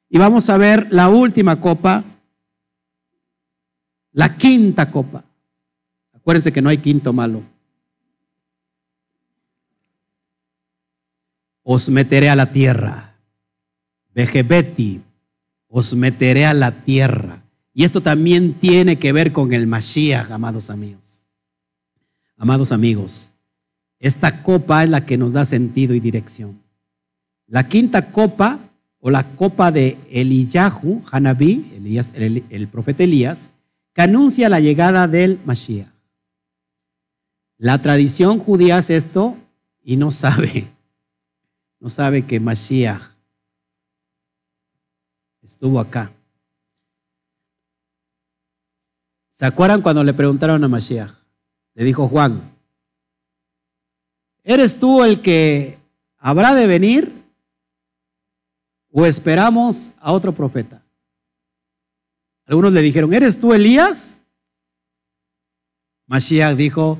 Y 0.09 0.17
vamos 0.17 0.49
a 0.49 0.57
ver 0.57 0.87
la 0.91 1.09
última 1.09 1.59
copa, 1.59 2.03
la 4.13 4.35
quinta 4.37 4.89
copa. 4.91 5.23
Acuérdense 6.13 6.53
que 6.53 6.61
no 6.61 6.69
hay 6.69 6.77
quinto 6.77 7.11
malo. 7.11 7.41
Os 11.63 11.89
meteré 11.89 12.29
a 12.29 12.35
la 12.35 12.51
tierra. 12.51 13.15
Vegebeti, 14.13 15.01
os 15.67 15.95
meteré 15.95 16.45
a 16.45 16.53
la 16.53 16.71
tierra. 16.71 17.43
Y 17.73 17.83
esto 17.83 18.01
también 18.01 18.53
tiene 18.53 18.97
que 18.97 19.13
ver 19.13 19.31
con 19.31 19.53
el 19.53 19.67
Mashiach, 19.67 20.31
amados 20.31 20.69
amigos. 20.69 21.21
Amados 22.37 22.71
amigos, 22.71 23.31
esta 23.99 24.41
copa 24.41 24.83
es 24.83 24.89
la 24.89 25.05
que 25.05 25.17
nos 25.17 25.33
da 25.33 25.45
sentido 25.45 25.93
y 25.93 25.99
dirección. 25.99 26.59
La 27.45 27.67
quinta 27.67 28.11
copa, 28.11 28.59
o 28.99 29.09
la 29.11 29.23
copa 29.23 29.71
de 29.71 29.97
Eliyahu, 30.09 31.03
Hanabí, 31.11 31.71
el, 32.15 32.43
el 32.49 32.67
profeta 32.67 33.03
Elías, 33.03 33.49
que 33.93 34.01
anuncia 34.01 34.49
la 34.49 34.59
llegada 34.59 35.07
del 35.07 35.39
Mashiach. 35.45 35.87
La 37.57 37.79
tradición 37.79 38.39
judía 38.39 38.77
hace 38.77 38.95
esto 38.95 39.37
y 39.83 39.97
no 39.97 40.09
sabe 40.09 40.65
no 41.81 41.89
sabe 41.89 42.25
que 42.25 42.39
Mashiach 42.39 43.01
estuvo 45.41 45.79
acá. 45.79 46.11
¿Se 49.31 49.47
acuerdan 49.47 49.81
cuando 49.81 50.03
le 50.03 50.13
preguntaron 50.13 50.63
a 50.63 50.67
Mashiach? 50.67 51.11
Le 51.73 51.83
dijo 51.83 52.07
Juan, 52.07 52.39
¿eres 54.43 54.79
tú 54.79 55.03
el 55.03 55.23
que 55.23 55.79
habrá 56.19 56.53
de 56.53 56.67
venir 56.67 57.11
o 58.91 59.07
esperamos 59.07 59.91
a 59.99 60.11
otro 60.11 60.33
profeta? 60.33 60.83
Algunos 62.45 62.73
le 62.73 62.81
dijeron, 62.81 63.11
¿eres 63.11 63.39
tú 63.39 63.53
Elías? 63.53 64.19
Mashiach 66.05 66.55
dijo, 66.55 66.99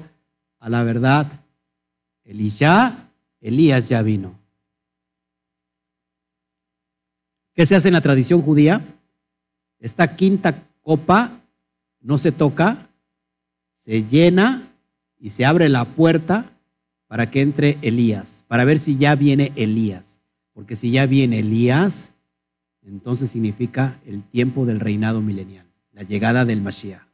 a 0.57 0.69
la 0.69 0.81
verdad, 0.81 1.27
Elisha, 2.23 2.97
Elías 3.41 3.87
ya 3.87 4.01
vino. 4.01 4.40
¿Qué 7.61 7.67
se 7.67 7.75
hace 7.75 7.89
en 7.89 7.93
la 7.93 8.01
tradición 8.01 8.41
judía? 8.41 8.81
Esta 9.77 10.15
quinta 10.15 10.63
copa 10.81 11.29
no 11.99 12.17
se 12.17 12.31
toca, 12.31 12.89
se 13.75 14.03
llena 14.03 14.67
y 15.19 15.29
se 15.29 15.45
abre 15.45 15.69
la 15.69 15.85
puerta 15.85 16.51
para 17.05 17.29
que 17.29 17.41
entre 17.41 17.77
Elías, 17.83 18.45
para 18.47 18.65
ver 18.65 18.79
si 18.79 18.97
ya 18.97 19.13
viene 19.13 19.51
Elías. 19.55 20.17
Porque 20.53 20.75
si 20.75 20.89
ya 20.89 21.05
viene 21.05 21.37
Elías, 21.37 22.13
entonces 22.81 23.29
significa 23.29 23.99
el 24.07 24.23
tiempo 24.23 24.65
del 24.65 24.79
reinado 24.79 25.21
milenial, 25.21 25.67
la 25.93 26.01
llegada 26.01 26.45
del 26.45 26.61
Mashiach. 26.61 27.05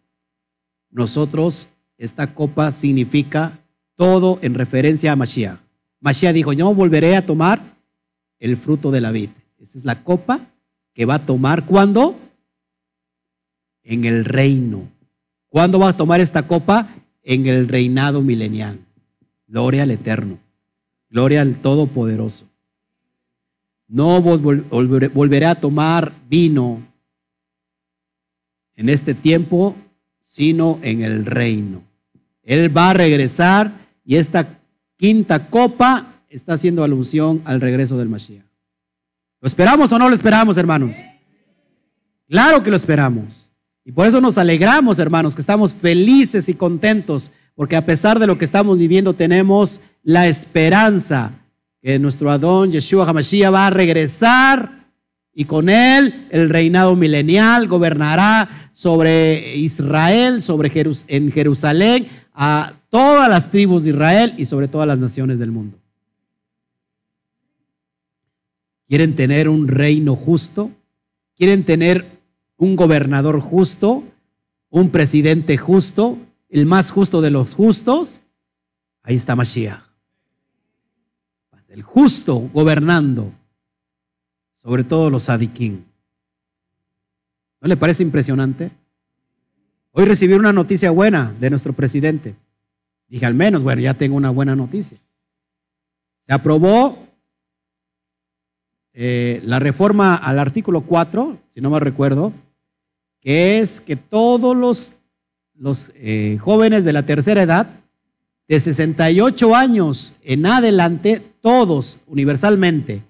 Nosotros, 0.90 1.68
esta 1.98 2.34
copa 2.34 2.72
significa 2.72 3.60
todo 3.98 4.40
en 4.42 4.54
referencia 4.54 5.12
a 5.12 5.18
Mashiach. 5.18 5.60
Mashiach 6.00 6.34
dijo, 6.34 6.54
yo 6.54 6.74
volveré 6.74 7.18
a 7.18 7.26
tomar 7.26 7.60
el 8.40 8.56
fruto 8.56 8.92
de 8.92 9.02
la 9.02 9.12
vid. 9.12 9.30
Esa 9.60 9.78
es 9.78 9.86
la 9.86 10.04
copa 10.04 10.40
que 10.94 11.06
va 11.06 11.16
a 11.16 11.26
tomar 11.26 11.66
cuando? 11.66 12.16
En 13.84 14.06
el 14.06 14.26
reino. 14.26 14.88
¿Cuándo 15.50 15.80
va 15.80 15.90
a 15.90 15.98
tomar 15.98 16.20
esta 16.20 16.48
copa? 16.48 16.88
En 17.24 17.48
el 17.48 17.68
reinado 17.68 18.22
milenial. 18.22 18.80
Gloria 19.48 19.84
al 19.84 19.92
Eterno. 19.92 20.38
Gloria 21.10 21.42
al 21.42 21.56
Todopoderoso. 21.56 22.46
No 23.88 24.22
volveré 24.22 25.46
a 25.46 25.56
tomar 25.56 26.12
vino 26.30 26.82
en 28.76 28.90
este 28.90 29.14
tiempo, 29.14 29.76
sino 30.20 30.80
en 30.82 31.04
el 31.04 31.26
reino. 31.26 31.82
Él 32.44 32.76
va 32.76 32.90
a 32.90 32.94
regresar 32.94 33.72
y 34.04 34.16
esta 34.16 34.60
quinta 34.98 35.48
copa 35.48 36.06
está 36.30 36.54
haciendo 36.54 36.84
alusión 36.84 37.42
al 37.46 37.62
regreso 37.62 37.98
del 37.98 38.10
Mashiach. 38.10 38.47
¿Lo 39.40 39.48
esperamos 39.48 39.92
o 39.92 40.00
no 40.00 40.10
lo 40.10 40.16
esperamos, 40.16 40.58
hermanos? 40.58 40.98
Claro 42.28 42.64
que 42.64 42.70
lo 42.70 42.76
esperamos. 42.76 43.52
Y 43.86 43.92
por 43.92 44.08
eso 44.08 44.20
nos 44.20 44.38
alegramos, 44.38 45.00
hermanos, 45.00 45.36
que 45.36 45.42
estamos 45.42 45.74
felices 45.74 46.50
y 46.50 46.56
contentos, 46.56 47.32
porque 47.56 47.76
a 47.76 47.86
pesar 47.86 48.20
de 48.20 48.28
lo 48.28 48.38
que 48.38 48.46
estamos 48.46 48.78
viviendo, 48.78 49.14
tenemos 49.14 49.80
la 50.04 50.28
esperanza 50.28 51.32
que 51.82 52.00
nuestro 52.00 52.32
Adón 52.32 52.72
Yeshua 52.72 53.08
HaMashiach 53.08 53.54
va 53.54 53.68
a 53.68 53.70
regresar 53.70 54.72
y 55.34 55.46
con 55.46 55.70
él 55.70 56.26
el 56.32 56.50
reinado 56.50 56.96
milenial 56.96 57.68
gobernará 57.68 58.50
sobre 58.72 59.56
Israel, 59.56 60.42
sobre 60.42 60.72
en 61.08 61.32
Jerusalén, 61.32 62.08
a 62.34 62.74
todas 62.90 63.30
las 63.30 63.52
tribus 63.52 63.84
de 63.84 63.92
Israel 63.92 64.34
y 64.38 64.46
sobre 64.46 64.68
todas 64.68 64.88
las 64.88 64.98
naciones 64.98 65.40
del 65.40 65.52
mundo. 65.52 65.78
¿Quieren 68.88 69.16
tener 69.16 69.50
un 69.50 69.68
reino 69.68 70.16
justo? 70.16 70.72
¿Quieren 71.36 71.64
tener 71.64 72.06
un 72.58 72.76
gobernador 72.76 73.40
justo? 73.40 74.04
¿Un 74.70 74.90
presidente 74.90 75.58
justo? 75.58 76.18
¿El 76.50 76.66
más 76.66 76.92
justo 76.92 77.22
de 77.22 77.32
los 77.32 77.54
justos? 77.54 78.22
Ahí 79.04 79.16
está 79.16 79.36
Mashiach. 79.36 79.82
El 81.68 81.84
justo 81.84 82.50
gobernando 82.54 83.32
sobre 84.68 84.84
todo 84.84 85.10
los 85.10 85.24
sadiquín. 85.24 85.86
¿No 87.62 87.70
le 87.70 87.78
parece 87.78 88.04
impresionante? 88.04 88.70
Hoy 89.92 90.04
recibí 90.04 90.34
una 90.34 90.52
noticia 90.52 90.92
buena 90.92 91.34
de 91.40 91.50
nuestro 91.50 91.72
presidente. 91.72 92.36
Dije, 93.08 93.26
al 93.26 93.34
menos, 93.34 93.64
bueno, 93.64 93.82
ya 93.82 93.94
tengo 93.94 94.18
una 94.18 94.30
buena 94.30 94.58
noticia. 94.58 94.98
Se 96.20 96.34
aprobó 96.34 97.07
eh, 99.00 99.42
la 99.46 99.60
reforma 99.60 100.16
al 100.16 100.40
artículo 100.40 100.82
4, 100.82 101.38
si 101.50 101.62
no 101.62 101.70
me 101.70 101.80
recuerdo, 101.80 102.34
que 103.22 103.60
es 103.60 103.80
que 103.80 103.96
todos 103.96 104.58
los, 104.58 105.92
eh, 105.94 106.40
jóvenes 106.42 106.84
de 106.84 106.94
la 106.94 107.04
tercera 107.04 107.44
edad, 107.44 107.68
de 108.48 108.60
68 108.60 109.56
años 109.56 110.16
en 110.24 110.48
adelante, 110.48 111.22
todos, 111.42 112.00
universalmente, 112.08 113.04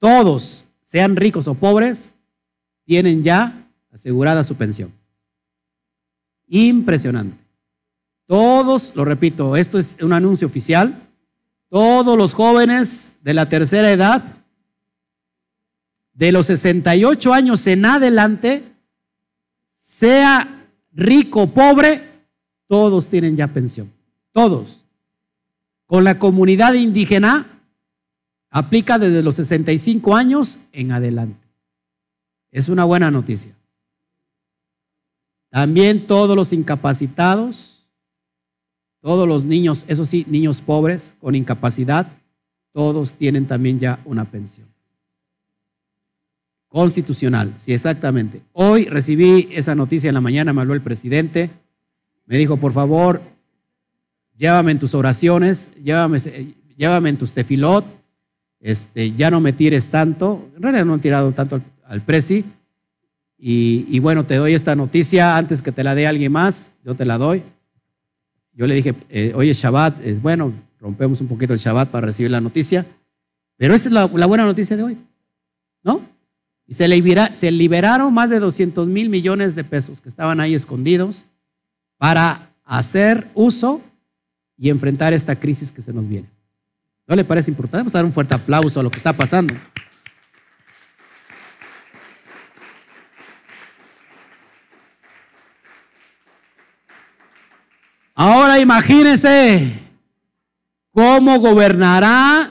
todos, 0.00 0.66
sean 0.82 1.16
ricos 1.16 1.48
o 1.48 1.54
pobres, 1.54 2.16
tienen 2.84 3.22
ya 3.22 3.54
asegurada 3.90 4.44
su 4.44 4.56
pensión. 4.56 4.92
Impresionante. 6.46 7.42
Todos, 8.26 8.92
lo 8.94 9.06
repito, 9.06 9.56
esto 9.56 9.78
es 9.78 9.96
un 10.02 10.12
anuncio 10.12 10.46
oficial, 10.46 10.94
todos 11.70 12.18
los 12.18 12.34
jóvenes 12.34 13.12
de 13.22 13.32
la 13.32 13.48
tercera 13.48 13.90
edad, 13.90 14.22
de 16.16 16.32
los 16.32 16.46
68 16.46 17.32
años 17.32 17.66
en 17.66 17.84
adelante, 17.84 18.64
sea 19.74 20.66
rico 20.92 21.42
o 21.42 21.46
pobre, 21.46 22.02
todos 22.66 23.08
tienen 23.08 23.36
ya 23.36 23.46
pensión. 23.48 23.92
Todos. 24.32 24.82
Con 25.84 26.04
la 26.04 26.18
comunidad 26.18 26.72
indígena, 26.72 27.46
aplica 28.50 28.98
desde 28.98 29.22
los 29.22 29.36
65 29.36 30.16
años 30.16 30.58
en 30.72 30.92
adelante. 30.92 31.46
Es 32.50 32.70
una 32.70 32.84
buena 32.84 33.10
noticia. 33.10 33.52
También 35.50 36.06
todos 36.06 36.34
los 36.34 36.52
incapacitados, 36.54 37.88
todos 39.00 39.28
los 39.28 39.44
niños, 39.44 39.84
eso 39.86 40.06
sí, 40.06 40.24
niños 40.28 40.62
pobres 40.62 41.14
con 41.20 41.34
incapacidad, 41.34 42.06
todos 42.72 43.12
tienen 43.12 43.46
también 43.46 43.78
ya 43.78 43.98
una 44.06 44.24
pensión. 44.24 44.75
Constitucional, 46.68 47.54
sí, 47.56 47.72
exactamente. 47.72 48.42
Hoy 48.52 48.84
recibí 48.86 49.48
esa 49.52 49.74
noticia 49.74 50.08
en 50.08 50.14
la 50.14 50.20
mañana, 50.20 50.52
me 50.52 50.60
habló 50.60 50.74
el 50.74 50.80
presidente, 50.80 51.48
me 52.26 52.36
dijo, 52.36 52.56
por 52.56 52.72
favor, 52.72 53.22
llévame 54.36 54.72
en 54.72 54.78
tus 54.78 54.94
oraciones, 54.94 55.70
llévame, 55.82 56.18
llévame 56.76 57.10
en 57.10 57.16
tus 57.16 57.32
tefilot, 57.32 57.84
este, 58.60 59.12
ya 59.12 59.30
no 59.30 59.40
me 59.40 59.52
tires 59.52 59.88
tanto, 59.88 60.50
en 60.56 60.62
realidad 60.62 60.84
no 60.84 60.94
han 60.94 61.00
tirado 61.00 61.32
tanto 61.32 61.60
al, 61.84 62.00
presi, 62.00 62.44
y, 63.38 63.98
bueno, 64.00 64.24
te 64.24 64.34
doy 64.34 64.54
esta 64.54 64.74
noticia 64.74 65.36
antes 65.36 65.62
que 65.62 65.70
te 65.70 65.84
la 65.84 65.94
dé 65.94 66.06
alguien 66.06 66.32
más, 66.32 66.72
yo 66.84 66.94
te 66.94 67.04
la 67.04 67.18
doy. 67.18 67.42
Yo 68.54 68.66
le 68.66 68.74
dije, 68.74 68.94
eh, 69.10 69.32
oye, 69.36 69.52
Shabbat, 69.52 70.02
es 70.04 70.20
bueno, 70.20 70.52
rompemos 70.80 71.20
un 71.20 71.28
poquito 71.28 71.52
el 71.52 71.58
Shabbat 71.58 71.90
para 71.90 72.06
recibir 72.06 72.30
la 72.30 72.40
noticia, 72.40 72.84
pero 73.56 73.74
esa 73.74 73.88
es 73.88 73.92
la, 73.92 74.10
la 74.12 74.26
buena 74.26 74.44
noticia 74.44 74.76
de 74.76 74.82
hoy, 74.82 74.96
¿no? 75.84 76.00
Y 76.66 76.74
se, 76.74 76.88
se 77.34 77.50
liberaron 77.52 78.12
más 78.12 78.30
de 78.30 78.40
200 78.40 78.88
mil 78.88 79.08
millones 79.08 79.54
de 79.54 79.64
pesos 79.64 80.00
que 80.00 80.08
estaban 80.08 80.40
ahí 80.40 80.54
escondidos 80.54 81.26
para 81.96 82.50
hacer 82.64 83.26
uso 83.34 83.80
y 84.58 84.70
enfrentar 84.70 85.12
esta 85.12 85.36
crisis 85.36 85.70
que 85.70 85.82
se 85.82 85.92
nos 85.92 86.08
viene. 86.08 86.28
¿No 87.06 87.14
le 87.14 87.24
parece 87.24 87.50
importante? 87.50 87.78
Vamos 87.82 87.94
a 87.94 87.98
dar 87.98 88.04
un 88.04 88.12
fuerte 88.12 88.34
aplauso 88.34 88.80
a 88.80 88.82
lo 88.82 88.90
que 88.90 88.96
está 88.96 89.12
pasando. 89.12 89.54
Ahora 98.14 98.58
imagínense 98.58 99.78
cómo 100.90 101.38
gobernará 101.38 102.50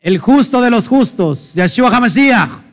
el 0.00 0.18
justo 0.18 0.60
de 0.60 0.68
los 0.68 0.88
justos, 0.88 1.54
Yeshua 1.54 1.96
HaMashiach. 1.96 2.65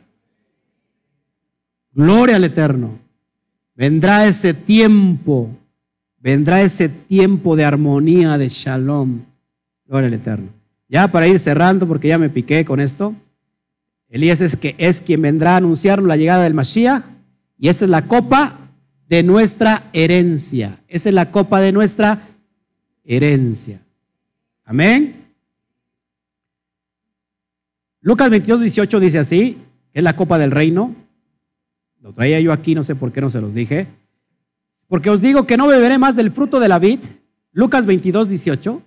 Gloria 1.94 2.36
al 2.36 2.44
Eterno. 2.44 2.98
Vendrá 3.76 4.26
ese 4.26 4.54
tiempo, 4.54 5.50
vendrá 6.18 6.62
ese 6.62 6.88
tiempo 6.88 7.56
de 7.56 7.64
armonía, 7.64 8.36
de 8.38 8.48
shalom. 8.48 9.20
Gloria 9.86 10.08
al 10.08 10.14
Eterno. 10.14 10.48
Ya 10.88 11.08
para 11.08 11.26
ir 11.26 11.38
cerrando, 11.38 11.86
porque 11.86 12.08
ya 12.08 12.18
me 12.18 12.28
piqué 12.28 12.64
con 12.64 12.80
esto. 12.80 13.14
Elías 14.08 14.40
es, 14.40 14.56
que, 14.56 14.74
es 14.78 15.00
quien 15.00 15.22
vendrá 15.22 15.54
a 15.54 15.56
anunciarnos 15.56 16.06
la 16.06 16.16
llegada 16.16 16.44
del 16.44 16.54
Mashiach. 16.54 17.04
Y 17.58 17.68
esa 17.68 17.84
es 17.84 17.90
la 17.90 18.02
copa 18.02 18.58
de 19.08 19.22
nuestra 19.22 19.84
herencia. 19.92 20.78
Esa 20.88 21.08
es 21.08 21.14
la 21.14 21.30
copa 21.30 21.60
de 21.60 21.72
nuestra 21.72 22.20
herencia. 23.04 23.80
Amén. 24.64 25.14
Lucas 28.00 28.30
22, 28.30 28.60
18 28.60 29.00
dice 29.00 29.18
así, 29.18 29.58
es 29.92 30.02
la 30.02 30.14
copa 30.14 30.38
del 30.38 30.50
reino. 30.50 30.94
Lo 32.04 32.12
traía 32.12 32.38
yo 32.38 32.52
aquí, 32.52 32.74
no 32.74 32.84
sé 32.84 32.94
por 32.94 33.12
qué 33.12 33.22
no 33.22 33.30
se 33.30 33.40
los 33.40 33.54
dije. 33.54 33.86
Porque 34.88 35.08
os 35.08 35.22
digo 35.22 35.46
que 35.46 35.56
no 35.56 35.66
beberé 35.66 35.96
más 35.96 36.16
del 36.16 36.30
fruto 36.30 36.60
de 36.60 36.68
la 36.68 36.78
vid. 36.78 36.98
Lucas 37.50 37.86
22, 37.86 38.28
18. 38.28 38.82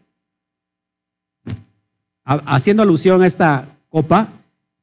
Haciendo 2.23 2.83
alusión 2.83 3.23
a 3.23 3.25
esta 3.25 3.67
copa. 3.89 4.27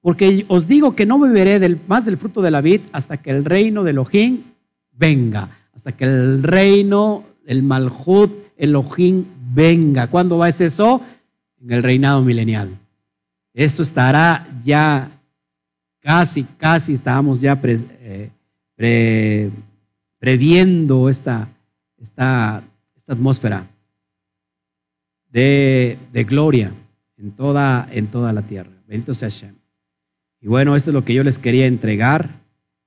Porque 0.01 0.45
os 0.49 0.67
digo 0.67 0.97
que 0.97 1.07
no 1.07 1.21
beberé 1.21 1.61
del, 1.61 1.79
más 1.87 2.07
del 2.07 2.19
fruto 2.19 2.43
de 2.43 2.51
la 2.51 2.61
vid 2.61 2.81
hasta 2.91 3.19
que 3.19 3.31
el 3.31 3.45
reino 3.45 3.85
de 3.85 3.93
Elohim 3.93 4.43
venga. 4.91 5.49
Hasta 5.73 5.93
que 5.93 6.03
el 6.03 6.43
reino, 6.43 7.23
el 7.47 7.63
Malhut, 7.63 8.33
Elohim 8.57 9.27
venga. 9.55 10.09
¿Cuándo 10.09 10.39
va 10.39 10.47
a 10.47 10.53
ser 10.53 10.67
eso? 10.67 11.01
En 11.61 11.71
el 11.71 11.85
reinado 11.85 12.21
milenial. 12.23 12.69
Esto 13.53 13.85
estará 13.85 14.45
ya 14.65 15.09
casi, 16.05 16.45
casi 16.59 16.93
estábamos 16.93 17.41
ya 17.41 17.59
eh, 18.77 19.51
previendo 20.19 21.09
esta, 21.09 21.49
esta, 21.97 22.63
esta 22.95 23.13
atmósfera 23.15 23.67
de, 25.31 25.99
gloria 26.29 26.71
en 27.17 27.33
toda, 27.33 27.89
en 27.91 28.07
toda 28.07 28.33
la 28.35 28.43
tierra. 28.43 28.71
Bendito 28.87 29.15
sea 29.15 29.31
Hashem. 29.31 29.55
Y 30.41 30.47
bueno, 30.47 30.77
esto 30.77 30.91
es 30.91 30.95
lo 30.95 31.05
que 31.05 31.15
yo 31.15 31.25
les 31.25 31.39
quería 31.39 31.67
entregar. 31.67 32.29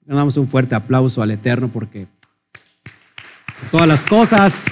Le 0.05 0.15
damos 0.15 0.37
un 0.37 0.47
fuerte 0.47 0.75
aplauso 0.75 1.23
al 1.23 1.31
Eterno 1.31 1.69
porque 1.69 2.05
todas 3.71 3.87
las 3.87 4.05
cosas 4.05 4.67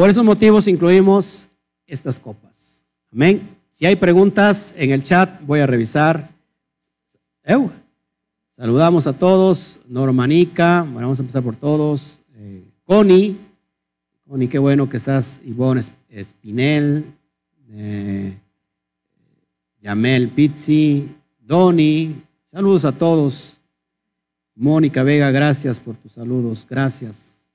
Por 0.00 0.08
esos 0.08 0.24
motivos 0.24 0.66
incluimos 0.66 1.46
estas 1.86 2.18
copas. 2.18 2.82
Amén. 3.12 3.38
Si 3.70 3.84
hay 3.84 3.96
preguntas 3.96 4.74
en 4.78 4.92
el 4.92 5.04
chat, 5.04 5.42
voy 5.42 5.60
a 5.60 5.66
revisar. 5.66 6.26
Saludamos 8.48 9.06
a 9.06 9.12
todos. 9.12 9.80
Normanica, 9.90 10.86
bueno, 10.90 11.08
vamos 11.08 11.18
a 11.18 11.22
empezar 11.22 11.42
por 11.42 11.54
todos. 11.54 12.22
Eh, 12.34 12.64
Connie, 12.86 13.36
Connie, 14.26 14.48
qué 14.48 14.58
bueno 14.58 14.88
que 14.88 14.96
estás. 14.96 15.42
Ivonne 15.44 15.82
Espinel, 16.08 17.04
eh, 17.72 18.38
Yamel 19.82 20.28
Pizzi, 20.28 21.10
Doni, 21.40 22.14
saludos 22.46 22.86
a 22.86 22.92
todos. 22.92 23.60
Mónica 24.54 25.02
Vega, 25.02 25.30
gracias 25.30 25.78
por 25.78 25.94
tus 25.96 26.12
saludos. 26.12 26.66
Gracias, 26.66 27.50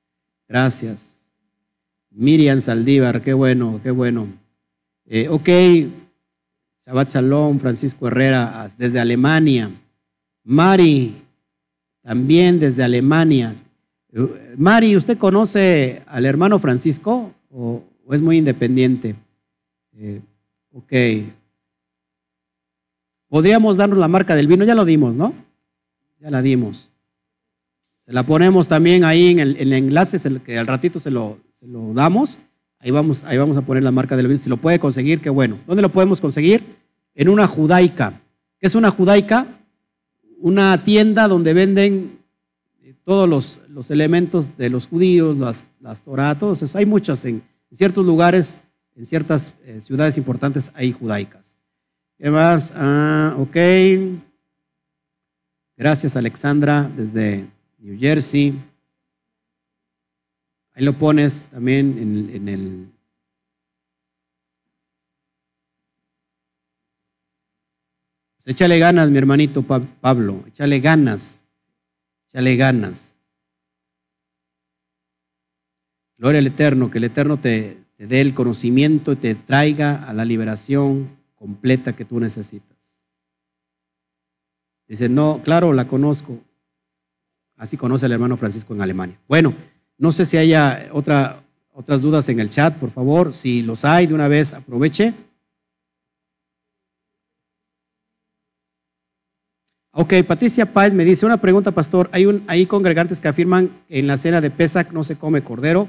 gracias. 0.47 1.14
Miriam 2.15 2.61
Saldívar, 2.61 3.21
qué 3.21 3.33
bueno, 3.33 3.81
qué 3.83 3.91
bueno. 3.91 4.27
Eh, 5.05 5.27
ok, 5.29 5.49
Shabbat 6.85 7.09
Shalom, 7.09 7.59
Francisco 7.59 8.07
Herrera, 8.07 8.67
desde 8.77 8.99
Alemania. 8.99 9.69
Mari, 10.43 11.13
también 12.01 12.59
desde 12.59 12.83
Alemania. 12.83 13.53
Eh, 14.13 14.55
Mari, 14.57 14.95
¿usted 14.95 15.17
conoce 15.17 16.03
al 16.07 16.25
hermano 16.25 16.57
Francisco 16.57 17.33
o, 17.51 17.83
es 18.11 18.21
muy 18.21 18.37
independiente? 18.37 19.15
Eh, 19.97 20.21
ok. 20.71 20.93
Podríamos 23.27 23.75
darnos 23.75 23.97
la 23.97 24.07
marca 24.07 24.35
del 24.35 24.47
vino, 24.47 24.63
ya 24.63 24.75
lo 24.75 24.85
dimos, 24.85 25.15
¿no? 25.15 25.33
Ya 26.21 26.31
la 26.31 26.41
dimos. 26.41 26.91
Se 28.05 28.13
la 28.13 28.23
ponemos 28.23 28.69
también 28.69 29.03
ahí 29.03 29.31
en 29.31 29.39
el, 29.39 29.73
enlace, 29.73 30.19
que 30.41 30.57
al 30.57 30.67
ratito 30.67 30.99
se 30.99 31.09
lo, 31.09 31.39
lo 31.67 31.93
damos, 31.93 32.39
ahí 32.79 32.91
vamos, 32.91 33.23
ahí 33.23 33.37
vamos 33.37 33.57
a 33.57 33.61
poner 33.61 33.83
la 33.83 33.91
marca 33.91 34.15
del 34.15 34.27
vino. 34.27 34.39
Si 34.39 34.49
lo 34.49 34.57
puede 34.57 34.79
conseguir, 34.79 35.19
qué 35.19 35.29
bueno. 35.29 35.57
¿Dónde 35.67 35.81
lo 35.81 35.89
podemos 35.89 36.21
conseguir? 36.21 36.63
En 37.13 37.29
una 37.29 37.47
judaica. 37.47 38.13
¿Qué 38.59 38.67
es 38.67 38.75
una 38.75 38.91
judaica? 38.91 39.47
Una 40.39 40.83
tienda 40.83 41.27
donde 41.27 41.53
venden 41.53 42.19
eh, 42.83 42.93
todos 43.03 43.27
los, 43.27 43.61
los 43.69 43.89
elementos 43.91 44.57
de 44.57 44.69
los 44.69 44.87
judíos, 44.87 45.37
las, 45.37 45.65
las 45.79 46.01
Torah, 46.01 46.35
todos 46.35 46.61
eso. 46.61 46.77
Hay 46.77 46.85
muchas 46.85 47.25
en, 47.25 47.41
ciertos 47.71 48.05
lugares, 48.05 48.59
en 48.95 49.05
ciertas 49.05 49.53
eh, 49.65 49.81
ciudades 49.81 50.17
importantes 50.17 50.71
hay 50.75 50.91
judaicas. 50.91 51.57
¿Qué 52.17 52.29
más? 52.29 52.73
Ah, 52.75 53.35
ok. 53.37 53.57
Gracias 55.77 56.15
Alexandra 56.15 56.89
desde 56.95 57.45
New 57.79 57.99
Jersey. 57.99 58.53
Ahí 60.75 60.83
lo 60.83 60.91
pones 60.91 61.45
también 61.45 62.29
en, 62.33 62.49
el... 62.49 62.91
Pues 68.35 68.47
échale 68.47 68.77
ganas, 68.77 69.09
mi 69.09 69.17
hermanito 69.17 69.63
Pablo, 69.63 70.43
échale 70.47 70.81
ganas, 70.81 71.45
échale 72.27 72.57
ganas. 72.57 73.15
Gloria 76.17 76.39
al 76.39 76.47
Eterno, 76.47 76.91
que 76.91 76.97
el 76.97 77.05
Eterno 77.05 77.37
te, 77.37 77.77
te 77.95 78.07
dé 78.07 78.19
el 78.19 78.33
conocimiento 78.33 79.13
y 79.13 79.15
te 79.15 79.33
traiga 79.33 80.03
a 80.03 80.13
la 80.13 80.25
liberación 80.25 81.09
completa 81.35 81.93
que 81.93 82.03
tú 82.03 82.19
necesitas. 82.19 82.99
Dice, 84.87 85.07
no, 85.07 85.39
claro, 85.41 85.71
la 85.71 85.87
conozco. 85.87 86.41
Así 87.55 87.77
conoce 87.77 88.07
el 88.07 88.11
hermano 88.11 88.35
Francisco 88.35 88.75
en 88.75 88.81
Alemania. 88.81 89.17
Bueno, 89.27 89.53
no 89.97 90.11
sé 90.11 90.25
si 90.25 90.37
haya 90.37 90.89
otra, 90.91 91.41
otras 91.73 92.01
dudas 92.01 92.27
en 92.29 92.39
el 92.39 92.49
chat, 92.49 92.75
por 92.75 92.91
favor. 92.91 93.33
Si 93.33 93.61
los 93.61 93.85
hay, 93.85 94.07
de 94.07 94.13
una 94.13 94.27
vez 94.27 94.53
aproveche. 94.53 95.13
Ok, 99.91 100.13
Patricia 100.27 100.65
Páez 100.65 100.93
me 100.93 101.05
dice, 101.05 101.25
una 101.25 101.37
pregunta, 101.37 101.71
pastor. 101.71 102.09
Hay, 102.11 102.25
un, 102.25 102.43
hay 102.47 102.65
congregantes 102.65 103.21
que 103.21 103.29
afirman 103.29 103.69
que 103.87 103.99
en 103.99 104.07
la 104.07 104.17
cena 104.17 104.41
de 104.41 104.49
Pesach 104.49 104.91
no 104.91 105.05
se 105.05 105.15
come 105.15 105.41
cordero, 105.41 105.87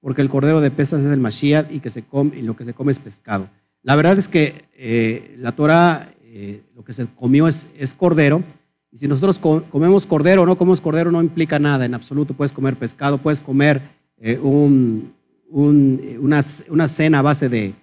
porque 0.00 0.22
el 0.22 0.28
cordero 0.28 0.60
de 0.60 0.70
Pesach 0.70 1.00
es 1.00 1.06
el 1.06 1.18
Mashiach 1.18 1.66
y, 1.70 1.80
que 1.80 1.90
se 1.90 2.04
come, 2.04 2.36
y 2.36 2.42
lo 2.42 2.54
que 2.54 2.64
se 2.64 2.74
come 2.74 2.92
es 2.92 3.00
pescado. 3.00 3.48
La 3.82 3.96
verdad 3.96 4.16
es 4.16 4.28
que 4.28 4.66
eh, 4.74 5.34
la 5.38 5.52
Torah, 5.52 6.08
eh, 6.22 6.62
lo 6.76 6.84
que 6.84 6.92
se 6.92 7.06
comió 7.06 7.48
es 7.48 7.94
cordero, 7.96 8.44
y 8.90 8.96
si 8.96 9.06
nosotros 9.06 9.38
comemos 9.38 10.06
cordero 10.06 10.42
o 10.42 10.46
no 10.46 10.56
comemos 10.56 10.80
cordero 10.80 11.12
no 11.12 11.20
implica 11.20 11.58
nada 11.58 11.84
en 11.84 11.94
absoluto. 11.94 12.34
Puedes 12.34 12.52
comer 12.52 12.74
pescado, 12.76 13.18
puedes 13.18 13.40
comer 13.40 13.82
eh, 14.16 14.38
una, 15.50 16.42
cena 16.42 17.18
a 17.18 17.22
base 17.22 17.48
de, 17.48 17.74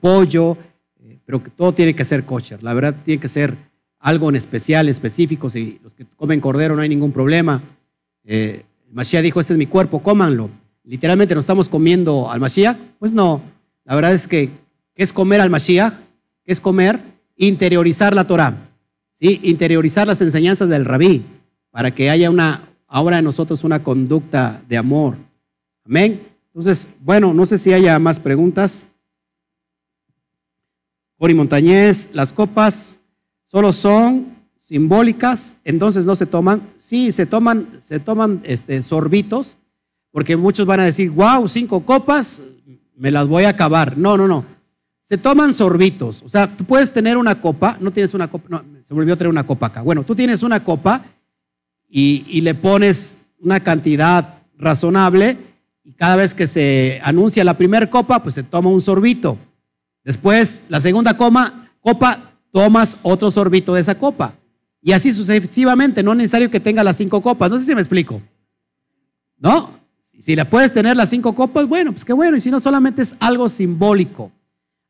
pollo, 0.00 0.56
eh, 1.00 1.18
pero 1.24 1.42
que 1.42 1.50
todo 1.50 1.72
tiene 1.72 1.94
que 1.94 2.04
ser 2.04 2.24
kosher. 2.24 2.62
La 2.62 2.74
verdad 2.74 2.94
tiene 3.04 3.20
que 3.20 3.28
ser 3.28 3.54
algo 4.00 4.28
en 4.28 4.36
especial, 4.36 4.88
específico. 4.88 5.48
Si 5.48 5.80
los 5.82 5.94
que 5.94 6.04
comen 6.16 6.40
cordero 6.40 6.76
no 6.76 6.82
hay 6.82 6.90
ningún 6.90 7.12
problema. 7.12 7.62
Eh, 8.24 8.64
Mashiach 8.92 9.22
dijo, 9.22 9.40
este 9.40 9.54
es 9.54 9.58
mi 9.58 9.66
cuerpo, 9.66 10.02
cómanlo. 10.02 10.50
Literalmente 10.84 11.34
nos 11.34 11.44
estamos 11.44 11.70
comiendo 11.70 12.30
al 12.30 12.40
Mashiach. 12.40 12.76
Pues 12.98 13.14
no, 13.14 13.40
la 13.84 13.94
verdad 13.94 14.12
es 14.12 14.28
que, 14.28 14.50
¿qué 14.94 15.02
es 15.02 15.12
comer 15.14 15.40
al 15.40 15.48
Mashiach? 15.48 15.94
¿Qué 16.44 16.52
es 16.52 16.60
comer? 16.60 17.00
Interiorizar 17.36 18.14
la 18.14 18.26
Torah 18.26 18.54
interiorizar 19.22 20.06
las 20.06 20.20
enseñanzas 20.20 20.68
del 20.68 20.84
rabí 20.84 21.22
para 21.70 21.90
que 21.92 22.10
haya 22.10 22.30
una, 22.30 22.60
ahora 22.88 23.18
en 23.18 23.24
nosotros 23.24 23.64
una 23.64 23.82
conducta 23.82 24.62
de 24.68 24.76
amor. 24.76 25.16
Amén. 25.84 26.20
Entonces, 26.48 26.90
bueno, 27.00 27.32
no 27.32 27.46
sé 27.46 27.58
si 27.58 27.72
haya 27.72 27.98
más 27.98 28.18
preguntas. 28.18 28.86
Cori 31.18 31.34
Montañez, 31.34 32.10
las 32.14 32.32
copas 32.32 32.98
solo 33.44 33.72
son 33.72 34.26
simbólicas, 34.58 35.56
entonces 35.64 36.04
no 36.04 36.14
se 36.14 36.26
toman. 36.26 36.60
Sí, 36.76 37.12
se 37.12 37.26
toman, 37.26 37.66
se 37.80 38.00
toman 38.00 38.40
este, 38.44 38.82
sorbitos, 38.82 39.56
porque 40.10 40.36
muchos 40.36 40.66
van 40.66 40.80
a 40.80 40.84
decir, 40.84 41.10
wow, 41.10 41.46
cinco 41.46 41.84
copas, 41.84 42.42
me 42.96 43.10
las 43.10 43.28
voy 43.28 43.44
a 43.44 43.50
acabar. 43.50 43.96
No, 43.96 44.16
no, 44.16 44.26
no 44.26 44.61
se 45.02 45.18
toman 45.18 45.52
sorbitos. 45.52 46.22
O 46.22 46.28
sea, 46.28 46.46
tú 46.46 46.64
puedes 46.64 46.92
tener 46.92 47.16
una 47.16 47.34
copa, 47.34 47.76
no 47.80 47.90
tienes 47.90 48.14
una 48.14 48.28
copa, 48.28 48.46
no, 48.48 48.64
se 48.84 48.94
volvió 48.94 49.14
a 49.14 49.16
traer 49.16 49.30
una 49.30 49.44
copa 49.44 49.66
acá. 49.66 49.82
Bueno, 49.82 50.04
tú 50.04 50.14
tienes 50.14 50.42
una 50.42 50.62
copa 50.62 51.02
y, 51.88 52.40
le 52.40 52.54
pones 52.54 53.18
una 53.40 53.60
cantidad 53.60 54.38
razonable 54.56 55.36
y 55.84 55.92
cada 55.92 56.16
vez 56.16 56.34
que 56.34 56.46
se 56.46 57.00
anuncia 57.02 57.44
la 57.44 57.56
primera 57.58 57.90
copa, 57.90 58.22
pues 58.22 58.36
se 58.36 58.42
toma 58.42 58.70
un 58.70 58.80
sorbito. 58.80 59.36
Después, 60.04 60.64
la 60.68 60.80
segunda 60.80 61.16
copa, 61.16 61.52
copa, 61.80 62.18
tomas 62.52 62.98
otro 63.02 63.30
sorbito 63.30 63.74
de 63.74 63.80
esa 63.80 63.96
copa. 63.96 64.34
Y 64.80 64.92
así 64.92 65.12
sucesivamente, 65.12 66.02
no 66.02 66.12
es 66.12 66.18
necesario 66.18 66.50
que 66.50 66.60
tenga 66.60 66.82
las 66.82 66.96
cinco 66.96 67.20
copas. 67.20 67.50
No 67.50 67.58
sé 67.58 67.66
si 67.66 67.74
me 67.74 67.80
explico. 67.80 68.20
¿No? 69.38 69.70
Si 70.18 70.36
la 70.36 70.44
puedes 70.44 70.72
tener 70.72 70.96
las 70.96 71.08
cinco 71.08 71.34
copas, 71.34 71.66
bueno, 71.66 71.92
pues 71.92 72.04
qué 72.04 72.12
bueno. 72.12 72.36
Y 72.36 72.40
si 72.40 72.50
no, 72.50 72.60
solamente 72.60 73.02
es 73.02 73.16
algo 73.20 73.48
simbólico. 73.48 74.30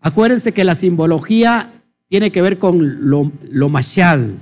Acuérdense 0.03 0.53
que 0.53 0.65
la 0.65 0.75
simbología 0.75 1.71
tiene 2.09 2.31
que 2.31 2.43
ver 2.43 2.59
con 2.59 3.09
lo, 3.09 3.33
lo 3.51 3.69
mashal. 3.69 4.37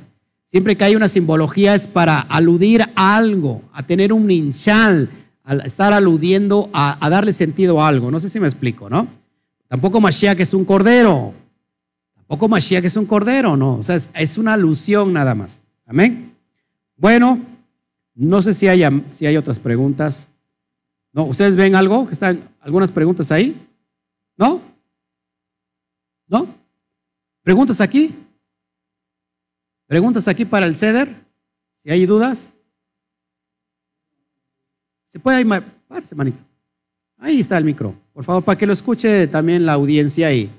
Siempre 0.47 0.77
que 0.77 0.83
hay 0.83 0.97
una 0.97 1.09
simbología 1.09 1.77
es 1.77 1.87
para 1.87 2.19
aludir 2.19 2.83
a 2.97 3.17
algo, 3.17 3.63
a 3.73 3.85
tener 3.85 4.13
un 4.13 4.27
ninchal, 4.27 5.09
a 5.45 5.55
estar 5.59 5.93
aludiendo 5.93 6.69
a, 6.73 7.09
darle 7.09 7.33
sentido 7.33 7.81
a 7.81 7.87
algo. 7.87 8.11
No 8.11 8.19
sé 8.19 8.29
si 8.29 8.41
me 8.41 8.49
explico, 8.49 8.91
¿no? 8.91 9.07
Tampoco 9.69 10.01
Mashiach 10.01 10.41
es 10.41 10.53
un 10.53 10.65
cordero. 10.65 11.33
Tampoco 12.17 12.49
Mashiach 12.49 12.85
es 12.85 12.97
un 12.97 13.07
cordero, 13.07 13.57
¿no? 13.57 13.77
O 13.77 13.83
sea, 13.85 13.95
es, 13.95 14.11
es 14.15 14.39
una 14.39 14.55
alusión 14.55 15.13
nada 15.13 15.37
más. 15.37 15.63
Amén. 15.87 16.35
Bueno, 16.97 17.39
no 18.15 18.43
sé 18.43 18.55
si, 18.55 18.67
haya, 18.67 18.91
si 19.13 19.27
hay 19.27 19.37
otras 19.37 19.59
preguntas. 19.59 20.29
¿No? 21.13 21.25
¿Ustedes 21.25 21.57
ven 21.57 21.75
algo? 21.75 22.09
¿Están 22.11 22.41
algunas 22.61 22.91
preguntas 22.91 23.31
ahí? 23.31 23.57
¿No? 24.37 24.55
¿No? 24.55 24.70
¿Preguntas 27.43 27.81
aquí? 27.81 28.15
¿Preguntas 29.87 30.29
aquí 30.29 30.45
para 30.45 30.67
el 30.67 30.77
CEDER? 30.77 31.09
Si 31.75 31.91
hay 31.91 32.07
dudas. 32.07 32.51
¿Se 35.07 35.19
puede 35.19 35.39
ahí, 35.39 35.45
manito? 35.45 36.39
Ahí 37.19 37.41
está 37.41 37.59
el 37.59 37.65
micro. 37.65 37.95
Por 38.13 38.25
favor, 38.25 38.45
para 38.45 38.59
que 38.59 38.67
lo 38.67 38.73
escuche 38.73 39.27
también 39.27 39.67
la 39.67 39.73
audiencia 39.73 40.33
y, 40.33 40.51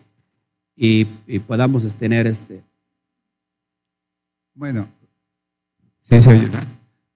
y, 0.75 1.05
podamos 1.39 1.95
tener 1.95 2.27
este. 2.27 2.63
Bueno. 4.53 4.87
Sí, 6.03 6.17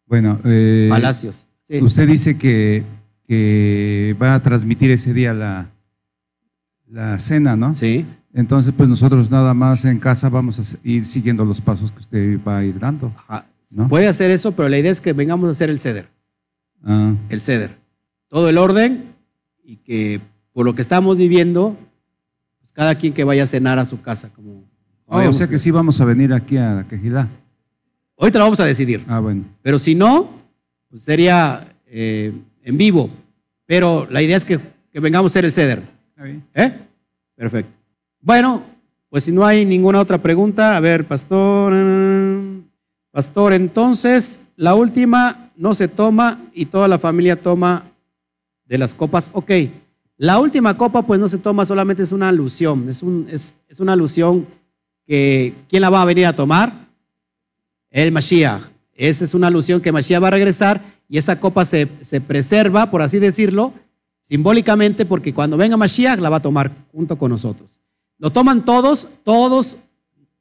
Bueno. 0.06 0.40
Eh, 0.46 0.88
Palacios. 0.90 1.48
Usted 1.68 2.08
dice 2.08 2.38
que, 2.38 2.84
que 3.28 4.16
va 4.22 4.36
a 4.36 4.40
transmitir 4.40 4.92
ese 4.92 5.14
día 5.14 5.34
la, 5.34 5.70
la 6.88 7.20
cena, 7.20 7.56
¿no? 7.56 7.74
Sí. 7.74 8.06
Entonces, 8.36 8.74
pues 8.76 8.90
nosotros 8.90 9.32
nada 9.32 9.54
más 9.54 9.86
en 9.86 9.98
casa 9.98 10.28
vamos 10.28 10.60
a 10.60 10.78
ir 10.84 11.08
siguiendo 11.08 11.46
los 11.46 11.62
pasos 11.62 11.90
que 11.94 12.00
usted 12.00 12.40
va 12.46 12.58
a 12.58 12.66
ir 12.66 12.78
dando. 12.78 13.10
Puede 13.88 14.10
hacer 14.10 14.30
eso, 14.30 14.52
pero 14.52 14.68
la 14.68 14.78
idea 14.78 14.92
es 14.92 15.00
que 15.00 15.14
vengamos 15.14 15.48
a 15.48 15.52
hacer 15.52 15.70
el 15.70 15.80
ceder. 15.80 16.10
Ah. 16.84 17.14
El 17.30 17.40
ceder. 17.40 17.72
Todo 18.28 18.50
el 18.50 18.58
orden 18.58 19.06
y 19.64 19.78
que 19.78 20.20
por 20.52 20.66
lo 20.66 20.76
que 20.76 20.82
estamos 20.82 21.18
viviendo, 21.18 21.78
pues 22.60 22.74
cada 22.74 22.96
quien 22.96 23.14
que 23.14 23.24
vaya 23.24 23.44
a 23.44 23.48
cenar 23.48 23.80
a 23.80 23.86
su 23.86 24.02
casa. 24.02 24.30
Como, 24.36 24.66
oh, 25.06 25.30
o 25.30 25.34
sea 25.34 25.48
que 25.48 25.58
sí 25.58 25.72
vamos 25.72 26.02
a 26.02 26.06
venir 26.06 26.34
aquí 26.34 26.58
a 26.58 26.86
Quejilá. 26.90 27.30
Ahorita 28.18 28.40
lo 28.40 28.46
vamos 28.46 28.60
a 28.60 28.66
decidir. 28.66 29.02
Ah, 29.08 29.22
bueno. 29.22 29.46
Pero 29.62 29.80
si 29.80 29.96
no, 29.96 30.30
pues 30.90 31.04
sería 31.04 31.66
eh, 31.88 32.34
en 32.64 32.78
vivo. 32.78 33.10
Pero 33.66 34.08
la 34.12 34.22
idea 34.22 34.36
es 34.36 34.44
que, 34.44 34.60
vengamos 34.94 35.32
a 35.32 35.34
hacer 35.34 35.46
el 35.46 35.54
ceder. 35.54 35.82
¿Eh? 36.54 36.74
Perfecto. 37.38 37.85
Bueno, 38.26 38.64
pues 39.12 39.26
si 39.26 39.32
no 39.32 39.46
hay 39.46 39.66
ninguna 39.66 40.00
otra 40.00 40.18
pregunta, 40.18 40.76
a 40.76 40.80
ver, 40.80 41.06
pastor, 41.06 41.76
pastor, 43.12 43.54
entonces 43.54 44.42
la 44.56 44.74
última 44.74 45.52
no 45.56 45.76
se 45.76 45.88
toma 45.88 46.42
y 46.52 46.66
toda 46.66 46.88
la 46.88 46.98
familia 46.98 47.36
toma 47.36 47.84
de 48.66 48.80
las 48.80 48.96
copas. 48.96 49.30
Ok, 49.34 49.52
la 50.18 50.40
última 50.40 50.76
copa 50.76 51.04
pues 51.04 51.20
no 51.20 51.28
se 51.28 51.38
toma, 51.38 51.68
solamente 51.68 52.02
es 52.02 52.12
una 52.12 52.30
alusión, 52.30 52.90
es, 52.90 53.04
un, 53.04 53.28
es, 53.30 53.54
una 53.78 53.94
alusión 53.94 54.48
que 55.06 55.54
¿quién 55.70 55.84
la 55.84 55.92
va 55.92 56.02
a 56.02 56.06
venir 56.06 56.26
a 56.26 56.34
tomar? 56.34 56.74
El 57.92 58.12
Mashiach. 58.12 58.64
Esa 58.96 59.24
es 59.24 59.36
una 59.36 59.48
alusión 59.48 59.82
que 59.82 59.92
Mashiach 59.92 60.24
va 60.24 60.30
a 60.30 60.32
regresar 60.32 60.82
y 61.08 61.20
esa 61.20 61.40
copa 61.40 61.64
se, 61.64 61.88
se 62.02 62.22
preserva, 62.22 62.90
por 62.90 63.04
así 63.04 63.20
decirlo, 63.20 63.72
simbólicamente, 64.24 65.06
porque 65.06 65.32
cuando 65.32 65.58
venga 65.58 65.78
Mashiach 65.78 66.20
la 66.20 66.32
va 66.32 66.38
a 66.38 66.42
tomar 66.42 66.72
junto 66.92 67.20
con 67.20 67.30
nosotros. 67.30 67.85
Lo 68.18 68.32
toman 68.32 68.64
todos, 68.64 69.08
todos, 69.24 69.78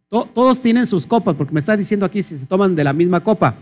todos 0.09 0.61
tienen 0.61 0.87
sus 0.87 1.07
copas, 1.07 1.35
porque 1.37 1.53
me 1.53 1.61
está 1.61 1.77
diciendo 1.77 2.07
aquí 2.07 2.23
si 2.23 2.39
se 2.39 2.47
toman 2.47 2.77
de 2.77 2.85
la 2.85 2.93
misma 2.93 3.21
copa. 3.21 3.55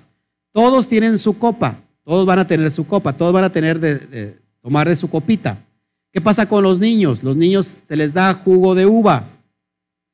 Todos 0.53 0.87
tienen 0.87 1.19
su 1.19 1.39
copa, 1.39 1.77
todos 2.05 2.27
van 2.27 2.39
a 2.39 2.47
tener 2.47 2.71
su 2.71 2.87
copa, 2.87 3.15
todos 3.15 3.33
van 3.33 3.45
a 3.45 3.51
tener 3.51 3.81
de, 3.81 4.39
tomar 4.61 4.89
de 4.89 4.97
su 4.97 5.09
copita. 5.09 5.59
¿Qué 6.11 6.21
pasa 6.21 6.47
con 6.47 6.63
los 6.63 6.79
niños? 6.79 7.23
Los 7.23 7.37
niños 7.37 7.79
se 7.87 7.97
les 7.97 8.13
da 8.13 8.35
jugo 8.35 8.75
de 8.75 8.85
uva, 8.85 9.25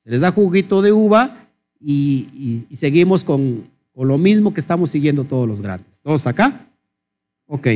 se 0.04 0.10
les 0.10 0.20
da 0.20 0.30
juguito 0.30 0.80
de 0.80 0.92
uva 0.92 1.36
y, 1.80 2.66
seguimos 2.72 3.24
con, 3.24 3.68
con 3.92 4.06
lo 4.06 4.16
mismo 4.16 4.54
que 4.54 4.60
estamos 4.60 4.90
siguiendo 4.90 5.24
todos 5.24 5.48
los 5.48 5.60
grandes. 5.60 5.98
¿Todos 6.02 6.26
acá? 6.28 6.52
Ok. 7.46 7.66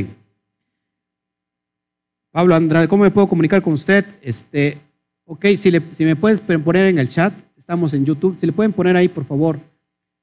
Pablo 2.30 2.54
Andrade, 2.54 2.88
¿cómo 2.88 3.02
me 3.02 3.10
puedo 3.10 3.28
comunicar 3.28 3.60
con 3.60 3.72
usted? 3.72 4.06
Este, 4.22 4.78
Ok, 5.24 5.46
si, 5.56 5.70
me 6.04 6.16
puedes 6.16 6.40
poner 6.40 6.86
en 6.86 6.98
el 6.98 7.08
chat, 7.08 7.32
estamos 7.56 7.94
en 7.94 8.04
YouTube, 8.04 8.36
si 8.38 8.46
le 8.46 8.52
pueden 8.52 8.72
poner 8.72 8.96
ahí, 8.96 9.08
por 9.08 9.24
favor, 9.24 9.58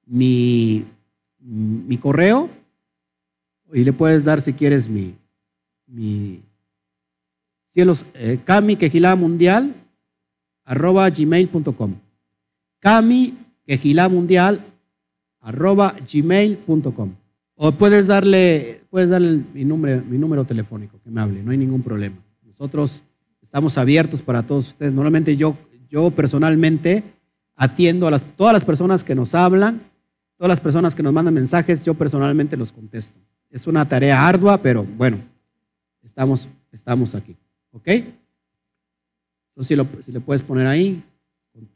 mi, 0.06 0.84
mi 1.40 1.98
correo 1.98 2.50
y 3.74 3.84
le 3.84 3.94
puedes 3.94 4.26
dar, 4.26 4.42
si 4.42 4.54
quieres, 4.54 4.90
mi, 4.90 5.16
mi 5.88 6.42
cielos, 7.68 8.08
eh, 8.16 8.40
Cami 8.44 8.76
Quejilá 8.76 9.16
Mundial, 9.16 9.74
arroba 10.66 11.10
gmail.com. 11.10 11.96
Cami 12.80 13.34
quejilamundial 13.66 14.60
arroba 15.42 15.96
gmail.com. 16.12 17.12
O 17.56 17.72
puedes 17.74 18.08
darle, 18.08 18.82
puedes 18.90 19.10
darle 19.10 19.44
mi, 19.54 19.66
número, 19.66 20.02
mi 20.06 20.18
número 20.18 20.46
telefónico, 20.46 21.00
que 21.04 21.10
me 21.10 21.22
hable, 21.22 21.44
no 21.44 21.52
hay 21.52 21.58
ningún 21.58 21.82
problema. 21.82 22.16
Nosotros 22.46 23.04
estamos 23.42 23.78
abiertos 23.78 24.22
para 24.22 24.44
todos 24.44 24.68
ustedes. 24.68 24.94
Normalmente 24.94 25.36
yo, 25.38 25.56
yo 25.90 26.12
personalmente 26.12 27.04
atiendo 27.56 28.08
a 28.08 28.12
las, 28.12 28.24
todas 28.24 28.54
las 28.54 28.64
personas 28.64 29.04
que 29.04 29.16
nos 29.16 29.36
hablan, 29.36 29.82
todas 30.38 30.50
las 30.50 30.60
personas 30.60 30.96
que 30.96 31.04
nos 31.04 31.14
mandan 31.14 31.34
mensajes, 31.34 31.84
yo 31.84 31.94
personalmente 31.94 32.56
los 32.56 32.72
contesto. 32.72 33.20
Es 33.50 33.68
una 33.68 33.88
tarea 33.88 34.28
ardua, 34.28 34.58
pero 34.60 34.84
bueno, 34.98 35.18
estamos, 36.04 36.48
estamos 36.72 37.16
aquí. 37.16 37.36
¿Ok? 37.72 37.88
Entonces, 39.50 39.88
si, 39.98 40.04
si 40.04 40.12
le 40.12 40.20
puedes 40.20 40.42
poner 40.42 40.68
ahí, 40.68 41.02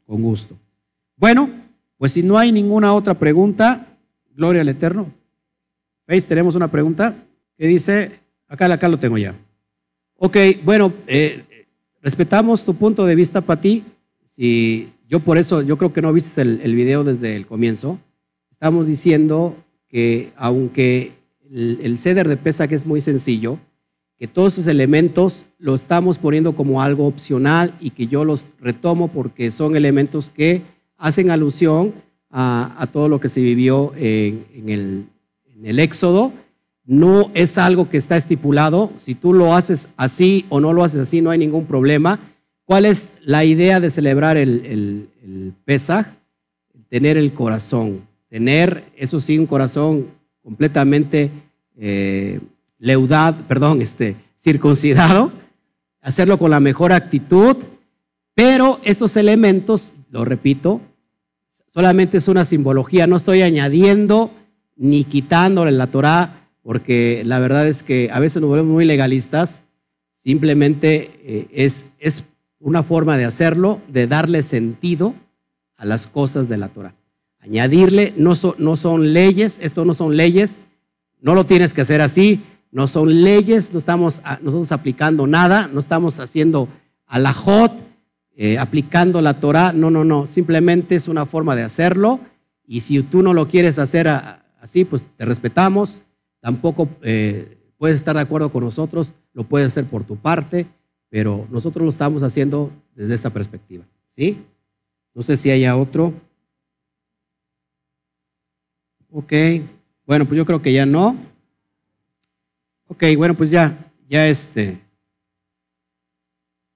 con 0.06 0.22
gusto. 0.22 0.56
Bueno, 1.16 1.50
pues 1.98 2.12
si 2.12 2.22
no 2.22 2.38
hay 2.38 2.52
ninguna 2.52 2.94
otra 2.94 3.14
pregunta, 3.14 3.86
gloria 4.34 4.62
al 4.62 4.68
Eterno. 4.68 5.10
¿Veis? 6.06 6.24
Tenemos 6.24 6.54
una 6.54 6.68
pregunta 6.68 7.14
que 7.56 7.66
dice, 7.66 8.10
acá, 8.48 8.72
acá 8.72 8.88
lo 8.88 8.98
tengo 8.98 9.18
ya. 9.18 9.34
Ok, 10.16 10.36
bueno, 10.64 10.92
eh, 11.06 11.42
respetamos 12.04 12.64
tu 12.64 12.74
punto 12.74 13.06
de 13.06 13.16
vista, 13.16 13.40
Pati. 13.40 13.82
Si 14.26 14.90
yo 15.08 15.20
por 15.20 15.38
eso, 15.38 15.62
yo 15.62 15.78
creo 15.78 15.92
que 15.92 16.02
no 16.02 16.12
viste 16.12 16.42
el, 16.42 16.60
el 16.62 16.74
video 16.74 17.02
desde 17.02 17.34
el 17.34 17.46
comienzo. 17.46 17.98
Estamos 18.50 18.86
diciendo 18.86 19.56
que 19.88 20.30
aunque 20.36 21.12
el, 21.50 21.78
el 21.82 21.98
ceder 21.98 22.28
de 22.28 22.36
pesa 22.36 22.68
que 22.68 22.74
es 22.74 22.84
muy 22.84 23.00
sencillo, 23.00 23.58
que 24.18 24.28
todos 24.28 24.52
esos 24.52 24.66
elementos 24.66 25.46
lo 25.58 25.74
estamos 25.74 26.18
poniendo 26.18 26.54
como 26.54 26.82
algo 26.82 27.06
opcional 27.06 27.72
y 27.80 27.90
que 27.90 28.06
yo 28.06 28.24
los 28.24 28.46
retomo 28.60 29.08
porque 29.08 29.50
son 29.50 29.74
elementos 29.74 30.30
que 30.30 30.62
hacen 30.98 31.30
alusión 31.30 31.92
a, 32.30 32.86
todo 32.92 33.08
lo 33.08 33.20
que 33.20 33.28
se 33.28 33.40
vivió 33.40 33.92
en, 33.96 34.44
el, 34.68 35.06
en 35.46 35.66
el 35.66 35.78
Éxodo. 35.78 36.32
No 36.84 37.30
es 37.34 37.56
algo 37.56 37.88
que 37.88 37.96
está 37.96 38.16
estipulado. 38.16 38.92
Si 38.98 39.14
tú 39.14 39.32
lo 39.32 39.54
haces 39.54 39.88
así 39.96 40.44
o 40.48 40.60
no 40.60 40.72
lo 40.72 40.84
haces 40.84 41.00
así, 41.00 41.20
no 41.20 41.30
hay 41.30 41.38
ningún 41.38 41.64
problema. 41.66 42.18
¿Cuál 42.64 42.84
es 42.84 43.10
la 43.22 43.44
idea 43.44 43.80
de 43.80 43.90
celebrar 43.90 44.36
el, 44.36 45.08
el, 45.22 45.52
Pesaj? 45.64 46.06
Tener 46.88 47.16
el 47.16 47.32
corazón. 47.32 48.00
Tener, 48.28 48.84
eso 48.96 49.20
sí, 49.20 49.38
un 49.38 49.46
corazón 49.46 50.06
completamente 50.42 51.30
eh, 51.76 52.40
leudad, 52.78 53.34
perdón, 53.48 53.80
este, 53.80 54.16
circuncidado. 54.38 55.32
Hacerlo 56.00 56.38
con 56.38 56.50
la 56.50 56.60
mejor 56.60 56.92
actitud. 56.92 57.56
Pero 58.34 58.80
esos 58.82 59.16
elementos, 59.16 59.92
lo 60.10 60.24
repito, 60.24 60.80
solamente 61.68 62.18
es 62.18 62.28
una 62.28 62.44
simbología, 62.44 63.06
no 63.06 63.16
estoy 63.16 63.42
añadiendo 63.42 64.30
ni 64.76 65.04
quitándole 65.04 65.72
la 65.72 65.86
Torah, 65.86 66.43
porque 66.64 67.22
la 67.24 67.38
verdad 67.38 67.68
es 67.68 67.84
que 67.84 68.10
a 68.12 68.18
veces 68.18 68.42
nos 68.42 68.48
volvemos 68.48 68.72
muy 68.72 68.84
legalistas, 68.84 69.60
simplemente 70.12 71.10
eh, 71.22 71.46
es, 71.52 71.86
es 72.00 72.24
una 72.58 72.82
forma 72.82 73.16
de 73.16 73.26
hacerlo, 73.26 73.80
de 73.86 74.08
darle 74.08 74.42
sentido 74.42 75.14
a 75.76 75.84
las 75.84 76.08
cosas 76.08 76.48
de 76.48 76.56
la 76.56 76.68
Torah. 76.68 76.94
Añadirle, 77.38 78.12
no, 78.16 78.32
no 78.58 78.76
son 78.76 79.12
leyes, 79.12 79.60
esto 79.62 79.84
no 79.84 79.94
son 79.94 80.16
leyes, 80.16 80.60
no 81.20 81.36
lo 81.36 81.44
tienes 81.44 81.74
que 81.74 81.82
hacer 81.82 82.00
así, 82.00 82.40
no 82.72 82.88
son 82.88 83.22
leyes, 83.22 83.72
no 83.72 83.78
estamos 83.78 84.20
nosotros 84.42 84.72
aplicando 84.72 85.28
nada, 85.28 85.68
no 85.72 85.78
estamos 85.78 86.18
haciendo 86.18 86.68
alajot, 87.06 87.72
eh, 88.36 88.58
aplicando 88.58 89.20
la 89.20 89.34
Torah. 89.34 89.72
No, 89.72 89.90
no, 89.90 90.04
no. 90.04 90.26
Simplemente 90.26 90.96
es 90.96 91.06
una 91.06 91.24
forma 91.24 91.54
de 91.54 91.62
hacerlo. 91.62 92.18
Y 92.66 92.80
si 92.80 93.00
tú 93.02 93.22
no 93.22 93.32
lo 93.32 93.46
quieres 93.46 93.78
hacer 93.78 94.08
así, 94.08 94.84
pues 94.84 95.04
te 95.16 95.24
respetamos. 95.24 96.02
Tampoco 96.44 96.86
eh, 97.00 97.56
puedes 97.78 97.96
estar 97.96 98.14
de 98.14 98.20
acuerdo 98.20 98.52
con 98.52 98.62
nosotros, 98.62 99.14
lo 99.32 99.44
puedes 99.44 99.68
hacer 99.68 99.86
por 99.86 100.04
tu 100.04 100.16
parte, 100.16 100.66
pero 101.08 101.48
nosotros 101.50 101.84
lo 101.84 101.88
estamos 101.88 102.22
haciendo 102.22 102.70
desde 102.94 103.14
esta 103.14 103.30
perspectiva. 103.30 103.82
¿Sí? 104.08 104.36
No 105.14 105.22
sé 105.22 105.38
si 105.38 105.50
haya 105.50 105.74
otro. 105.74 106.12
Ok. 109.10 109.32
Bueno, 110.04 110.26
pues 110.26 110.36
yo 110.36 110.44
creo 110.44 110.60
que 110.60 110.74
ya 110.74 110.84
no. 110.84 111.16
Ok, 112.88 113.04
bueno, 113.16 113.32
pues 113.32 113.50
ya, 113.50 113.74
ya 114.06 114.28
este. 114.28 114.78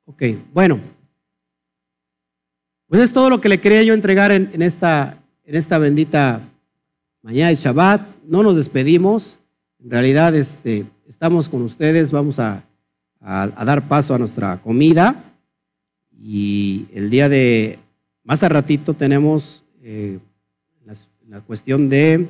Ok, 0.07 0.23
bueno. 0.55 0.81
Pues 2.86 3.03
es 3.03 3.12
todo 3.12 3.28
lo 3.28 3.43
que 3.43 3.51
le 3.51 3.61
quería 3.61 3.82
yo 3.82 3.93
entregar 3.93 4.32
en, 4.32 4.62
esta, 4.62 5.23
en 5.45 5.57
esta 5.57 5.77
bendita 5.77 6.40
mañana 7.20 7.51
de 7.51 7.57
Shabbat. 7.57 8.01
No 8.24 8.43
nos 8.43 8.57
despedimos. 8.57 9.40
En 9.82 9.90
realidad 9.90 10.34
este, 10.34 10.84
estamos 11.06 11.48
con 11.48 11.62
ustedes. 11.62 12.10
Vamos 12.10 12.38
a, 12.38 12.64
dar 13.20 13.82
paso 13.82 14.14
a 14.14 14.18
nuestra 14.18 14.56
comida. 14.59 15.14
Y 16.12 16.86
el 16.92 17.10
día 17.10 17.28
de, 17.28 17.78
más 18.24 18.42
a 18.42 18.48
ratito 18.48 18.94
tenemos 18.94 19.64
eh, 19.82 20.18
la, 21.26 21.40
cuestión 21.42 21.88
de, 21.88 22.26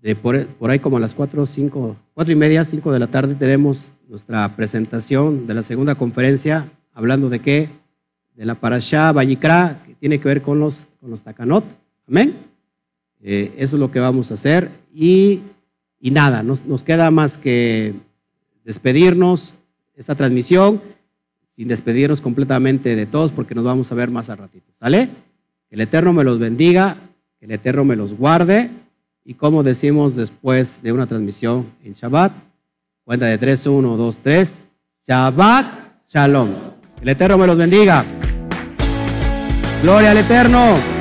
de 0.00 0.16
por, 0.16 0.46
por, 0.46 0.70
ahí 0.70 0.78
como 0.78 0.96
a 0.96 1.00
las 1.00 1.14
cuatro, 1.14 1.44
cinco, 1.44 1.96
cuatro 2.14 2.32
y 2.32 2.36
media, 2.36 2.64
cinco 2.64 2.92
de 2.92 2.98
la 3.00 3.08
tarde 3.08 3.34
tenemos 3.34 3.90
nuestra 4.08 4.48
presentación 4.56 5.46
de 5.46 5.54
la 5.54 5.62
segunda 5.62 5.94
conferencia 5.94 6.66
hablando 6.94 7.28
de 7.28 7.40
qué 7.40 7.68
de 8.38 8.46
la 8.46 8.54
Parashá 8.54 9.10
Vallicra, 9.12 9.82
que 9.84 9.94
tiene 9.94 10.20
que 10.20 10.28
ver 10.28 10.42
con 10.42 10.60
los, 10.60 10.86
con 11.00 11.10
los 11.10 11.24
Takanot. 11.24 11.64
Amén. 12.06 12.32
Eh, 13.22 13.52
eso 13.56 13.76
es 13.76 13.80
lo 13.80 13.90
que 13.90 14.00
vamos 14.00 14.30
a 14.30 14.34
hacer. 14.34 14.70
Y, 14.94 15.40
y 16.00 16.10
nada, 16.10 16.42
nos, 16.42 16.66
nos, 16.66 16.82
queda 16.82 17.10
más 17.10 17.38
que 17.38 17.94
despedirnos 18.64 19.54
esta 19.96 20.14
transmisión, 20.14 20.80
sin 21.48 21.68
despedirnos 21.68 22.20
completamente 22.20 22.94
de 22.94 23.06
todos, 23.06 23.32
porque 23.32 23.54
nos 23.54 23.64
vamos 23.64 23.90
a 23.90 23.94
ver 23.94 24.10
más 24.10 24.30
a 24.30 24.36
ratito. 24.36 24.72
¿Sale? 24.78 25.08
Que 25.68 25.74
el 25.74 25.80
Eterno 25.80 26.12
me 26.12 26.24
los 26.24 26.38
bendiga, 26.38 26.96
que 27.38 27.46
el 27.46 27.52
Eterno 27.52 27.84
me 27.84 27.96
los 27.96 28.14
guarde. 28.14 28.70
Y 29.24 29.34
como 29.34 29.62
decimos 29.62 30.16
después 30.16 30.82
de 30.82 30.92
una 30.92 31.06
transmisión 31.06 31.66
en 31.84 31.92
Shabbat, 31.92 32.32
cuenta 33.04 33.26
de 33.26 33.36
3, 33.36 33.66
1, 33.66 33.96
2, 33.96 34.18
3. 34.22 34.60
Shabbat, 35.06 35.66
Shalom. 36.08 36.50
El 37.02 37.08
Eterno 37.08 37.36
me 37.38 37.46
los 37.46 37.56
bendiga. 37.56 38.04
Gloria 39.82 40.12
al 40.12 40.18
Eterno. 40.18 40.97